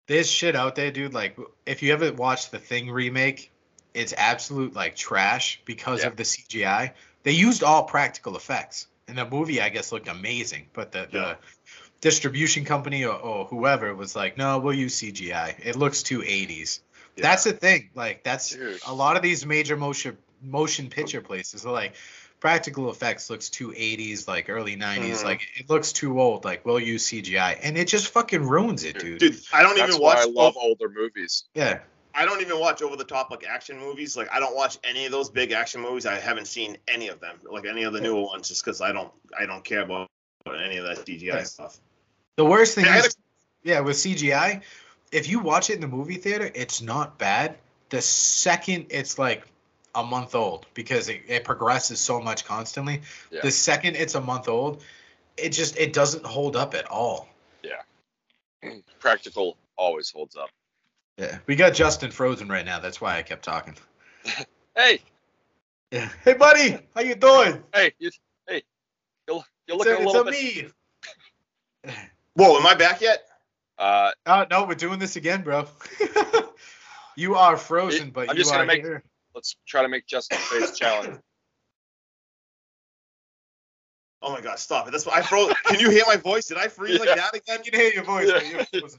there's 0.07 0.29
shit 0.29 0.55
out 0.55 0.75
there, 0.75 0.91
dude. 0.91 1.13
Like 1.13 1.37
if 1.65 1.81
you 1.83 1.93
ever 1.93 2.11
watched 2.11 2.51
the 2.51 2.59
Thing 2.59 2.89
remake, 2.89 3.51
it's 3.93 4.13
absolute 4.17 4.73
like 4.73 4.95
trash 4.95 5.61
because 5.65 6.01
Yeah. 6.01 6.07
of 6.07 6.15
the 6.15 6.23
CGI. 6.23 6.91
They 7.23 7.31
used 7.33 7.63
all 7.63 7.83
practical 7.83 8.35
effects. 8.35 8.87
And 9.07 9.17
the 9.17 9.25
movie 9.29 9.61
I 9.61 9.69
guess 9.69 9.91
looked 9.91 10.07
amazing, 10.07 10.67
but 10.73 10.91
the, 10.91 10.99
Yeah. 10.99 11.07
the 11.11 11.37
distribution 12.01 12.65
company 12.65 13.03
or, 13.05 13.15
or 13.15 13.45
whoever 13.45 13.93
was 13.93 14.15
like, 14.15 14.37
no, 14.37 14.57
we'll 14.59 14.73
use 14.73 14.99
CGI. 14.99 15.55
It 15.63 15.75
looks 15.75 16.01
too 16.03 16.19
80s. 16.19 16.79
That's 17.17 17.43
the 17.43 17.53
thing. 17.53 17.89
Like 17.93 18.23
that's 18.23 18.49
Dude. 18.55 18.79
a 18.87 18.93
lot 18.93 19.15
of 19.17 19.21
these 19.21 19.45
major 19.45 19.77
motion 19.77 20.17
motion 20.41 20.89
picture 20.89 21.21
places 21.21 21.65
are 21.65 21.71
like, 21.73 21.93
practical 22.41 22.89
effects 22.89 23.29
looks 23.29 23.49
too 23.49 23.71
80s, 23.71 24.27
like 24.27 24.49
early 24.49 24.75
90s. 24.75 25.19
Mhm. 25.21 25.23
Like 25.23 25.47
it 25.55 25.69
looks 25.69 25.93
too 25.93 26.19
old. 26.19 26.43
Like 26.43 26.65
we'll 26.65 26.79
use 26.79 27.07
CGI, 27.07 27.57
and 27.61 27.77
it 27.77 27.87
just 27.87 28.09
fucking 28.09 28.43
ruins 28.45 28.83
it, 28.83 28.99
dude. 28.99 29.19
Dude, 29.19 29.39
I 29.53 29.63
don't 29.63 29.77
That's 29.77 29.91
even 29.93 30.01
why 30.01 30.15
watch. 30.15 30.27
I 30.27 30.29
love 30.29 30.57
older 30.57 30.89
movies. 30.89 31.45
Yeah. 31.55 31.79
I 32.13 32.25
don't 32.25 32.41
even 32.41 32.59
watch 32.59 32.81
over 32.81 32.97
the 32.97 33.05
top 33.05 33.31
like 33.31 33.45
action 33.47 33.79
movies. 33.79 34.17
Like 34.17 34.29
I 34.33 34.41
don't 34.41 34.55
watch 34.55 34.77
any 34.83 35.05
of 35.05 35.13
those 35.13 35.29
big 35.29 35.53
action 35.53 35.79
movies. 35.79 36.05
I 36.05 36.19
haven't 36.19 36.47
seen 36.47 36.77
any 36.89 37.07
of 37.07 37.21
them, 37.21 37.37
like 37.49 37.65
any 37.65 37.83
of 37.83 37.93
the 37.93 38.01
newer 38.01 38.23
ones, 38.23 38.49
just 38.49 38.65
because 38.65 38.81
I 38.81 38.91
don't 38.91 39.13
I 39.39 39.45
don't 39.45 39.63
care 39.63 39.81
about 39.81 40.09
any 40.45 40.75
of 40.77 40.85
that 40.85 41.05
CGI 41.05 41.21
Yeah. 41.21 41.43
stuff. 41.43 41.77
The 42.35 42.43
worst 42.43 42.75
thing 42.75 42.85
Yeah, 42.85 42.91
I 42.91 42.95
had 42.95 43.05
is, 43.05 43.17
yeah, 43.63 43.79
with 43.81 43.95
CGI, 43.95 44.61
if 45.11 45.29
you 45.29 45.39
watch 45.39 45.69
it 45.69 45.75
in 45.75 45.81
the 45.81 45.87
movie 45.87 46.15
theater, 46.15 46.51
it's 46.53 46.81
not 46.81 47.17
bad. 47.17 47.57
The 47.89 48.01
second 48.01 48.87
it's 48.89 49.17
like 49.19 49.45
a 49.95 50.03
month 50.03 50.35
old 50.35 50.65
because 50.73 51.09
it, 51.09 51.21
it 51.27 51.43
progresses 51.43 51.99
so 51.99 52.19
much 52.21 52.45
constantly. 52.45 53.01
Yeah. 53.31 53.41
The 53.41 53.51
second 53.51 53.95
it's 53.95 54.15
a 54.15 54.21
month 54.21 54.47
old, 54.47 54.83
it 55.37 55.49
just 55.49 55.77
it 55.77 55.93
doesn't 55.93 56.25
hold 56.25 56.55
up 56.55 56.73
at 56.75 56.85
all. 56.89 57.27
Yeah. 57.63 57.81
Practical 58.99 59.57
always 59.77 60.09
holds 60.11 60.35
up. 60.35 60.49
Yeah. 61.17 61.39
We 61.47 61.55
got 61.55 61.73
Justin 61.73 62.11
frozen 62.11 62.47
right 62.47 62.65
now. 62.65 62.79
That's 62.79 63.01
why 63.01 63.17
I 63.17 63.21
kept 63.23 63.43
talking. 63.43 63.75
Hey, 64.75 65.01
Yeah. 65.91 66.07
Hey 66.23 66.33
buddy, 66.33 66.77
how 66.95 67.01
you 67.01 67.15
doing? 67.15 67.61
hey, 67.73 67.91
you, 67.99 68.09
hey, 68.47 68.63
you're, 69.27 69.43
you're 69.67 69.77
It's 69.77 69.85
looking 69.85 69.93
a, 69.93 69.95
a 69.97 70.01
it's 70.03 70.05
little 70.13 70.27
a 70.27 70.31
bit. 70.31 70.65
me. 71.85 71.93
Whoa, 72.35 72.57
am 72.57 72.65
I 72.65 72.75
back 72.75 73.01
yet? 73.01 73.27
Uh, 73.77 74.11
Oh 74.25 74.45
no, 74.49 74.63
we're 74.65 74.75
doing 74.75 74.97
this 74.99 75.17
again, 75.17 75.41
bro. 75.41 75.65
you 77.17 77.35
are 77.35 77.57
frozen, 77.57 78.11
but 78.11 78.29
I'm 78.29 78.37
you 78.37 78.43
just 78.43 78.53
are 78.53 78.59
gonna 78.59 78.67
make- 78.67 78.83
here. 78.83 79.03
Let's 79.35 79.55
try 79.67 79.81
to 79.81 79.87
make 79.89 80.05
Justin 80.07 80.37
face 80.37 80.77
challenge. 80.77 81.17
Oh 84.21 84.31
my 84.31 84.41
god, 84.41 84.59
stop 84.59 84.87
it! 84.87 84.91
That's 84.91 85.05
what 85.05 85.17
I 85.17 85.21
froze. 85.23 85.53
Can 85.65 85.79
you 85.79 85.89
hear 85.89 86.03
my 86.05 86.15
voice? 86.15 86.45
Did 86.45 86.57
I 86.57 86.67
freeze 86.67 86.99
like 86.99 87.15
that 87.15 87.35
again? 87.35 87.59
You 87.65 87.71
can 87.71 87.79
hear 87.79 87.91
your 87.91 88.03
voice. 88.03 88.31
but 88.31 88.71
you're. 88.71 88.89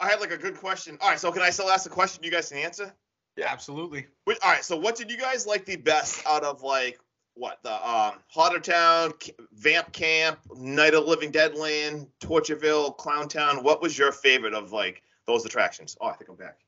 I 0.00 0.08
had 0.08 0.20
like 0.20 0.32
a 0.32 0.38
good 0.38 0.56
question. 0.56 0.96
All 1.00 1.10
right, 1.10 1.20
so 1.20 1.30
can 1.30 1.42
I 1.42 1.50
still 1.50 1.68
ask 1.70 1.86
a 1.86 1.90
question 1.90 2.24
you 2.24 2.30
guys 2.30 2.48
can 2.48 2.58
answer? 2.58 2.92
Yeah, 3.36 3.46
absolutely. 3.50 4.06
Wait, 4.26 4.38
all 4.42 4.50
right, 4.50 4.64
so 4.64 4.76
what 4.76 4.96
did 4.96 5.10
you 5.10 5.18
guys 5.18 5.46
like 5.46 5.64
the 5.64 5.76
best 5.76 6.26
out 6.26 6.42
of 6.42 6.62
like 6.62 6.98
what 7.34 7.58
the 7.62 7.72
um 7.72 8.14
Hotter 8.28 8.60
Town, 8.60 9.12
Vamp 9.52 9.92
Camp, 9.92 10.38
Night 10.56 10.94
of 10.94 11.04
the 11.04 11.10
Living 11.10 11.30
Dead 11.30 11.54
Land, 11.54 12.06
Tortureville, 12.20 12.96
Clown 12.96 13.28
Town? 13.28 13.62
What 13.62 13.82
was 13.82 13.96
your 13.96 14.10
favorite 14.10 14.54
of 14.54 14.72
like 14.72 15.02
those 15.26 15.44
attractions? 15.44 15.96
Oh, 16.00 16.08
I 16.08 16.14
think 16.14 16.30
I'm 16.30 16.36
back. 16.36 16.58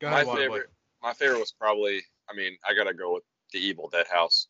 Go 0.00 0.10
my 0.10 0.20
ahead, 0.20 0.26
Waterboy. 0.26 0.36
favorite, 0.38 0.70
my 1.02 1.12
favorite 1.14 1.40
was 1.40 1.52
probably. 1.52 2.02
I 2.30 2.34
mean, 2.34 2.56
I 2.68 2.74
gotta 2.74 2.94
go 2.94 3.14
with 3.14 3.24
the 3.52 3.58
Evil 3.58 3.88
Dead 3.88 4.06
house, 4.10 4.48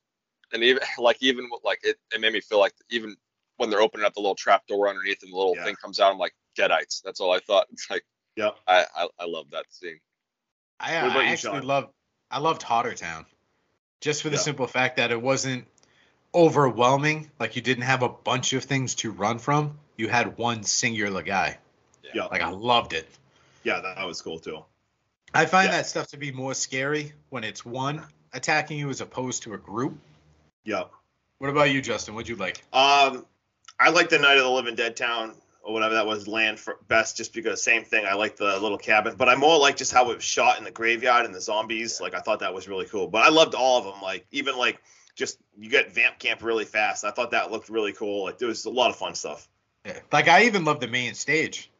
and 0.52 0.62
even 0.62 0.82
like 0.98 1.18
even 1.20 1.48
with, 1.50 1.62
like 1.64 1.80
it, 1.82 1.98
it 2.12 2.20
made 2.20 2.32
me 2.32 2.40
feel 2.40 2.58
like 2.58 2.74
even 2.90 3.16
when 3.56 3.70
they're 3.70 3.80
opening 3.80 4.04
up 4.06 4.14
the 4.14 4.20
little 4.20 4.34
trap 4.34 4.66
door 4.66 4.88
underneath 4.88 5.22
and 5.22 5.32
the 5.32 5.36
little 5.36 5.54
Yeah. 5.56 5.64
thing 5.64 5.76
comes 5.76 6.00
out, 6.00 6.12
I'm 6.12 6.18
like 6.18 6.34
Deadites. 6.58 7.02
That's 7.04 7.20
all 7.20 7.32
I 7.32 7.40
thought. 7.40 7.66
It's 7.72 7.88
like 7.90 8.04
Yep. 8.36 8.56
I 8.66 8.84
I, 8.96 9.08
I 9.20 9.24
love 9.26 9.50
that 9.52 9.66
scene. 9.70 10.00
I, 10.80 10.96
I 10.96 11.24
you, 11.24 11.30
actually 11.32 11.60
Sean? 11.60 11.66
loved 11.66 11.88
I 12.30 12.38
loved 12.38 12.62
Hotter 12.62 12.94
Town, 12.94 13.26
just 14.00 14.22
for 14.22 14.28
the 14.30 14.36
Yeah. 14.36 14.42
simple 14.42 14.66
fact 14.66 14.96
that 14.96 15.12
it 15.12 15.20
wasn't 15.20 15.66
overwhelming. 16.34 17.30
Like 17.38 17.56
you 17.56 17.62
didn't 17.62 17.84
have 17.84 18.02
a 18.02 18.08
bunch 18.08 18.52
of 18.52 18.64
things 18.64 18.96
to 18.96 19.12
run 19.12 19.38
from. 19.38 19.78
You 19.96 20.08
had 20.08 20.36
one 20.36 20.64
singular 20.64 21.22
guy. 21.22 21.58
Yeah, 22.12 22.26
Like 22.26 22.42
I 22.42 22.50
loved 22.50 22.92
it. 22.92 23.08
yeah, 23.62 23.80
that, 23.80 23.96
that 23.96 24.06
was 24.06 24.20
cool 24.20 24.38
too. 24.38 24.64
I 25.34 25.46
find 25.46 25.66
Yeah. 25.68 25.78
that 25.78 25.86
stuff 25.86 26.08
to 26.08 26.16
be 26.16 26.32
more 26.32 26.54
scary 26.54 27.12
when 27.30 27.44
it's 27.44 27.64
one 27.64 28.06
attacking 28.32 28.78
you 28.78 28.90
as 28.90 29.00
opposed 29.00 29.42
to 29.44 29.54
a 29.54 29.58
group. 29.58 29.98
Yep. 30.64 30.90
What 31.38 31.50
about 31.50 31.70
you, 31.72 31.82
Justin? 31.82 32.14
What'd 32.14 32.28
you 32.28 32.36
like? 32.36 32.62
Um, 32.72 33.26
I 33.78 33.90
like 33.90 34.08
the 34.08 34.18
Night 34.18 34.36
of 34.36 34.44
the 34.44 34.50
Living 34.50 34.74
Dead 34.76 34.96
Town 34.96 35.34
or 35.62 35.72
whatever 35.72 35.94
that 35.94 36.06
was 36.06 36.28
land 36.28 36.60
for 36.60 36.78
best, 36.88 37.16
just 37.16 37.32
because 37.32 37.62
same 37.62 37.84
thing. 37.84 38.06
I 38.06 38.14
like 38.14 38.36
the 38.36 38.58
little 38.60 38.78
cabin, 38.78 39.16
but 39.16 39.28
I 39.28 39.34
more 39.34 39.58
like 39.58 39.76
just 39.76 39.92
how 39.92 40.10
it 40.10 40.16
was 40.16 40.24
shot 40.24 40.58
in 40.58 40.64
the 40.64 40.70
graveyard 40.70 41.26
and 41.26 41.34
the 41.34 41.40
zombies. 41.40 42.00
Like 42.00 42.14
I 42.14 42.20
thought 42.20 42.40
that 42.40 42.54
was 42.54 42.68
really 42.68 42.86
cool. 42.86 43.08
But 43.08 43.22
I 43.22 43.30
loved 43.30 43.54
all 43.54 43.78
of 43.78 43.84
them. 43.84 44.00
Like 44.02 44.26
even 44.30 44.56
like 44.56 44.80
just 45.16 45.38
you 45.56 45.68
get 45.70 45.92
Vamp 45.92 46.18
Camp 46.18 46.42
really 46.42 46.64
fast. 46.64 47.04
I 47.04 47.10
thought 47.10 47.30
that 47.32 47.50
looked 47.50 47.68
really 47.68 47.92
cool. 47.92 48.24
Like 48.24 48.38
there 48.38 48.48
was 48.48 48.64
a 48.64 48.70
lot 48.70 48.90
of 48.90 48.96
fun 48.96 49.14
stuff. 49.14 49.48
Yeah. 49.84 49.98
Like 50.12 50.28
I 50.28 50.44
even 50.44 50.64
love 50.64 50.80
the 50.80 50.88
main 50.88 51.14
stage. 51.14 51.70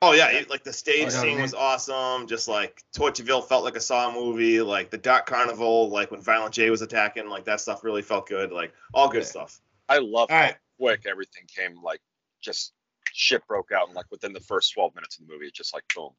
Oh 0.00 0.12
yeah, 0.12 0.28
it- 0.28 0.48
like 0.48 0.62
the 0.62 0.72
stage 0.72 1.00
Oh, 1.00 1.04
yeah, 1.04 1.20
scene 1.22 1.32
man. 1.34 1.42
was 1.42 1.54
awesome. 1.54 2.26
Just 2.28 2.46
like 2.46 2.82
Tortureville 2.94 3.46
felt 3.46 3.64
like 3.64 3.74
a 3.76 3.80
Saw 3.80 4.12
movie. 4.12 4.60
Like 4.62 4.90
the 4.90 4.98
Dark 4.98 5.26
Carnival, 5.26 5.88
like 5.90 6.10
when 6.10 6.20
Violent 6.20 6.54
J 6.54 6.70
was 6.70 6.82
attacking, 6.82 7.28
like 7.28 7.44
that 7.46 7.60
stuff 7.60 7.82
really 7.82 8.02
felt 8.02 8.28
good. 8.28 8.52
Like 8.52 8.72
all 8.94 9.08
good 9.08 9.22
Yeah. 9.22 9.28
stuff. 9.28 9.60
I 9.88 9.98
love 9.98 10.30
All 10.30 10.36
how 10.36 10.42
right. 10.42 10.56
quick 10.78 11.04
everything 11.06 11.44
came. 11.46 11.82
Like 11.82 12.00
just 12.40 12.74
shit 13.12 13.44
broke 13.48 13.72
out, 13.72 13.88
and 13.88 13.96
like 13.96 14.08
within 14.10 14.32
the 14.32 14.40
first 14.40 14.72
12 14.74 14.94
minutes 14.94 15.18
of 15.18 15.26
the 15.26 15.32
movie, 15.32 15.46
it 15.46 15.54
just 15.54 15.74
like 15.74 15.82
boom. 15.94 16.10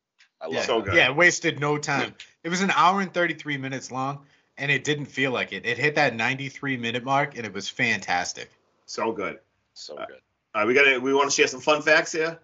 I 0.41 0.45
love 0.45 0.55
Yeah. 0.55 0.61
So 0.63 0.82
good. 0.82 0.93
Yeah, 0.95 1.11
wasted 1.11 1.59
no 1.61 1.77
time. 1.77 2.15
It 2.43 2.49
was 2.49 2.61
an 2.61 2.71
hour 2.71 2.99
and 2.99 3.13
33 3.13 3.55
minutes 3.57 3.91
long, 3.91 4.25
and 4.57 4.69
it 4.69 4.84
didn't 4.84 5.05
feel 5.05 5.32
like 5.32 5.53
it. 5.53 5.65
It 5.65 5.77
hit 5.77 5.95
that 5.95 6.15
93 6.15 6.75
minute 6.75 7.05
mark, 7.05 7.38
and 7.38 7.45
it 7.45 7.53
was 7.53 7.69
fantastic. 7.69 8.49
So 8.88 9.13
good. 9.13 9.39
So 9.73 9.95
Uh, 9.95 10.05
good. 10.05 10.19
All 10.55 10.61
right, 10.61 10.67
we 10.67 10.73
got 10.73 10.84
to 10.84 10.97
we 10.97 11.13
want 11.13 11.30
to 11.30 11.36
share 11.36 11.47
some 11.47 11.61
fun 11.61 11.82
facts 11.82 12.11
here. 12.11 12.39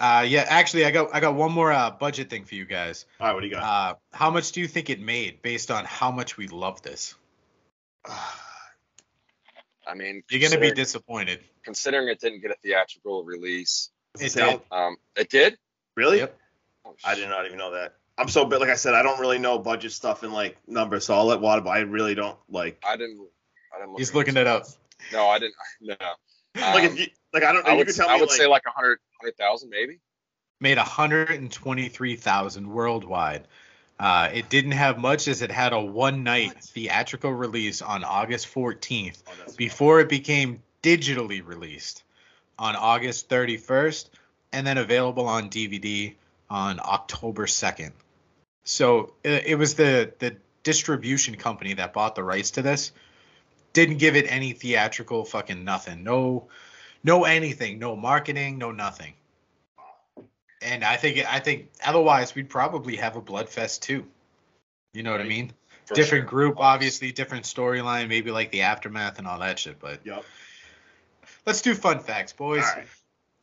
Uh, 0.00 0.24
yeah, 0.28 0.46
actually, 0.48 0.84
I 0.84 0.90
got 0.92 1.08
I 1.12 1.20
got 1.20 1.34
one 1.34 1.50
more 1.52 1.72
uh, 1.72 1.90
budget 1.90 2.30
thing 2.30 2.44
for 2.44 2.54
you 2.54 2.64
guys. 2.64 3.04
All 3.20 3.26
right, 3.26 3.32
what 3.34 3.40
do 3.40 3.46
you 3.46 3.52
got? 3.54 3.62
Uh, 3.62 3.94
how 4.12 4.30
much 4.30 4.52
do 4.52 4.60
you 4.60 4.68
think 4.68 4.90
it 4.90 5.00
made 5.00 5.42
based 5.42 5.70
on 5.70 5.84
how 5.84 6.10
much 6.10 6.36
we 6.36 6.46
love 6.48 6.80
this? 6.82 7.14
I 9.86 9.94
mean, 9.94 10.22
You're 10.30 10.40
gonna 10.48 10.60
be 10.60 10.70
disappointed. 10.72 11.40
considering 11.64 12.08
it 12.08 12.20
didn't 12.20 12.40
get 12.42 12.50
a 12.50 12.56
theatrical 12.62 13.24
release. 13.24 13.90
It 14.20 14.32
did. 14.34 14.60
Um, 14.70 14.96
it 15.16 15.30
did. 15.30 15.56
really? 15.96 16.18
Yep. 16.18 16.38
Oh, 16.84 16.94
I 17.04 17.14
did 17.14 17.28
not 17.28 17.46
even 17.46 17.58
know 17.58 17.72
that. 17.72 17.94
I'm 18.18 18.28
so 18.28 18.44
big. 18.44 18.60
Like 18.60 18.68
I 18.70 18.74
said, 18.74 18.94
I 18.94 19.02
don't 19.02 19.18
really 19.20 19.38
know 19.38 19.58
budget 19.58 19.92
stuff 19.92 20.22
and 20.22 20.32
like 20.32 20.56
numbers, 20.66 21.06
so 21.06 21.14
I'll 21.14 21.24
let 21.26 21.40
Water. 21.40 21.62
But 21.62 21.70
I 21.70 21.78
really 21.80 22.14
don't 22.14 22.38
like. 22.50 22.82
I 22.86 22.96
didn't. 22.96 23.18
I 23.74 23.78
didn't. 23.78 23.90
Look 23.92 23.98
He's 23.98 24.14
looking 24.14 24.36
it 24.36 24.46
up. 24.46 24.66
No, 25.12 25.26
I 25.28 25.38
didn't. 25.38 25.54
No. 25.80 25.94
like 26.54 26.84
Um, 26.84 26.92
if 26.92 26.98
you 26.98 27.06
like, 27.32 27.44
I 27.44 27.52
don't 27.52 27.64
know. 27.64 27.70
I 27.70 27.72
You 27.72 27.78
would, 27.78 27.86
could 27.86 27.96
tell 27.96 28.08
I 28.08 28.14
me 28.14 28.20
would 28.20 28.30
like, 28.30 28.38
say 28.38 28.46
like 28.46 28.62
a 28.66 28.70
hundred, 28.70 28.98
hundred 29.20 29.36
thousand 29.36 29.70
maybe. 29.70 30.00
Made 30.60 30.76
123,000 30.76 32.68
worldwide. 32.68 33.46
Uh, 33.98 34.28
it 34.32 34.48
didn't 34.48 34.72
have 34.72 34.98
much 34.98 35.28
as 35.28 35.42
it 35.42 35.50
had 35.50 35.72
a 35.72 35.80
one 35.80 36.22
night 36.24 36.52
theatrical 36.62 37.32
release 37.32 37.82
on 37.82 38.04
August 38.04 38.52
14th 38.52 39.22
Oh, 39.26 39.52
before 39.56 40.00
it 40.00 40.08
became 40.08 40.62
digitally 40.82 41.44
released 41.44 42.02
on 42.58 42.76
August 42.76 43.28
31st 43.28 44.08
and 44.52 44.66
then 44.66 44.78
available 44.78 45.26
on 45.26 45.50
DVD 45.50 46.14
on 46.50 46.80
October 46.80 47.46
2nd. 47.46 47.92
So 48.64 49.14
it, 49.24 49.46
it 49.46 49.54
was 49.56 49.74
the 49.74 50.12
the 50.18 50.36
distribution 50.62 51.36
company 51.36 51.74
that 51.74 51.92
bought 51.92 52.14
the 52.14 52.22
rights 52.22 52.52
to 52.52 52.62
this 52.62 52.92
didn't 53.72 53.98
give 53.98 54.16
it 54.16 54.26
any 54.28 54.52
theatrical 54.52 55.24
fucking 55.24 55.64
nothing. 55.64 56.02
No 56.04 56.48
no 57.04 57.24
anything, 57.24 57.78
no 57.78 57.96
marketing, 57.96 58.58
no 58.58 58.70
nothing. 58.70 59.14
And 60.62 60.84
I 60.84 60.96
think 60.96 61.24
I 61.32 61.38
think 61.38 61.70
otherwise 61.84 62.34
we'd 62.34 62.48
probably 62.48 62.96
have 62.96 63.16
a 63.16 63.22
Bloodfest 63.22 63.80
too. 63.80 64.06
You 64.92 65.02
know 65.02 65.12
what 65.12 65.20
I 65.20 65.24
mean? 65.24 65.52
for 65.88 65.94
different 65.94 66.24
sure. 66.24 66.28
group, 66.30 66.60
obviously, 66.60 67.12
different 67.12 67.44
storyline, 67.44 68.08
maybe 68.08 68.30
like 68.30 68.50
the 68.50 68.62
aftermath 68.62 69.18
and 69.18 69.26
all 69.26 69.38
that 69.38 69.58
shit. 69.58 69.78
But 69.80 70.00
Yep. 70.04 70.22
let's 71.46 71.62
do 71.62 71.74
fun 71.74 72.00
facts, 72.00 72.32
boys. 72.34 72.62
All 72.62 72.74
right. 72.76 72.86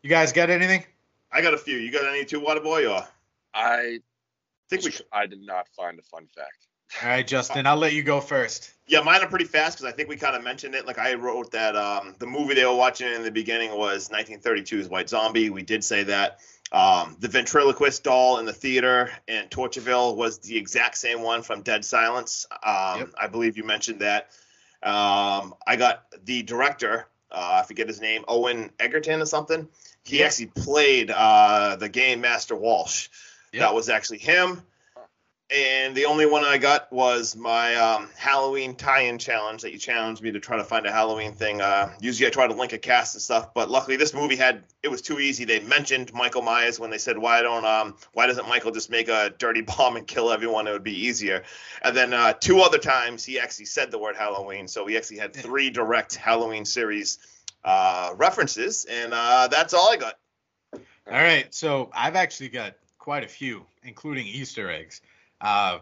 You 0.03 0.09
guys 0.11 0.31
got 0.31 0.51
anything? 0.51 0.85
I 1.31 1.41
got 1.41 1.55
a 1.55 1.57
few. 1.57 1.77
You 1.77 1.91
got 1.91 2.05
any 2.05 2.23
too, 2.23 2.39
Water 2.39 2.61
Boy? 2.61 2.87
Or 2.87 3.07
I 3.53 3.65
I 3.65 3.99
think 4.69 4.83
we. 4.83 4.91
Should. 4.91 5.07
I 5.11 5.25
did 5.25 5.41
not 5.41 5.67
find 5.69 5.97
a 5.97 6.03
fun 6.03 6.27
fact. 6.27 6.67
All 7.03 7.09
right, 7.09 7.25
Justin, 7.27 7.67
I'll 7.67 7.75
let 7.77 7.93
you 7.93 8.03
go 8.03 8.21
first. 8.21 8.71
Yeah, 8.87 9.01
mine 9.01 9.21
are 9.21 9.27
pretty 9.27 9.45
fast 9.45 9.77
because 9.77 9.91
I 9.91 9.95
think 9.95 10.09
we 10.09 10.15
kind 10.15 10.35
of 10.35 10.43
mentioned 10.43 10.75
it. 10.75 10.85
Like 10.85 10.99
I 10.99 11.15
wrote 11.15 11.51
that 11.51 11.75
um, 11.75 12.15
the 12.19 12.27
movie 12.27 12.53
they 12.53 12.65
were 12.65 12.75
watching 12.75 13.11
in 13.11 13.23
the 13.23 13.31
beginning 13.31 13.75
was 13.75 14.09
1932's 14.09 14.87
White 14.87 15.09
Zombie. 15.09 15.49
We 15.49 15.63
did 15.63 15.83
say 15.83 16.03
that. 16.03 16.39
Um, 16.71 17.15
the 17.19 17.27
ventriloquist 17.27 18.03
doll 18.03 18.39
in 18.39 18.45
the 18.45 18.53
theater 18.53 19.09
in 19.27 19.45
Tortureville 19.47 20.15
was 20.15 20.39
the 20.39 20.57
exact 20.57 20.97
same 20.97 21.21
one 21.21 21.41
from 21.41 21.61
Dead 21.61 21.83
Silence. 21.85 22.45
Um, 22.63 22.99
Yep. 22.99 23.09
I 23.19 23.27
believe 23.27 23.57
you 23.57 23.63
mentioned 23.63 24.01
that. 24.01 24.29
Um, 24.83 25.55
I 25.65 25.75
got 25.77 26.05
the 26.25 26.43
director. 26.43 27.07
Uh, 27.31 27.59
I 27.63 27.67
forget 27.67 27.87
his 27.87 28.01
name, 28.01 28.23
Owen 28.27 28.71
Egerton 28.79 29.21
or 29.21 29.25
something. 29.25 29.67
He 30.03 30.19
Yep. 30.19 30.27
actually 30.27 30.45
played 30.47 31.11
uh, 31.11 31.75
the 31.77 31.89
game 31.89 32.21
Master 32.21 32.55
Walsh. 32.55 33.09
Yep. 33.51 33.61
That 33.61 33.73
was 33.73 33.89
actually 33.89 34.19
him. 34.19 34.61
And 35.53 35.93
the 35.93 36.05
only 36.05 36.25
one 36.25 36.43
I 36.43 36.57
got 36.57 36.91
was 36.91 37.35
my 37.35 37.75
um, 37.75 38.09
Halloween 38.17 38.75
tie-in 38.75 39.19
challenge 39.19 39.61
that 39.61 39.71
you 39.71 39.77
challenged 39.77 40.23
me 40.23 40.31
to 40.31 40.39
try 40.39 40.57
to 40.57 40.63
find 40.63 40.87
a 40.87 40.91
Halloween 40.91 41.33
thing. 41.33 41.61
Uh, 41.61 41.93
usually 42.01 42.25
I 42.25 42.31
try 42.31 42.47
to 42.47 42.53
link 42.55 42.73
a 42.73 42.79
cast 42.79 43.13
and 43.13 43.21
stuff, 43.21 43.53
but 43.53 43.69
luckily 43.69 43.95
this 43.95 44.11
movie 44.11 44.35
had 44.35 44.63
it 44.81 44.87
was 44.87 45.03
too 45.03 45.19
easy. 45.19 45.45
They 45.45 45.59
mentioned 45.59 46.11
Michael 46.15 46.41
Myers 46.41 46.79
when 46.79 46.89
they 46.89 46.97
said 46.97 47.19
why 47.19 47.43
don't 47.43 47.63
um 47.63 47.95
why 48.13 48.25
doesn't 48.25 48.49
Michael 48.49 48.71
just 48.71 48.89
make 48.89 49.07
a 49.07 49.35
dirty 49.37 49.61
bomb 49.77 49.97
and 49.97 50.07
kill 50.07 50.31
everyone? 50.31 50.65
It 50.67 50.71
would 50.71 50.83
be 50.83 51.05
easier. 51.05 51.43
And 51.83 51.95
then 51.95 52.11
uh, 52.11 52.33
two 52.33 52.61
other 52.61 52.79
times 52.79 53.23
he 53.23 53.39
actually 53.39 53.65
said 53.65 53.91
the 53.91 53.99
word 53.99 54.15
Halloween, 54.15 54.67
so 54.67 54.83
we 54.83 54.97
actually 54.97 55.17
had 55.17 55.35
three 55.35 55.69
direct 55.69 56.15
Halloween 56.15 56.65
series 56.65 57.19
uh, 57.63 58.13
references, 58.17 58.85
and 58.89 59.13
uh, 59.13 59.47
that's 59.49 59.75
all 59.75 59.91
I 59.91 59.97
got. 59.97 60.15
All 60.73 61.13
right, 61.13 61.53
so 61.53 61.91
I've 61.93 62.15
actually 62.15 62.49
got 62.49 62.73
quite 62.97 63.23
a 63.23 63.27
few, 63.27 63.67
including 63.83 64.25
Easter 64.25 64.71
eggs. 64.71 65.01
Uh, 65.45 65.77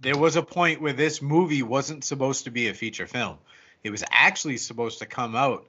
there 0.00 0.16
was 0.16 0.36
a 0.36 0.42
point 0.42 0.80
where 0.80 0.92
this 0.92 1.20
movie 1.20 1.64
wasn't 1.64 2.04
supposed 2.04 2.44
to 2.44 2.52
be 2.52 2.68
a 2.68 2.74
feature 2.74 3.08
film. 3.08 3.36
It 3.82 3.90
was 3.90 4.04
actually 4.12 4.58
supposed 4.58 5.00
to 5.00 5.06
come 5.06 5.34
out 5.34 5.66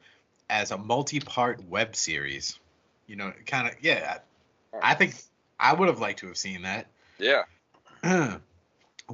as 0.47 0.69
a 0.69 0.77
multi-part 0.77 1.67
web 1.67 1.95
series. 1.95 2.59
You 3.07 3.15
know, 3.15 3.33
kind 3.47 3.67
of 3.67 3.73
yeah. 3.81 4.19
I 4.83 4.93
think 4.93 5.15
I 5.59 5.73
would 5.73 5.87
have 5.87 5.99
liked 5.99 6.19
to 6.19 6.27
have 6.27 6.37
seen 6.37 6.61
that. 6.61 6.85
Yeah. 7.17 7.45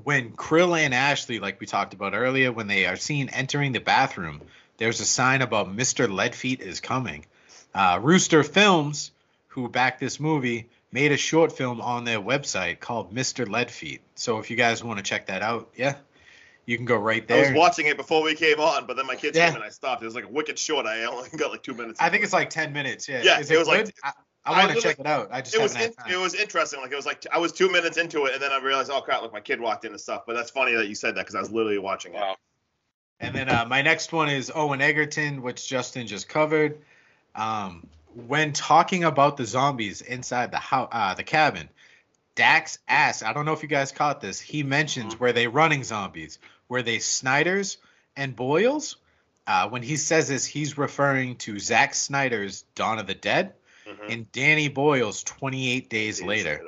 when 0.04 0.32
Krill 0.34 0.78
and 0.78 0.94
Ashley, 0.94 1.40
like 1.40 1.62
we 1.62 1.66
talked 1.66 1.94
about 1.94 2.14
earlier, 2.14 2.52
when 2.52 2.68
they 2.68 2.88
are 2.88 2.98
seen 2.98 3.30
entering 3.30 3.72
the 3.72 3.80
bathroom, 3.80 4.42
there's 4.76 5.00
a 5.00 5.06
sign 5.06 5.44
about 5.44 5.74
Mr. 5.74 6.14
Leadfeet 6.14 6.60
is 6.60 6.82
coming. 6.82 7.26
Uh, 7.74 8.02
Rooster 8.04 8.44
Films, 8.44 9.12
who 9.48 9.70
backed 9.70 10.02
this 10.02 10.20
movie, 10.20 10.68
made 10.96 11.12
a 11.12 11.18
short 11.18 11.52
film 11.52 11.82
on 11.82 12.06
their 12.06 12.22
website 12.22 12.80
called 12.80 13.14
Mr. 13.14 13.46
Leadfeet. 13.46 14.00
So 14.16 14.40
if 14.40 14.50
you 14.50 14.56
guys 14.56 14.82
want 14.82 14.98
to 14.98 15.04
check 15.04 15.26
that 15.28 15.42
out, 15.42 15.70
yeah, 15.76 15.96
you 16.66 16.78
can 16.78 16.86
go 16.86 16.96
right 16.96 17.28
there. 17.28 17.48
I 17.48 17.50
was 17.52 17.60
watching 17.60 17.88
it 17.88 17.98
before 17.98 18.24
we 18.24 18.34
came 18.34 18.62
on, 18.62 18.88
but 18.88 18.96
then 18.96 19.06
my 19.06 19.18
kids 19.18 19.38
Yeah. 19.38 19.48
came 19.48 19.56
and 19.56 19.64
I 19.66 19.70
stopped. 19.70 20.02
It 20.02 20.06
was 20.06 20.16
like 20.16 20.24
a 20.24 20.30
wicked 20.30 20.58
short. 20.58 20.86
I 20.86 21.04
only 21.04 21.28
got 21.38 21.52
like 21.52 21.64
two 21.64 21.74
minutes. 21.74 22.00
I 22.02 22.10
think 22.10 22.24
it's 22.24 22.32
like 22.32 22.50
10 22.50 22.72
minutes. 22.72 23.10
Yeah. 23.10 23.24
Yeah, 23.24 23.40
Is 23.42 23.52
it 23.52 23.60
was 23.60 23.68
like- 23.68 23.94
I, 24.04 24.14
I 24.46 24.54
I 24.54 24.66
want 24.66 24.78
to 24.78 24.82
check 24.82 25.00
it 25.00 25.06
out. 25.06 25.28
I 25.32 25.42
just 25.42 25.54
it 25.54 25.62
was 25.62 25.74
in, 25.74 25.82
had 25.82 25.98
time. 25.98 26.14
it 26.14 26.18
was 26.18 26.34
interesting. 26.34 26.80
Like 26.80 26.94
it 26.94 26.96
was 26.96 27.06
like 27.06 27.26
I 27.30 27.40
was 27.40 27.52
two 27.52 27.70
minutes 27.70 27.98
into 27.98 28.26
it, 28.28 28.34
and 28.36 28.42
then 28.42 28.52
I 28.52 28.60
realized, 28.60 28.92
oh 28.92 29.02
crap! 29.02 29.24
Like 29.24 29.34
my 29.34 29.42
kid 29.42 29.60
walked 29.60 29.86
in 29.86 29.92
and 29.92 30.00
stuff. 30.00 30.22
But 30.28 30.36
that's 30.36 30.52
funny 30.52 30.76
that 30.76 30.88
you 30.88 30.94
said 30.94 31.16
that 31.16 31.22
because 31.22 31.34
I 31.34 31.40
was 31.40 31.50
literally 31.52 31.80
watching 31.80 32.14
it. 32.14 32.18
Wow. 32.18 32.36
And 33.20 33.34
then 33.34 33.50
uh, 33.50 33.66
my 33.68 33.82
next 33.82 34.14
one 34.14 34.30
is 34.30 34.52
Owen 34.54 34.82
Egerton, 34.82 35.42
which 35.42 35.68
Justin 35.68 36.06
just 36.06 36.30
covered. 36.30 36.78
Um, 37.34 37.88
when 38.16 38.54
talking 38.54 39.04
about 39.04 39.38
the 39.38 39.46
zombies 39.46 40.02
inside 40.02 40.52
the 40.52 40.58
house, 40.58 40.90
uh, 40.92 41.14
the 41.14 41.24
cabin, 41.24 41.70
Dax 42.36 42.80
asked, 42.88 43.24
I 43.24 43.34
don't 43.34 43.46
know 43.46 43.54
if 43.54 43.64
you 43.64 43.70
guys 43.70 43.92
caught 43.92 44.22
this. 44.22 44.40
He 44.40 44.64
mentions 44.64 45.20
were 45.20 45.32
they 45.34 45.48
running 45.48 45.84
zombies? 45.84 46.40
Were 46.70 46.82
they 46.82 47.00
Snyders 47.00 47.78
and 48.16 48.36
Boyles? 48.36 48.98
Uh, 49.48 49.70
when 49.70 49.84
he 49.84 49.96
says 49.96 50.28
this, 50.28 50.46
he's 50.46 50.78
referring 50.78 51.36
to 51.38 51.60
Zack 51.60 51.94
Snyder's 51.94 52.64
Dawn 52.74 53.00
of 53.00 53.08
the 53.08 53.14
Dead 53.14 53.54
Mhm. 53.86 54.12
and 54.12 54.32
Danny 54.32 54.68
Boyle's 54.68 55.22
28 55.24 55.90
Days 55.90 56.18
Days 56.20 56.26
Later, 56.28 56.62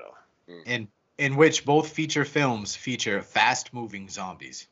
Later. 0.47 0.63
in 0.65 0.87
in 1.17 1.35
which 1.35 1.65
both 1.65 1.89
feature 1.91 2.23
films 2.25 2.75
feature 2.75 3.23
fast-moving 3.23 4.07
zombies. 4.07 4.67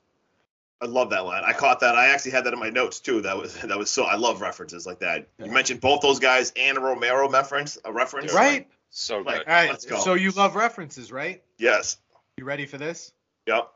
I 0.82 0.88
love 0.88 1.09
that 1.11 1.26
line. 1.26 1.43
I 1.45 1.53
caught 1.53 1.80
that. 1.80 1.95
I 1.95 2.07
actually 2.07 2.32
had 2.32 2.43
that 2.45 2.53
in 2.53 2.59
my 2.59 2.69
notes 2.69 2.99
too. 2.99 3.21
That 3.21 3.38
was 3.38 3.55
that 3.55 3.78
was 3.78 3.89
so. 3.89 4.03
I 4.03 4.15
love 4.15 4.41
references 4.41 4.86
like 4.86 4.99
that. 4.99 5.28
You 5.39 5.51
mentioned 5.51 5.82
both 5.82 6.01
those 6.01 6.19
guys 6.19 6.51
and 6.55 6.78
a 6.78 6.82
Romero 6.82 7.30
reference. 7.30 7.78
A 7.86 7.91
reference. 7.93 8.34
Right? 8.34 8.67
So 8.89 9.19
Like- 9.19 9.39
good. 9.39 9.47
All 9.47 9.53
right. 9.53 9.69
Let's 9.69 9.86
go. 9.86 9.99
So 9.99 10.13
you 10.15 10.32
love 10.32 10.55
references, 10.55 11.11
right? 11.11 11.43
Yes. 11.57 11.97
You 12.38 12.43
ready 12.45 12.65
for 12.65 12.78
this? 12.78 13.13
Yep. 13.47 13.71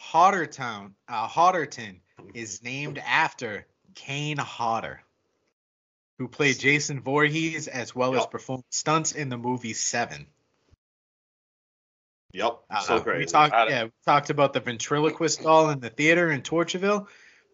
Hoddertown, 0.00 0.92
uh, 1.08 1.28
Hodderton 1.28 2.00
is 2.34 2.62
named 2.62 2.98
after 2.98 3.66
Kane 3.94 4.36
Hodder, 4.36 5.02
who 6.18 6.28
played 6.28 6.58
Jason 6.58 7.00
Voorhees 7.00 7.68
as 7.68 7.94
well 7.94 8.14
as 8.16 8.26
performed 8.26 8.64
stunts 8.70 9.12
in 9.12 9.28
the 9.28 9.38
movie 9.38 9.72
Seven. 9.74 10.26
Yep. 12.32 12.60
Uh, 12.70 12.80
so 12.80 12.96
We 12.96 13.02
great. 13.02 13.28
talked, 13.28 13.52
yeah, 13.52 13.84
we 13.84 13.90
talked 14.06 14.30
about 14.30 14.52
the 14.52 14.60
ventriloquist 14.60 15.42
doll 15.42 15.70
in 15.70 15.80
the 15.80 15.90
theater 15.90 16.30
in 16.30 16.42
Tortureville. 16.42 17.06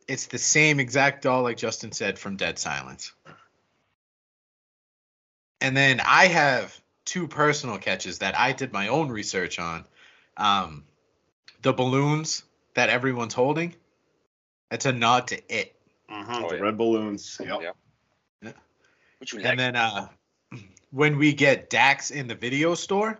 It's 0.06 0.26
the 0.26 0.38
same 0.38 0.80
exact 0.80 1.22
doll, 1.22 1.42
like 1.42 1.56
Justin 1.56 1.92
said, 1.92 2.18
from 2.18 2.36
Dead 2.36 2.58
Silence. 2.58 3.12
And 5.60 5.76
then 5.76 6.00
I 6.00 6.26
have 6.28 6.80
two 7.04 7.26
personal 7.26 7.78
catches 7.78 8.18
that 8.20 8.38
I 8.38 8.52
did 8.52 8.72
my 8.72 8.88
own 8.88 9.08
research 9.08 9.58
on. 9.58 9.84
Um, 10.36 10.84
the 11.62 11.72
balloons 11.72 12.44
that 12.74 12.88
everyone's 12.88 13.34
holding. 13.34 13.74
That's 14.70 14.86
a 14.86 14.92
nod 14.92 15.28
to 15.28 15.54
it. 15.54 15.74
Mhm, 16.08 16.44
Oh, 16.44 16.48
the 16.48 16.56
yeah. 16.56 16.62
red 16.62 16.78
balloons. 16.78 17.40
Yep. 17.44 17.74
Yeah. 18.42 18.52
Which 19.18 19.34
one? 19.34 19.44
And 19.44 19.58
then 19.58 19.76
uh, 19.76 20.08
when 20.90 21.18
we 21.18 21.32
get 21.32 21.68
Dax 21.70 22.10
in 22.12 22.28
the 22.28 22.34
video 22.36 22.74
store, 22.74 23.18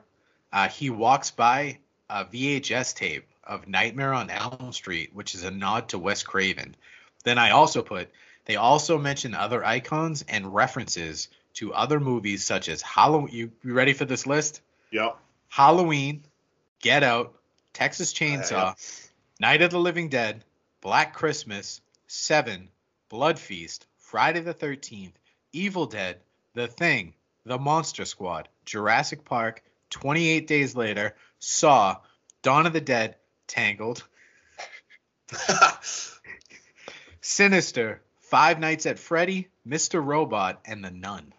uh, 0.53 0.69
he 0.69 0.91
walks 0.91 1.31
by 1.31 1.79
a 2.09 2.25
VHS 2.25 2.95
tape 2.95 3.27
of 3.45 3.69
Nightmare 3.69 4.15
on 4.15 4.31
Elm 4.31 4.73
Street, 4.73 5.15
which 5.15 5.35
is 5.35 5.45
a 5.45 5.51
nod 5.51 5.89
to 5.91 5.99
Wes 5.99 6.23
Craven. 6.23 6.75
Then 7.25 7.39
I 7.39 7.51
also 7.51 7.83
put 7.83 8.11
they 8.49 8.57
also 8.57 8.97
mention 8.97 9.35
other 9.35 9.63
icons 9.63 10.25
and 10.27 10.55
references 10.55 11.29
to 11.55 11.75
other 11.75 12.01
movies 12.01 12.45
such 12.45 12.69
as 12.71 12.81
Halloween. 12.81 13.35
You, 13.35 13.53
you 13.63 13.75
ready 13.75 13.93
for 13.93 14.07
this 14.07 14.27
list? 14.27 14.63
Yep. 14.91 15.19
Halloween, 15.49 16.25
Get 16.81 17.03
Out, 17.03 17.35
Texas 17.75 18.15
Chainsaw, 18.15 18.51
yeah. 18.51 18.75
Night 19.39 19.61
of 19.61 19.71
the 19.71 19.79
Living 19.79 20.09
Dead, 20.09 20.45
Black 20.81 21.15
Christmas, 21.15 21.83
Seven, 22.07 22.71
Blood 23.11 23.39
Feast, 23.39 23.87
Friday 23.99 24.41
the 24.41 24.55
13th, 24.55 25.13
Evil 25.53 25.85
Dead, 25.85 26.19
The 26.55 26.69
Thing, 26.69 27.13
The 27.45 27.59
Monster 27.59 28.07
Squad, 28.07 28.49
Jurassic 28.65 29.25
Park, 29.27 29.63
28 29.91 30.47
Days 30.47 30.75
Later, 30.77 31.15
Saw, 31.39 31.97
Dawn 32.43 32.67
of 32.67 32.73
the 32.73 32.81
Dead, 32.81 33.17
Tangled, 33.47 34.05
Sinister, 37.21 38.01
Five 38.21 38.59
Nights 38.61 38.87
at 38.87 38.99
Freddy, 38.99 39.49
Mr. 39.67 40.05
Robot, 40.05 40.61
and 40.65 40.85
The 40.85 40.91
Nun. 40.91 41.33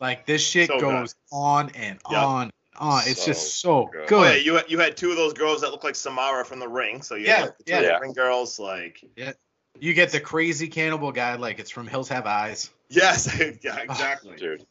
Like 0.00 0.26
this 0.26 0.44
shit 0.46 0.68
So 0.68 0.78
good. 0.80 0.90
goes 0.90 1.14
on 1.30 1.70
and 1.70 2.00
Yep. 2.10 2.22
on 2.22 2.42
and 2.42 2.52
on. 2.76 3.02
It's 3.06 3.24
just 3.24 3.60
so 3.60 3.86
good. 3.92 4.08
good. 4.08 4.18
Oh, 4.26 4.30
yeah, 4.32 4.36
you 4.36 4.54
had, 4.56 4.64
you 4.70 4.78
had 4.78 4.96
two 4.96 5.10
of 5.10 5.16
those 5.16 5.32
girls 5.32 5.60
that 5.60 5.70
look 5.70 5.84
like 5.84 5.94
Samara 5.94 6.44
from 6.44 6.58
The 6.58 6.68
Ring. 6.68 7.02
So 7.02 7.14
you 7.14 7.26
Yeah, 7.26 7.36
had 7.40 7.54
the 7.58 7.64
two 7.64 7.72
yeah. 7.72 7.98
Ring 7.98 8.12
girls. 8.12 8.58
Like 8.58 9.04
Yeah. 9.16 9.32
You 9.78 9.94
get 9.94 10.10
the 10.10 10.20
crazy 10.20 10.68
cannibal 10.68 11.12
guy 11.12 11.36
like 11.36 11.58
it's 11.58 11.70
from 11.70 11.86
Hills 11.86 12.08
Have 12.08 12.26
Eyes. 12.26 12.70
yes, 12.88 13.32
yeah, 13.62 13.78
exactly. 13.78 14.36
Dude. 14.36 14.66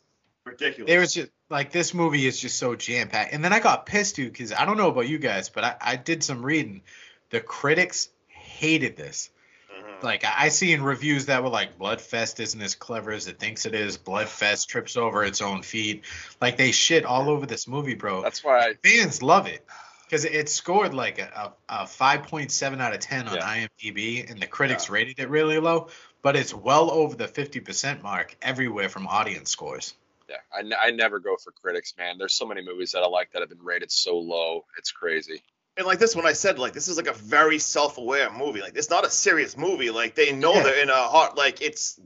Ridiculous. 0.45 0.91
It 0.91 0.97
was 0.99 1.13
just 1.13 1.31
like 1.51 1.71
this 1.71 1.93
movie 1.93 2.25
is 2.25 2.39
just 2.39 2.57
so 2.57 2.75
jam 2.75 3.09
packed. 3.09 3.33
And 3.33 3.43
then 3.43 3.53
I 3.53 3.59
got 3.59 3.85
pissed 3.85 4.15
too 4.15 4.29
because 4.29 4.51
I 4.53 4.65
don't 4.65 4.77
know 4.77 4.89
about 4.89 5.07
you 5.07 5.19
guys, 5.19 5.49
but 5.49 5.63
I, 5.63 5.75
I 5.81 5.95
did 5.97 6.23
some 6.23 6.43
reading. 6.43 6.81
The 7.29 7.41
critics 7.41 8.09
hated 8.27 8.97
this. 8.97 9.29
Mhm. 9.71 10.03
Like 10.03 10.23
I 10.25 10.33
I 10.37 10.49
see 10.49 10.73
in 10.73 10.81
reviews 10.81 11.27
that 11.27 11.43
were 11.43 11.49
like 11.49 11.77
Bloodfest 11.77 12.39
isn't 12.39 12.61
as 12.61 12.75
clever 12.75 13.11
as 13.11 13.27
it 13.27 13.39
thinks 13.39 13.65
it 13.65 13.75
is. 13.75 13.97
Bloodfest 13.97 14.67
trips 14.67 14.97
over 14.97 15.23
its 15.23 15.41
own 15.41 15.61
feet. 15.61 16.03
Like 16.41 16.57
they 16.57 16.71
shit 16.71 17.05
all 17.05 17.29
over 17.29 17.45
this 17.45 17.67
movie, 17.67 17.95
bro. 17.95 18.21
That's 18.23 18.43
why 18.43 18.59
I, 18.59 18.73
Fans 18.83 19.21
love 19.21 19.47
it 19.47 19.65
because 20.05 20.25
it 20.25 20.49
scored 20.49 20.93
like 20.93 21.19
a, 21.19 21.53
a, 21.69 21.83
a 21.83 21.85
5.7 21.85 22.81
out 22.81 22.93
of 22.93 22.99
10 22.99 23.27
on 23.29 23.35
Yeah. 23.35 23.67
IMDb, 23.81 24.29
and 24.29 24.41
the 24.41 24.47
critics 24.47 24.89
rated 24.89 25.19
it 25.19 25.29
really 25.29 25.57
low. 25.59 25.87
But 26.21 26.35
it's 26.35 26.53
well 26.53 26.91
over 26.91 27.15
the 27.15 27.27
50% 27.27 28.03
mark 28.03 28.35
everywhere 28.41 28.89
from 28.89 29.07
audience 29.07 29.49
scores. 29.49 29.93
Yeah, 30.31 30.37
I, 30.55 30.59
n- 30.61 30.73
I 30.81 30.91
never 30.91 31.19
go 31.19 31.35
for 31.35 31.51
critics, 31.51 31.93
man. 31.97 32.17
There's 32.17 32.33
so 32.33 32.45
many 32.45 32.61
movies 32.61 32.93
that 32.93 33.03
I 33.03 33.07
like 33.07 33.31
that 33.33 33.41
have 33.41 33.49
been 33.49 33.61
rated 33.63 33.91
so 33.91 34.17
low. 34.17 34.65
It's 34.77 34.91
crazy. 34.91 35.43
and 35.77 35.85
like 35.85 35.99
this 35.99 36.15
one, 36.15 36.25
I 36.25 36.33
said 36.33 36.57
like 36.59 36.73
this 36.73 36.87
is 36.87 36.97
like 36.97 37.07
a 37.07 37.13
very 37.13 37.59
self-aware 37.59 38.31
movie. 38.31 38.61
Like 38.61 38.75
it's 38.75 38.89
not 38.89 39.05
a 39.05 39.09
serious 39.09 39.57
movie. 39.57 39.89
Like 39.91 40.15
they 40.15 40.31
know 40.31 40.53
Yeah. 40.53 40.63
they're 40.63 40.81
in 40.83 40.89
a 40.89 40.93
heart. 40.95 41.37
Like 41.37 41.61
it's 41.61 41.99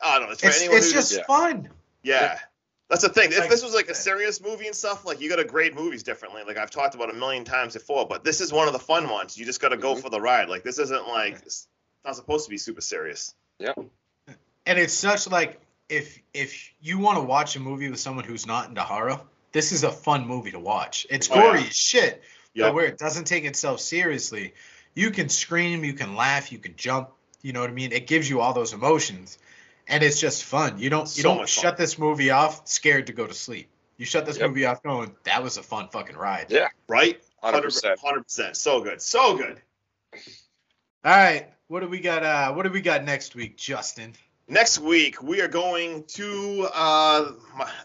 I 0.00 0.18
don't 0.18 0.28
know. 0.28 0.32
It's 0.32 0.40
for 0.42 0.48
It's, 0.48 0.60
anyone 0.60 0.78
it's 0.78 0.92
just 0.92 1.16
Yeah. 1.16 1.24
fun. 1.26 1.68
yeah. 2.02 2.38
That's 2.88 3.02
the 3.02 3.08
thing. 3.08 3.30
If 3.32 3.38
Like- 3.40 3.50
this 3.50 3.64
was 3.64 3.74
like 3.74 3.88
a 3.88 3.94
serious 3.94 4.40
movie 4.40 4.66
and 4.68 4.76
stuff, 4.76 5.04
like 5.04 5.20
you 5.20 5.28
got 5.28 5.36
to 5.36 5.44
grade 5.44 5.74
movies 5.74 6.02
differently. 6.04 6.42
Like 6.46 6.56
I've 6.56 6.70
talked 6.70 6.94
about 6.94 7.10
a 7.10 7.14
million 7.14 7.44
times 7.44 7.72
before, 7.74 8.06
but 8.06 8.22
this 8.22 8.40
is 8.40 8.52
one 8.52 8.68
of 8.68 8.72
the 8.74 8.78
fun 8.78 9.08
ones. 9.08 9.36
You 9.36 9.44
just 9.44 9.60
got 9.60 9.70
to 9.70 9.76
go 9.76 9.94
Mhm. 9.96 10.02
for 10.02 10.10
the 10.10 10.20
ride. 10.20 10.48
Like 10.48 10.62
this 10.62 10.78
isn't 10.78 11.08
like 11.08 11.34
it's 11.44 11.66
not 12.04 12.14
supposed 12.16 12.44
to 12.44 12.50
be 12.50 12.58
super 12.58 12.80
serious. 12.80 13.34
Yep. 13.58 13.76
And 14.66 14.78
it's 14.78 14.92
such 14.92 15.28
like 15.28 15.60
if 15.88 16.20
if 16.34 16.70
you 16.80 16.98
want 16.98 17.18
to 17.18 17.22
watch 17.24 17.56
a 17.56 17.60
movie 17.60 17.88
with 17.90 18.00
someone 18.00 18.24
who's 18.24 18.46
not 18.46 18.68
into 18.68 18.80
horror, 18.80 19.20
this 19.52 19.72
is 19.72 19.84
a 19.84 19.90
fun 19.90 20.26
movie 20.26 20.50
to 20.52 20.58
watch. 20.58 21.06
It's 21.10 21.30
Oh, 21.30 21.34
gory 21.34 21.60
yeah. 21.60 21.66
as 21.66 21.76
shit, 21.76 22.22
Yeah. 22.54 22.66
but 22.66 22.74
where 22.74 22.86
it 22.86 22.98
doesn't 22.98 23.24
take 23.24 23.44
itself 23.44 23.80
seriously. 23.80 24.54
You 24.94 25.10
can 25.10 25.28
scream, 25.28 25.84
you 25.84 25.92
can 25.92 26.16
laugh, 26.16 26.50
you 26.52 26.58
can 26.58 26.74
jump. 26.76 27.10
You 27.42 27.52
know 27.52 27.60
what 27.60 27.70
I 27.70 27.74
mean? 27.74 27.92
It 27.92 28.06
gives 28.06 28.28
you 28.28 28.40
all 28.40 28.52
those 28.54 28.72
emotions, 28.72 29.38
and 29.86 30.02
it's 30.02 30.18
just 30.20 30.42
fun. 30.44 30.78
You 30.78 30.90
don't 30.90 31.02
you 31.16 31.22
So 31.22 31.28
don't 31.30 31.36
much 31.38 31.54
fun. 31.54 31.62
shut 31.62 31.76
this 31.76 31.98
movie 31.98 32.30
off 32.30 32.66
scared 32.66 33.06
to 33.08 33.12
go 33.12 33.26
to 33.26 33.34
sleep. 33.34 33.68
You 33.98 34.04
shut 34.06 34.26
this 34.26 34.38
Yep. 34.38 34.48
movie 34.48 34.66
off 34.66 34.82
going, 34.82 35.14
that 35.24 35.42
was 35.42 35.56
a 35.56 35.62
fun 35.62 35.88
fucking 35.90 36.16
ride. 36.16 36.46
Yeah. 36.50 36.68
Right? 36.88 37.22
Hundred 37.42 37.62
percent. 37.62 38.00
Hundred 38.00 38.24
percent. 38.24 38.56
So 38.56 38.80
good. 38.80 39.00
So 39.00 39.36
good. 39.36 39.60
All 41.04 41.12
right. 41.16 41.48
What 41.68 41.80
do 41.80 41.88
we 41.88 42.00
got? 42.00 42.22
Uh, 42.22 42.52
what 42.54 42.64
do 42.64 42.70
we 42.70 42.80
got 42.80 43.04
next 43.04 43.34
week, 43.34 43.56
Justin? 43.56 44.14
Next 44.48 44.78
week 44.78 45.20
we 45.22 45.40
are 45.40 45.48
going 45.48 46.04
to 46.08 46.68
uh, 46.72 47.32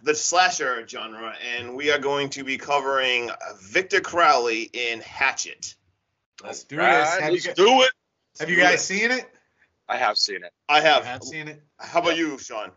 the 0.04 0.14
slasher 0.14 0.88
genre, 0.88 1.34
and 1.56 1.76
we 1.76 1.92
are 1.92 1.98
going 1.98 2.30
to 2.32 2.44
be 2.44 2.58
covering 2.58 3.32
Victor 3.60 4.00
Crowley 4.00 4.70
in 4.74 5.02
Hatchet. 5.02 5.74
Let's 6.44 6.64
do 6.64 6.78
Right, 6.78 7.00
this. 7.00 7.10
Have 7.20 7.22
you, 7.30 7.32
let's 7.34 7.46
guys, 7.48 7.56
do 7.56 7.82
it. 7.82 7.92
have 8.40 8.50
you 8.50 8.58
guys 8.58 8.86
seen 8.86 9.10
it? 9.12 9.26
I 9.90 9.98
have 9.98 10.18
seen 10.18 10.44
it. 10.44 10.54
I 10.70 10.78
I 10.78 10.82
have. 10.82 11.04
have 11.04 11.24
seen 11.24 11.48
it. 11.48 11.62
How 11.80 12.00
about 12.00 12.16
you, 12.18 12.38
Sean? 12.38 12.72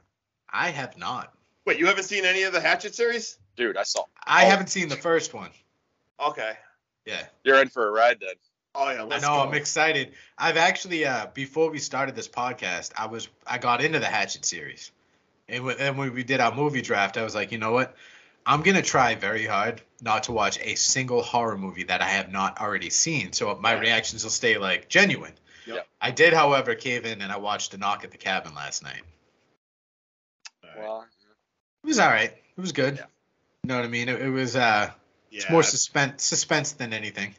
I 0.50 0.70
have 0.70 0.96
not. 0.96 1.32
Wait, 1.66 1.78
you 1.78 1.86
haven't 1.86 2.04
seen 2.04 2.24
any 2.24 2.42
of 2.44 2.52
the 2.54 2.60
Hatchet 2.60 2.94
series? 2.94 3.38
Dude, 3.56 3.76
I 3.76 3.82
saw. 3.82 4.04
I 4.26 4.44
Oh. 4.46 4.48
haven't 4.50 4.68
seen 4.68 4.88
the 4.88 4.96
first 4.96 5.34
one. 5.34 5.50
Okay. 6.18 6.54
Yeah. 7.04 7.22
You're 7.44 7.60
in 7.60 7.68
for 7.68 7.86
a 7.86 7.90
ride 7.90 8.18
then. 8.20 8.34
Oh 8.74 8.90
yeah, 8.90 9.02
I 9.02 9.04
let's 9.04 9.22
know. 9.22 9.34
go. 9.34 9.40
I'm 9.42 9.54
excited. 9.54 10.12
I've 10.36 10.56
actually, 10.56 11.04
uh, 11.06 11.26
before 11.32 11.70
we 11.70 11.78
started 11.78 12.16
this 12.16 12.28
podcast, 12.28 12.92
I 12.96 13.06
was 13.06 13.28
I 13.46 13.58
got 13.58 13.82
into 13.82 14.00
the 14.00 14.06
Hatchet 14.06 14.44
series, 14.44 14.90
and, 15.48 15.58
w- 15.58 15.76
and 15.78 15.96
when 15.96 16.12
we 16.12 16.24
did 16.24 16.40
our 16.40 16.54
movie 16.54 16.82
draft, 16.82 17.16
I 17.16 17.22
was 17.22 17.34
like, 17.34 17.52
you 17.52 17.58
know 17.58 17.72
what? 17.72 17.94
I'm 18.46 18.62
gonna 18.62 18.82
try 18.82 19.14
very 19.14 19.46
hard 19.46 19.80
not 20.02 20.24
to 20.24 20.32
watch 20.32 20.58
a 20.60 20.74
single 20.74 21.22
horror 21.22 21.56
movie 21.56 21.84
that 21.84 22.02
I 22.02 22.08
have 22.08 22.30
not 22.32 22.60
already 22.60 22.90
seen, 22.90 23.32
so 23.32 23.54
my 23.56 23.72
reactions 23.72 24.24
will 24.24 24.30
stay 24.30 24.58
like 24.58 24.88
genuine. 24.88 25.32
Yep. 25.66 25.86
I 26.00 26.10
did, 26.10 26.34
however, 26.34 26.74
cave 26.74 27.06
in 27.06 27.22
and 27.22 27.32
I 27.32 27.38
watched 27.38 27.72
A 27.72 27.78
Knock 27.78 28.04
at 28.04 28.10
the 28.10 28.18
Cabin 28.18 28.54
last 28.54 28.82
night. 28.82 29.00
All 30.62 30.70
right. 30.70 30.78
Well, 30.78 31.06
It 31.82 31.86
was 31.86 31.98
all 31.98 32.08
right. 32.10 32.32
It 32.32 32.60
was 32.60 32.72
good. 32.72 32.96
Yeah. 32.96 33.06
You 33.62 33.68
know 33.68 33.76
what 33.76 33.84
I 33.86 33.88
mean? 33.88 34.08
It, 34.10 34.20
it 34.20 34.28
was 34.28 34.56
uh, 34.56 34.90
it's 35.32 35.48
more 35.48 35.62
suspense 35.62 36.22
suspense 36.22 36.72
than 36.72 36.92
anything. 36.92 37.34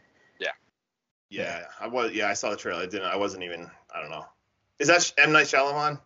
Yeah. 1.30 1.64
I 1.80 1.88
was. 1.88 2.12
Yeah, 2.14 2.28
I 2.30 2.34
saw 2.34 2.50
the 2.52 2.56
trailer. 2.58 2.82
I 2.84 2.86
didn't. 2.86 3.08
I 3.08 3.16
wasn't 3.16 3.44
even. 3.44 3.70
I 3.94 4.02
don't 4.02 4.10
know. 4.12 4.26
Is 4.80 4.88
that 4.88 5.14
M 5.18 5.32
Night 5.32 5.46
Shyamalan? 5.48 6.00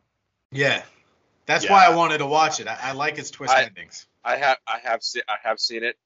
Yeah. 0.52 0.84
That's 1.46 1.66
Yeah. 1.66 1.72
why 1.72 1.86
I 1.86 1.96
wanted 1.96 2.20
to 2.20 2.26
watch 2.28 2.60
it. 2.60 2.68
I, 2.68 2.78
I 2.82 2.92
like 2.92 3.18
its 3.18 3.32
twist 3.32 3.54
I- 3.54 3.64
endings. 3.64 4.06
I 4.24 4.36
have 4.36 4.58
I 4.68 4.80
have 4.84 5.02
seen 5.02 5.24
I 5.30 5.36
have 5.42 5.60
seen 5.60 5.84
it. 5.84 5.98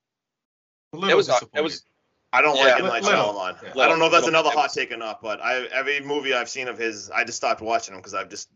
A 0.93 0.97
little 0.97 1.09
It 1.09 1.17
was 1.17 1.27
uh, 1.29 1.33
disappointed. 1.33 1.59
it 1.59 1.63
was 1.63 1.83
I 2.31 2.41
don't 2.41 2.55
Yeah, 2.57 2.63
like 2.63 2.79
M 2.79 2.85
Night 2.85 3.03
little. 3.03 3.33
Shyamalan. 3.33 3.75
Yeah. 3.75 3.83
I 3.83 3.87
don't 3.87 3.99
know 3.99 4.05
if 4.05 4.11
that's 4.11 4.25
Little. 4.25 4.39
another 4.39 4.49
hot 4.55 4.65
was- 4.65 4.73
take 4.73 4.91
or 4.91 4.97
not, 4.97 5.21
but 5.21 5.41
I 5.41 5.65
every 5.67 5.99
movie 6.01 6.33
I've 6.33 6.49
seen 6.49 6.67
of 6.67 6.77
his, 6.77 7.09
I 7.09 7.23
just 7.23 7.37
stopped 7.37 7.61
watching 7.61 7.93
them 7.93 8.01
because 8.01 8.13
I've 8.13 8.29
just 8.29 8.49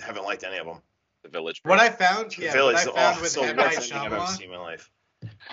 haven't 0.00 0.24
liked 0.24 0.44
any 0.44 0.58
of 0.58 0.66
them. 0.66 0.82
the 1.22 1.28
village. 1.28 1.60
What 1.64 1.78
I 1.80 1.88
found, 1.88 2.32
The 2.32 2.42
yeah, 2.44 2.52
Village, 2.52 2.74
what 2.86 2.88
I 2.96 3.00
found 3.12 3.18
oh, 3.18 3.22
with 3.22 3.30
so 3.30 3.42
M. 3.42 3.56
Night 3.56 3.74
thing 3.74 3.92
I've 3.96 4.12
ever 4.12 4.16
Shyamalan, 4.22 4.28
seen 4.36 4.44
in 4.44 4.50
my 4.50 4.58
life. 4.58 4.90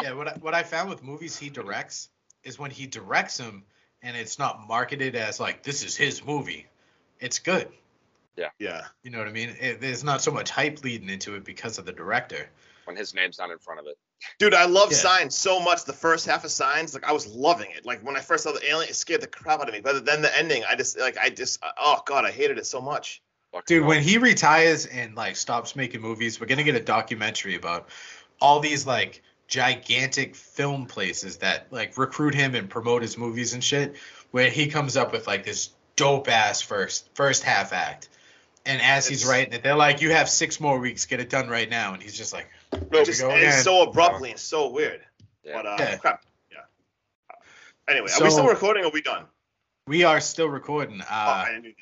yeah, 0.02 0.14
what 0.14 0.28
I, 0.28 0.34
what 0.42 0.54
I 0.54 0.64
found 0.64 0.90
with 0.90 1.04
movies 1.04 1.38
he 1.38 1.50
directs 1.50 2.10
is 2.44 2.60
when 2.60 2.70
he 2.72 2.86
directs 2.88 3.38
them 3.38 3.64
and 4.04 4.16
it's 4.16 4.38
not 4.38 4.68
marketed 4.68 5.16
as 5.16 5.40
like 5.40 5.64
this 5.64 5.84
is 5.84 5.96
his 5.96 6.24
movie, 6.24 6.68
it's 7.20 7.40
good. 7.40 7.70
Yeah, 8.36 8.50
Yeah. 8.60 8.82
You 9.04 9.12
know 9.12 9.20
what 9.20 9.28
I 9.28 9.32
mean? 9.32 9.56
It, 9.60 9.80
there's 9.80 10.04
not 10.04 10.22
so 10.22 10.32
much 10.32 10.50
hype 10.50 10.84
leading 10.84 11.10
into 11.10 11.36
it 11.36 11.46
because 11.46 11.78
of 11.78 11.86
the 11.86 11.92
director. 11.92 12.50
when 12.86 12.98
his 12.98 13.14
name's 13.14 13.38
not 13.38 13.50
in 13.52 13.60
front 13.60 13.80
of 13.80 13.86
it. 13.88 13.98
dude, 14.40 14.54
I 14.54 14.66
love 14.66 14.92
Yeah. 14.92 14.98
Signs 14.98 15.38
so 15.38 15.60
much. 15.60 15.86
The 15.86 15.94
first 15.94 16.26
half 16.26 16.44
of 16.44 16.52
Signs, 16.52 16.94
like 16.94 17.06
I 17.06 17.12
was 17.14 17.28
loving 17.28 17.70
it. 17.72 17.86
Like 17.86 18.02
when 18.02 18.18
I 18.18 18.20
first 18.22 18.44
saw 18.44 18.52
the 18.52 18.68
alien, 18.68 18.90
it 18.90 18.96
scared 18.96 19.22
the 19.22 19.28
crap 19.28 19.62
out 19.62 19.70
of 19.70 19.74
me. 19.74 19.82
But 19.82 20.04
then 20.06 20.22
the 20.22 20.38
ending, 20.38 20.64
I 20.70 20.76
just 20.76 21.00
like 21.00 21.18
I 21.18 21.30
just 21.30 21.64
uh, 21.64 21.72
oh 21.80 22.02
god, 22.06 22.26
I 22.26 22.32
hated 22.32 22.58
it 22.58 22.66
so 22.66 22.82
much. 22.82 23.22
Fucking 23.52 23.66
Dude, 23.68 23.82
hell. 23.84 23.90
when 23.90 24.02
he 24.02 24.18
retires 24.18 24.88
and 24.88 25.16
like 25.16 25.36
stops 25.36 25.76
making 25.76 26.02
movies, 26.02 26.42
we're 26.42 26.48
gonna 26.48 26.64
get 26.64 26.76
a 26.76 26.80
documentary 26.84 27.56
about 27.56 27.90
all 28.42 28.60
these 28.60 28.88
like 28.88 29.22
gigantic 29.48 30.36
film 30.36 30.86
places 30.86 31.38
that 31.38 31.68
like 31.72 31.98
recruit 31.98 32.34
him 32.34 32.56
and 32.56 32.70
promote 32.70 33.02
his 33.02 33.18
movies 33.18 33.54
and 33.54 33.64
shit, 33.64 33.96
where 34.32 34.50
he 34.50 34.68
comes 34.68 34.98
up 34.98 35.12
with 35.12 35.28
like 35.28 35.44
this 35.44 35.70
dope 35.96 36.28
ass 36.30 36.62
first 36.62 37.10
first 37.16 37.44
half 37.44 37.74
act. 37.74 38.10
And 38.66 38.82
as 38.82 39.08
he's 39.08 39.26
writing 39.26 39.54
it, 39.54 39.62
they're 39.62 39.76
like, 39.76 40.02
"You 40.02 40.12
have 40.12 40.30
six 40.30 40.60
more 40.60 40.80
weeks, 40.80 41.06
get 41.06 41.20
it 41.20 41.30
done 41.30 41.50
right 41.50 41.70
now." 41.70 41.94
And 41.94 42.02
he's 42.02 42.18
just 42.18 42.32
like, 42.32 42.50
It 42.72 43.06
just 43.06 43.22
go 43.22 43.30
ends 43.30 43.64
so 43.64 43.84
abruptly 43.84 44.32
and 44.32 44.40
so 44.40 44.70
weird. 44.70 45.02
Yeah. 45.44 45.54
But 45.54 45.66
uh, 45.66 45.76
Yeah. 45.80 45.98
crap. 45.98 46.24
Yeah. 46.50 46.58
Anyway, 47.90 48.08
are 48.18 48.24
we 48.24 48.30
still 48.30 48.48
recording? 48.48 48.84
or 48.86 48.88
Are 48.88 48.92
we 48.92 49.02
done? 49.02 49.26
"We 49.88 50.06
are 50.06 50.22
still 50.22 50.48
recording." 50.48 51.02
oh, 51.02 51.06
Uh, 51.10 51.44
I 51.46 51.50
didn't 51.52 51.64
do 51.64 51.74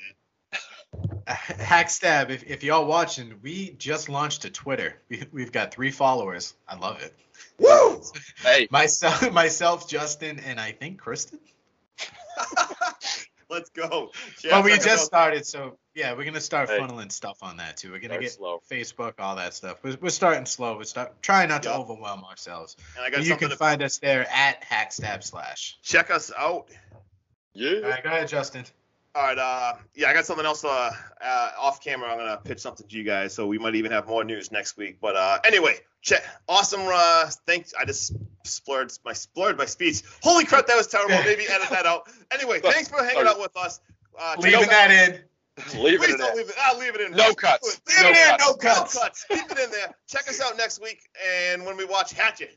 that. 1.26 1.38
Hackstab, 1.58 2.30
if, 2.30 2.44
if 2.44 2.62
y'all 2.62 2.86
watching, 2.86 3.34
we 3.42 3.70
just 3.78 4.08
launched 4.08 4.44
a 4.44 4.50
Twitter. 4.50 4.94
We, 5.08 5.24
we've 5.32 5.52
got 5.52 5.72
three 5.72 5.90
followers. 5.90 6.54
I 6.68 6.76
love 6.76 7.02
it. 7.02 7.14
Woo! 7.58 8.00
Hey, 8.42 8.66
Myself, 8.70 9.30
myself, 9.32 9.88
Justin, 9.88 10.40
and 10.40 10.58
I 10.60 10.72
think 10.72 10.98
Kristen. 10.98 11.38
Let's 13.50 13.68
go. 13.68 14.10
well, 14.50 14.62
we 14.62 14.70
just 14.72 14.88
out. 14.88 14.98
started, 15.00 15.44
so 15.46 15.76
yeah, 15.94 16.14
we're 16.16 16.24
gonna 16.24 16.40
start 16.40 16.70
Hey. 16.70 16.78
funneling 16.78 17.12
stuff 17.12 17.36
on 17.42 17.58
that 17.58 17.76
too. 17.76 17.90
We're 17.90 17.98
gonna 17.98 18.14
Start 18.14 18.22
get 18.22 18.32
slow. 18.32 18.62
Facebook, 18.70 19.14
all 19.18 19.36
that 19.36 19.52
stuff. 19.52 19.76
We're, 19.84 19.96
we're 20.00 20.08
starting 20.08 20.46
slow. 20.46 20.78
We're 20.78 20.84
start 20.84 21.20
trying 21.22 21.50
not 21.50 21.62
to 21.64 21.74
overwhelm 21.74 22.24
ourselves. 22.24 22.78
And 22.96 23.04
I 23.04 23.10
got 23.10 23.24
you 23.26 23.36
can 23.36 23.50
to 23.50 23.56
find 23.56 23.82
us 23.82 23.98
there 23.98 24.26
at 24.32 24.62
Hackstab 24.64 25.22
slash. 25.22 25.76
check 25.82 26.10
us 26.10 26.32
out. 26.36 26.68
yeah. 27.52 27.80
All 27.84 27.90
right, 27.90 28.02
go 28.02 28.08
ahead, 28.08 28.28
Justin. 28.28 28.64
All 29.14 29.22
right, 29.24 29.36
uh, 29.38 29.74
yeah, 29.94 30.08
I 30.08 30.14
got 30.14 30.24
something 30.24 30.46
else 30.46 30.64
uh, 30.64 30.90
uh, 31.20 31.50
off 31.60 31.82
camera. 31.84 32.10
I'm 32.10 32.16
gonna 32.18 32.38
pitch 32.42 32.60
something 32.60 32.86
to 32.88 32.96
you 32.96 33.04
guys, 33.04 33.34
so 33.34 33.46
we 33.46 33.58
might 33.58 33.74
even 33.74 33.92
have 33.92 34.06
more 34.08 34.24
news 34.24 34.50
next 34.50 34.78
week. 34.78 34.98
But 35.02 35.16
uh, 35.16 35.38
anyway, 35.44 35.74
check. 36.00 36.24
Awesome. 36.48 36.80
Uh, 36.84 37.28
thanks. 37.46 37.74
I 37.78 37.84
just 37.84 38.14
splurred 38.44 38.90
my 39.04 39.12
splurred 39.12 39.58
my 39.58 39.66
speech. 39.66 40.00
Holy 40.22 40.46
crap, 40.46 40.66
that 40.66 40.76
was 40.78 40.86
terrible. 40.86 41.16
Maybe 41.26 41.44
edit 41.46 41.68
that 41.68 41.84
out. 41.84 42.08
Anyway, 42.32 42.60
thanks 42.60 42.88
for 42.88 43.04
hanging 43.04 43.26
out 43.26 43.38
with 43.38 43.54
us. 43.54 43.80
Uh, 44.18 44.36
Leaving 44.38 44.60
us 44.60 44.66
that 44.68 44.90
in. 44.90 45.20
Leave 45.82 45.98
Please 46.00 46.14
it 46.14 46.16
don't 46.16 46.18
there. 46.18 46.36
leave 46.36 46.48
it. 46.48 46.54
I'll 46.62 46.78
leave 46.78 46.94
it 46.94 47.02
in. 47.02 47.12
No 47.12 47.34
cuts. 47.34 47.80
Leave 47.86 48.02
No 48.02 48.08
it 48.08 48.16
in. 48.16 48.38
cuts. 48.38 48.46
No 48.46 48.54
cuts. 48.54 48.94
No 48.94 49.00
cuts. 49.02 49.24
Keep 49.28 49.50
it 49.52 49.58
in 49.58 49.70
there. 49.70 49.94
Check 50.08 50.26
us 50.28 50.40
out 50.40 50.56
next 50.56 50.80
week, 50.80 51.02
and 51.50 51.66
when 51.66 51.76
we 51.76 51.84
watch 51.84 52.14
Hatchet. 52.14 52.56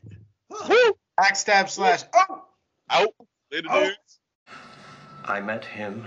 Hackstab 1.20 1.68
slash. 1.68 2.04
Oh, 2.14 2.44
Out. 2.88 3.08
Later, 3.52 3.68
Oh. 3.70 3.80
dudes. 3.84 4.20
I 5.24 5.40
met 5.40 5.64
him 5.66 6.06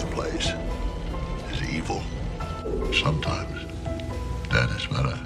the 0.00 0.06
place 0.12 0.52
is 1.52 1.70
evil. 1.70 2.02
Sometimes 2.92 3.66
that 4.50 4.70
is 4.70 4.86
better. 4.86 5.18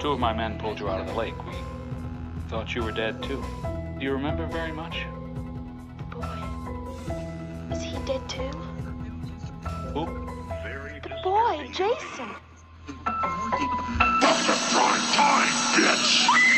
Two 0.00 0.10
of 0.10 0.18
my 0.18 0.32
men 0.32 0.58
pulled 0.58 0.80
you 0.80 0.88
out 0.88 1.00
of 1.00 1.06
the 1.06 1.14
lake. 1.14 1.34
We 1.46 1.52
thought 2.48 2.74
you 2.74 2.82
were 2.82 2.92
dead 2.92 3.22
too. 3.22 3.44
Do 3.98 4.04
you 4.04 4.12
remember 4.12 4.46
very 4.46 4.72
much? 4.72 5.06
The 5.98 6.04
boy. 6.16 6.26
Is 7.70 7.82
he 7.82 7.96
dead 8.04 8.28
too? 8.28 8.50
Who? 9.92 10.06
The 11.02 11.20
boy, 11.22 11.68
Jason. 11.72 12.30
Prime 14.74 15.06
time, 15.12 15.48
bitch! 15.74 16.53